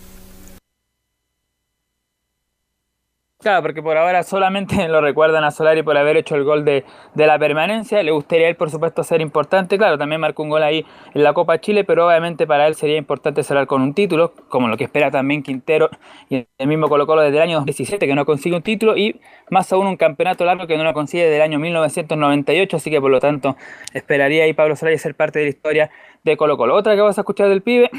Porque 3.63 3.83
por 3.83 3.97
ahora 3.97 4.23
solamente 4.23 4.89
lo 4.89 5.01
recuerdan 5.01 5.45
a 5.45 5.51
Solari 5.51 5.83
por 5.83 5.97
haber 5.97 6.17
hecho 6.17 6.35
el 6.35 6.45
gol 6.45 6.65
de, 6.65 6.85
de 7.15 7.27
la 7.27 7.39
permanencia. 7.39 8.03
Le 8.03 8.11
gustaría 8.11 8.49
él, 8.49 8.57
por 8.57 8.71
supuesto, 8.71 9.05
ser 9.05 9.21
importante. 9.21 9.79
Claro, 9.79 9.99
también 9.99 10.21
marcó 10.21 10.43
un 10.43 10.51
gol 10.51 10.63
ahí 10.63 10.85
en 11.15 11.23
la 11.23 11.33
Copa 11.33 11.61
Chile, 11.61 11.85
pero 11.85 12.07
obviamente 12.07 12.47
para 12.47 12.67
él 12.67 12.75
sería 12.75 12.97
importante 12.97 13.43
cerrar 13.43 13.67
con 13.67 13.83
un 13.83 13.95
título, 13.95 14.33
como 14.49 14.69
lo 14.69 14.77
que 14.77 14.85
espera 14.85 15.11
también 15.11 15.43
Quintero 15.43 15.91
y 16.29 16.47
el 16.59 16.67
mismo 16.67 16.89
Colo 16.89 17.07
Colo 17.07 17.23
desde 17.23 17.37
el 17.37 17.43
año 17.43 17.55
2017, 17.57 18.07
que 18.07 18.15
no 18.15 18.27
consigue 18.27 18.57
un 18.57 18.63
título, 18.63 18.97
y 18.97 19.21
más 19.51 19.73
aún 19.73 19.87
un 19.87 19.97
campeonato 19.97 20.45
largo 20.45 20.67
que 20.67 20.77
no 20.77 20.85
lo 20.85 20.93
consigue 20.93 21.25
desde 21.25 21.37
el 21.37 21.43
año 21.43 21.59
1998. 21.59 22.77
Así 22.77 22.91
que 22.91 23.01
por 23.01 23.11
lo 23.11 23.21
tanto, 23.21 23.57
esperaría 23.93 24.45
ahí 24.45 24.53
Pablo 24.53 24.77
Solari 24.77 24.99
ser 24.99 25.15
parte 25.15 25.39
de 25.39 25.47
la 25.47 25.51
historia 25.51 25.91
de 26.25 26.37
Colo 26.37 26.57
Colo. 26.57 26.75
Otra 26.75 26.95
que 26.95 27.01
vas 27.01 27.19
a 27.19 27.21
escuchar 27.21 27.49
del 27.49 27.63
pibe 27.63 27.91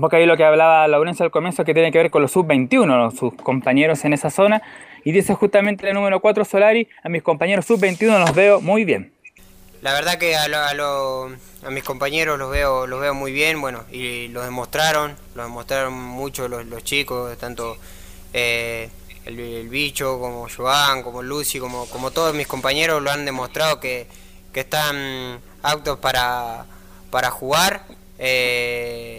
porque 0.00 0.16
ahí 0.16 0.26
lo 0.26 0.36
que 0.36 0.44
hablaba 0.44 0.86
Laurencio 0.88 1.24
al 1.24 1.30
comienzo 1.30 1.64
que 1.64 1.74
tiene 1.74 1.92
que 1.92 1.98
ver 1.98 2.10
con 2.10 2.22
los 2.22 2.32
sub-21, 2.32 3.16
sus 3.16 3.34
compañeros 3.34 4.04
en 4.04 4.12
esa 4.12 4.30
zona. 4.30 4.62
Y 5.04 5.12
dice 5.12 5.34
justamente 5.34 5.88
el 5.88 5.94
número 5.94 6.20
4 6.20 6.44
Solari, 6.44 6.88
a 7.02 7.08
mis 7.08 7.22
compañeros 7.22 7.66
sub-21 7.66 8.18
los 8.20 8.34
veo 8.34 8.60
muy 8.60 8.84
bien. 8.84 9.12
La 9.80 9.92
verdad 9.92 10.16
que 10.16 10.36
a, 10.36 10.46
lo- 10.74 11.26
a, 11.66 11.70
mis 11.70 11.82
compañeros 11.82 12.38
los 12.38 12.50
veo, 12.52 12.86
los 12.86 13.00
veo 13.00 13.14
muy 13.14 13.32
bien, 13.32 13.60
bueno, 13.60 13.82
y 13.90 14.28
los 14.28 14.44
demostraron, 14.44 15.16
los 15.34 15.46
demostraron 15.46 15.92
mucho 15.92 16.46
los, 16.46 16.64
los 16.66 16.84
chicos, 16.84 17.36
tanto 17.36 17.76
eh, 18.32 18.88
el, 19.24 19.40
el 19.40 19.68
bicho 19.68 20.20
como 20.20 20.46
Joan, 20.48 21.02
como 21.02 21.22
Lucy, 21.24 21.58
como, 21.58 21.86
como 21.86 22.12
todos 22.12 22.32
mis 22.32 22.46
compañeros 22.46 23.02
lo 23.02 23.10
han 23.10 23.24
demostrado 23.24 23.80
que, 23.80 24.06
que 24.52 24.60
están 24.60 25.40
aptos 25.64 25.98
para, 25.98 26.66
para 27.10 27.32
jugar. 27.32 27.82
Eh, 28.20 29.11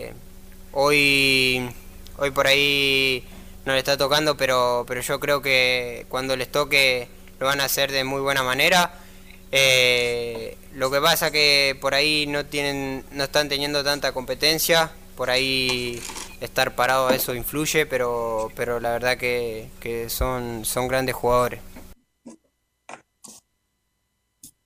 hoy, 0.74 1.70
hoy 2.18 2.32
por 2.32 2.48
ahí 2.48 3.24
no 3.66 3.74
le 3.74 3.80
está 3.80 3.98
tocando, 3.98 4.36
pero, 4.36 4.84
pero 4.88 5.02
yo 5.02 5.20
creo 5.20 5.42
que 5.42 6.06
cuando 6.10 6.36
les 6.36 6.52
toque 6.52 7.08
lo 7.40 7.48
van 7.48 7.62
a 7.62 7.66
hacer 7.66 7.92
de 7.92 8.04
muy 8.04 8.22
buena 8.22 8.44
manera. 8.44 8.92
Eh, 9.52 10.58
lo 10.74 10.90
que 10.90 11.00
pasa 11.00 11.32
que 11.32 11.78
por 11.80 11.94
ahí 11.94 12.26
no 12.28 12.46
tienen, 12.46 13.06
no 13.12 13.26
están 13.26 13.50
teniendo 13.50 13.84
tanta 13.84 14.12
competencia, 14.12 14.92
por 15.16 15.30
ahí 15.30 16.02
estar 16.42 16.74
parado 16.76 17.08
a 17.08 17.16
eso 17.16 17.36
influye, 17.36 17.86
pero, 17.86 18.52
pero 18.56 18.80
la 18.80 18.92
verdad 18.92 19.18
que, 19.18 19.70
que 19.80 20.10
son, 20.10 20.66
son 20.66 20.88
grandes 20.88 21.16
jugadores. 21.16 21.62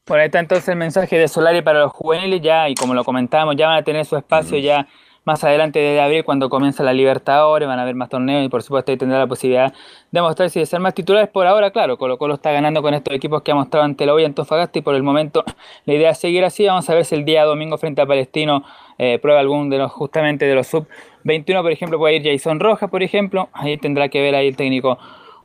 Bueno, 0.08 0.22
ahí 0.22 0.28
está 0.28 0.40
entonces 0.40 0.70
el 0.70 0.78
mensaje 0.78 1.18
de 1.18 1.28
Solari 1.28 1.62
para 1.62 1.80
los 1.80 1.92
juveniles 1.92 2.42
ya, 2.42 2.70
y 2.70 2.76
como 2.76 2.94
lo 2.94 3.04
comentábamos, 3.04 3.58
ya 3.58 3.68
van 3.68 3.80
a 3.80 3.84
tener 3.84 4.06
su 4.06 4.16
espacio 4.16 4.58
ya 4.58 4.88
más 5.28 5.44
adelante 5.44 5.80
desde 5.80 6.00
abril 6.00 6.24
cuando 6.24 6.50
comienza 6.50 6.84
la 6.84 6.94
Libertadores, 6.94 7.68
van 7.68 7.80
a 7.80 7.82
haber 7.82 7.96
más 7.96 8.08
torneos 8.08 8.46
y 8.46 8.48
por 8.48 8.64
supuesto 8.64 8.94
ahí 8.94 8.98
tendrá 8.98 9.20
la 9.20 9.28
posibilidad 9.28 9.74
de 10.10 10.22
mostrarse 10.22 10.58
y 10.58 10.62
de 10.62 10.66
ser 10.66 10.80
más 10.80 10.94
titulares. 10.94 11.30
Por 11.30 11.46
ahora, 11.46 11.70
claro, 11.72 11.98
Colo 11.98 12.18
Colo 12.18 12.36
está 12.36 12.54
ganando 12.54 12.82
con 12.82 12.94
estos 12.94 13.14
equipos 13.14 13.42
que 13.42 13.52
ha 13.52 13.56
mostrado 13.56 13.84
ante 13.84 14.06
la 14.06 14.14
hoy 14.14 14.24
Antofagasta 14.24 14.80
y 14.80 14.82
por 14.82 14.96
el 14.96 15.04
momento 15.04 15.44
la 15.84 15.94
idea 15.94 16.12
es 16.12 16.18
seguir 16.18 16.46
así. 16.46 16.66
Vamos 16.66 16.90
a 16.90 16.94
ver 16.94 17.04
si 17.04 17.16
el 17.16 17.26
día 17.26 17.44
domingo 17.44 17.78
frente 17.78 18.02
a 18.02 18.06
Palestino 18.06 18.64
eh, 18.98 19.20
prueba 19.22 19.42
algún 19.42 19.70
de 19.70 19.80
los 19.80 19.92
justamente 19.92 20.46
de 20.46 20.56
los 20.56 20.66
sub 20.66 20.88
21, 21.26 21.62
por 21.62 21.74
ejemplo, 21.74 21.98
puede 21.98 22.16
ir 22.16 22.24
Jason 22.24 22.62
Rojas, 22.62 22.90
por 22.90 23.04
ejemplo, 23.04 23.50
ahí 23.52 23.78
tendrá 23.78 24.08
que 24.08 24.22
ver 24.22 24.34
ahí 24.34 24.48
el 24.48 24.56
técnico 24.56 24.98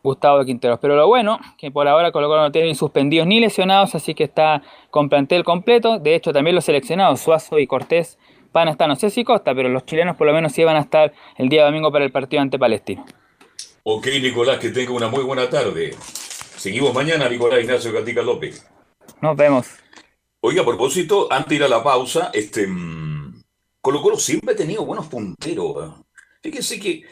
Gustavo 0.04 0.44
Quinteros. 0.44 0.78
Pero 0.80 0.94
lo 0.94 1.08
bueno, 1.08 1.40
que 1.58 1.72
por 1.72 1.88
ahora 1.88 2.12
Colo 2.12 2.28
Colo 2.28 2.42
no 2.42 2.52
tiene 2.52 2.68
ni 2.68 2.76
suspendidos 2.76 3.26
ni 3.26 3.40
lesionados, 3.40 3.96
así 3.96 4.14
que 4.14 4.22
está 4.22 4.62
con 4.90 5.08
plantel 5.08 5.42
completo. 5.42 5.98
De 5.98 6.14
hecho, 6.14 6.32
también 6.32 6.54
los 6.54 6.66
seleccionados, 6.66 7.20
Suazo 7.20 7.58
y 7.58 7.66
Cortés, 7.66 8.16
van 8.52 8.68
a 8.68 8.72
estar, 8.72 8.88
no 8.88 8.96
sé 8.96 9.10
si 9.10 9.24
Costa, 9.24 9.54
pero 9.54 9.68
los 9.68 9.84
chilenos 9.84 10.16
por 10.16 10.26
lo 10.26 10.32
menos 10.32 10.52
sí 10.52 10.62
van 10.64 10.76
a 10.76 10.80
estar 10.80 11.12
el 11.38 11.48
día 11.48 11.64
domingo 11.64 11.90
para 11.90 12.04
el 12.04 12.12
partido 12.12 12.42
ante 12.42 12.58
Palestino. 12.58 13.04
Ok, 13.84 14.06
Nicolás, 14.20 14.58
que 14.58 14.70
tenga 14.70 14.92
una 14.92 15.08
muy 15.08 15.24
buena 15.24 15.50
tarde. 15.50 15.96
Seguimos 16.56 16.94
mañana, 16.94 17.28
Nicolás 17.28 17.60
Ignacio 17.60 17.92
Gatica 17.92 18.22
López. 18.22 18.64
Nos 19.20 19.36
vemos. 19.36 19.66
Oiga, 20.40 20.62
a 20.62 20.64
propósito, 20.64 21.28
antes 21.30 21.50
de 21.50 21.54
ir 21.56 21.64
a 21.64 21.68
la 21.68 21.82
pausa, 21.82 22.30
este 22.32 22.66
mm, 22.66 23.42
Colo 23.80 24.02
Colo 24.02 24.16
siempre 24.16 24.54
ha 24.54 24.56
tenido 24.56 24.84
buenos 24.84 25.06
punteros. 25.06 25.84
¿eh? 25.84 26.02
Fíjense 26.42 26.78
que 26.78 27.02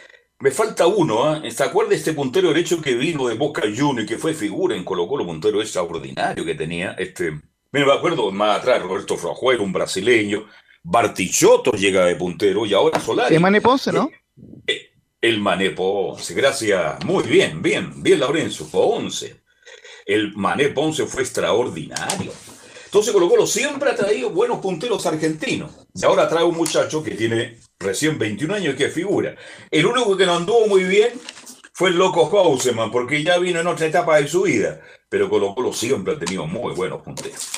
me 0.40 0.50
falta 0.50 0.86
uno, 0.86 1.36
¿eh? 1.36 1.50
¿Se 1.50 1.64
acuerda 1.64 1.90
de 1.90 1.96
este 1.96 2.12
puntero 2.12 2.48
derecho 2.48 2.80
que 2.80 2.94
vino 2.94 3.28
de 3.28 3.34
Boca 3.34 3.62
Juniors, 3.62 4.08
que 4.08 4.18
fue 4.18 4.34
figura 4.34 4.76
en 4.76 4.84
Colo 4.84 5.06
Colo, 5.06 5.26
puntero 5.26 5.60
extraordinario 5.60 6.44
que 6.44 6.54
tenía? 6.54 6.92
Este, 6.92 7.40
me 7.72 7.82
acuerdo 7.92 8.30
más 8.30 8.58
atrás, 8.58 8.82
Roberto 8.82 9.16
Frajuelo, 9.16 9.62
un 9.62 9.72
brasileño. 9.72 10.46
Bartichotto 10.82 11.72
llega 11.72 12.06
de 12.06 12.16
puntero 12.16 12.66
y 12.66 12.74
ahora 12.74 13.00
Solari. 13.00 13.36
Emane 13.36 13.60
Ponce, 13.60 13.92
¿no? 13.92 14.10
El 15.20 15.38
Mané 15.40 15.70
Ponce, 15.70 16.32
gracias. 16.32 17.04
Muy 17.04 17.24
bien, 17.24 17.60
bien, 17.60 18.02
bien, 18.02 18.20
Laurencio. 18.20 18.66
Ponce. 18.68 19.42
El 20.06 20.34
Mané 20.34 20.68
Ponce 20.68 21.04
fue 21.04 21.22
extraordinario. 21.22 22.32
Entonces 22.86 23.12
Colo 23.12 23.28
Colo 23.28 23.46
siempre 23.46 23.90
ha 23.90 23.94
traído 23.94 24.30
buenos 24.30 24.58
punteros 24.58 25.04
argentinos. 25.06 25.70
Y 25.94 26.04
ahora 26.04 26.28
trae 26.28 26.42
un 26.42 26.56
muchacho 26.56 27.04
que 27.04 27.12
tiene 27.12 27.58
recién 27.78 28.18
21 28.18 28.54
años 28.54 28.74
y 28.74 28.76
que 28.78 28.88
figura. 28.88 29.36
El 29.70 29.86
único 29.86 30.16
que 30.16 30.26
no 30.26 30.36
anduvo 30.36 30.66
muy 30.66 30.84
bien 30.84 31.12
fue 31.72 31.90
el 31.90 31.96
loco 31.96 32.26
Houseman, 32.26 32.90
porque 32.90 33.22
ya 33.22 33.38
vino 33.38 33.60
en 33.60 33.66
otra 33.66 33.86
etapa 33.86 34.20
de 34.20 34.26
su 34.26 34.42
vida. 34.42 34.80
Pero 35.08 35.28
Colo 35.28 35.54
Colo 35.54 35.72
siempre 35.72 36.14
ha 36.14 36.18
tenido 36.18 36.46
muy 36.46 36.74
buenos 36.74 37.02
punteros. 37.02 37.48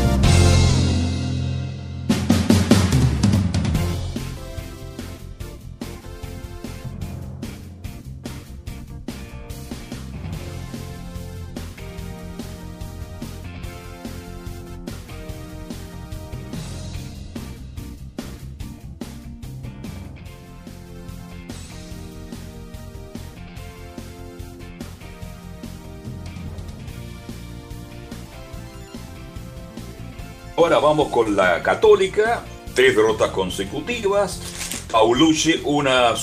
Ahora 30.61 30.77
vamos 30.77 31.07
con 31.07 31.35
la 31.35 31.63
Católica, 31.63 32.43
tres 32.75 32.95
derrotas 32.95 33.31
consecutivas. 33.31 34.87
Paulucci, 34.91 35.59
una 35.65 36.13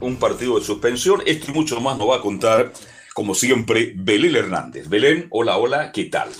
un 0.00 0.16
partido 0.16 0.58
de 0.58 0.64
suspensión. 0.64 1.20
Esto 1.26 1.50
y 1.50 1.54
mucho 1.54 1.78
más 1.78 1.98
nos 1.98 2.08
va 2.08 2.16
a 2.16 2.20
contar, 2.22 2.72
como 3.12 3.34
siempre, 3.34 3.92
Belén 3.94 4.34
Hernández. 4.34 4.88
Belén, 4.88 5.26
hola, 5.28 5.58
hola, 5.58 5.92
¿qué 5.92 6.04
tal? 6.04 6.30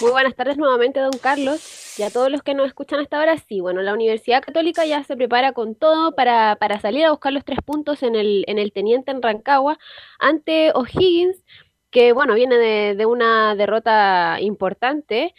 Muy 0.00 0.10
buenas 0.10 0.34
tardes 0.34 0.56
nuevamente, 0.56 0.98
don 0.98 1.12
Carlos. 1.20 1.60
Y 1.98 2.02
a 2.02 2.10
todos 2.10 2.30
los 2.30 2.40
que 2.40 2.54
nos 2.54 2.68
escuchan 2.68 3.00
hasta 3.00 3.18
ahora, 3.18 3.36
sí, 3.46 3.60
bueno, 3.60 3.82
la 3.82 3.92
Universidad 3.92 4.42
Católica 4.42 4.86
ya 4.86 5.04
se 5.04 5.14
prepara 5.14 5.52
con 5.52 5.74
todo 5.74 6.14
para, 6.14 6.56
para 6.56 6.80
salir 6.80 7.04
a 7.04 7.10
buscar 7.10 7.34
los 7.34 7.44
tres 7.44 7.58
puntos 7.62 8.02
en 8.02 8.14
el, 8.14 8.46
en 8.48 8.58
el 8.58 8.72
Teniente 8.72 9.10
en 9.10 9.20
Rancagua 9.20 9.78
ante 10.18 10.72
O'Higgins, 10.74 11.44
que 11.90 12.14
bueno, 12.14 12.32
viene 12.32 12.56
de, 12.56 12.94
de 12.94 13.04
una 13.04 13.54
derrota 13.54 14.38
importante. 14.40 15.34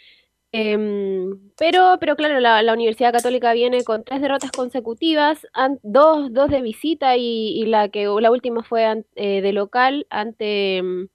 Em, 0.52 1.38
pero, 1.56 1.96
pero 2.00 2.16
claro, 2.16 2.40
la, 2.40 2.60
la 2.62 2.72
Universidad 2.72 3.12
Católica 3.12 3.52
viene 3.52 3.84
con 3.84 4.02
tres 4.02 4.20
derrotas 4.20 4.50
consecutivas, 4.50 5.46
dos, 5.82 6.32
dos 6.32 6.50
de 6.50 6.60
visita 6.60 7.16
y, 7.16 7.50
y 7.60 7.66
la 7.66 7.88
que 7.88 8.06
la 8.20 8.30
última 8.32 8.64
fue 8.64 9.04
eh, 9.14 9.40
de 9.42 9.52
local 9.52 10.06
ante, 10.10 10.78
em, 10.78 11.08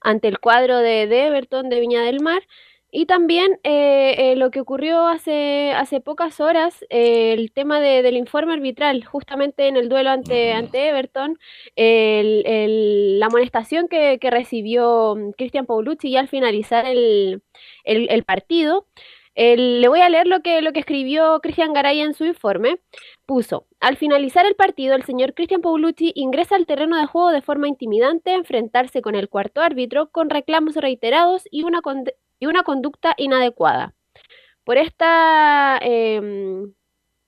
ante 0.00 0.28
el 0.28 0.38
cuadro 0.40 0.78
de, 0.78 1.06
de 1.06 1.26
Everton 1.26 1.68
de 1.68 1.80
Viña 1.80 2.02
del 2.02 2.20
Mar. 2.20 2.42
Y 2.94 3.06
también 3.06 3.58
eh, 3.64 4.14
eh, 4.18 4.36
lo 4.36 4.50
que 4.50 4.60
ocurrió 4.60 5.06
hace, 5.08 5.72
hace 5.74 6.00
pocas 6.02 6.40
horas, 6.40 6.84
eh, 6.90 7.32
el 7.32 7.50
tema 7.50 7.80
de- 7.80 8.02
del 8.02 8.18
informe 8.18 8.52
arbitral, 8.52 9.02
justamente 9.06 9.66
en 9.66 9.78
el 9.78 9.88
duelo 9.88 10.10
ante, 10.10 10.52
ante 10.52 10.88
Everton, 10.90 11.38
el- 11.74 12.42
el- 12.46 13.18
la 13.18 13.26
amonestación 13.26 13.88
que, 13.88 14.18
que 14.20 14.30
recibió 14.30 15.14
mm, 15.16 15.30
Cristian 15.38 15.64
Paulucci 15.64 16.10
ya 16.10 16.20
al 16.20 16.28
finalizar 16.28 16.84
el, 16.86 17.42
el- 17.84 18.10
el 18.10 18.24
partido. 18.24 18.86
El- 19.34 19.80
le 19.80 19.88
voy 19.88 20.00
a 20.02 20.10
leer 20.10 20.26
lo 20.26 20.40
que, 20.42 20.60
lo 20.60 20.74
que 20.74 20.80
escribió 20.80 21.40
Cristian 21.40 21.72
Garay 21.72 22.00
en 22.00 22.12
su 22.12 22.26
informe. 22.26 22.80
Puso, 23.24 23.66
al 23.80 23.96
finalizar 23.96 24.44
el 24.44 24.54
partido, 24.54 24.94
el 24.94 25.04
señor 25.04 25.32
Cristian 25.32 25.62
Paulucci 25.62 26.12
ingresa 26.14 26.56
al 26.56 26.66
terreno 26.66 26.98
de 26.98 27.06
juego 27.06 27.30
de 27.30 27.40
forma 27.40 27.68
intimidante 27.68 28.32
a 28.32 28.34
enfrentarse 28.34 29.00
con 29.00 29.14
el 29.14 29.30
cuarto 29.30 29.62
árbitro 29.62 30.10
con 30.10 30.28
reclamos 30.28 30.76
reiterados 30.76 31.44
y 31.50 31.62
una, 31.64 31.80
y 32.42 32.46
una 32.46 32.64
conducta 32.64 33.14
inadecuada. 33.18 33.94
Por 34.64 34.76
esta, 34.76 35.78
em, 35.80 36.72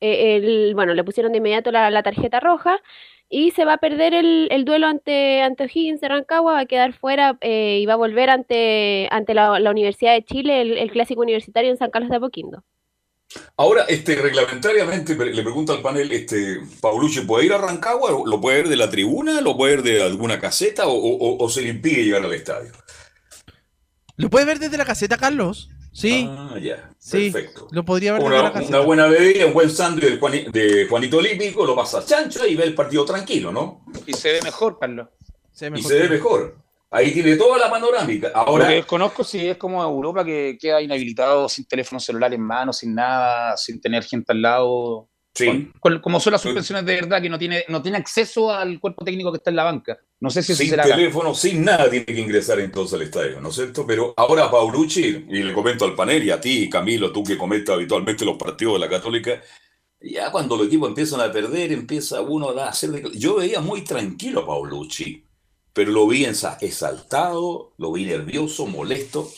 eh, 0.00 0.36
el- 0.36 0.74
bueno, 0.74 0.92
le 0.94 1.04
pusieron 1.04 1.30
de 1.32 1.38
inmediato 1.38 1.70
la, 1.70 2.02
tarjeta 2.02 2.40
roja 2.40 2.80
y 3.28 3.52
se 3.52 3.64
va 3.64 3.74
a 3.74 3.78
perder 3.78 4.12
el, 4.12 4.48
el 4.50 4.64
duelo 4.64 4.88
ante, 4.88 5.40
ante 5.42 5.64
O'Higgins 5.64 6.00
de 6.00 6.08
Rancagua, 6.08 6.54
va 6.54 6.60
a 6.60 6.66
quedar 6.66 6.94
fuera 6.94 7.38
eh, 7.42 7.78
y 7.80 7.86
va 7.86 7.92
a 7.94 7.96
volver 7.96 8.28
ante, 8.28 9.06
ante 9.12 9.34
la, 9.34 9.52
Universidad 9.70 10.14
de 10.14 10.24
Chile, 10.24 10.60
el, 10.62 10.90
clásico 10.90 11.22
universitario 11.22 11.70
en 11.70 11.76
San 11.76 11.90
Carlos 11.92 12.10
de 12.10 12.16
Apoquindo. 12.16 12.64
Ahora, 13.56 13.84
este, 13.88 14.16
reglamentariamente, 14.16 15.14
le 15.16 15.42
pregunto 15.44 15.72
al 15.72 15.82
panel, 15.82 16.10
este, 16.10 16.58
Paulucci, 16.80 17.20
¿puede 17.20 17.46
ir 17.46 17.52
a 17.52 17.58
Rancagua? 17.58 18.10
¿Lo 18.26 18.40
puede 18.40 18.60
ir 18.60 18.68
de 18.68 18.76
la 18.76 18.90
tribuna? 18.90 19.40
¿Lo 19.40 19.56
puede 19.56 19.74
ir 19.74 19.82
de 19.82 20.02
alguna 20.02 20.40
caseta? 20.40 20.88
¿O, 20.88 20.94
o- 20.94 21.44
o 21.44 21.48
se 21.48 21.62
le 21.62 21.68
impide 21.68 22.04
llegar 22.04 22.24
al 22.24 22.34
estadio? 22.34 22.72
¿Lo 24.16 24.30
puedes 24.30 24.46
ver 24.46 24.58
desde 24.58 24.76
la 24.78 24.84
caseta, 24.84 25.16
Carlos? 25.16 25.70
Sí. 25.92 26.28
Ah, 26.28 26.56
ya, 26.60 26.90
Sí, 26.98 27.30
perfecto. 27.30 27.68
lo 27.70 27.84
podría 27.84 28.12
ver 28.14 28.22
desde 28.22 28.34
Una, 28.34 28.42
la 28.44 28.52
caseta. 28.52 28.76
una 28.78 28.86
buena 28.86 29.06
bebida, 29.06 29.46
un 29.46 29.52
buen 29.52 29.70
sándwich 29.70 30.04
de, 30.10 30.20
Juani- 30.20 30.50
de 30.50 30.86
Juanito 30.88 31.18
Olímpico, 31.18 31.64
lo 31.64 31.76
pasa 31.76 32.04
chancho 32.04 32.44
y 32.46 32.56
ve 32.56 32.64
el 32.64 32.74
partido 32.74 33.04
tranquilo, 33.04 33.52
¿no? 33.52 33.84
Y 34.06 34.12
se 34.12 34.32
ve 34.32 34.42
mejor, 34.42 34.78
Carlos. 34.78 35.08
Y 35.76 35.82
se 35.82 35.94
ve 36.00 36.08
mejor. 36.08 36.56
Ahí 36.90 37.12
tiene 37.12 37.36
toda 37.36 37.58
la 37.58 37.70
panorámica. 37.70 38.30
Ahora, 38.34 38.64
Lo 38.64 38.68
que 38.70 38.74
desconozco 38.76 39.24
si 39.24 39.48
es 39.48 39.56
como 39.56 39.82
Europa 39.82 40.24
que 40.24 40.56
queda 40.60 40.80
inhabilitado 40.80 41.48
sin 41.48 41.64
teléfono 41.66 41.98
celular 42.00 42.32
en 42.34 42.40
mano, 42.40 42.72
sin 42.72 42.94
nada, 42.94 43.56
sin 43.56 43.80
tener 43.80 44.04
gente 44.04 44.32
al 44.32 44.42
lado. 44.42 45.08
Sí. 45.34 45.46
Con- 45.46 45.72
con- 45.80 46.00
como 46.00 46.20
son 46.20 46.32
las 46.32 46.42
suspensiones 46.42 46.84
de 46.86 46.94
verdad, 46.94 47.20
que 47.20 47.28
no 47.28 47.38
tiene, 47.38 47.64
no 47.68 47.82
tiene 47.82 47.98
acceso 47.98 48.52
al 48.52 48.78
cuerpo 48.78 49.04
técnico 49.04 49.32
que 49.32 49.38
está 49.38 49.50
en 49.50 49.56
la 49.56 49.64
banca. 49.64 49.98
No 50.20 50.30
sé 50.30 50.42
si 50.44 50.52
eso 50.52 50.60
sin 50.60 50.70
será 50.70 50.84
acá. 50.84 50.94
teléfono, 50.94 51.34
sin 51.34 51.64
nada, 51.64 51.90
tiene 51.90 52.06
que 52.06 52.20
ingresar 52.20 52.60
entonces 52.60 52.94
al 52.94 53.02
estadio, 53.02 53.40
¿no 53.40 53.48
es 53.48 53.56
cierto? 53.56 53.84
Pero 53.86 54.14
ahora 54.16 54.48
Paulucci, 54.50 55.26
y 55.28 55.42
le 55.42 55.52
comento 55.52 55.84
al 55.84 55.94
panel 55.96 56.22
y 56.22 56.30
a 56.30 56.40
ti, 56.40 56.70
Camilo, 56.70 57.10
tú 57.12 57.24
que 57.24 57.36
comentas 57.36 57.74
habitualmente 57.74 58.24
los 58.24 58.36
partidos 58.36 58.74
de 58.74 58.78
la 58.80 58.88
Católica, 58.88 59.42
ya 60.00 60.30
cuando 60.30 60.56
los 60.56 60.66
equipos 60.68 60.88
empiezan 60.88 61.20
a 61.20 61.32
perder, 61.32 61.72
empieza 61.72 62.20
uno 62.20 62.50
a 62.50 62.68
hacer... 62.68 62.90
de- 62.90 63.18
Yo 63.18 63.36
veía 63.36 63.60
muy 63.60 63.82
tranquilo 63.82 64.40
a 64.42 64.46
Paulucci, 64.46 65.24
pero 65.72 65.90
lo 65.90 66.06
vi 66.06 66.24
exaltado, 66.24 67.72
lo 67.78 67.92
vi 67.92 68.04
nervioso, 68.04 68.66
molesto, 68.66 69.28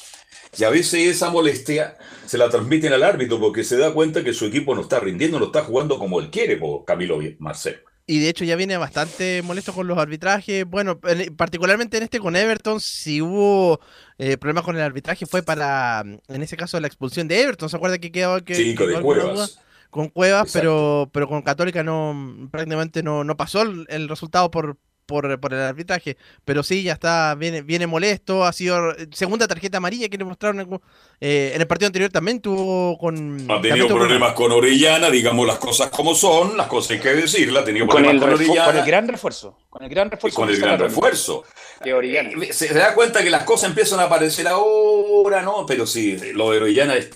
y 0.58 0.64
a 0.64 0.70
veces 0.70 0.94
esa 1.16 1.30
molestia 1.30 1.96
se 2.26 2.38
la 2.38 2.48
transmiten 2.48 2.92
al 2.92 3.02
árbitro 3.02 3.38
porque 3.38 3.64
se 3.64 3.76
da 3.76 3.92
cuenta 3.92 4.24
que 4.24 4.32
su 4.32 4.46
equipo 4.46 4.74
no 4.74 4.82
está 4.82 5.00
rindiendo, 5.00 5.38
no 5.38 5.46
está 5.46 5.62
jugando 5.62 5.98
como 5.98 6.20
él 6.20 6.30
quiere, 6.30 6.56
por 6.56 6.84
Camilo 6.84 7.18
Marcelo. 7.38 7.78
Y 8.08 8.20
de 8.20 8.28
hecho 8.28 8.44
ya 8.44 8.54
viene 8.54 8.76
bastante 8.76 9.42
molesto 9.42 9.72
con 9.72 9.88
los 9.88 9.98
arbitrajes. 9.98 10.64
Bueno, 10.64 11.00
en- 11.08 11.34
particularmente 11.36 11.96
en 11.96 12.04
este 12.04 12.20
con 12.20 12.36
Everton, 12.36 12.80
si 12.80 13.20
hubo 13.20 13.80
eh, 14.18 14.36
problemas 14.36 14.64
con 14.64 14.76
el 14.76 14.82
arbitraje 14.82 15.26
fue 15.26 15.42
para, 15.42 16.04
en 16.28 16.42
ese 16.42 16.56
caso, 16.56 16.78
la 16.78 16.86
expulsión 16.86 17.26
de 17.26 17.40
Everton. 17.42 17.68
¿Se 17.68 17.76
acuerda 17.76 17.98
que 17.98 18.12
quedó 18.12 18.44
que, 18.44 18.54
Sí, 18.54 18.74
con 18.76 19.02
Cuevas. 19.02 19.58
Con 19.90 20.08
Cuevas, 20.10 20.50
pero, 20.52 21.10
pero 21.12 21.26
con 21.28 21.42
Católica 21.42 21.82
no 21.82 22.48
prácticamente 22.52 23.02
no, 23.02 23.24
no 23.24 23.36
pasó 23.36 23.62
el, 23.62 23.86
el 23.88 24.08
resultado 24.08 24.50
por, 24.50 24.78
por, 25.06 25.40
por 25.40 25.54
el 25.54 25.60
arbitraje. 25.60 26.16
Pero 26.44 26.62
sí, 26.62 26.82
ya 26.82 26.92
está, 26.94 27.34
viene, 27.34 27.62
viene 27.62 27.86
molesto. 27.86 28.44
Ha 28.44 28.52
sido 28.52 28.94
segunda 29.12 29.46
tarjeta 29.48 29.78
amarilla 29.78 30.08
que 30.08 30.18
le 30.18 30.24
mostraron 30.24 30.60
en, 30.60 30.80
eh, 31.20 31.52
en 31.54 31.60
el 31.60 31.66
partido 31.66 31.86
anterior 31.86 32.10
también 32.10 32.40
tuvo 32.40 32.98
con. 32.98 33.50
Ha 33.50 33.60
tenido 33.60 33.88
problemas 33.88 34.32
con 34.34 34.52
Orellana, 34.52 35.08
digamos 35.10 35.46
las 35.46 35.58
cosas 35.58 35.88
como 35.90 36.14
son, 36.14 36.56
las 36.56 36.66
cosas 36.66 36.92
hay 36.92 37.00
que 37.00 37.14
decirlas, 37.14 37.62
ha 37.62 37.66
tenido 37.66 37.86
Con 37.86 38.04
el, 38.04 38.18
problemas 38.18 38.40
con, 38.40 38.46
Orellana. 38.48 38.66
con 38.66 38.76
el 38.78 38.84
gran 38.86 39.08
refuerzo. 39.08 39.58
Con 39.70 39.82
el 39.82 39.88
gran 39.88 40.10
refuerzo. 40.10 40.36
con 40.40 40.48
el 40.50 40.58
gran 40.60 40.78
refuerzo. 40.78 41.44
De 41.84 41.94
Orellana. 41.94 42.30
Eh, 42.42 42.52
Se, 42.52 42.68
se 42.68 42.74
da 42.74 42.94
cuenta 42.94 43.22
que 43.22 43.30
las 43.30 43.44
cosas 43.44 43.70
empiezan 43.70 44.00
a 44.00 44.04
aparecer 44.04 44.48
ahora, 44.48 45.42
¿no? 45.42 45.64
Pero 45.66 45.86
sí, 45.86 46.18
lo 46.34 46.50
de 46.50 46.58
Orellana 46.58 46.94
es... 46.96 47.10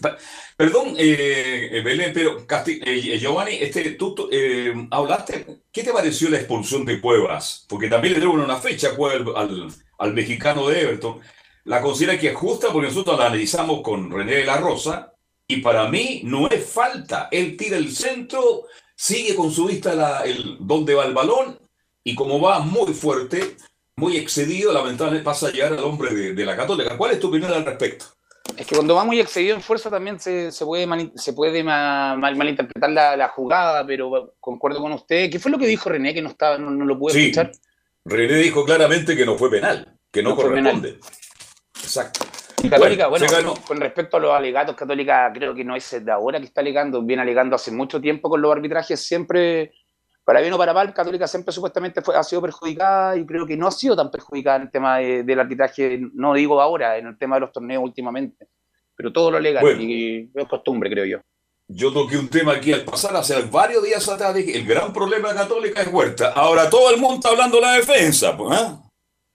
Perdón, 0.61 0.95
eh, 0.99 1.71
eh, 1.73 1.81
Belén, 1.81 2.13
pero 2.13 2.45
eh, 2.67 3.19
Giovanni, 3.19 3.55
este, 3.55 3.93
tú 3.93 4.29
hablaste, 4.91 5.63
¿qué 5.73 5.83
te 5.83 5.91
pareció 5.91 6.29
la 6.29 6.37
expulsión 6.37 6.85
de 6.85 7.01
Cuevas? 7.01 7.65
Porque 7.67 7.89
también 7.89 8.13
le 8.13 8.21
dieron 8.21 8.39
una 8.41 8.59
fecha 8.59 8.95
Cuevas 8.95 9.35
al, 9.37 9.69
al 9.97 10.13
mexicano 10.13 10.69
de 10.69 10.83
Everton. 10.83 11.19
¿La 11.65 11.81
considera 11.81 12.19
que 12.19 12.29
es 12.29 12.37
justa? 12.37 12.69
Porque 12.71 12.89
nosotros 12.89 13.19
la 13.19 13.29
analizamos 13.29 13.81
con 13.81 14.11
René 14.11 14.35
de 14.35 14.45
la 14.45 14.59
Rosa 14.59 15.15
y 15.47 15.63
para 15.63 15.89
mí 15.89 16.21
no 16.25 16.47
es 16.51 16.63
falta. 16.69 17.29
Él 17.33 17.57
tira 17.57 17.79
el 17.79 17.91
centro, 17.91 18.65
sigue 18.95 19.35
con 19.35 19.51
su 19.51 19.65
vista 19.65 20.23
el, 20.27 20.59
dónde 20.61 20.93
va 20.93 21.07
el 21.07 21.15
balón 21.15 21.59
y 22.05 22.15
como 22.15 22.39
va 22.39 22.59
muy 22.59 22.93
fuerte, 22.93 23.57
muy 23.97 24.19
excedido, 24.19 24.75
lamentablemente 24.75 25.25
pasa 25.25 25.47
a 25.47 25.53
llegar 25.53 25.73
al 25.73 25.85
hombre 25.85 26.35
de, 26.35 26.45
la 26.45 26.55
Católica. 26.55 26.99
¿Cuál 26.99 27.13
es 27.13 27.19
tu 27.19 27.29
opinión 27.29 27.51
al 27.51 27.65
respecto? 27.65 28.20
Es 28.61 28.67
que 28.67 28.75
cuando 28.75 28.95
va 28.95 29.05
muy 29.05 29.19
excedido 29.19 29.57
en 29.57 29.63
fuerza 29.63 29.89
también 29.89 30.21
se, 30.21 30.53
puede, 30.67 30.87
se 31.15 31.33
puede 31.33 31.65
mal, 31.65 32.19
malinterpretar 32.19 32.91
la, 32.91 33.29
jugada, 33.29 33.87
pero 33.87 34.35
concuerdo 34.39 34.81
con 34.81 34.93
usted. 34.93 35.31
¿Qué 35.31 35.39
fue 35.39 35.51
lo 35.51 35.57
que 35.57 35.67
dijo 35.67 35.89
René 35.89 36.13
que 36.13 36.21
no, 36.21 36.29
estaba, 36.29 36.59
no, 36.59 36.85
lo 36.85 36.99
pude 36.99 37.15
sí, 37.15 37.21
escuchar? 37.31 37.53
René 38.05 38.35
dijo 38.35 38.63
claramente 38.67 39.17
que 39.17 39.25
no 39.25 39.39
fue 39.39 39.51
penal, 39.51 39.97
que 40.13 40.23
no, 40.23 40.37
corresponde. 40.37 40.99
Exacto. 41.83 42.27
Católica, 42.69 43.07
bueno, 43.07 43.27
con, 43.67 43.81
respecto 43.81 44.19
a 44.19 44.21
los 44.21 44.31
alegatos, 44.31 44.77
Católica 44.77 45.33
creo 45.33 45.55
que 45.55 45.65
no 45.65 45.75
es 45.75 46.05
de 46.05 46.13
ahora 46.13 46.39
que 46.39 46.45
está 46.45 46.61
alegando, 46.61 47.03
viene 47.03 47.23
alegando 47.23 47.57
hace 47.57 47.73
mucho 47.73 47.99
tiempo 47.99 48.29
con 48.29 48.43
los 48.43 48.53
arbitrajes, 48.53 49.01
siempre, 49.01 49.73
para 50.31 50.43
bien 50.43 50.53
o 50.53 50.59
para 50.59 50.73
mal, 50.73 50.95
Católica 50.95 51.27
siempre 51.27 51.53
supuestamente 51.53 52.03
fue, 52.03 52.15
ha 52.15 52.23
sido 52.23 52.41
perjudicada 52.41 53.17
y 53.17 53.27
creo 53.27 53.45
que 53.45 53.57
no 53.57 53.67
ha 53.67 53.73
sido 53.73 53.97
tan 53.97 54.13
perjudicada 54.13 54.59
en 54.59 54.63
el 54.63 54.71
tema 54.71 54.99
del 54.99 55.41
arbitraje, 55.41 56.01
no 56.15 56.35
digo 56.35 56.61
ahora, 56.61 56.99
en 56.99 57.09
el 57.09 57.19
tema 57.19 57.35
de 57.35 57.41
los 57.41 57.51
torneos 57.51 57.83
últimamente, 57.83 58.47
pero 58.95 59.13
todo 59.13 59.33
lo 59.33 59.39
alegan 59.39 59.65
y 59.81 60.31
es 60.33 60.49
costumbre, 60.49 60.89
creo 60.89 61.05
yo. 61.05 61.19
Yo 61.67 61.93
toqué 61.93 62.17
un 62.17 62.29
tema 62.29 62.53
aquí 62.53 62.73
al 62.73 62.85
pasar 62.85 63.17
hace 63.17 63.43
varios 63.43 63.83
días 63.83 64.09
atrás 64.09 64.33
que 64.35 64.57
el 64.57 64.65
gran 64.65 64.93
problema 64.93 65.31
de 65.31 65.35
Católica 65.35 65.83
es 65.83 65.89
Huerta. 65.93 66.33
Ahora 66.37 66.71
todo 66.71 66.95
el 66.95 67.01
mundo 67.01 67.17
está 67.17 67.31
hablando 67.31 67.57
de 67.57 67.63
la 67.63 67.73
defensa, 67.73 68.37
pues, 68.37 68.57
¿eh? 68.57 68.90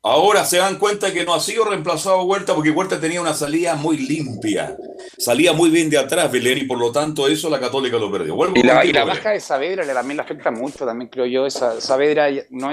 Ahora 0.07 0.45
se 0.45 0.57
dan 0.57 0.77
cuenta 0.77 1.11
que 1.11 1.26
no 1.26 1.34
ha 1.34 1.40
sido 1.40 1.65
reemplazado 1.65 2.22
Huerta 2.26 2.53
porque 2.53 2.69
Huerta 2.69 2.99
tenía 2.99 3.19
una 3.19 3.34
salida 3.34 3.73
muy 3.73 3.98
limpia. 3.98 4.77
Salía 5.18 5.52
muy 5.52 5.72
bien 5.72 5.90
de 5.90 5.98
atrás 5.98 6.32
Belén 6.32 6.60
y 6.60 6.65
por 6.65 6.77
lo 6.77 6.91
tanto 6.91 7.27
eso 7.27 7.49
la 7.49 7.60
Católica 7.60 7.98
lo 7.98 8.11
perdió. 8.11 8.38
y 8.53 8.61
la, 8.61 9.03
baja 9.03 9.32
de 9.32 9.40
Saavedra 9.40 9.84
también 9.91 10.18
le 10.18 10.22
afecta 10.22 10.52
mucho, 10.52 10.86
también 10.86 11.10
creo 11.10 11.26
yo. 11.26 11.48
Esa, 11.48 11.82
Saavedra 11.82 12.27
no 12.52 12.72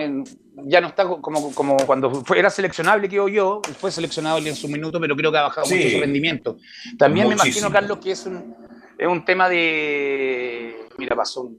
ya 0.66 0.82
no 0.82 0.88
está 0.88 1.08
como, 1.08 1.54
como 1.54 1.78
cuando 1.86 2.22
era 2.36 2.50
seleccionable, 2.50 3.08
que 3.08 3.16
yo, 3.16 3.62
fue 3.78 3.90
seleccionado 3.90 4.36
en 4.36 4.54
su 4.54 4.68
minuto, 4.68 5.00
pero 5.00 5.16
creo 5.16 5.32
que 5.32 5.38
ha 5.38 5.42
bajado 5.44 5.66
mucho 5.66 5.88
su 5.88 6.00
rendimiento. 6.00 6.58
También 6.98 7.28
me 7.28 7.32
imagino, 7.32 7.72
Carlos, 7.72 7.96
que 7.96 8.10
es 8.10 8.26
un, 8.26 8.54
es 8.98 9.08
un 9.08 9.24
tema 9.24 9.48
de... 9.48 10.76
Mira, 10.98 11.16
pasó 11.16 11.50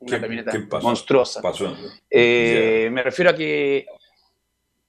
una 0.00 0.20
camioneta 0.20 0.52
monstruosa. 0.80 1.42
Eh, 2.10 2.88
me 2.90 3.02
refiero 3.02 3.32
a 3.32 3.34
que 3.34 3.84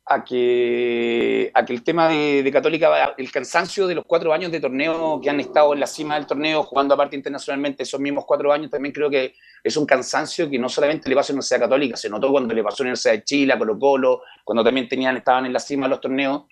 a 0.09 0.23
que, 0.23 1.51
a 1.53 1.65
que 1.65 1.73
el 1.73 1.83
tema 1.83 2.07
de, 2.07 2.49
Católica, 2.51 3.13
el 3.17 3.31
cansancio 3.31 3.87
de 3.87 3.95
los 3.95 4.05
cuatro 4.05 4.31
años 4.33 4.51
de 4.51 4.59
torneo 4.59 5.19
que 5.21 5.29
han 5.29 5.39
estado 5.39 5.73
en 5.73 5.81
la 5.81 5.87
cima 5.87 6.15
del 6.15 6.25
torneo, 6.25 6.63
jugando 6.63 6.93
aparte 6.93 7.15
internacionalmente 7.15 7.83
esos 7.83 7.99
mismos 7.99 8.25
cuatro 8.25 8.53
años, 8.53 8.71
también 8.71 8.93
creo 8.93 9.09
que 9.09 9.33
es 9.63 9.75
un 9.75 9.85
cansancio 9.85 10.49
que 10.49 10.57
no 10.57 10.69
solamente 10.69 11.09
le 11.09 11.15
pasó 11.15 11.31
a 11.31 11.33
la 11.33 11.35
Universidad 11.37 11.59
Católica, 11.59 11.97
se 11.97 12.09
notó 12.09 12.31
cuando 12.31 12.53
le 12.53 12.63
pasó 12.63 12.83
a 12.83 12.85
la 12.85 12.87
Universidad 12.87 13.13
de 13.13 13.23
Chile, 13.23 13.53
a 13.53 13.57
Colo 13.57 13.77
Colo, 13.77 14.21
cuando 14.43 14.63
también 14.63 14.87
tenían, 14.87 15.17
estaban 15.17 15.45
en 15.45 15.53
la 15.53 15.59
cima 15.59 15.87
de 15.87 15.89
los 15.89 16.01
torneos, 16.01 16.43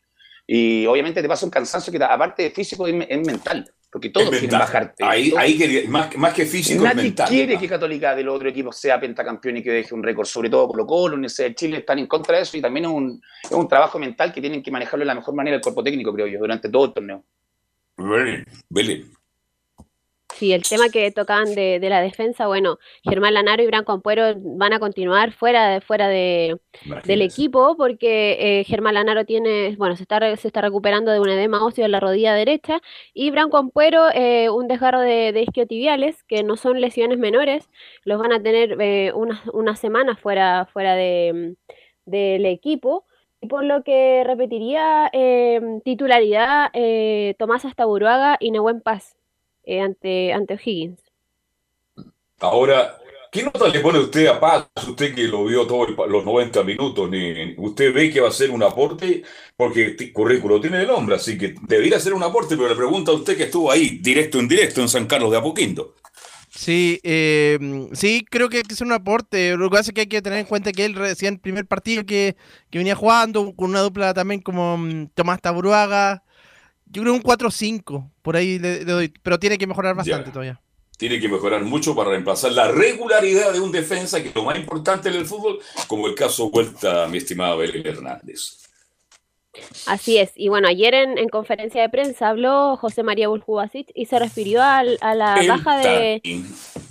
y 0.45 0.85
obviamente 0.85 1.21
te 1.21 1.27
pasa 1.27 1.45
un 1.45 1.51
cansancio 1.51 1.91
que 1.91 2.03
aparte 2.03 2.43
de 2.43 2.51
físico 2.51 2.87
es 2.87 3.25
mental 3.25 3.74
porque 3.95 4.09
todos 4.09 4.29
quieren 4.29 4.49
bajarte. 4.49 5.05
Ahí, 5.05 5.31
ahí 5.37 5.85
más, 5.87 6.13
más, 6.17 6.33
que 6.33 6.45
físico, 6.45 6.83
Nadie 6.83 7.03
mental, 7.03 7.29
quiere 7.29 7.57
que 7.57 7.65
Católica 7.65 8.13
del 8.13 8.27
otro 8.27 8.49
equipo 8.49 8.73
sea 8.73 8.99
pentacampeón 8.99 9.55
y 9.55 9.63
que 9.63 9.71
deje 9.71 9.95
un 9.95 10.03
récord, 10.03 10.25
sobre 10.25 10.49
todo 10.49 10.67
Colo 10.67 10.85
Colo, 10.85 11.15
Universidad 11.15 11.47
de 11.47 11.55
Chile 11.55 11.77
están 11.77 11.99
en 11.99 12.05
contra 12.05 12.35
de 12.35 12.43
eso 12.43 12.57
y 12.57 12.61
también 12.61 12.87
es 12.87 12.91
un, 12.91 13.21
es 13.41 13.51
un 13.51 13.69
trabajo 13.69 13.97
mental 13.97 14.33
que 14.33 14.41
tienen 14.41 14.61
que 14.61 14.69
manejarlo 14.69 15.03
de 15.03 15.05
la 15.05 15.15
mejor 15.15 15.33
manera 15.33 15.55
el 15.55 15.61
cuerpo 15.61 15.81
técnico, 15.81 16.13
creo 16.13 16.27
yo, 16.27 16.39
durante 16.39 16.67
todo 16.67 16.87
el 16.87 16.93
torneo. 16.93 17.23
Belén. 18.69 19.14
Sí, 20.35 20.51
el 20.51 20.63
tema 20.63 20.89
que 20.89 21.11
tocaban 21.11 21.55
de, 21.55 21.79
la 21.81 22.01
defensa, 22.01 22.45
bueno, 22.47 22.77
Germán 23.03 23.35
Lanaro 23.35 23.63
y 23.63 23.67
Branco 23.67 23.93
Ampuero 23.93 24.33
van 24.35 24.73
a 24.73 24.79
continuar 24.79 25.31
fuera 25.31 25.69
de 25.69 25.79
fuera 25.79 26.09
de, 26.09 26.57
del 27.05 27.21
equipo 27.21 27.77
porque 27.77 28.59
eh, 28.59 28.63
Germán 28.65 28.95
Lanaro 28.95 29.23
tiene, 29.23 29.77
bueno, 29.77 29.95
se 29.95 30.03
está, 30.03 30.35
se 30.35 30.47
está 30.49 30.59
recuperando 30.59 31.13
de 31.13 31.21
un 31.21 31.29
edema 31.29 31.63
óseo 31.63 31.85
en 31.85 31.91
la 31.91 32.01
rodilla 32.01 32.33
derecha 32.33 32.81
y 33.13 33.31
Branco 33.31 33.55
Ampuero 33.55 34.09
eh, 34.13 34.49
un 34.49 34.67
desgarro 34.67 34.99
de, 34.99 35.31
de 35.31 35.43
isquiotibiales, 35.43 36.21
que 36.23 36.43
no 36.43 36.57
son 36.57 36.81
lesiones 36.81 37.17
menores, 37.17 37.69
los 38.03 38.19
van 38.19 38.33
a 38.33 38.43
tener 38.43 38.75
eh, 38.81 39.13
unas, 39.15 39.39
unas 39.53 39.79
semanas 39.79 40.19
fuera, 40.19 40.67
fuera 40.73 40.95
de, 40.95 41.55
del 42.05 42.45
equipo 42.45 43.05
por 43.47 43.63
lo 43.63 43.83
que 43.83 44.23
repetiría 44.25 45.09
titularidad 45.85 46.71
Tomás 47.37 47.63
Astaburuaga 47.63 48.37
y 48.39 48.51
Nehuen 48.51 48.81
Paz. 48.81 49.15
Eh, 49.65 49.81
ante, 49.81 50.31
ante 50.31 50.53
O'Higgins. 50.53 51.01
Ahora, 52.39 52.97
¿qué 53.31 53.43
nota 53.43 53.67
le 53.67 53.79
pone 53.79 53.99
usted 53.99 54.27
a 54.27 54.39
Paz? 54.39 54.67
Usted 54.87 55.15
que 55.15 55.23
lo 55.23 55.45
vio 55.45 55.65
todos 55.65 55.89
los 56.07 56.23
90 56.23 56.63
minutos, 56.63 57.09
¿usted 57.57 57.93
ve 57.93 58.11
que 58.11 58.21
va 58.21 58.29
a 58.29 58.31
ser 58.31 58.51
un 58.51 58.61
aporte? 58.61 59.23
Porque 59.55 59.95
el 59.97 60.13
currículo 60.13 60.61
tiene 60.61 60.81
el 60.81 60.87
nombre, 60.87 61.15
así 61.15 61.37
que 61.37 61.55
debería 61.63 61.99
ser 61.99 62.13
un 62.13 62.23
aporte, 62.23 62.55
pero 62.55 62.69
le 62.69 62.75
pregunta 62.75 63.11
a 63.11 63.15
usted 63.15 63.35
que 63.37 63.43
estuvo 63.43 63.71
ahí, 63.71 63.99
directo 64.01 64.39
en 64.39 64.47
directo, 64.47 64.81
en 64.81 64.89
San 64.89 65.07
Carlos 65.07 65.31
de 65.31 65.37
Apoquindo. 65.37 65.95
Sí, 66.49 67.01
eh, 67.03 67.59
sí, 67.93 68.25
creo 68.29 68.49
que 68.49 68.61
es 68.69 68.81
un 68.81 68.93
aporte. 68.93 69.57
Lo 69.57 69.69
que 69.69 69.75
pasa 69.75 69.91
es 69.91 69.93
que 69.93 70.01
hay 70.01 70.07
que 70.07 70.21
tener 70.21 70.39
en 70.39 70.45
cuenta 70.45 70.71
que 70.71 70.85
él 70.85 70.93
recién 70.95 71.33
el 71.35 71.39
primer 71.39 71.67
partido 71.67 72.05
que, 72.05 72.37
que 72.69 72.77
venía 72.77 72.95
jugando, 72.95 73.53
con 73.55 73.71
una 73.71 73.81
dupla 73.81 74.13
también 74.13 74.41
como 74.41 74.77
mm, 74.77 75.07
Tomás 75.13 75.41
Taburuaga, 75.41 76.23
yo 76.85 77.01
creo 77.01 77.13
un 77.13 77.23
4-5, 77.23 78.11
por 78.21 78.35
ahí 78.35 78.59
le, 78.59 78.85
doy, 78.85 79.13
pero 79.21 79.39
tiene 79.39 79.57
que 79.57 79.67
mejorar 79.67 79.95
bastante 79.95 80.31
todavía. 80.31 80.61
Tiene 80.97 81.19
que 81.19 81.27
mejorar 81.27 81.63
mucho 81.63 81.93
para 81.93 82.11
reemplazar 82.11 82.53
la 82.53 82.69
regularidad 82.71 83.51
de 83.51 83.59
un 83.59 83.71
defensa, 83.71 84.21
que 84.21 84.29
es 84.29 84.35
lo 84.35 84.43
más 84.43 84.57
importante 84.57 85.09
en 85.09 85.15
el 85.15 85.25
fútbol, 85.25 85.59
como 85.87 86.07
el 86.07 86.15
caso 86.15 86.49
vuelta, 86.49 87.07
mi 87.07 87.17
estimado 87.17 87.57
Belén 87.57 87.85
Hernández. 87.85 88.61
Así 89.87 90.17
es, 90.17 90.31
y 90.35 90.49
bueno, 90.49 90.67
ayer 90.67 90.93
en, 90.93 91.29
conferencia 91.29 91.81
de 91.81 91.89
prensa 91.89 92.29
habló 92.29 92.75
José 92.77 93.03
María 93.03 93.29
Buljubasic 93.29 93.89
y 93.93 94.05
se 94.05 94.19
refirió 94.19 94.61
a 94.61 94.83
la 94.83 95.43
baja 95.47 95.77
de 95.77 96.21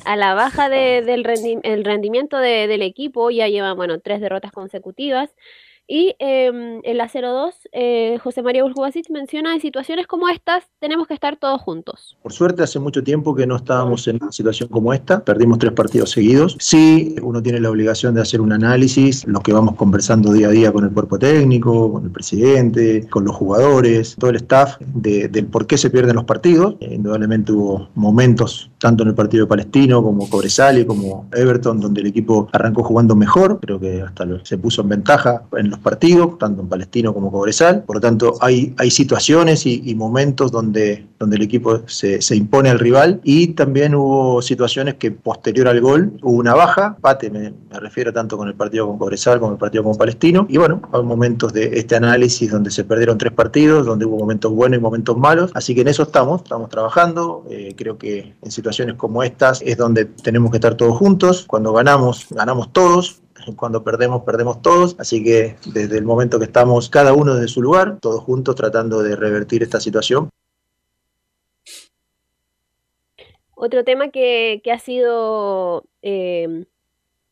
a 0.04 0.16
la 0.16 0.34
baja 0.34 0.68
del 0.68 1.24
rendimiento 1.24 2.38
del 2.38 2.82
equipo, 2.82 3.30
ya 3.30 3.48
lleva 3.48 3.74
bueno 3.74 4.00
tres 4.00 4.20
derrotas 4.20 4.52
consecutivas 4.52 5.30
y 5.86 6.15
em, 6.19 6.81
en 6.82 6.97
la 6.97 7.09
02, 7.09 7.55
eh, 7.73 8.19
José 8.23 8.43
María 8.43 8.65
Uljubasic 8.65 9.11
menciona, 9.11 9.55
en 9.55 9.61
situaciones 9.61 10.06
como 10.06 10.28
estas 10.28 10.65
tenemos 10.81 11.06
que 11.06 11.15
estar 11.15 11.36
todos 11.36 11.61
juntos. 11.61 12.16
Por 12.23 12.32
suerte, 12.32 12.62
hace 12.62 12.78
mucho 12.78 13.02
tiempo 13.02 13.35
que 13.35 13.47
no 13.47 13.56
estábamos 13.56 14.06
en 14.09 14.19
una 14.20 14.32
situación 14.32 14.69
como 14.69 14.94
esta, 14.94 15.24
perdimos 15.24 15.59
tres 15.59 15.73
partidos 15.73 16.11
seguidos. 16.11 16.56
Sí, 16.59 17.16
uno 17.23 17.43
tiene 17.43 17.61
la 17.61 17.70
obligación 17.70 18.15
de 18.15 18.23
hacer 18.23 18.40
un 18.40 18.52
análisis, 18.52 19.27
lo 19.27 19.40
que 19.40 19.52
vamos 19.52 19.77
conversando 19.77 20.32
día 20.32 20.48
a 20.48 20.51
día 20.51 20.73
con 20.73 20.85
el 20.85 20.90
cuerpo 20.90 21.19
técnico, 21.19 21.93
con 21.93 22.05
el 22.05 22.11
presidente, 22.11 23.06
con 23.09 23.24
los 23.24 23.36
jugadores, 23.36 24.16
todo 24.19 24.31
el 24.31 24.36
staff, 24.36 24.77
del 24.81 25.47
por 25.47 25.66
qué 25.66 25.77
se 25.77 25.90
pierden 25.90 26.16
los 26.16 26.24
partidos. 26.24 26.77
Eh, 26.81 26.94
indudablemente 26.94 27.52
hubo 27.52 27.89
momentos, 27.94 28.70
tanto 28.78 29.02
en 29.02 29.11
el 29.11 29.15
partido 29.15 29.44
de 29.44 29.48
Palestino 29.48 30.02
como 30.02 30.28
Cobresal 30.28 30.74
como 30.86 31.28
Everton, 31.32 31.81
donde 31.81 32.01
el 32.01 32.09
equipo 32.09 32.48
arrancó 32.52 32.82
jugando 32.82 33.15
mejor, 33.15 33.61
creo 33.61 33.78
que 33.78 34.02
hasta 34.02 34.27
se 34.44 34.59
puso 34.59 34.82
en 34.82 34.89
ventaja 34.89 35.43
en 35.56 35.73
partidos, 35.78 36.38
tanto 36.38 36.62
en 36.62 36.68
Palestino 36.68 37.12
como 37.14 37.30
Cobresal. 37.30 37.82
Por 37.84 37.96
lo 37.96 38.01
tanto, 38.01 38.34
hay, 38.40 38.74
hay 38.78 38.90
situaciones 38.90 39.66
y, 39.66 39.94
momentos 39.94 40.51
donde, 40.51 41.06
donde 41.18 41.36
el 41.36 41.42
equipo 41.42 41.82
se, 41.86 42.20
se, 42.20 42.34
impone 42.34 42.68
al 42.68 42.80
rival 42.80 43.20
y 43.22 43.48
también 43.48 43.94
hubo 43.94 44.42
situaciones 44.42 44.94
que 44.94 45.12
posterior 45.12 45.68
al 45.68 45.80
gol 45.80 46.18
hubo 46.22 46.38
una 46.38 46.55
baja, 46.55 46.96
pate 47.01 47.30
me, 47.30 47.52
me 47.70 47.80
refiero 47.80 48.12
tanto 48.12 48.36
con 48.36 48.48
el 48.48 48.55
partido 48.55 48.86
con 48.86 48.98
Cobresal 48.98 49.38
como 49.38 49.52
el 49.52 49.59
partido 49.59 49.84
con 49.84 49.96
Palestino. 49.96 50.46
Y 50.48 50.59
bueno, 50.59 50.82
hay 50.92 51.02
momentos 51.02 51.52
de 51.52 51.78
este 51.78 51.96
análisis 51.96 52.51
donde 52.51 52.70
se 52.70 52.84
perdieron 52.84 53.18
tres 53.18 53.32
partidos, 53.32 53.86
donde 53.86 54.05
hubo 54.05 54.18
momentos 54.18 54.52
buenos 54.52 54.78
y 54.78 54.82
momentos 54.82 55.16
malos. 55.16 55.51
Así 55.55 55.74
que 55.74 55.82
en 55.82 55.88
eso 55.88 56.02
estamos, 56.02 56.42
estamos 56.42 56.68
trabajando. 56.68 57.44
Eh, 57.51 57.74
creo 57.76 57.98
que 57.98 58.34
en 58.42 58.51
situaciones 58.51 58.96
como 58.96 59.22
estas 59.22 59.62
es 59.62 59.76
donde 59.76 60.05
tenemos 60.05 60.51
que 60.51 60.59
estar 60.59 60.74
todos 60.74 60.96
juntos. 60.96 61.44
Cuando 61.46 61.72
ganamos, 61.72 62.26
ganamos 62.30 62.72
todos 62.72 63.20
cuando 63.56 63.84
perdemos, 63.84 64.22
perdemos 64.22 64.62
todos. 64.62 64.96
Así 64.98 65.22
que 65.22 65.56
desde 65.66 65.98
el 65.98 66.04
momento 66.04 66.38
que 66.38 66.46
estamos 66.46 66.88
cada 66.88 67.12
uno 67.12 67.34
desde 67.34 67.48
su 67.48 67.62
lugar, 67.62 67.98
todos 68.00 68.22
juntos 68.22 68.54
tratando 68.54 69.02
de 69.02 69.16
revertir 69.16 69.62
esta 69.62 69.80
situación. 69.80 70.30
Otro 73.54 73.84
tema 73.84 74.08
que, 74.08 74.60
ha 74.72 74.78
sido 74.78 75.84
eh, 76.02 76.66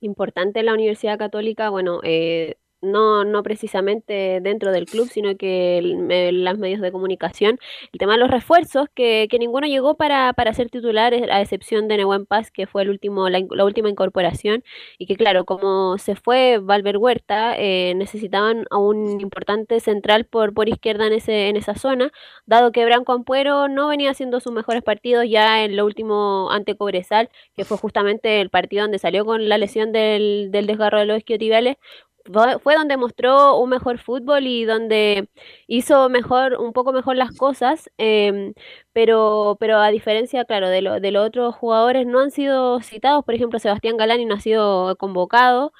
importante 0.00 0.60
en 0.60 0.66
la 0.66 0.74
Universidad 0.74 1.18
Católica, 1.18 1.68
bueno, 1.68 2.00
eh, 2.04 2.56
no, 2.82 3.24
no 3.24 3.42
precisamente 3.42 4.40
dentro 4.42 4.72
del 4.72 4.86
club, 4.86 5.08
sino 5.08 5.36
que 5.36 5.78
en 5.78 6.44
los 6.44 6.58
medios 6.58 6.80
de 6.80 6.92
comunicación, 6.92 7.58
el 7.92 7.98
tema 7.98 8.12
de 8.14 8.18
los 8.18 8.30
refuerzos, 8.30 8.88
que, 8.94 9.28
que 9.30 9.38
ninguno 9.38 9.66
llegó 9.66 9.96
para, 9.96 10.32
para 10.32 10.52
ser 10.52 10.68
titular, 10.68 11.14
a 11.14 11.40
excepción 11.40 11.88
de 11.88 11.98
Nehuen 11.98 12.26
Paz, 12.26 12.50
que 12.50 12.66
fue 12.66 12.82
el 12.82 12.90
último, 12.90 13.28
la, 13.28 13.64
última 13.64 13.88
incorporación, 13.88 14.64
y 14.98 15.06
que 15.06 15.16
claro, 15.16 15.44
como 15.44 15.96
se 15.98 16.16
fue 16.16 16.58
Valver 16.58 16.98
Huerta, 16.98 17.54
eh, 17.56 17.94
necesitaban 17.96 18.66
a 18.70 18.78
un 18.78 19.20
importante 19.20 19.80
central 19.80 20.24
por, 20.24 20.52
por 20.52 20.68
izquierda 20.68 21.06
en, 21.06 21.12
ese, 21.14 21.48
en 21.48 21.56
esa 21.56 21.74
zona, 21.74 22.12
dado 22.46 22.72
que 22.72 22.84
Branco 22.84 23.12
Ampuero 23.12 23.68
no 23.68 23.88
venía 23.88 24.10
haciendo 24.10 24.40
sus 24.40 24.52
mejores 24.52 24.82
partidos 24.82 25.26
ya 25.28 25.64
en 25.64 25.76
lo 25.76 25.84
último 25.84 26.50
ante 26.50 26.76
Cobresal, 26.76 27.30
que 27.54 27.64
fue 27.64 27.76
justamente 27.78 28.40
el 28.40 28.50
partido 28.50 28.82
donde 28.82 28.98
salió 28.98 29.24
con 29.24 29.48
la 29.48 29.58
lesión 29.58 29.92
del, 29.92 30.48
del 30.50 30.66
desgarro 30.66 30.98
de 30.98 31.06
los 31.06 31.18
isquiotibiales, 31.18 31.76
fue 32.62 32.74
donde 32.76 32.96
mostró 32.96 33.58
un 33.58 33.70
mejor 33.70 33.98
fútbol 33.98 34.46
y 34.46 34.64
donde 34.64 35.28
hizo 35.66 36.08
mejor, 36.08 36.56
un 36.60 36.72
poco 36.72 36.92
mejor 36.92 37.16
las 37.16 37.32
cosas, 37.36 37.90
em, 37.98 38.54
pero, 38.92 39.56
pero 39.60 39.78
a 39.78 39.90
diferencia, 39.90 40.44
claro, 40.44 40.68
de, 40.68 40.82
de 41.00 41.10
los 41.10 41.26
otros 41.26 41.54
jugadores 41.54 42.06
no 42.06 42.20
han 42.20 42.30
sido 42.30 42.80
citados, 42.80 43.24
por 43.24 43.34
ejemplo, 43.34 43.58
Sebastián 43.58 43.96
Galani 43.96 44.24
no 44.26 44.34
ha 44.34 44.40
sido 44.40 44.96
convocado, 44.96 45.72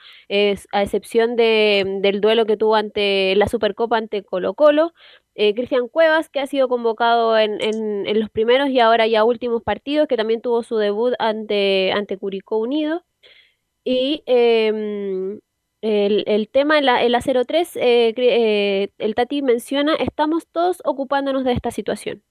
a 0.73 0.82
excepción 0.82 1.36
de, 1.36 1.98
del 2.01 2.20
duelo 2.20 2.47
que 2.47 2.56
tuvo 2.56 2.74
ante 2.77 3.35
la 3.36 3.48
Supercopa 3.48 3.98
ante 3.98 4.23
Colo 4.23 4.55
Colo, 4.55 4.93
eh, 5.35 5.55
Cristian 5.55 5.89
Cuevas, 5.89 6.28
que 6.28 6.40
ha 6.40 6.47
sido 6.47 6.69
convocado 6.69 7.39
en, 7.39 7.60
en, 7.62 8.06
en, 8.06 8.20
los 8.20 8.31
primeros 8.31 8.69
y 8.70 8.81
ahora 8.81 9.06
ya 9.06 9.24
últimos 9.24 9.62
partidos, 9.62 10.09
que 10.09 10.16
también 10.16 10.40
tuvo 10.43 10.62
su 10.62 10.77
debut 10.77 11.14
ante, 11.19 11.93
ante 11.93 12.19
Curicó 12.19 12.59
Unido. 12.59 13.05
Y 13.85 14.23
eh, 14.27 15.40
el, 15.82 16.24
el 16.26 16.48
tema, 16.48 16.78
en 16.78 16.86
la, 16.86 17.20
03, 17.20 17.76
eh, 17.76 18.14
eh, 18.16 18.88
el 18.98 19.14
Tati 19.14 19.42
menciona, 19.42 19.94
estamos 19.96 20.46
todos 20.46 20.80
ocupándonos 20.84 21.44
de 21.44 21.52
esta 21.52 21.70
situación 21.70 22.22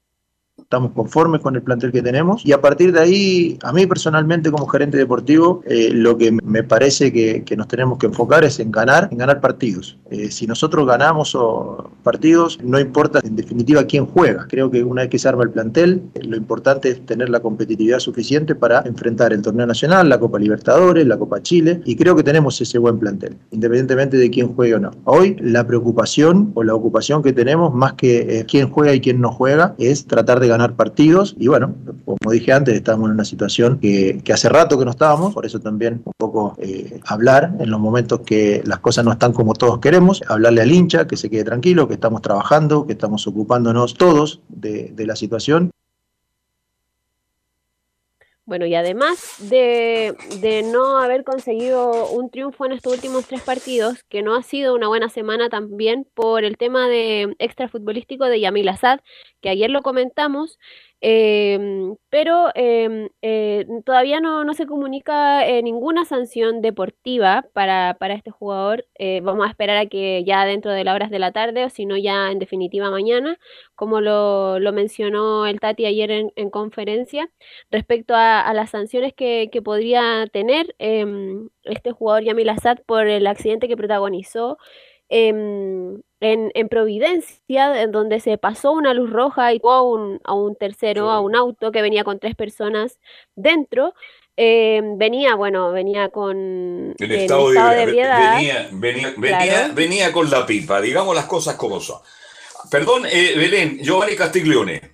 estamos 0.72 0.92
conformes 0.92 1.42
con 1.42 1.54
el 1.54 1.62
plantel 1.62 1.92
que 1.92 2.00
tenemos 2.00 2.46
y 2.46 2.52
a 2.52 2.60
partir 2.60 2.92
de 2.92 3.00
ahí, 3.00 3.58
a 3.62 3.74
mí 3.74 3.86
personalmente 3.86 4.50
como 4.50 4.66
gerente 4.66 4.96
deportivo, 4.96 5.62
eh, 5.66 5.90
lo 5.92 6.16
que 6.16 6.32
me 6.32 6.62
parece 6.62 7.12
que, 7.12 7.44
nos 7.56 7.68
tenemos 7.68 7.98
que 7.98 8.06
enfocar 8.06 8.44
es 8.44 8.58
en 8.58 8.72
ganar, 8.72 9.08
en 9.12 9.18
ganar 9.18 9.40
partidos. 9.42 9.98
Eh, 10.10 10.30
si 10.30 10.46
nosotros 10.46 10.86
ganamos 10.86 11.36
partidos, 12.02 12.58
no 12.62 12.80
importa 12.80 13.20
en 13.22 13.36
definitiva 13.36 13.84
quién 13.84 14.06
juega. 14.06 14.46
Creo 14.48 14.70
que 14.70 14.82
una 14.82 15.02
vez 15.02 15.10
que 15.10 15.18
se 15.18 15.28
arma 15.28 15.42
el 15.42 15.50
plantel, 15.50 16.02
eh, 16.14 16.24
lo 16.24 16.38
importante 16.38 16.88
es 16.88 17.04
tener 17.04 17.28
la 17.28 17.40
competitividad 17.40 17.98
suficiente 17.98 18.54
para 18.54 18.80
enfrentar 18.86 19.34
el 19.34 19.42
torneo 19.42 19.66
nacional, 19.66 20.08
la 20.08 20.18
Copa 20.18 20.38
Libertadores, 20.38 21.06
la 21.06 21.18
Copa 21.18 21.42
Chile 21.42 21.82
y 21.84 21.96
creo 21.96 22.16
que 22.16 22.22
tenemos 22.22 22.58
ese 22.62 22.78
buen 22.78 22.98
plantel, 22.98 23.36
independientemente 23.50 24.16
de 24.16 24.30
quién 24.30 24.54
juegue 24.54 24.76
o 24.76 24.80
no. 24.80 24.90
Hoy 25.04 25.36
la 25.40 25.66
preocupación 25.66 26.52
o 26.54 26.62
la 26.62 26.74
ocupación 26.74 27.22
que 27.22 27.34
tenemos, 27.34 27.74
más 27.74 27.92
que 27.92 28.46
quién 28.48 28.70
juega 28.70 28.94
y 28.94 29.00
quién 29.00 29.20
no 29.20 29.30
juega, 29.32 29.74
es 29.78 30.06
tratar 30.06 30.40
de 30.40 30.48
ganar 30.52 30.74
partidos. 30.74 31.34
Y 31.38 31.48
bueno, 31.48 31.74
como 32.04 32.32
dije 32.32 32.52
antes, 32.52 32.74
estamos 32.74 33.08
en 33.08 33.14
una 33.14 33.24
situación 33.24 33.78
que, 33.78 34.22
hace 34.32 34.48
rato 34.48 34.78
que 34.78 34.84
no 34.84 34.90
estábamos, 34.90 35.34
por 35.34 35.44
eso 35.44 35.60
también 35.60 36.02
un 36.04 36.12
poco 36.16 36.54
eh, 36.58 37.00
hablar 37.06 37.54
en 37.58 37.70
los 37.70 37.80
momentos 37.80 38.20
que 38.20 38.62
las 38.64 38.78
cosas 38.78 39.04
no 39.04 39.12
están 39.12 39.32
como 39.32 39.54
todos 39.54 39.78
queremos, 39.78 40.22
hablarle 40.28 40.62
al 40.62 40.72
hincha, 40.72 41.06
que 41.06 41.16
se 41.16 41.28
quede 41.28 41.44
tranquilo, 41.44 41.88
que 41.88 41.94
estamos 41.94 42.22
trabajando, 42.22 42.86
que 42.86 42.92
estamos 42.92 43.26
ocupándonos 43.26 43.94
todos 43.94 44.40
de 44.48 44.94
la 45.06 45.16
situación 45.16 45.72
bueno, 48.52 48.66
y 48.66 48.74
además 48.74 49.36
de, 49.48 50.14
de, 50.42 50.62
no 50.62 50.98
haber 50.98 51.24
conseguido 51.24 52.10
un 52.10 52.28
triunfo 52.28 52.66
en 52.66 52.72
estos 52.72 52.92
últimos 52.92 53.24
tres 53.26 53.40
partidos, 53.40 54.04
que 54.10 54.20
no 54.20 54.34
ha 54.34 54.42
sido 54.42 54.74
una 54.74 54.88
buena 54.88 55.08
semana 55.08 55.48
también 55.48 56.06
por 56.12 56.44
el 56.44 56.58
tema 56.58 56.86
de 56.86 57.34
extrafutbolístico 57.38 58.26
de 58.26 58.40
Yamil 58.40 58.68
Assad, 58.68 59.00
que 59.40 59.48
ayer 59.48 59.70
lo 59.70 59.80
comentamos, 59.80 60.58
Em, 61.04 61.96
pero 62.10 62.50
em, 62.54 63.08
eh, 63.22 63.66
todavía 63.84 64.20
no, 64.20 64.44
no, 64.44 64.54
se 64.54 64.66
comunica 64.66 65.44
eh, 65.44 65.60
ninguna 65.60 66.04
sanción 66.04 66.62
deportiva 66.62 67.44
para, 67.52 67.96
para 67.98 68.14
este 68.14 68.30
jugador. 68.30 68.86
Eh, 68.94 69.20
vamos 69.20 69.44
a 69.44 69.50
esperar 69.50 69.78
a 69.78 69.86
que 69.86 70.22
ya 70.24 70.44
dentro 70.44 70.70
de 70.70 70.84
las 70.84 70.94
horas 70.94 71.10
de 71.10 71.18
la 71.18 71.32
tarde 71.32 71.64
o 71.64 71.70
si 71.70 71.86
no 71.86 71.96
ya 71.96 72.30
en 72.30 72.38
definitiva 72.38 72.88
mañana, 72.88 73.40
como 73.74 74.00
lo, 74.00 74.60
lo 74.60 74.72
mencionó 74.72 75.46
el 75.46 75.58
Tati 75.58 75.86
ayer 75.86 76.12
en, 76.12 76.32
en 76.36 76.50
conferencia, 76.50 77.28
respecto 77.72 78.14
a, 78.14 78.40
a 78.40 78.54
las 78.54 78.70
sanciones 78.70 79.12
que, 79.12 79.48
que 79.50 79.60
podría 79.60 80.28
tener 80.32 80.76
em, 80.78 81.48
este 81.64 81.90
jugador 81.90 82.22
Yamil 82.22 82.48
Assad 82.48 82.78
por 82.86 83.08
el 83.08 83.26
accidente 83.26 83.66
que 83.66 83.76
protagonizó 83.76 84.56
en, 86.22 86.52
en, 86.54 86.68
Providencia, 86.68 87.82
en 87.82 87.90
donde 87.90 88.20
se 88.20 88.38
pasó 88.38 88.70
una 88.70 88.94
luz 88.94 89.10
roja 89.10 89.52
y 89.52 89.60
a 89.64 89.82
un, 89.82 90.20
a 90.22 90.34
un 90.34 90.54
tercero, 90.54 91.10
a 91.10 91.20
un 91.20 91.34
auto 91.34 91.72
que 91.72 91.82
venía 91.82 92.04
con 92.04 92.20
tres 92.20 92.36
personas 92.36 93.00
dentro. 93.34 93.92
Eh, 94.36 94.80
venía, 94.96 95.34
bueno, 95.34 95.72
venía 95.72 96.10
con 96.10 96.94
el 96.96 97.12
estado, 97.12 97.50
de, 97.50 97.86
Venía, 97.86 98.68
venía, 98.70 99.72
venía, 99.74 100.12
con 100.12 100.30
la 100.30 100.46
pipa, 100.46 100.80
digamos 100.80 101.14
las 101.14 101.26
cosas 101.26 101.56
como 101.56 101.80
son. 101.80 102.00
Perdón, 102.70 103.04
eh, 103.10 103.34
Belén, 103.36 103.80
Giovanni 103.82 104.14
Castiglione. 104.14 104.92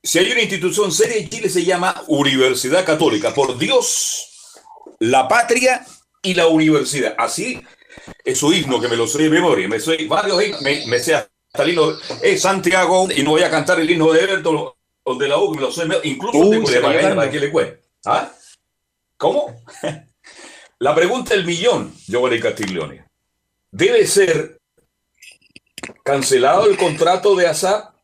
Si 0.00 0.20
hay 0.20 0.30
una 0.30 0.40
institución 0.40 0.92
seria 0.92 1.16
en 1.16 1.28
Chile 1.28 1.48
se 1.48 1.64
llama 1.64 2.02
Universidad 2.06 2.86
Católica. 2.86 3.34
Por 3.34 3.58
Dios, 3.58 4.54
la 5.00 5.26
patria 5.26 5.84
y 6.22 6.34
la 6.34 6.46
universidad. 6.46 7.16
Así 7.18 7.60
es 8.24 8.38
su 8.38 8.52
himno 8.52 8.80
que 8.80 8.88
me 8.88 8.96
lo 8.96 9.06
sé 9.06 9.22
de 9.24 9.30
memoria. 9.30 9.68
Me 9.68 9.80
sé 9.80 10.06
varios 10.06 10.38
me, 10.62 10.86
me 10.86 10.98
sé 10.98 11.14
hasta 11.14 11.62
el 11.62 11.70
himno 11.70 11.92
es 12.22 12.40
Santiago 12.40 13.08
y 13.14 13.22
no 13.22 13.30
voy 13.30 13.42
a 13.42 13.50
cantar 13.50 13.80
el 13.80 13.90
himno 13.90 14.12
de 14.12 14.22
Everton 14.22 14.72
o 15.02 15.14
de 15.14 15.28
la 15.28 15.38
U, 15.38 15.54
me 15.54 15.60
lo 15.60 15.72
sé, 15.72 15.84
incluso 16.04 16.38
uh, 16.38 16.50
tengo 16.50 16.70
de 16.70 16.80
para 16.80 17.30
que 17.30 17.40
le 17.40 17.50
cuente. 17.50 17.80
¿Ah? 18.04 18.30
¿Cómo? 19.16 19.62
la 20.78 20.94
pregunta 20.94 21.34
del 21.34 21.44
millón, 21.44 21.94
Giovanni 22.06 22.40
Castiglione. 22.40 23.04
¿Debe 23.70 24.06
ser 24.06 24.58
cancelado 26.02 26.66
el 26.66 26.76
contrato 26.76 27.34
de 27.34 27.46
ASAP? 27.46 27.94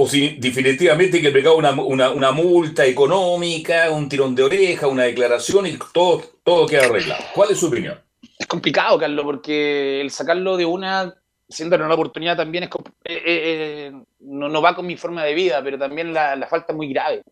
O 0.00 0.08
si 0.08 0.36
definitivamente 0.36 1.20
que 1.20 1.30
le 1.30 1.48
una, 1.50 1.72
una, 1.72 2.10
una, 2.10 2.30
multa 2.30 2.86
económica, 2.86 3.90
un 3.90 4.08
tirón 4.08 4.32
de 4.34 4.44
oreja, 4.44 4.86
una 4.86 5.04
declaración 5.04 5.66
y 5.66 5.76
todo, 5.92 6.22
todo 6.44 6.66
queda 6.68 6.84
arreglado. 6.84 7.24
¿Cuál 7.34 7.50
es 7.50 7.58
su 7.58 7.66
opinión? 7.66 8.00
Es 8.38 8.46
complicado, 8.46 8.98
Carlos, 8.98 9.24
porque 9.24 10.00
el 10.00 10.10
sacarlo 10.10 10.56
de 10.56 10.64
una, 10.64 11.12
siendo 11.48 11.76
una 11.76 11.92
oportunidad 11.92 12.36
también 12.36 12.64
es 12.64 12.70
eh, 13.04 13.12
eh, 13.12 13.22
eh, 13.26 13.92
no, 14.20 14.48
no, 14.48 14.62
va 14.62 14.76
con 14.76 14.86
mi 14.86 14.96
forma 14.96 15.24
de 15.24 15.34
vida, 15.34 15.60
pero 15.62 15.76
también 15.76 16.14
la, 16.14 16.36
la, 16.36 16.46
falta 16.46 16.72
es 16.72 16.76
muy 16.76 16.92
grave. 16.92 17.22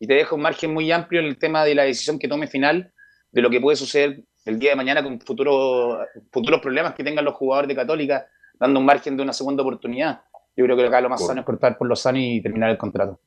Y 0.00 0.06
te 0.06 0.14
deja 0.14 0.34
un 0.34 0.42
margen 0.42 0.74
muy 0.74 0.90
amplio 0.90 1.20
en 1.20 1.26
el 1.26 1.38
tema 1.38 1.64
de 1.64 1.74
la 1.74 1.84
decisión 1.84 2.18
que 2.18 2.28
tome 2.28 2.48
final 2.48 2.92
de 3.30 3.42
lo 3.42 3.48
que 3.48 3.60
puede 3.60 3.76
suceder 3.76 4.22
el 4.44 4.58
día 4.58 4.70
de 4.70 4.76
mañana 4.76 5.02
con 5.02 5.20
futuros 5.20 5.98
futuros 6.32 6.60
problemas 6.60 6.94
que 6.94 7.04
tengan 7.04 7.24
los 7.24 7.34
jugadores 7.34 7.68
de 7.68 7.76
Católica, 7.76 8.26
dando 8.58 8.80
un 8.80 8.86
margen 8.86 9.16
de 9.16 9.22
una 9.22 9.32
segunda 9.32 9.62
oportunidad. 9.62 10.22
Yo 10.56 10.64
creo 10.64 10.76
que 10.76 10.86
acá 10.86 11.00
lo 11.00 11.08
más 11.08 11.24
sano 11.24 11.40
es 11.40 11.46
cortar 11.46 11.76
por 11.76 11.86
los 11.86 12.00
sanos 12.00 12.22
y 12.22 12.40
terminar 12.40 12.70
el 12.70 12.78
contrato. 12.78 13.20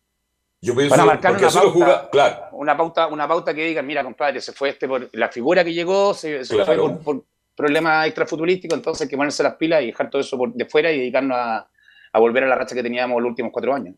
Yo 0.61 0.75
pienso 0.75 0.89
Para 0.89 1.05
marcar 1.05 1.37
una 1.37 1.49
pauta, 1.49 2.09
claro. 2.11 2.37
una 2.51 2.75
pauta, 2.75 3.07
una 3.07 3.27
pauta 3.27 3.53
que 3.53 3.65
diga, 3.65 3.81
mira, 3.81 4.03
compadre, 4.03 4.41
se 4.41 4.51
fue 4.51 4.69
este 4.69 4.87
por 4.87 5.07
la 5.13 5.29
figura 5.29 5.63
que 5.63 5.73
llegó, 5.73 6.13
se, 6.13 6.43
fue 6.43 6.99
por, 7.03 7.23
problemas 7.59 8.07
extrafutbolísticos, 8.07 8.77
entonces 8.77 9.01
hay 9.01 9.09
que 9.09 9.17
ponerse 9.17 9.43
las 9.43 9.55
pilas 9.55 9.83
y 9.83 9.87
dejar 9.87 10.09
todo 10.09 10.21
eso 10.21 10.39
de 10.55 10.65
fuera 10.65 10.89
y 10.93 10.97
dedicarnos 10.97 11.37
a, 11.37 11.69
a, 12.13 12.19
volver 12.19 12.45
a 12.45 12.47
la 12.47 12.55
racha 12.55 12.73
que 12.73 12.81
teníamos 12.81 13.21
los 13.21 13.31
últimos 13.31 13.51
cuatro 13.51 13.75
años. 13.75 13.95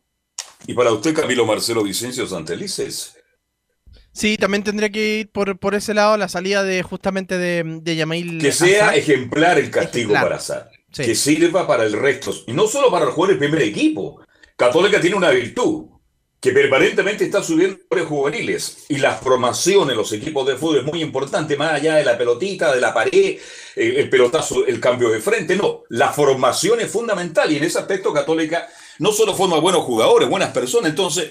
Y 0.66 0.74
para 0.74 0.92
usted, 0.92 1.14
Camilo 1.14 1.46
Marcelo 1.46 1.84
Vicencio 1.84 2.26
Santelices. 2.26 3.16
Sí, 4.12 4.36
también 4.38 4.64
tendría 4.64 4.90
que 4.90 5.20
ir 5.20 5.32
por, 5.32 5.60
por 5.60 5.76
ese 5.76 5.94
lado 5.94 6.18
la 6.18 6.28
salida 6.28 6.64
de 6.64 6.82
justamente 6.82 7.38
de, 7.38 7.64
de 7.84 7.96
Yamail. 7.96 8.40
Que 8.40 8.52
sea 8.52 8.96
ejemplar 8.96 9.60
el 9.60 9.70
castigo 9.70 10.14
para 10.14 10.38
Azar. 10.38 10.72
Que 10.92 11.14
sirva 11.14 11.68
para 11.68 11.86
el 11.86 11.94
resto. 11.94 12.34
Y 12.48 12.54
no 12.54 12.68
solo 12.68 12.90
para 12.90 13.06
el 13.06 13.12
jugador 13.12 13.38
del 13.38 13.48
primer 13.48 13.62
equipo. 13.68 14.26
Católica 14.58 15.00
tiene 15.00 15.16
una 15.16 15.30
virtud 15.30 15.91
que 16.42 16.52
permanentemente 16.52 17.24
está 17.24 17.44
subiendo 17.44 17.78
juveniles. 18.08 18.86
Y 18.90 18.98
la 18.98 19.14
formación 19.16 19.92
en 19.92 19.98
los 19.98 20.12
equipos 20.12 20.48
de 20.48 20.58
fútbol 20.58 20.80
es 20.80 20.86
muy 20.86 21.02
importante, 21.02 21.56
más 21.56 21.74
allá 21.74 21.96
de 21.96 22.04
la 22.04 22.18
pelotita, 22.18 22.74
de 22.74 22.82
la 22.82 22.94
pared, 22.94 23.38
el, 23.76 24.10
pelotazo, 24.10 24.66
el 24.66 24.80
cambio 24.80 25.10
de 25.10 25.22
frente, 25.22 25.56
no, 25.56 25.84
la 25.90 26.12
formación 26.12 26.82
es 26.82 26.92
fundamental 26.92 27.52
y 27.52 27.58
en 27.58 27.64
ese 27.64 27.78
aspecto 27.78 28.12
Católica 28.12 28.68
no 28.98 29.12
solo 29.12 29.36
forma 29.36 29.60
buenos 29.60 29.84
jugadores, 29.84 30.28
buenas 30.30 30.50
personas, 30.50 30.90
entonces, 30.90 31.30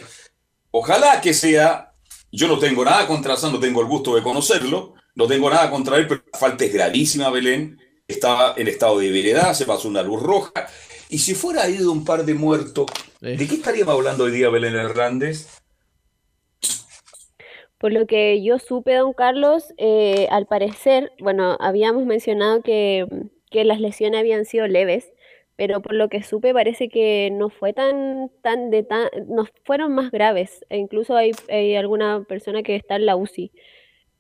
ojalá 0.71 1.21
que 1.21 1.35
sea, 1.35 1.93
yo 2.31 2.47
no 2.47 2.59
tengo 2.59 2.85
nada 2.85 3.07
contra 3.09 3.37
San, 3.37 3.53
no 3.53 3.59
tengo 3.59 3.81
el 3.81 3.89
gusto 3.89 4.15
de 4.15 4.23
conocerlo, 4.23 4.95
no 5.17 5.27
tengo 5.27 5.51
nada 5.51 5.71
contra 5.71 5.97
él, 5.97 6.07
pero 6.07 6.23
la 6.33 6.39
falta 6.39 6.65
es 6.65 6.73
gravísima, 6.73 7.31
Belén, 7.31 7.79
estaba 8.07 8.55
en 8.57 8.69
estado 8.69 9.01
de 9.01 9.11
veredad, 9.11 9.55
se 9.55 9.67
pasó 9.67 9.89
una 9.89 10.03
luz 10.03 10.23
roja, 10.23 10.53
y 11.11 11.19
si 11.19 11.35
fuera 11.35 11.69
ido 11.69 11.93
un 11.93 12.05
par 12.05 12.25
de 12.25 12.35
muertos, 12.35 12.87
¿de 13.21 13.37
qué 13.37 13.55
estaríamos 13.57 13.95
hablando 13.95 14.25
hoy 14.25 14.33
día, 14.33 14.49
Belén 14.49 14.75
Hernández? 14.77 15.49
Por 17.79 17.93
lo 17.93 18.07
que 18.07 18.43
yo 18.43 18.59
supe, 18.59 18.95
don 18.95 19.13
Carlos, 19.15 19.73
eh, 19.79 20.29
al 20.31 20.47
parecer, 20.47 21.13
bueno, 21.19 21.57
habíamos 21.61 22.05
mencionado 22.05 22.63
que, 22.63 23.07
que 23.51 23.65
las 23.65 23.81
lesiones 23.81 24.21
habían 24.21 24.45
sido 24.45 24.67
leves, 24.69 25.11
pero 25.57 25.81
por 25.81 25.95
lo 25.95 26.09
que 26.09 26.23
supe 26.23 26.53
parece 26.53 26.89
que 26.89 27.31
no 27.33 27.49
fue 27.49 27.73
tan, 27.73 28.31
tan 28.43 28.71
de 28.71 28.83
tan, 28.83 29.09
no 29.29 29.47
fueron 29.65 29.95
más 29.95 30.11
graves. 30.11 30.65
E 30.69 30.77
incluso 30.77 31.17
hay, 31.17 31.33
hay 31.49 31.75
alguna 31.77 32.23
persona 32.29 32.63
que 32.63 32.77
está 32.77 32.97
en 32.97 33.07
la 33.07 33.17
UCI, 33.17 33.51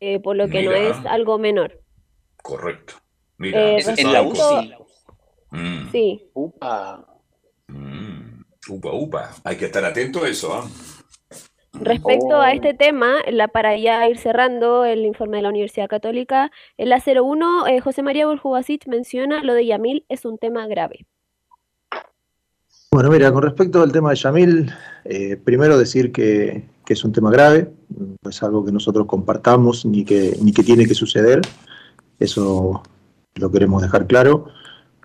eh, 0.00 0.20
por 0.20 0.36
lo 0.36 0.48
que 0.48 0.62
no 0.62 0.72
es 0.72 0.96
algo 1.06 1.38
menor. 1.38 1.80
Correcto. 2.42 2.94
Mira, 3.36 3.76
Eh, 3.76 3.84
En 3.96 4.12
la 4.12 4.22
UCI. 4.22 4.74
Mm, 5.51 5.90
Sí, 5.90 6.22
Upa. 6.35 7.05
mm, 7.68 8.43
upa, 8.70 8.93
upa. 8.93 9.31
Hay 9.44 9.56
que 9.56 9.66
estar 9.66 9.85
atento 9.85 10.24
a 10.24 10.28
eso, 10.28 10.52
¿ah? 10.55 10.68
Respecto 11.72 12.27
Oh. 12.36 12.40
a 12.40 12.52
este 12.52 12.74
tema, 12.74 13.16
la, 13.31 13.48
para 13.48 13.77
ya 13.77 14.06
ir 14.09 14.18
cerrando 14.18 14.85
el 14.85 15.06
informe 15.06 15.36
de 15.39 15.44
la 15.44 15.48
Universidad 15.51 15.89
Católica, 15.89 16.51
en 16.77 16.89
la 16.89 17.01
01, 17.01 17.66
eh, 17.68 17.81
José 17.81 18.02
María 18.02 18.27
Buljubasic 18.27 18.86
menciona 18.89 19.43
lo 19.43 19.55
de 19.55 19.66
Yamil 19.66 20.05
es 20.09 20.24
un 20.24 20.36
tema 20.36 20.66
grave. 20.66 21.06
Bueno, 22.93 23.09
mira, 23.09 23.32
con 23.32 23.43
respecto 23.44 23.82
al 23.82 23.93
tema 23.93 24.10
de 24.10 24.16
Yamil, 24.16 24.72
eh, 25.05 25.36
primero 25.36 25.78
decir 25.78 26.10
que, 26.10 26.64
que 26.85 26.93
es 26.94 27.05
un 27.05 27.12
tema 27.12 27.31
grave, 27.31 27.70
no 27.89 28.31
es 28.31 28.43
algo 28.43 28.64
que 28.64 28.72
nosotros 28.72 29.06
compartamos 29.06 29.86
ni 29.86 30.05
que, 30.05 30.36
ni 30.43 30.52
que 30.52 30.64
tiene 30.64 30.86
que 30.86 30.94
suceder, 30.94 31.40
eso 32.18 32.82
lo 33.36 33.51
queremos 33.52 33.81
dejar 33.81 34.06
claro. 34.09 34.47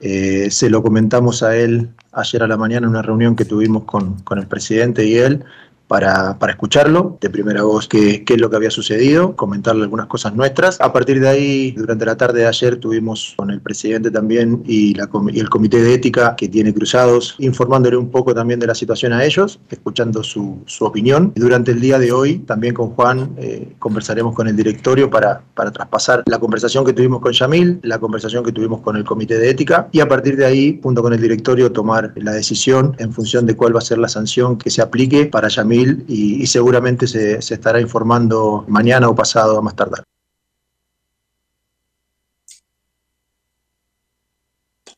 Eh, 0.01 0.49
se 0.51 0.69
lo 0.69 0.83
comentamos 0.83 1.41
a 1.43 1.55
él 1.55 1.89
ayer 2.11 2.43
a 2.43 2.47
la 2.47 2.57
mañana 2.57 2.85
en 2.85 2.91
una 2.91 3.01
reunión 3.01 3.35
que 3.35 3.45
tuvimos 3.45 3.83
con, 3.85 4.19
con 4.21 4.39
el 4.39 4.47
presidente 4.47 5.05
y 5.05 5.17
él 5.17 5.43
para, 5.87 6.37
para 6.39 6.53
escucharlo 6.53 7.17
de 7.21 7.29
primera 7.29 7.63
voz 7.63 7.87
qué, 7.87 8.23
qué 8.23 8.33
es 8.33 8.41
lo 8.41 8.49
que 8.49 8.55
había 8.55 8.71
sucedido, 8.71 9.35
comentarle 9.35 9.83
algunas 9.83 10.07
cosas 10.07 10.35
nuestras. 10.35 10.79
A 10.81 10.91
partir 10.91 11.19
de 11.19 11.29
ahí, 11.29 11.71
durante 11.71 12.05
la 12.05 12.17
tarde 12.17 12.41
de 12.41 12.47
ayer 12.47 12.77
tuvimos 12.77 13.33
con 13.37 13.51
el 13.51 13.61
presidente 13.61 14.11
también 14.11 14.63
y, 14.65 14.93
la, 14.95 15.09
y 15.31 15.39
el 15.39 15.49
comité 15.49 15.81
de 15.81 15.93
ética 15.93 16.35
que 16.35 16.47
tiene 16.47 16.73
cruzados, 16.73 17.35
informándole 17.39 17.97
un 17.97 18.09
poco 18.09 18.33
también 18.33 18.59
de 18.59 18.67
la 18.67 18.75
situación 18.75 19.13
a 19.13 19.23
ellos, 19.23 19.59
escuchando 19.69 20.23
su, 20.23 20.59
su 20.65 20.85
opinión. 20.85 21.33
Durante 21.35 21.71
el 21.71 21.81
día 21.81 21.99
de 21.99 22.11
hoy, 22.11 22.39
también 22.39 22.73
con 22.73 22.89
Juan, 22.91 23.35
eh, 23.37 23.73
conversaremos 23.79 24.33
con 24.33 24.47
el 24.47 24.55
directorio 24.55 25.09
para, 25.09 25.41
para 25.53 25.71
traspasar 25.71 26.23
la 26.25 26.39
conversación 26.39 26.85
que 26.85 26.93
tuvimos 26.93 27.21
con 27.21 27.31
Yamil, 27.31 27.79
la 27.83 27.99
conversación 27.99 28.43
que 28.43 28.51
tuvimos 28.51 28.81
con 28.81 28.95
el 28.95 29.03
comité 29.03 29.37
de 29.37 29.49
ética 29.49 29.87
y 29.91 29.99
a 29.99 30.07
partir 30.07 30.35
de 30.35 30.45
ahí, 30.45 30.79
junto 30.81 31.01
con 31.01 31.13
el 31.13 31.21
directorio, 31.21 31.71
tomar 31.71 32.11
la 32.15 32.31
decisión 32.31 32.95
en 32.97 33.11
función 33.11 33.45
de 33.45 33.55
cuál 33.55 33.75
va 33.75 33.79
a 33.79 33.81
ser 33.81 33.97
la 33.97 34.07
sanción 34.07 34.57
que 34.57 34.69
se 34.69 34.81
aplique 34.81 35.25
para 35.25 35.47
Yamil 35.47 35.74
y, 35.75 36.43
y 36.43 36.47
seguramente 36.47 37.07
se, 37.07 37.41
se 37.41 37.53
estará 37.55 37.81
informando 37.81 38.65
mañana 38.67 39.09
o 39.09 39.15
pasado 39.15 39.57
a 39.57 39.61
más 39.61 39.75
tardar. 39.75 40.03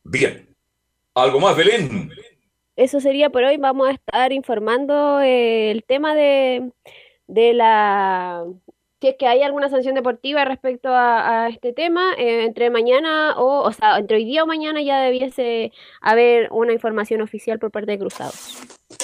Bien. 0.04 0.48
¿Algo 1.14 1.40
más, 1.40 1.58
Belén? 1.58 2.12
Eso 2.76 2.99
sería 2.99 3.30
por 3.30 3.44
hoy. 3.44 3.58
Vamos 3.58 3.90
a 3.90 3.91
estar 3.91 4.32
informando 4.32 5.20
eh, 5.20 5.72
el 5.72 5.84
tema 5.84 6.14
de, 6.16 6.72
de 7.28 7.54
la... 7.54 8.45
Si 9.02 9.10
es 9.10 9.16
que 9.20 9.28
hay 9.28 9.44
alguna 9.44 9.70
sanción 9.70 9.95
deportiva 9.95 10.45
respecto 10.45 10.90
a, 10.90 11.45
a 11.45 11.49
este 11.49 11.74
tema, 11.74 12.14
eh, 12.18 12.45
entre 12.45 12.70
mañana 12.70 13.36
o, 13.38 13.62
o 13.62 13.72
sea, 13.72 13.98
entre 13.98 14.18
hoy 14.18 14.26
día 14.26 14.44
o 14.44 14.48
mañana 14.48 14.82
ya 14.82 15.02
debiese 15.02 15.72
haber 16.02 16.48
una 16.52 16.74
información 16.74 17.22
oficial 17.22 17.60
por 17.60 17.70
parte 17.70 17.91
de 17.91 17.99
Cruzados. 17.99 18.58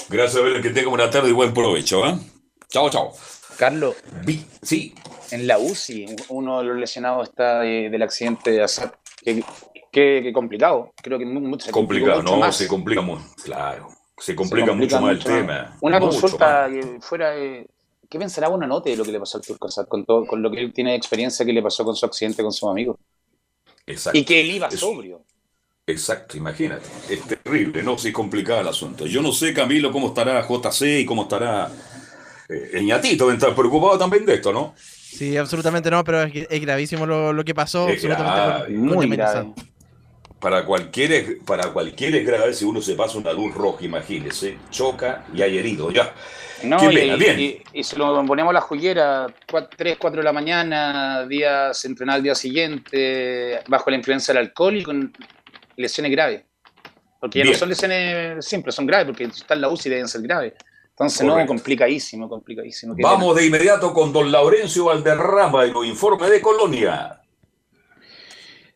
Gracias, 0.09 0.43
Belén. 0.43 0.61
Que 0.61 0.69
tenga 0.69 0.89
buena 0.89 1.09
tarde 1.09 1.29
y 1.29 1.33
buen 1.33 1.53
provecho, 1.53 2.03
¿ah? 2.03 2.19
Chao, 2.69 2.89
chao. 2.89 3.11
Carlos, 3.57 3.95
Vi- 4.25 4.45
Sí. 4.61 4.93
en 5.31 5.47
la 5.47 5.59
UCI, 5.59 6.07
uno 6.29 6.59
de 6.59 6.65
los 6.65 6.77
lesionados 6.77 7.29
está 7.29 7.59
de- 7.59 7.89
del 7.89 8.01
accidente 8.01 8.51
de 8.51 8.63
Assad. 8.63 8.91
Qué, 9.23 9.43
qué- 9.91 10.21
qué 10.23 10.33
complicado. 10.33 10.91
Creo 11.01 11.17
que 11.19 11.25
mu- 11.25 11.39
mucho, 11.39 11.65
se 11.67 11.71
Complicado, 11.71 12.21
mucho 12.21 12.33
no, 12.33 12.39
más. 12.39 12.55
se 12.55 12.67
complica 12.67 13.01
mucho. 13.01 13.23
Claro. 13.43 13.89
Se 14.17 14.27
Se 14.31 14.35
complica, 14.35 14.73
mucho 14.73 15.01
más 15.01 15.11
el 15.11 15.23
tema. 15.23 15.77
Una 15.81 15.99
Mucho 15.99 16.11
consulta 16.21 16.67
más. 16.67 16.71
que 16.71 16.97
fuera 17.01 17.31
de- 17.31 17.67
¿Qué 18.09 18.19
pensará 18.19 18.47
uno 18.49 18.67
note 18.67 18.91
de 18.91 18.95
lo 18.97 19.03
que 19.03 19.11
le 19.11 19.19
pasó 19.19 19.37
al 19.39 19.43
Turco 19.43 19.67
Assad 19.67 19.87
con, 19.87 20.05
todo, 20.05 20.25
con 20.27 20.41
lo 20.43 20.51
que 20.51 20.59
él 20.59 20.71
tiene 20.71 20.91
de 20.91 20.97
experiencia 20.97 21.43
que 21.45 21.51
le 21.51 21.63
pasó 21.63 21.83
con 21.83 21.95
su 21.95 22.05
accidente 22.05 22.43
con 22.43 22.51
su 22.53 22.69
amigo? 22.69 22.99
Exacto. 23.87 24.17
Y 24.19 24.23
que 24.23 24.39
él 24.41 24.51
iba 24.51 24.69
sobrio. 24.69 25.23
Exacto, 25.93 26.37
imagínate. 26.37 26.87
Es 27.09 27.21
terrible, 27.23 27.83
¿no? 27.83 27.97
Sí, 27.97 28.11
complicado 28.13 28.61
el 28.61 28.67
asunto. 28.69 29.05
Yo 29.05 29.21
no 29.21 29.33
sé, 29.33 29.53
Camilo, 29.53 29.91
cómo 29.91 30.07
estará 30.07 30.41
JC 30.47 31.01
y 31.01 31.05
cómo 31.05 31.23
estará 31.23 31.69
eh, 32.47 32.69
Eñatito. 32.75 33.25
Deben 33.25 33.37
estar 33.37 33.53
preocupados 33.53 33.99
también 33.99 34.25
de 34.25 34.35
esto, 34.35 34.53
¿no? 34.53 34.73
Sí, 34.77 35.35
absolutamente 35.35 35.91
no, 35.91 36.01
pero 36.05 36.23
es, 36.23 36.47
es 36.49 36.61
gravísimo 36.61 37.05
lo, 37.05 37.33
lo 37.33 37.43
que 37.43 37.53
pasó. 37.53 37.89
Es 37.89 37.95
absolutamente 38.05 38.31
grave, 38.33 38.65
con- 38.75 38.87
con 38.87 38.95
muy 39.09 39.17
grave. 39.17 39.53
Para 40.39 40.65
cualquier, 40.65 41.11
es- 41.11 41.31
para 41.45 41.73
cualquier 41.73 42.15
es 42.15 42.25
grave 42.25 42.53
si 42.53 42.63
uno 42.63 42.81
se 42.81 42.95
pasa 42.95 43.17
una 43.17 43.33
luz 43.33 43.53
roja, 43.53 43.83
imagínese. 43.83 44.57
Choca 44.71 45.25
y 45.33 45.41
hay 45.41 45.57
herido, 45.57 45.91
ya. 45.91 46.13
No, 46.63 46.77
Qué 46.77 46.85
y, 46.93 46.95
pena, 46.95 47.15
bien. 47.17 47.39
y- 47.41 47.61
y 47.73 47.83
se 47.83 47.97
lo 47.97 48.25
ponemos 48.25 48.51
a 48.51 48.53
la 48.53 48.61
juguera, 48.61 49.27
3, 49.75 49.97
4 49.99 50.21
de 50.21 50.23
la 50.23 50.31
mañana, 50.31 51.25
días 51.27 51.83
entrenar 51.83 52.15
al 52.15 52.23
día 52.23 52.35
siguiente, 52.35 53.59
bajo 53.67 53.89
la 53.89 53.97
influencia 53.97 54.33
del 54.33 54.45
alcohol 54.45 54.77
y 54.77 54.83
con 54.83 55.11
lesiones 55.77 56.11
graves. 56.11 56.43
Porque 57.19 57.39
ya 57.39 57.43
Bien. 57.43 57.53
no 57.53 57.59
son 57.59 57.69
lesiones 57.69 58.45
simples, 58.45 58.75
son 58.75 58.85
graves, 58.85 59.07
porque 59.07 59.23
están 59.23 59.57
en 59.57 59.61
la 59.61 59.69
UCI 59.69 59.89
deben 59.89 60.07
ser 60.07 60.21
graves. 60.21 60.53
Entonces, 60.89 61.21
no, 61.21 61.33
Correcto. 61.33 61.47
complicadísimo, 61.53 62.29
complicadísimo. 62.29 62.95
Qué 62.95 63.01
Vamos 63.01 63.35
de 63.35 63.45
inmediato 63.47 63.93
con 63.93 64.13
don 64.13 64.31
Laurencio 64.31 64.85
Valderrama 64.85 65.65
y 65.65 65.71
los 65.71 65.85
informes 65.85 66.29
de 66.29 66.41
Colonia. 66.41 67.22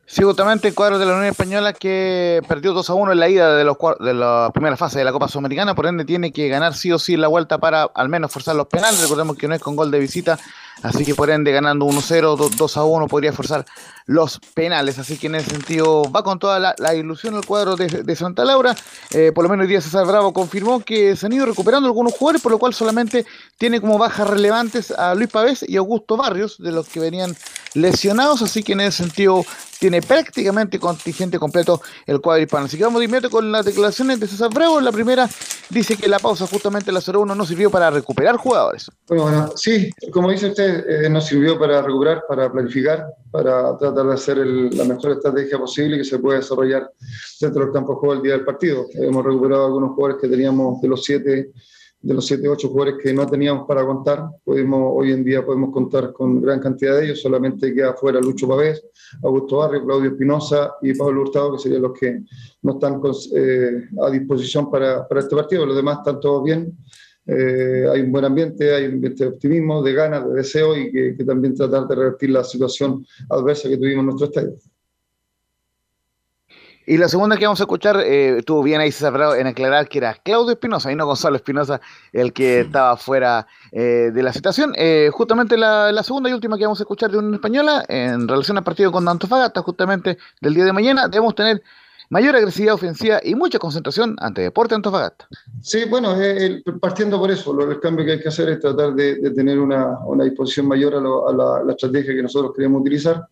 Sí, 0.09 0.23
justamente 0.23 0.69
el 0.69 0.73
cuadro 0.73 0.99
de 0.99 1.05
la 1.05 1.11
Unión 1.11 1.25
Española 1.25 1.73
que 1.73 2.41
perdió 2.47 2.71
2 2.71 2.89
a 2.89 2.93
1 2.93 3.11
en 3.11 3.19
la 3.19 3.27
ida 3.27 3.57
de, 3.57 3.65
los, 3.65 3.75
de 3.99 4.13
la 4.13 4.49
primera 4.53 4.77
fase 4.77 4.99
de 4.99 5.03
la 5.03 5.11
Copa 5.11 5.27
Sudamericana, 5.27 5.75
por 5.75 5.85
ende 5.85 6.05
tiene 6.05 6.31
que 6.31 6.47
ganar 6.47 6.75
sí 6.75 6.93
o 6.93 6.97
sí 6.97 7.15
en 7.15 7.21
la 7.21 7.27
vuelta 7.27 7.57
para 7.57 7.83
al 7.83 8.07
menos 8.07 8.31
forzar 8.31 8.55
los 8.55 8.67
penales. 8.67 9.01
Recordemos 9.01 9.35
que 9.35 9.49
no 9.49 9.55
es 9.55 9.61
con 9.61 9.75
gol 9.75 9.91
de 9.91 9.99
visita, 9.99 10.39
así 10.81 11.03
que 11.03 11.13
por 11.13 11.29
ende 11.29 11.51
ganando 11.51 11.85
1-0, 11.85 12.37
2 12.37 12.55
2 12.55 12.77
a 12.77 12.83
1 12.85 13.07
podría 13.07 13.33
forzar 13.33 13.65
los 14.05 14.39
penales. 14.53 14.97
Así 14.97 15.17
que 15.17 15.27
en 15.27 15.35
ese 15.35 15.49
sentido 15.49 16.09
va 16.09 16.23
con 16.23 16.39
toda 16.39 16.73
la, 16.77 16.95
ilusión 16.95 17.35
el 17.35 17.45
cuadro 17.45 17.75
de, 17.75 17.87
de 17.87 18.15
Santa 18.15 18.45
Laura. 18.45 18.77
Eh, 19.11 19.33
por 19.35 19.43
lo 19.43 19.49
menos 19.49 19.65
hoy 19.65 19.69
día 19.69 19.81
César 19.81 20.07
Bravo 20.07 20.31
confirmó 20.31 20.79
que 20.79 21.17
se 21.17 21.25
han 21.25 21.33
ido 21.33 21.45
recuperando 21.45 21.85
algunos 21.85 22.13
jugadores, 22.13 22.41
por 22.41 22.53
lo 22.53 22.59
cual 22.59 22.73
solamente 22.73 23.25
tiene 23.57 23.81
como 23.81 23.97
bajas 23.97 24.29
relevantes 24.29 24.91
a 24.91 25.13
Luis 25.15 25.29
Pavés 25.29 25.65
y 25.67 25.75
Augusto 25.75 26.15
Barrios, 26.15 26.57
de 26.59 26.71
los 26.71 26.87
que 26.87 27.01
venían 27.01 27.35
lesionados, 27.77 28.41
así 28.41 28.63
que 28.63 28.73
en 28.73 28.81
ese 28.81 29.03
sentido 29.03 29.45
tiene 29.79 30.01
prácticamente 30.01 30.79
contingente 30.79 31.39
completo 31.39 31.81
el 32.05 32.19
cuadro 32.19 32.43
hispano. 32.43 32.65
Así 32.65 32.77
que 32.77 32.83
vamos 32.83 33.01
de 33.01 33.29
con 33.29 33.51
las 33.51 33.65
declaraciones 33.65 34.19
de 34.19 34.27
César 34.27 34.49
Bravo. 34.53 34.81
La 34.81 34.91
primera 34.91 35.29
dice 35.69 35.95
que 35.95 36.07
la 36.07 36.19
pausa 36.19 36.47
justamente 36.47 36.89
en 36.89 36.95
la 36.95 36.99
0-1 37.01 37.35
no 37.35 37.45
sirvió 37.45 37.69
para 37.69 37.89
recuperar 37.89 38.37
jugadores. 38.37 38.89
Bueno, 39.07 39.23
bueno, 39.23 39.51
sí, 39.55 39.89
como 40.11 40.31
dice 40.31 40.47
usted, 40.47 40.85
eh, 40.87 41.09
nos 41.09 41.25
sirvió 41.25 41.59
para 41.59 41.81
recuperar, 41.81 42.23
para 42.27 42.51
planificar, 42.51 43.05
para 43.31 43.77
tratar 43.77 44.05
de 44.05 44.13
hacer 44.13 44.37
la 44.37 44.83
mejor 44.83 45.11
estrategia 45.11 45.57
posible 45.57 45.97
que 45.97 46.03
se 46.03 46.19
pueda 46.19 46.39
desarrollar 46.39 46.91
dentro 47.39 47.63
del 47.63 47.73
campo 47.73 47.93
de 47.93 47.99
juego 47.99 48.13
el 48.15 48.21
día 48.21 48.33
del 48.33 48.45
partido. 48.45 48.87
Hemos 48.93 49.23
recuperado 49.23 49.65
algunos 49.65 49.91
jugadores 49.91 50.21
que 50.21 50.27
teníamos 50.27 50.81
de 50.81 50.87
los 50.87 51.03
siete, 51.03 51.51
de 52.07 52.13
los 52.13 52.25
siete, 52.25 52.47
ocho 52.47 52.69
jugadores 52.69 53.03
que 53.03 53.11
no 53.13 53.27
teníamos 53.27 53.67
para 53.67 53.85
contar. 53.85 54.23
Podemos, 54.45 54.93
hoy 54.95 55.11
en 55.11 55.25
día 55.25 55.45
podemos 55.45 55.71
contar 55.71 56.13
con 56.13 56.41
gran 56.41 56.59
cantidad 56.61 56.95
de 56.97 57.03
ellos, 57.05 57.21
solamente 57.21 57.73
queda 57.73 57.93
fuera 57.95 58.21
Lucho 58.21 58.47
Pavés, 58.47 58.81
Augusto 59.21 59.57
Barrio, 59.57 59.83
Claudio 59.83 60.11
Espinosa 60.11 60.75
y 60.81 60.93
Pablo 60.93 61.23
Hurtado, 61.23 61.51
que 61.53 61.59
serían 61.59 61.81
los 61.81 61.91
que 61.99 62.21
no 62.61 62.73
están 62.73 63.01
con- 63.01 63.11
eh, 63.35 63.89
a 64.01 64.09
disposición 64.09 64.71
para, 64.71 65.05
para 65.05 65.19
este 65.19 65.35
partido. 65.35 65.65
Los 65.65 65.75
demás 65.75 65.97
están 65.97 66.19
todos 66.21 66.43
bien. 66.45 66.77
Eh, 67.25 67.85
hay 67.91 67.99
un 67.99 68.11
buen 68.13 68.23
ambiente, 68.23 68.73
hay 68.73 68.85
un 68.85 68.93
ambiente 68.93 69.25
de 69.25 69.29
optimismo, 69.31 69.83
de 69.83 69.93
ganas, 69.93 70.25
de 70.29 70.33
deseo 70.33 70.77
y 70.77 70.89
que, 70.93 71.13
que 71.17 71.25
también 71.25 71.55
tratar 71.55 71.85
de 71.89 71.93
revertir 71.95 72.29
la 72.29 72.43
situación 72.45 73.05
adversa 73.29 73.67
que 73.67 73.75
tuvimos 73.77 73.99
en 74.03 74.05
nuestro 74.05 74.27
estadio. 74.27 74.53
Y 76.89 76.97
la 76.97 77.09
segunda 77.09 77.35
que 77.35 77.45
vamos 77.45 77.59
a 77.59 77.63
escuchar, 77.63 77.97
eh, 77.99 78.37
estuvo 78.37 78.63
bien 78.63 78.79
ahí 78.79 78.93
César 78.93 79.37
en 79.37 79.45
aclarar 79.45 79.89
que 79.89 79.97
era 79.97 80.13
Claudio 80.23 80.53
Espinosa 80.53 80.89
y 80.89 80.95
no 80.95 81.05
Gonzalo 81.05 81.35
Espinosa 81.35 81.81
el 82.13 82.31
que 82.31 82.61
estaba 82.61 82.95
fuera 82.95 83.45
eh, 83.73 84.09
de 84.13 84.23
la 84.23 84.31
situación. 84.31 84.71
Eh, 84.77 85.09
justamente 85.11 85.57
la, 85.57 85.91
la 85.91 86.01
segunda 86.01 86.29
y 86.29 86.33
última 86.33 86.57
que 86.57 86.63
vamos 86.63 86.79
a 86.79 86.83
escuchar 86.83 87.11
de 87.11 87.17
una 87.17 87.35
española 87.35 87.83
en 87.89 88.25
relación 88.25 88.57
al 88.57 88.63
partido 88.63 88.89
con 88.89 89.05
Antofagasta, 89.05 89.61
justamente 89.63 90.17
del 90.39 90.53
día 90.53 90.63
de 90.63 90.71
mañana, 90.71 91.09
debemos 91.09 91.35
tener 91.35 91.61
mayor 92.09 92.37
agresividad 92.37 92.75
ofensiva 92.75 93.19
y 93.21 93.35
mucha 93.35 93.59
concentración 93.59 94.15
ante 94.19 94.41
Deporte 94.43 94.73
Antofagasta. 94.73 95.27
Sí, 95.61 95.83
bueno, 95.89 96.15
el- 96.15 96.63
partiendo 96.79 97.19
por 97.19 97.29
eso, 97.31 97.51
lo, 97.51 97.69
el 97.69 97.81
cambio 97.81 98.05
que 98.05 98.13
hay 98.13 98.21
que 98.21 98.29
hacer 98.29 98.47
es 98.47 98.61
tratar 98.61 98.93
de, 98.93 99.15
de 99.15 99.31
tener 99.31 99.59
una, 99.59 99.99
una 100.05 100.23
disposición 100.23 100.69
mayor 100.69 100.95
a, 100.95 101.01
lo- 101.01 101.27
a 101.27 101.33
la, 101.33 101.63
la 101.65 101.71
estrategia 101.73 102.15
que 102.15 102.23
nosotros 102.23 102.53
queremos 102.55 102.79
utilizar, 102.79 103.27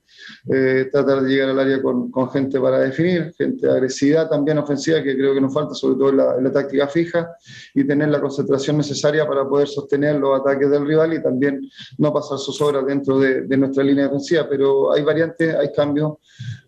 eh, 0.51 0.89
tratar 0.91 1.21
de 1.21 1.29
llegar 1.29 1.49
al 1.49 1.59
área 1.59 1.81
con, 1.81 2.11
con 2.11 2.29
gente 2.29 2.59
para 2.59 2.79
definir, 2.79 3.33
gente 3.37 3.67
de 3.67 3.73
agresividad 3.73 4.29
también 4.29 4.57
ofensiva, 4.57 5.01
que 5.01 5.15
creo 5.15 5.33
que 5.33 5.41
nos 5.41 5.53
falta, 5.53 5.73
sobre 5.73 5.95
todo 5.95 6.09
en 6.09 6.17
la, 6.17 6.35
en 6.37 6.43
la 6.43 6.51
táctica 6.51 6.87
fija, 6.87 7.31
y 7.73 7.83
tener 7.83 8.09
la 8.09 8.21
concentración 8.21 8.77
necesaria 8.77 9.27
para 9.27 9.47
poder 9.47 9.67
sostener 9.67 10.15
los 10.15 10.39
ataques 10.39 10.69
del 10.69 10.85
rival 10.85 11.13
y 11.13 11.21
también 11.21 11.69
no 11.97 12.13
pasar 12.13 12.37
sus 12.37 12.61
horas 12.61 12.85
dentro 12.85 13.19
de, 13.19 13.41
de 13.41 13.57
nuestra 13.57 13.83
línea 13.83 14.05
defensiva. 14.05 14.47
Pero 14.49 14.91
hay 14.91 15.03
variantes, 15.03 15.55
hay 15.55 15.71
cambios, 15.71 16.13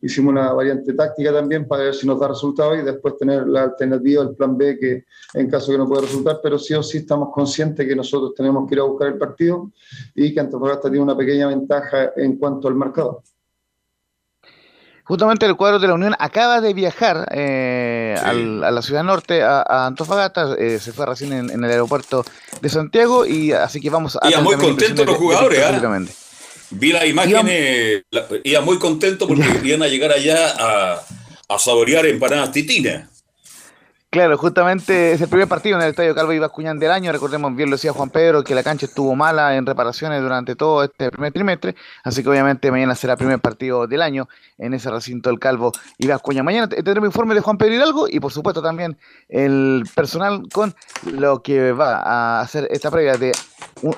hicimos 0.02 0.32
una 0.32 0.54
variante 0.54 0.94
táctica 0.94 1.32
también 1.32 1.68
para 1.68 1.84
ver 1.84 1.96
si 1.96 2.08
nos 2.08 2.20
da 2.20 2.28
resultado 2.28 2.76
y 2.76 2.84
después 2.84 3.18
tener 3.18 3.48
la 3.48 3.64
alternativa, 3.64 4.24
el 4.24 4.36
plan 4.36 4.58
B, 4.58 4.78
que 4.80 5.06
en 5.34 5.50
caso 5.50 5.72
que 5.72 5.78
no 5.78 5.88
pueda 5.88 6.02
resultar, 6.02 6.40
pero 6.42 6.58
sí 6.58 6.74
o 6.74 6.84
sí 6.84 7.00
estamos 7.00 7.30
conscientes 7.34 7.88
que 7.88 7.96
nosotros 7.96 8.34
tenemos 8.36 8.68
que 8.68 8.76
ir 8.76 8.82
a 8.82 8.84
buscar 8.84 9.10
el 9.10 9.18
partido 9.18 9.72
y 10.16 10.34
que 10.34 10.40
Antofagasta 10.40 10.90
tiene 10.90 11.04
una 11.04 11.18
pequeña 11.18 11.48
ventaja 11.48 12.14
en 12.16 12.38
cuanto 12.38 12.68
al 12.68 12.76
marcador. 12.76 13.22
Justamente 15.08 15.46
el 15.46 15.56
cuadro 15.56 15.80
de 15.80 15.88
la 15.88 15.94
Unión 15.94 16.16
acaba 16.20 16.60
de 16.60 16.74
viajar 16.74 17.30
eh, 17.32 18.16
a 18.22 18.72
la 18.72 18.82
ciudad 18.82 19.04
norte, 19.04 19.42
a, 19.42 19.88
Antofagasta, 19.88 20.56
eh, 20.60 20.80
se 20.80 20.92
fue 20.92 21.06
recién 21.06 21.32
en, 21.32 21.64
el 21.64 21.72
aeropuerto 21.72 22.26
de 22.62 22.68
Santiago 22.68 23.26
y 23.26 23.54
así 23.54 23.80
que 23.80 23.90
vamos 23.90 24.18
a... 24.22 24.30
Y 24.30 24.36
muy 24.42 24.58
contentos 24.58 25.06
los 25.06 25.16
jugadores, 25.16 25.60
¿eh? 25.60 26.14
Vi 26.72 26.92
las 26.92 27.06
imágenes, 27.06 28.04
iba 28.44 28.62
muy 28.62 28.78
contento 28.78 29.28
porque 29.30 29.46
iban 29.64 29.84
a 29.84 29.88
llegar 29.88 30.12
allá 30.12 30.54
a, 30.60 31.02
a 31.48 31.60
saborear 31.60 32.06
empanadas 32.06 32.52
titinas. 32.52 33.17
Claro, 34.10 34.38
justamente 34.38 35.12
es 35.12 35.20
el 35.20 35.28
primer 35.28 35.50
partido 35.50 35.76
en 35.76 35.84
el 35.84 35.90
Estadio 35.90 36.16
Calvo 36.16 36.32
y 36.32 36.40
Bascuñán 36.40 36.80
del 36.80 36.92
año. 36.92 37.12
Recordemos, 37.12 37.54
bien 37.54 37.70
lo 37.70 37.76
decía 37.76 37.92
Juan 37.92 38.10
Pedro, 38.10 38.42
que 38.42 38.56
la 38.56 38.64
cancha 38.64 38.86
estuvo 38.86 39.14
mala 39.16 39.58
en 39.58 39.66
reparaciones 39.66 40.22
durante 40.22 40.56
todo 40.56 40.82
este 40.86 41.12
primer 41.12 41.34
trimestre. 41.34 41.76
Así 42.06 42.24
que 42.24 42.30
obviamente 42.30 42.72
mañana 42.72 42.96
será 42.96 43.14
el 43.14 43.18
primer 43.18 43.40
partido 43.40 43.86
del 43.86 44.02
año 44.02 44.30
en 44.58 44.74
ese 44.74 44.90
recinto 44.90 45.30
del 45.30 45.40
Calvo 45.40 45.74
y 45.98 46.08
Bascuñán. 46.08 46.46
Mañana 46.46 46.70
tendremos 46.70 47.08
informe 47.08 47.36
de 47.36 47.42
Juan 47.42 47.58
Pedro 47.58 47.74
Hidalgo 47.74 48.08
y 48.10 48.22
por 48.22 48.32
supuesto 48.32 48.62
también 48.62 48.98
el 49.28 49.84
personal 49.94 50.44
con 50.54 50.74
lo 51.12 51.44
que 51.44 51.74
va 51.74 51.98
a 51.98 52.40
hacer 52.40 52.66
esta 52.72 52.90
previa 52.90 53.18
de, 53.18 53.34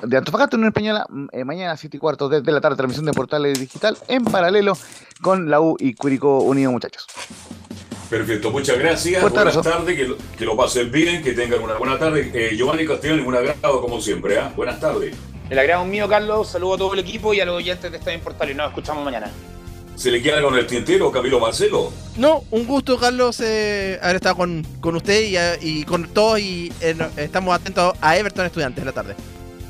de 0.02 0.16
Antofagasta 0.16 0.56
en 0.56 0.64
Española. 0.64 1.06
Eh, 1.30 1.44
mañana 1.44 1.72
a 1.72 1.76
7 1.76 1.96
y 1.96 2.00
cuarto 2.00 2.28
desde 2.28 2.50
la 2.50 2.60
tarde, 2.60 2.76
transmisión 2.76 3.06
de 3.06 3.12
Portales 3.12 3.60
Digital 3.60 3.96
en 4.08 4.24
paralelo 4.24 4.76
con 5.22 5.48
la 5.48 5.60
U 5.60 5.76
y 5.78 5.94
Curicó 5.94 6.40
Unido, 6.40 6.72
muchachos. 6.72 7.06
Perfecto, 8.10 8.50
muchas 8.50 8.76
gracias. 8.76 9.22
Buenas 9.22 9.62
tardes, 9.62 9.96
que 10.36 10.44
lo, 10.44 10.56
pasen 10.56 10.90
bien, 10.90 11.22
que 11.22 11.32
tengan 11.32 11.62
una 11.62 11.74
buena 11.74 11.96
tarde. 11.96 12.28
Eh, 12.34 12.56
Giovanni 12.56 12.84
Castellón, 12.84 13.20
un 13.20 13.36
agrado 13.36 13.80
como 13.80 14.00
siempre. 14.00 14.34
¿eh? 14.34 14.42
Buenas 14.56 14.80
tardes. 14.80 15.14
El 15.48 15.56
agrado 15.56 15.84
mío, 15.84 16.08
Carlos. 16.08 16.48
Saludo 16.48 16.74
a 16.74 16.78
todo 16.78 16.94
el 16.94 17.00
equipo 17.00 17.32
y 17.32 17.40
a 17.40 17.44
los 17.44 17.56
oyentes 17.56 17.88
de 17.88 17.98
Estadio 17.98 18.18
Portal 18.18 18.50
y 18.50 18.54
nos 18.54 18.68
escuchamos 18.68 19.04
mañana. 19.04 19.30
¿Se 19.94 20.10
le 20.10 20.20
queda 20.20 20.42
con 20.42 20.56
el 20.58 20.66
tintero, 20.66 21.12
Camilo 21.12 21.38
Marcelo? 21.38 21.92
No, 22.16 22.42
un 22.50 22.66
gusto, 22.66 22.98
Carlos, 22.98 23.38
eh, 23.40 23.96
haber 24.02 24.16
estado 24.16 24.34
con, 24.34 24.66
con 24.80 24.96
usted 24.96 25.58
y, 25.60 25.68
y, 25.68 25.84
con 25.84 26.08
todos 26.08 26.40
y 26.40 26.72
eh, 26.80 26.96
estamos 27.16 27.54
atentos 27.54 27.94
a 28.00 28.16
Everton 28.16 28.46
Estudiantes 28.46 28.80
en 28.80 28.86
la 28.86 28.92
tarde. 28.92 29.14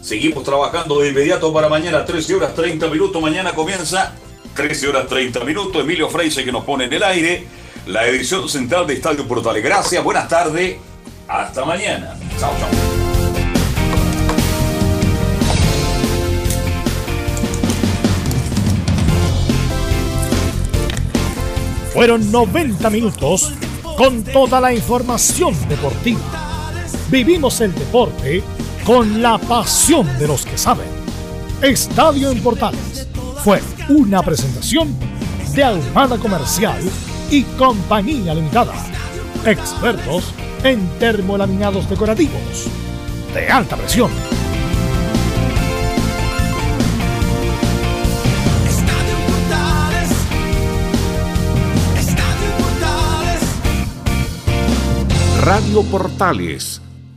Seguimos 0.00 0.44
trabajando 0.44 1.00
de 1.00 1.10
inmediato 1.10 1.52
para 1.52 1.68
mañana, 1.68 2.06
13 2.06 2.36
horas 2.36 2.54
30 2.54 2.88
minutos. 2.88 3.20
Mañana 3.20 3.52
comienza 3.52 4.14
13 4.54 4.88
horas 4.88 5.08
30 5.08 5.44
minutos. 5.44 5.82
Emilio 5.82 6.08
Freise 6.08 6.42
que 6.42 6.52
nos 6.52 6.64
pone 6.64 6.84
en 6.84 6.92
el 6.94 7.02
aire 7.02 7.60
la 7.86 8.06
edición 8.06 8.48
central 8.48 8.86
de 8.86 8.94
Estadio 8.94 9.26
Portales. 9.26 9.62
Gracias, 9.62 10.02
buenas 10.02 10.28
tardes, 10.28 10.76
hasta 11.28 11.64
mañana. 11.64 12.16
Chao, 12.38 12.52
chao. 12.58 12.68
Fueron 21.92 22.30
90 22.30 22.88
minutos 22.88 23.52
con 23.96 24.22
toda 24.22 24.60
la 24.60 24.72
información 24.72 25.54
deportiva. 25.68 26.20
Vivimos 27.10 27.60
el 27.60 27.74
deporte 27.74 28.42
con 28.86 29.20
la 29.20 29.38
pasión 29.38 30.06
de 30.18 30.28
los 30.28 30.46
que 30.46 30.56
saben. 30.56 30.86
Estadio 31.60 32.30
en 32.30 32.40
Portales 32.42 33.08
fue 33.44 33.60
una 33.88 34.22
presentación 34.22 34.96
de 35.54 35.64
Almada 35.64 36.16
Comercial 36.16 36.80
y 37.30 37.44
Compañía 37.56 38.34
Limitada. 38.34 38.74
Expertos 39.46 40.34
en 40.64 40.86
termolaminados 40.98 41.88
decorativos 41.88 42.66
de 43.32 43.48
alta 43.48 43.76
presión. 43.76 44.10
Radio 55.42 55.82
Portales 55.84 56.82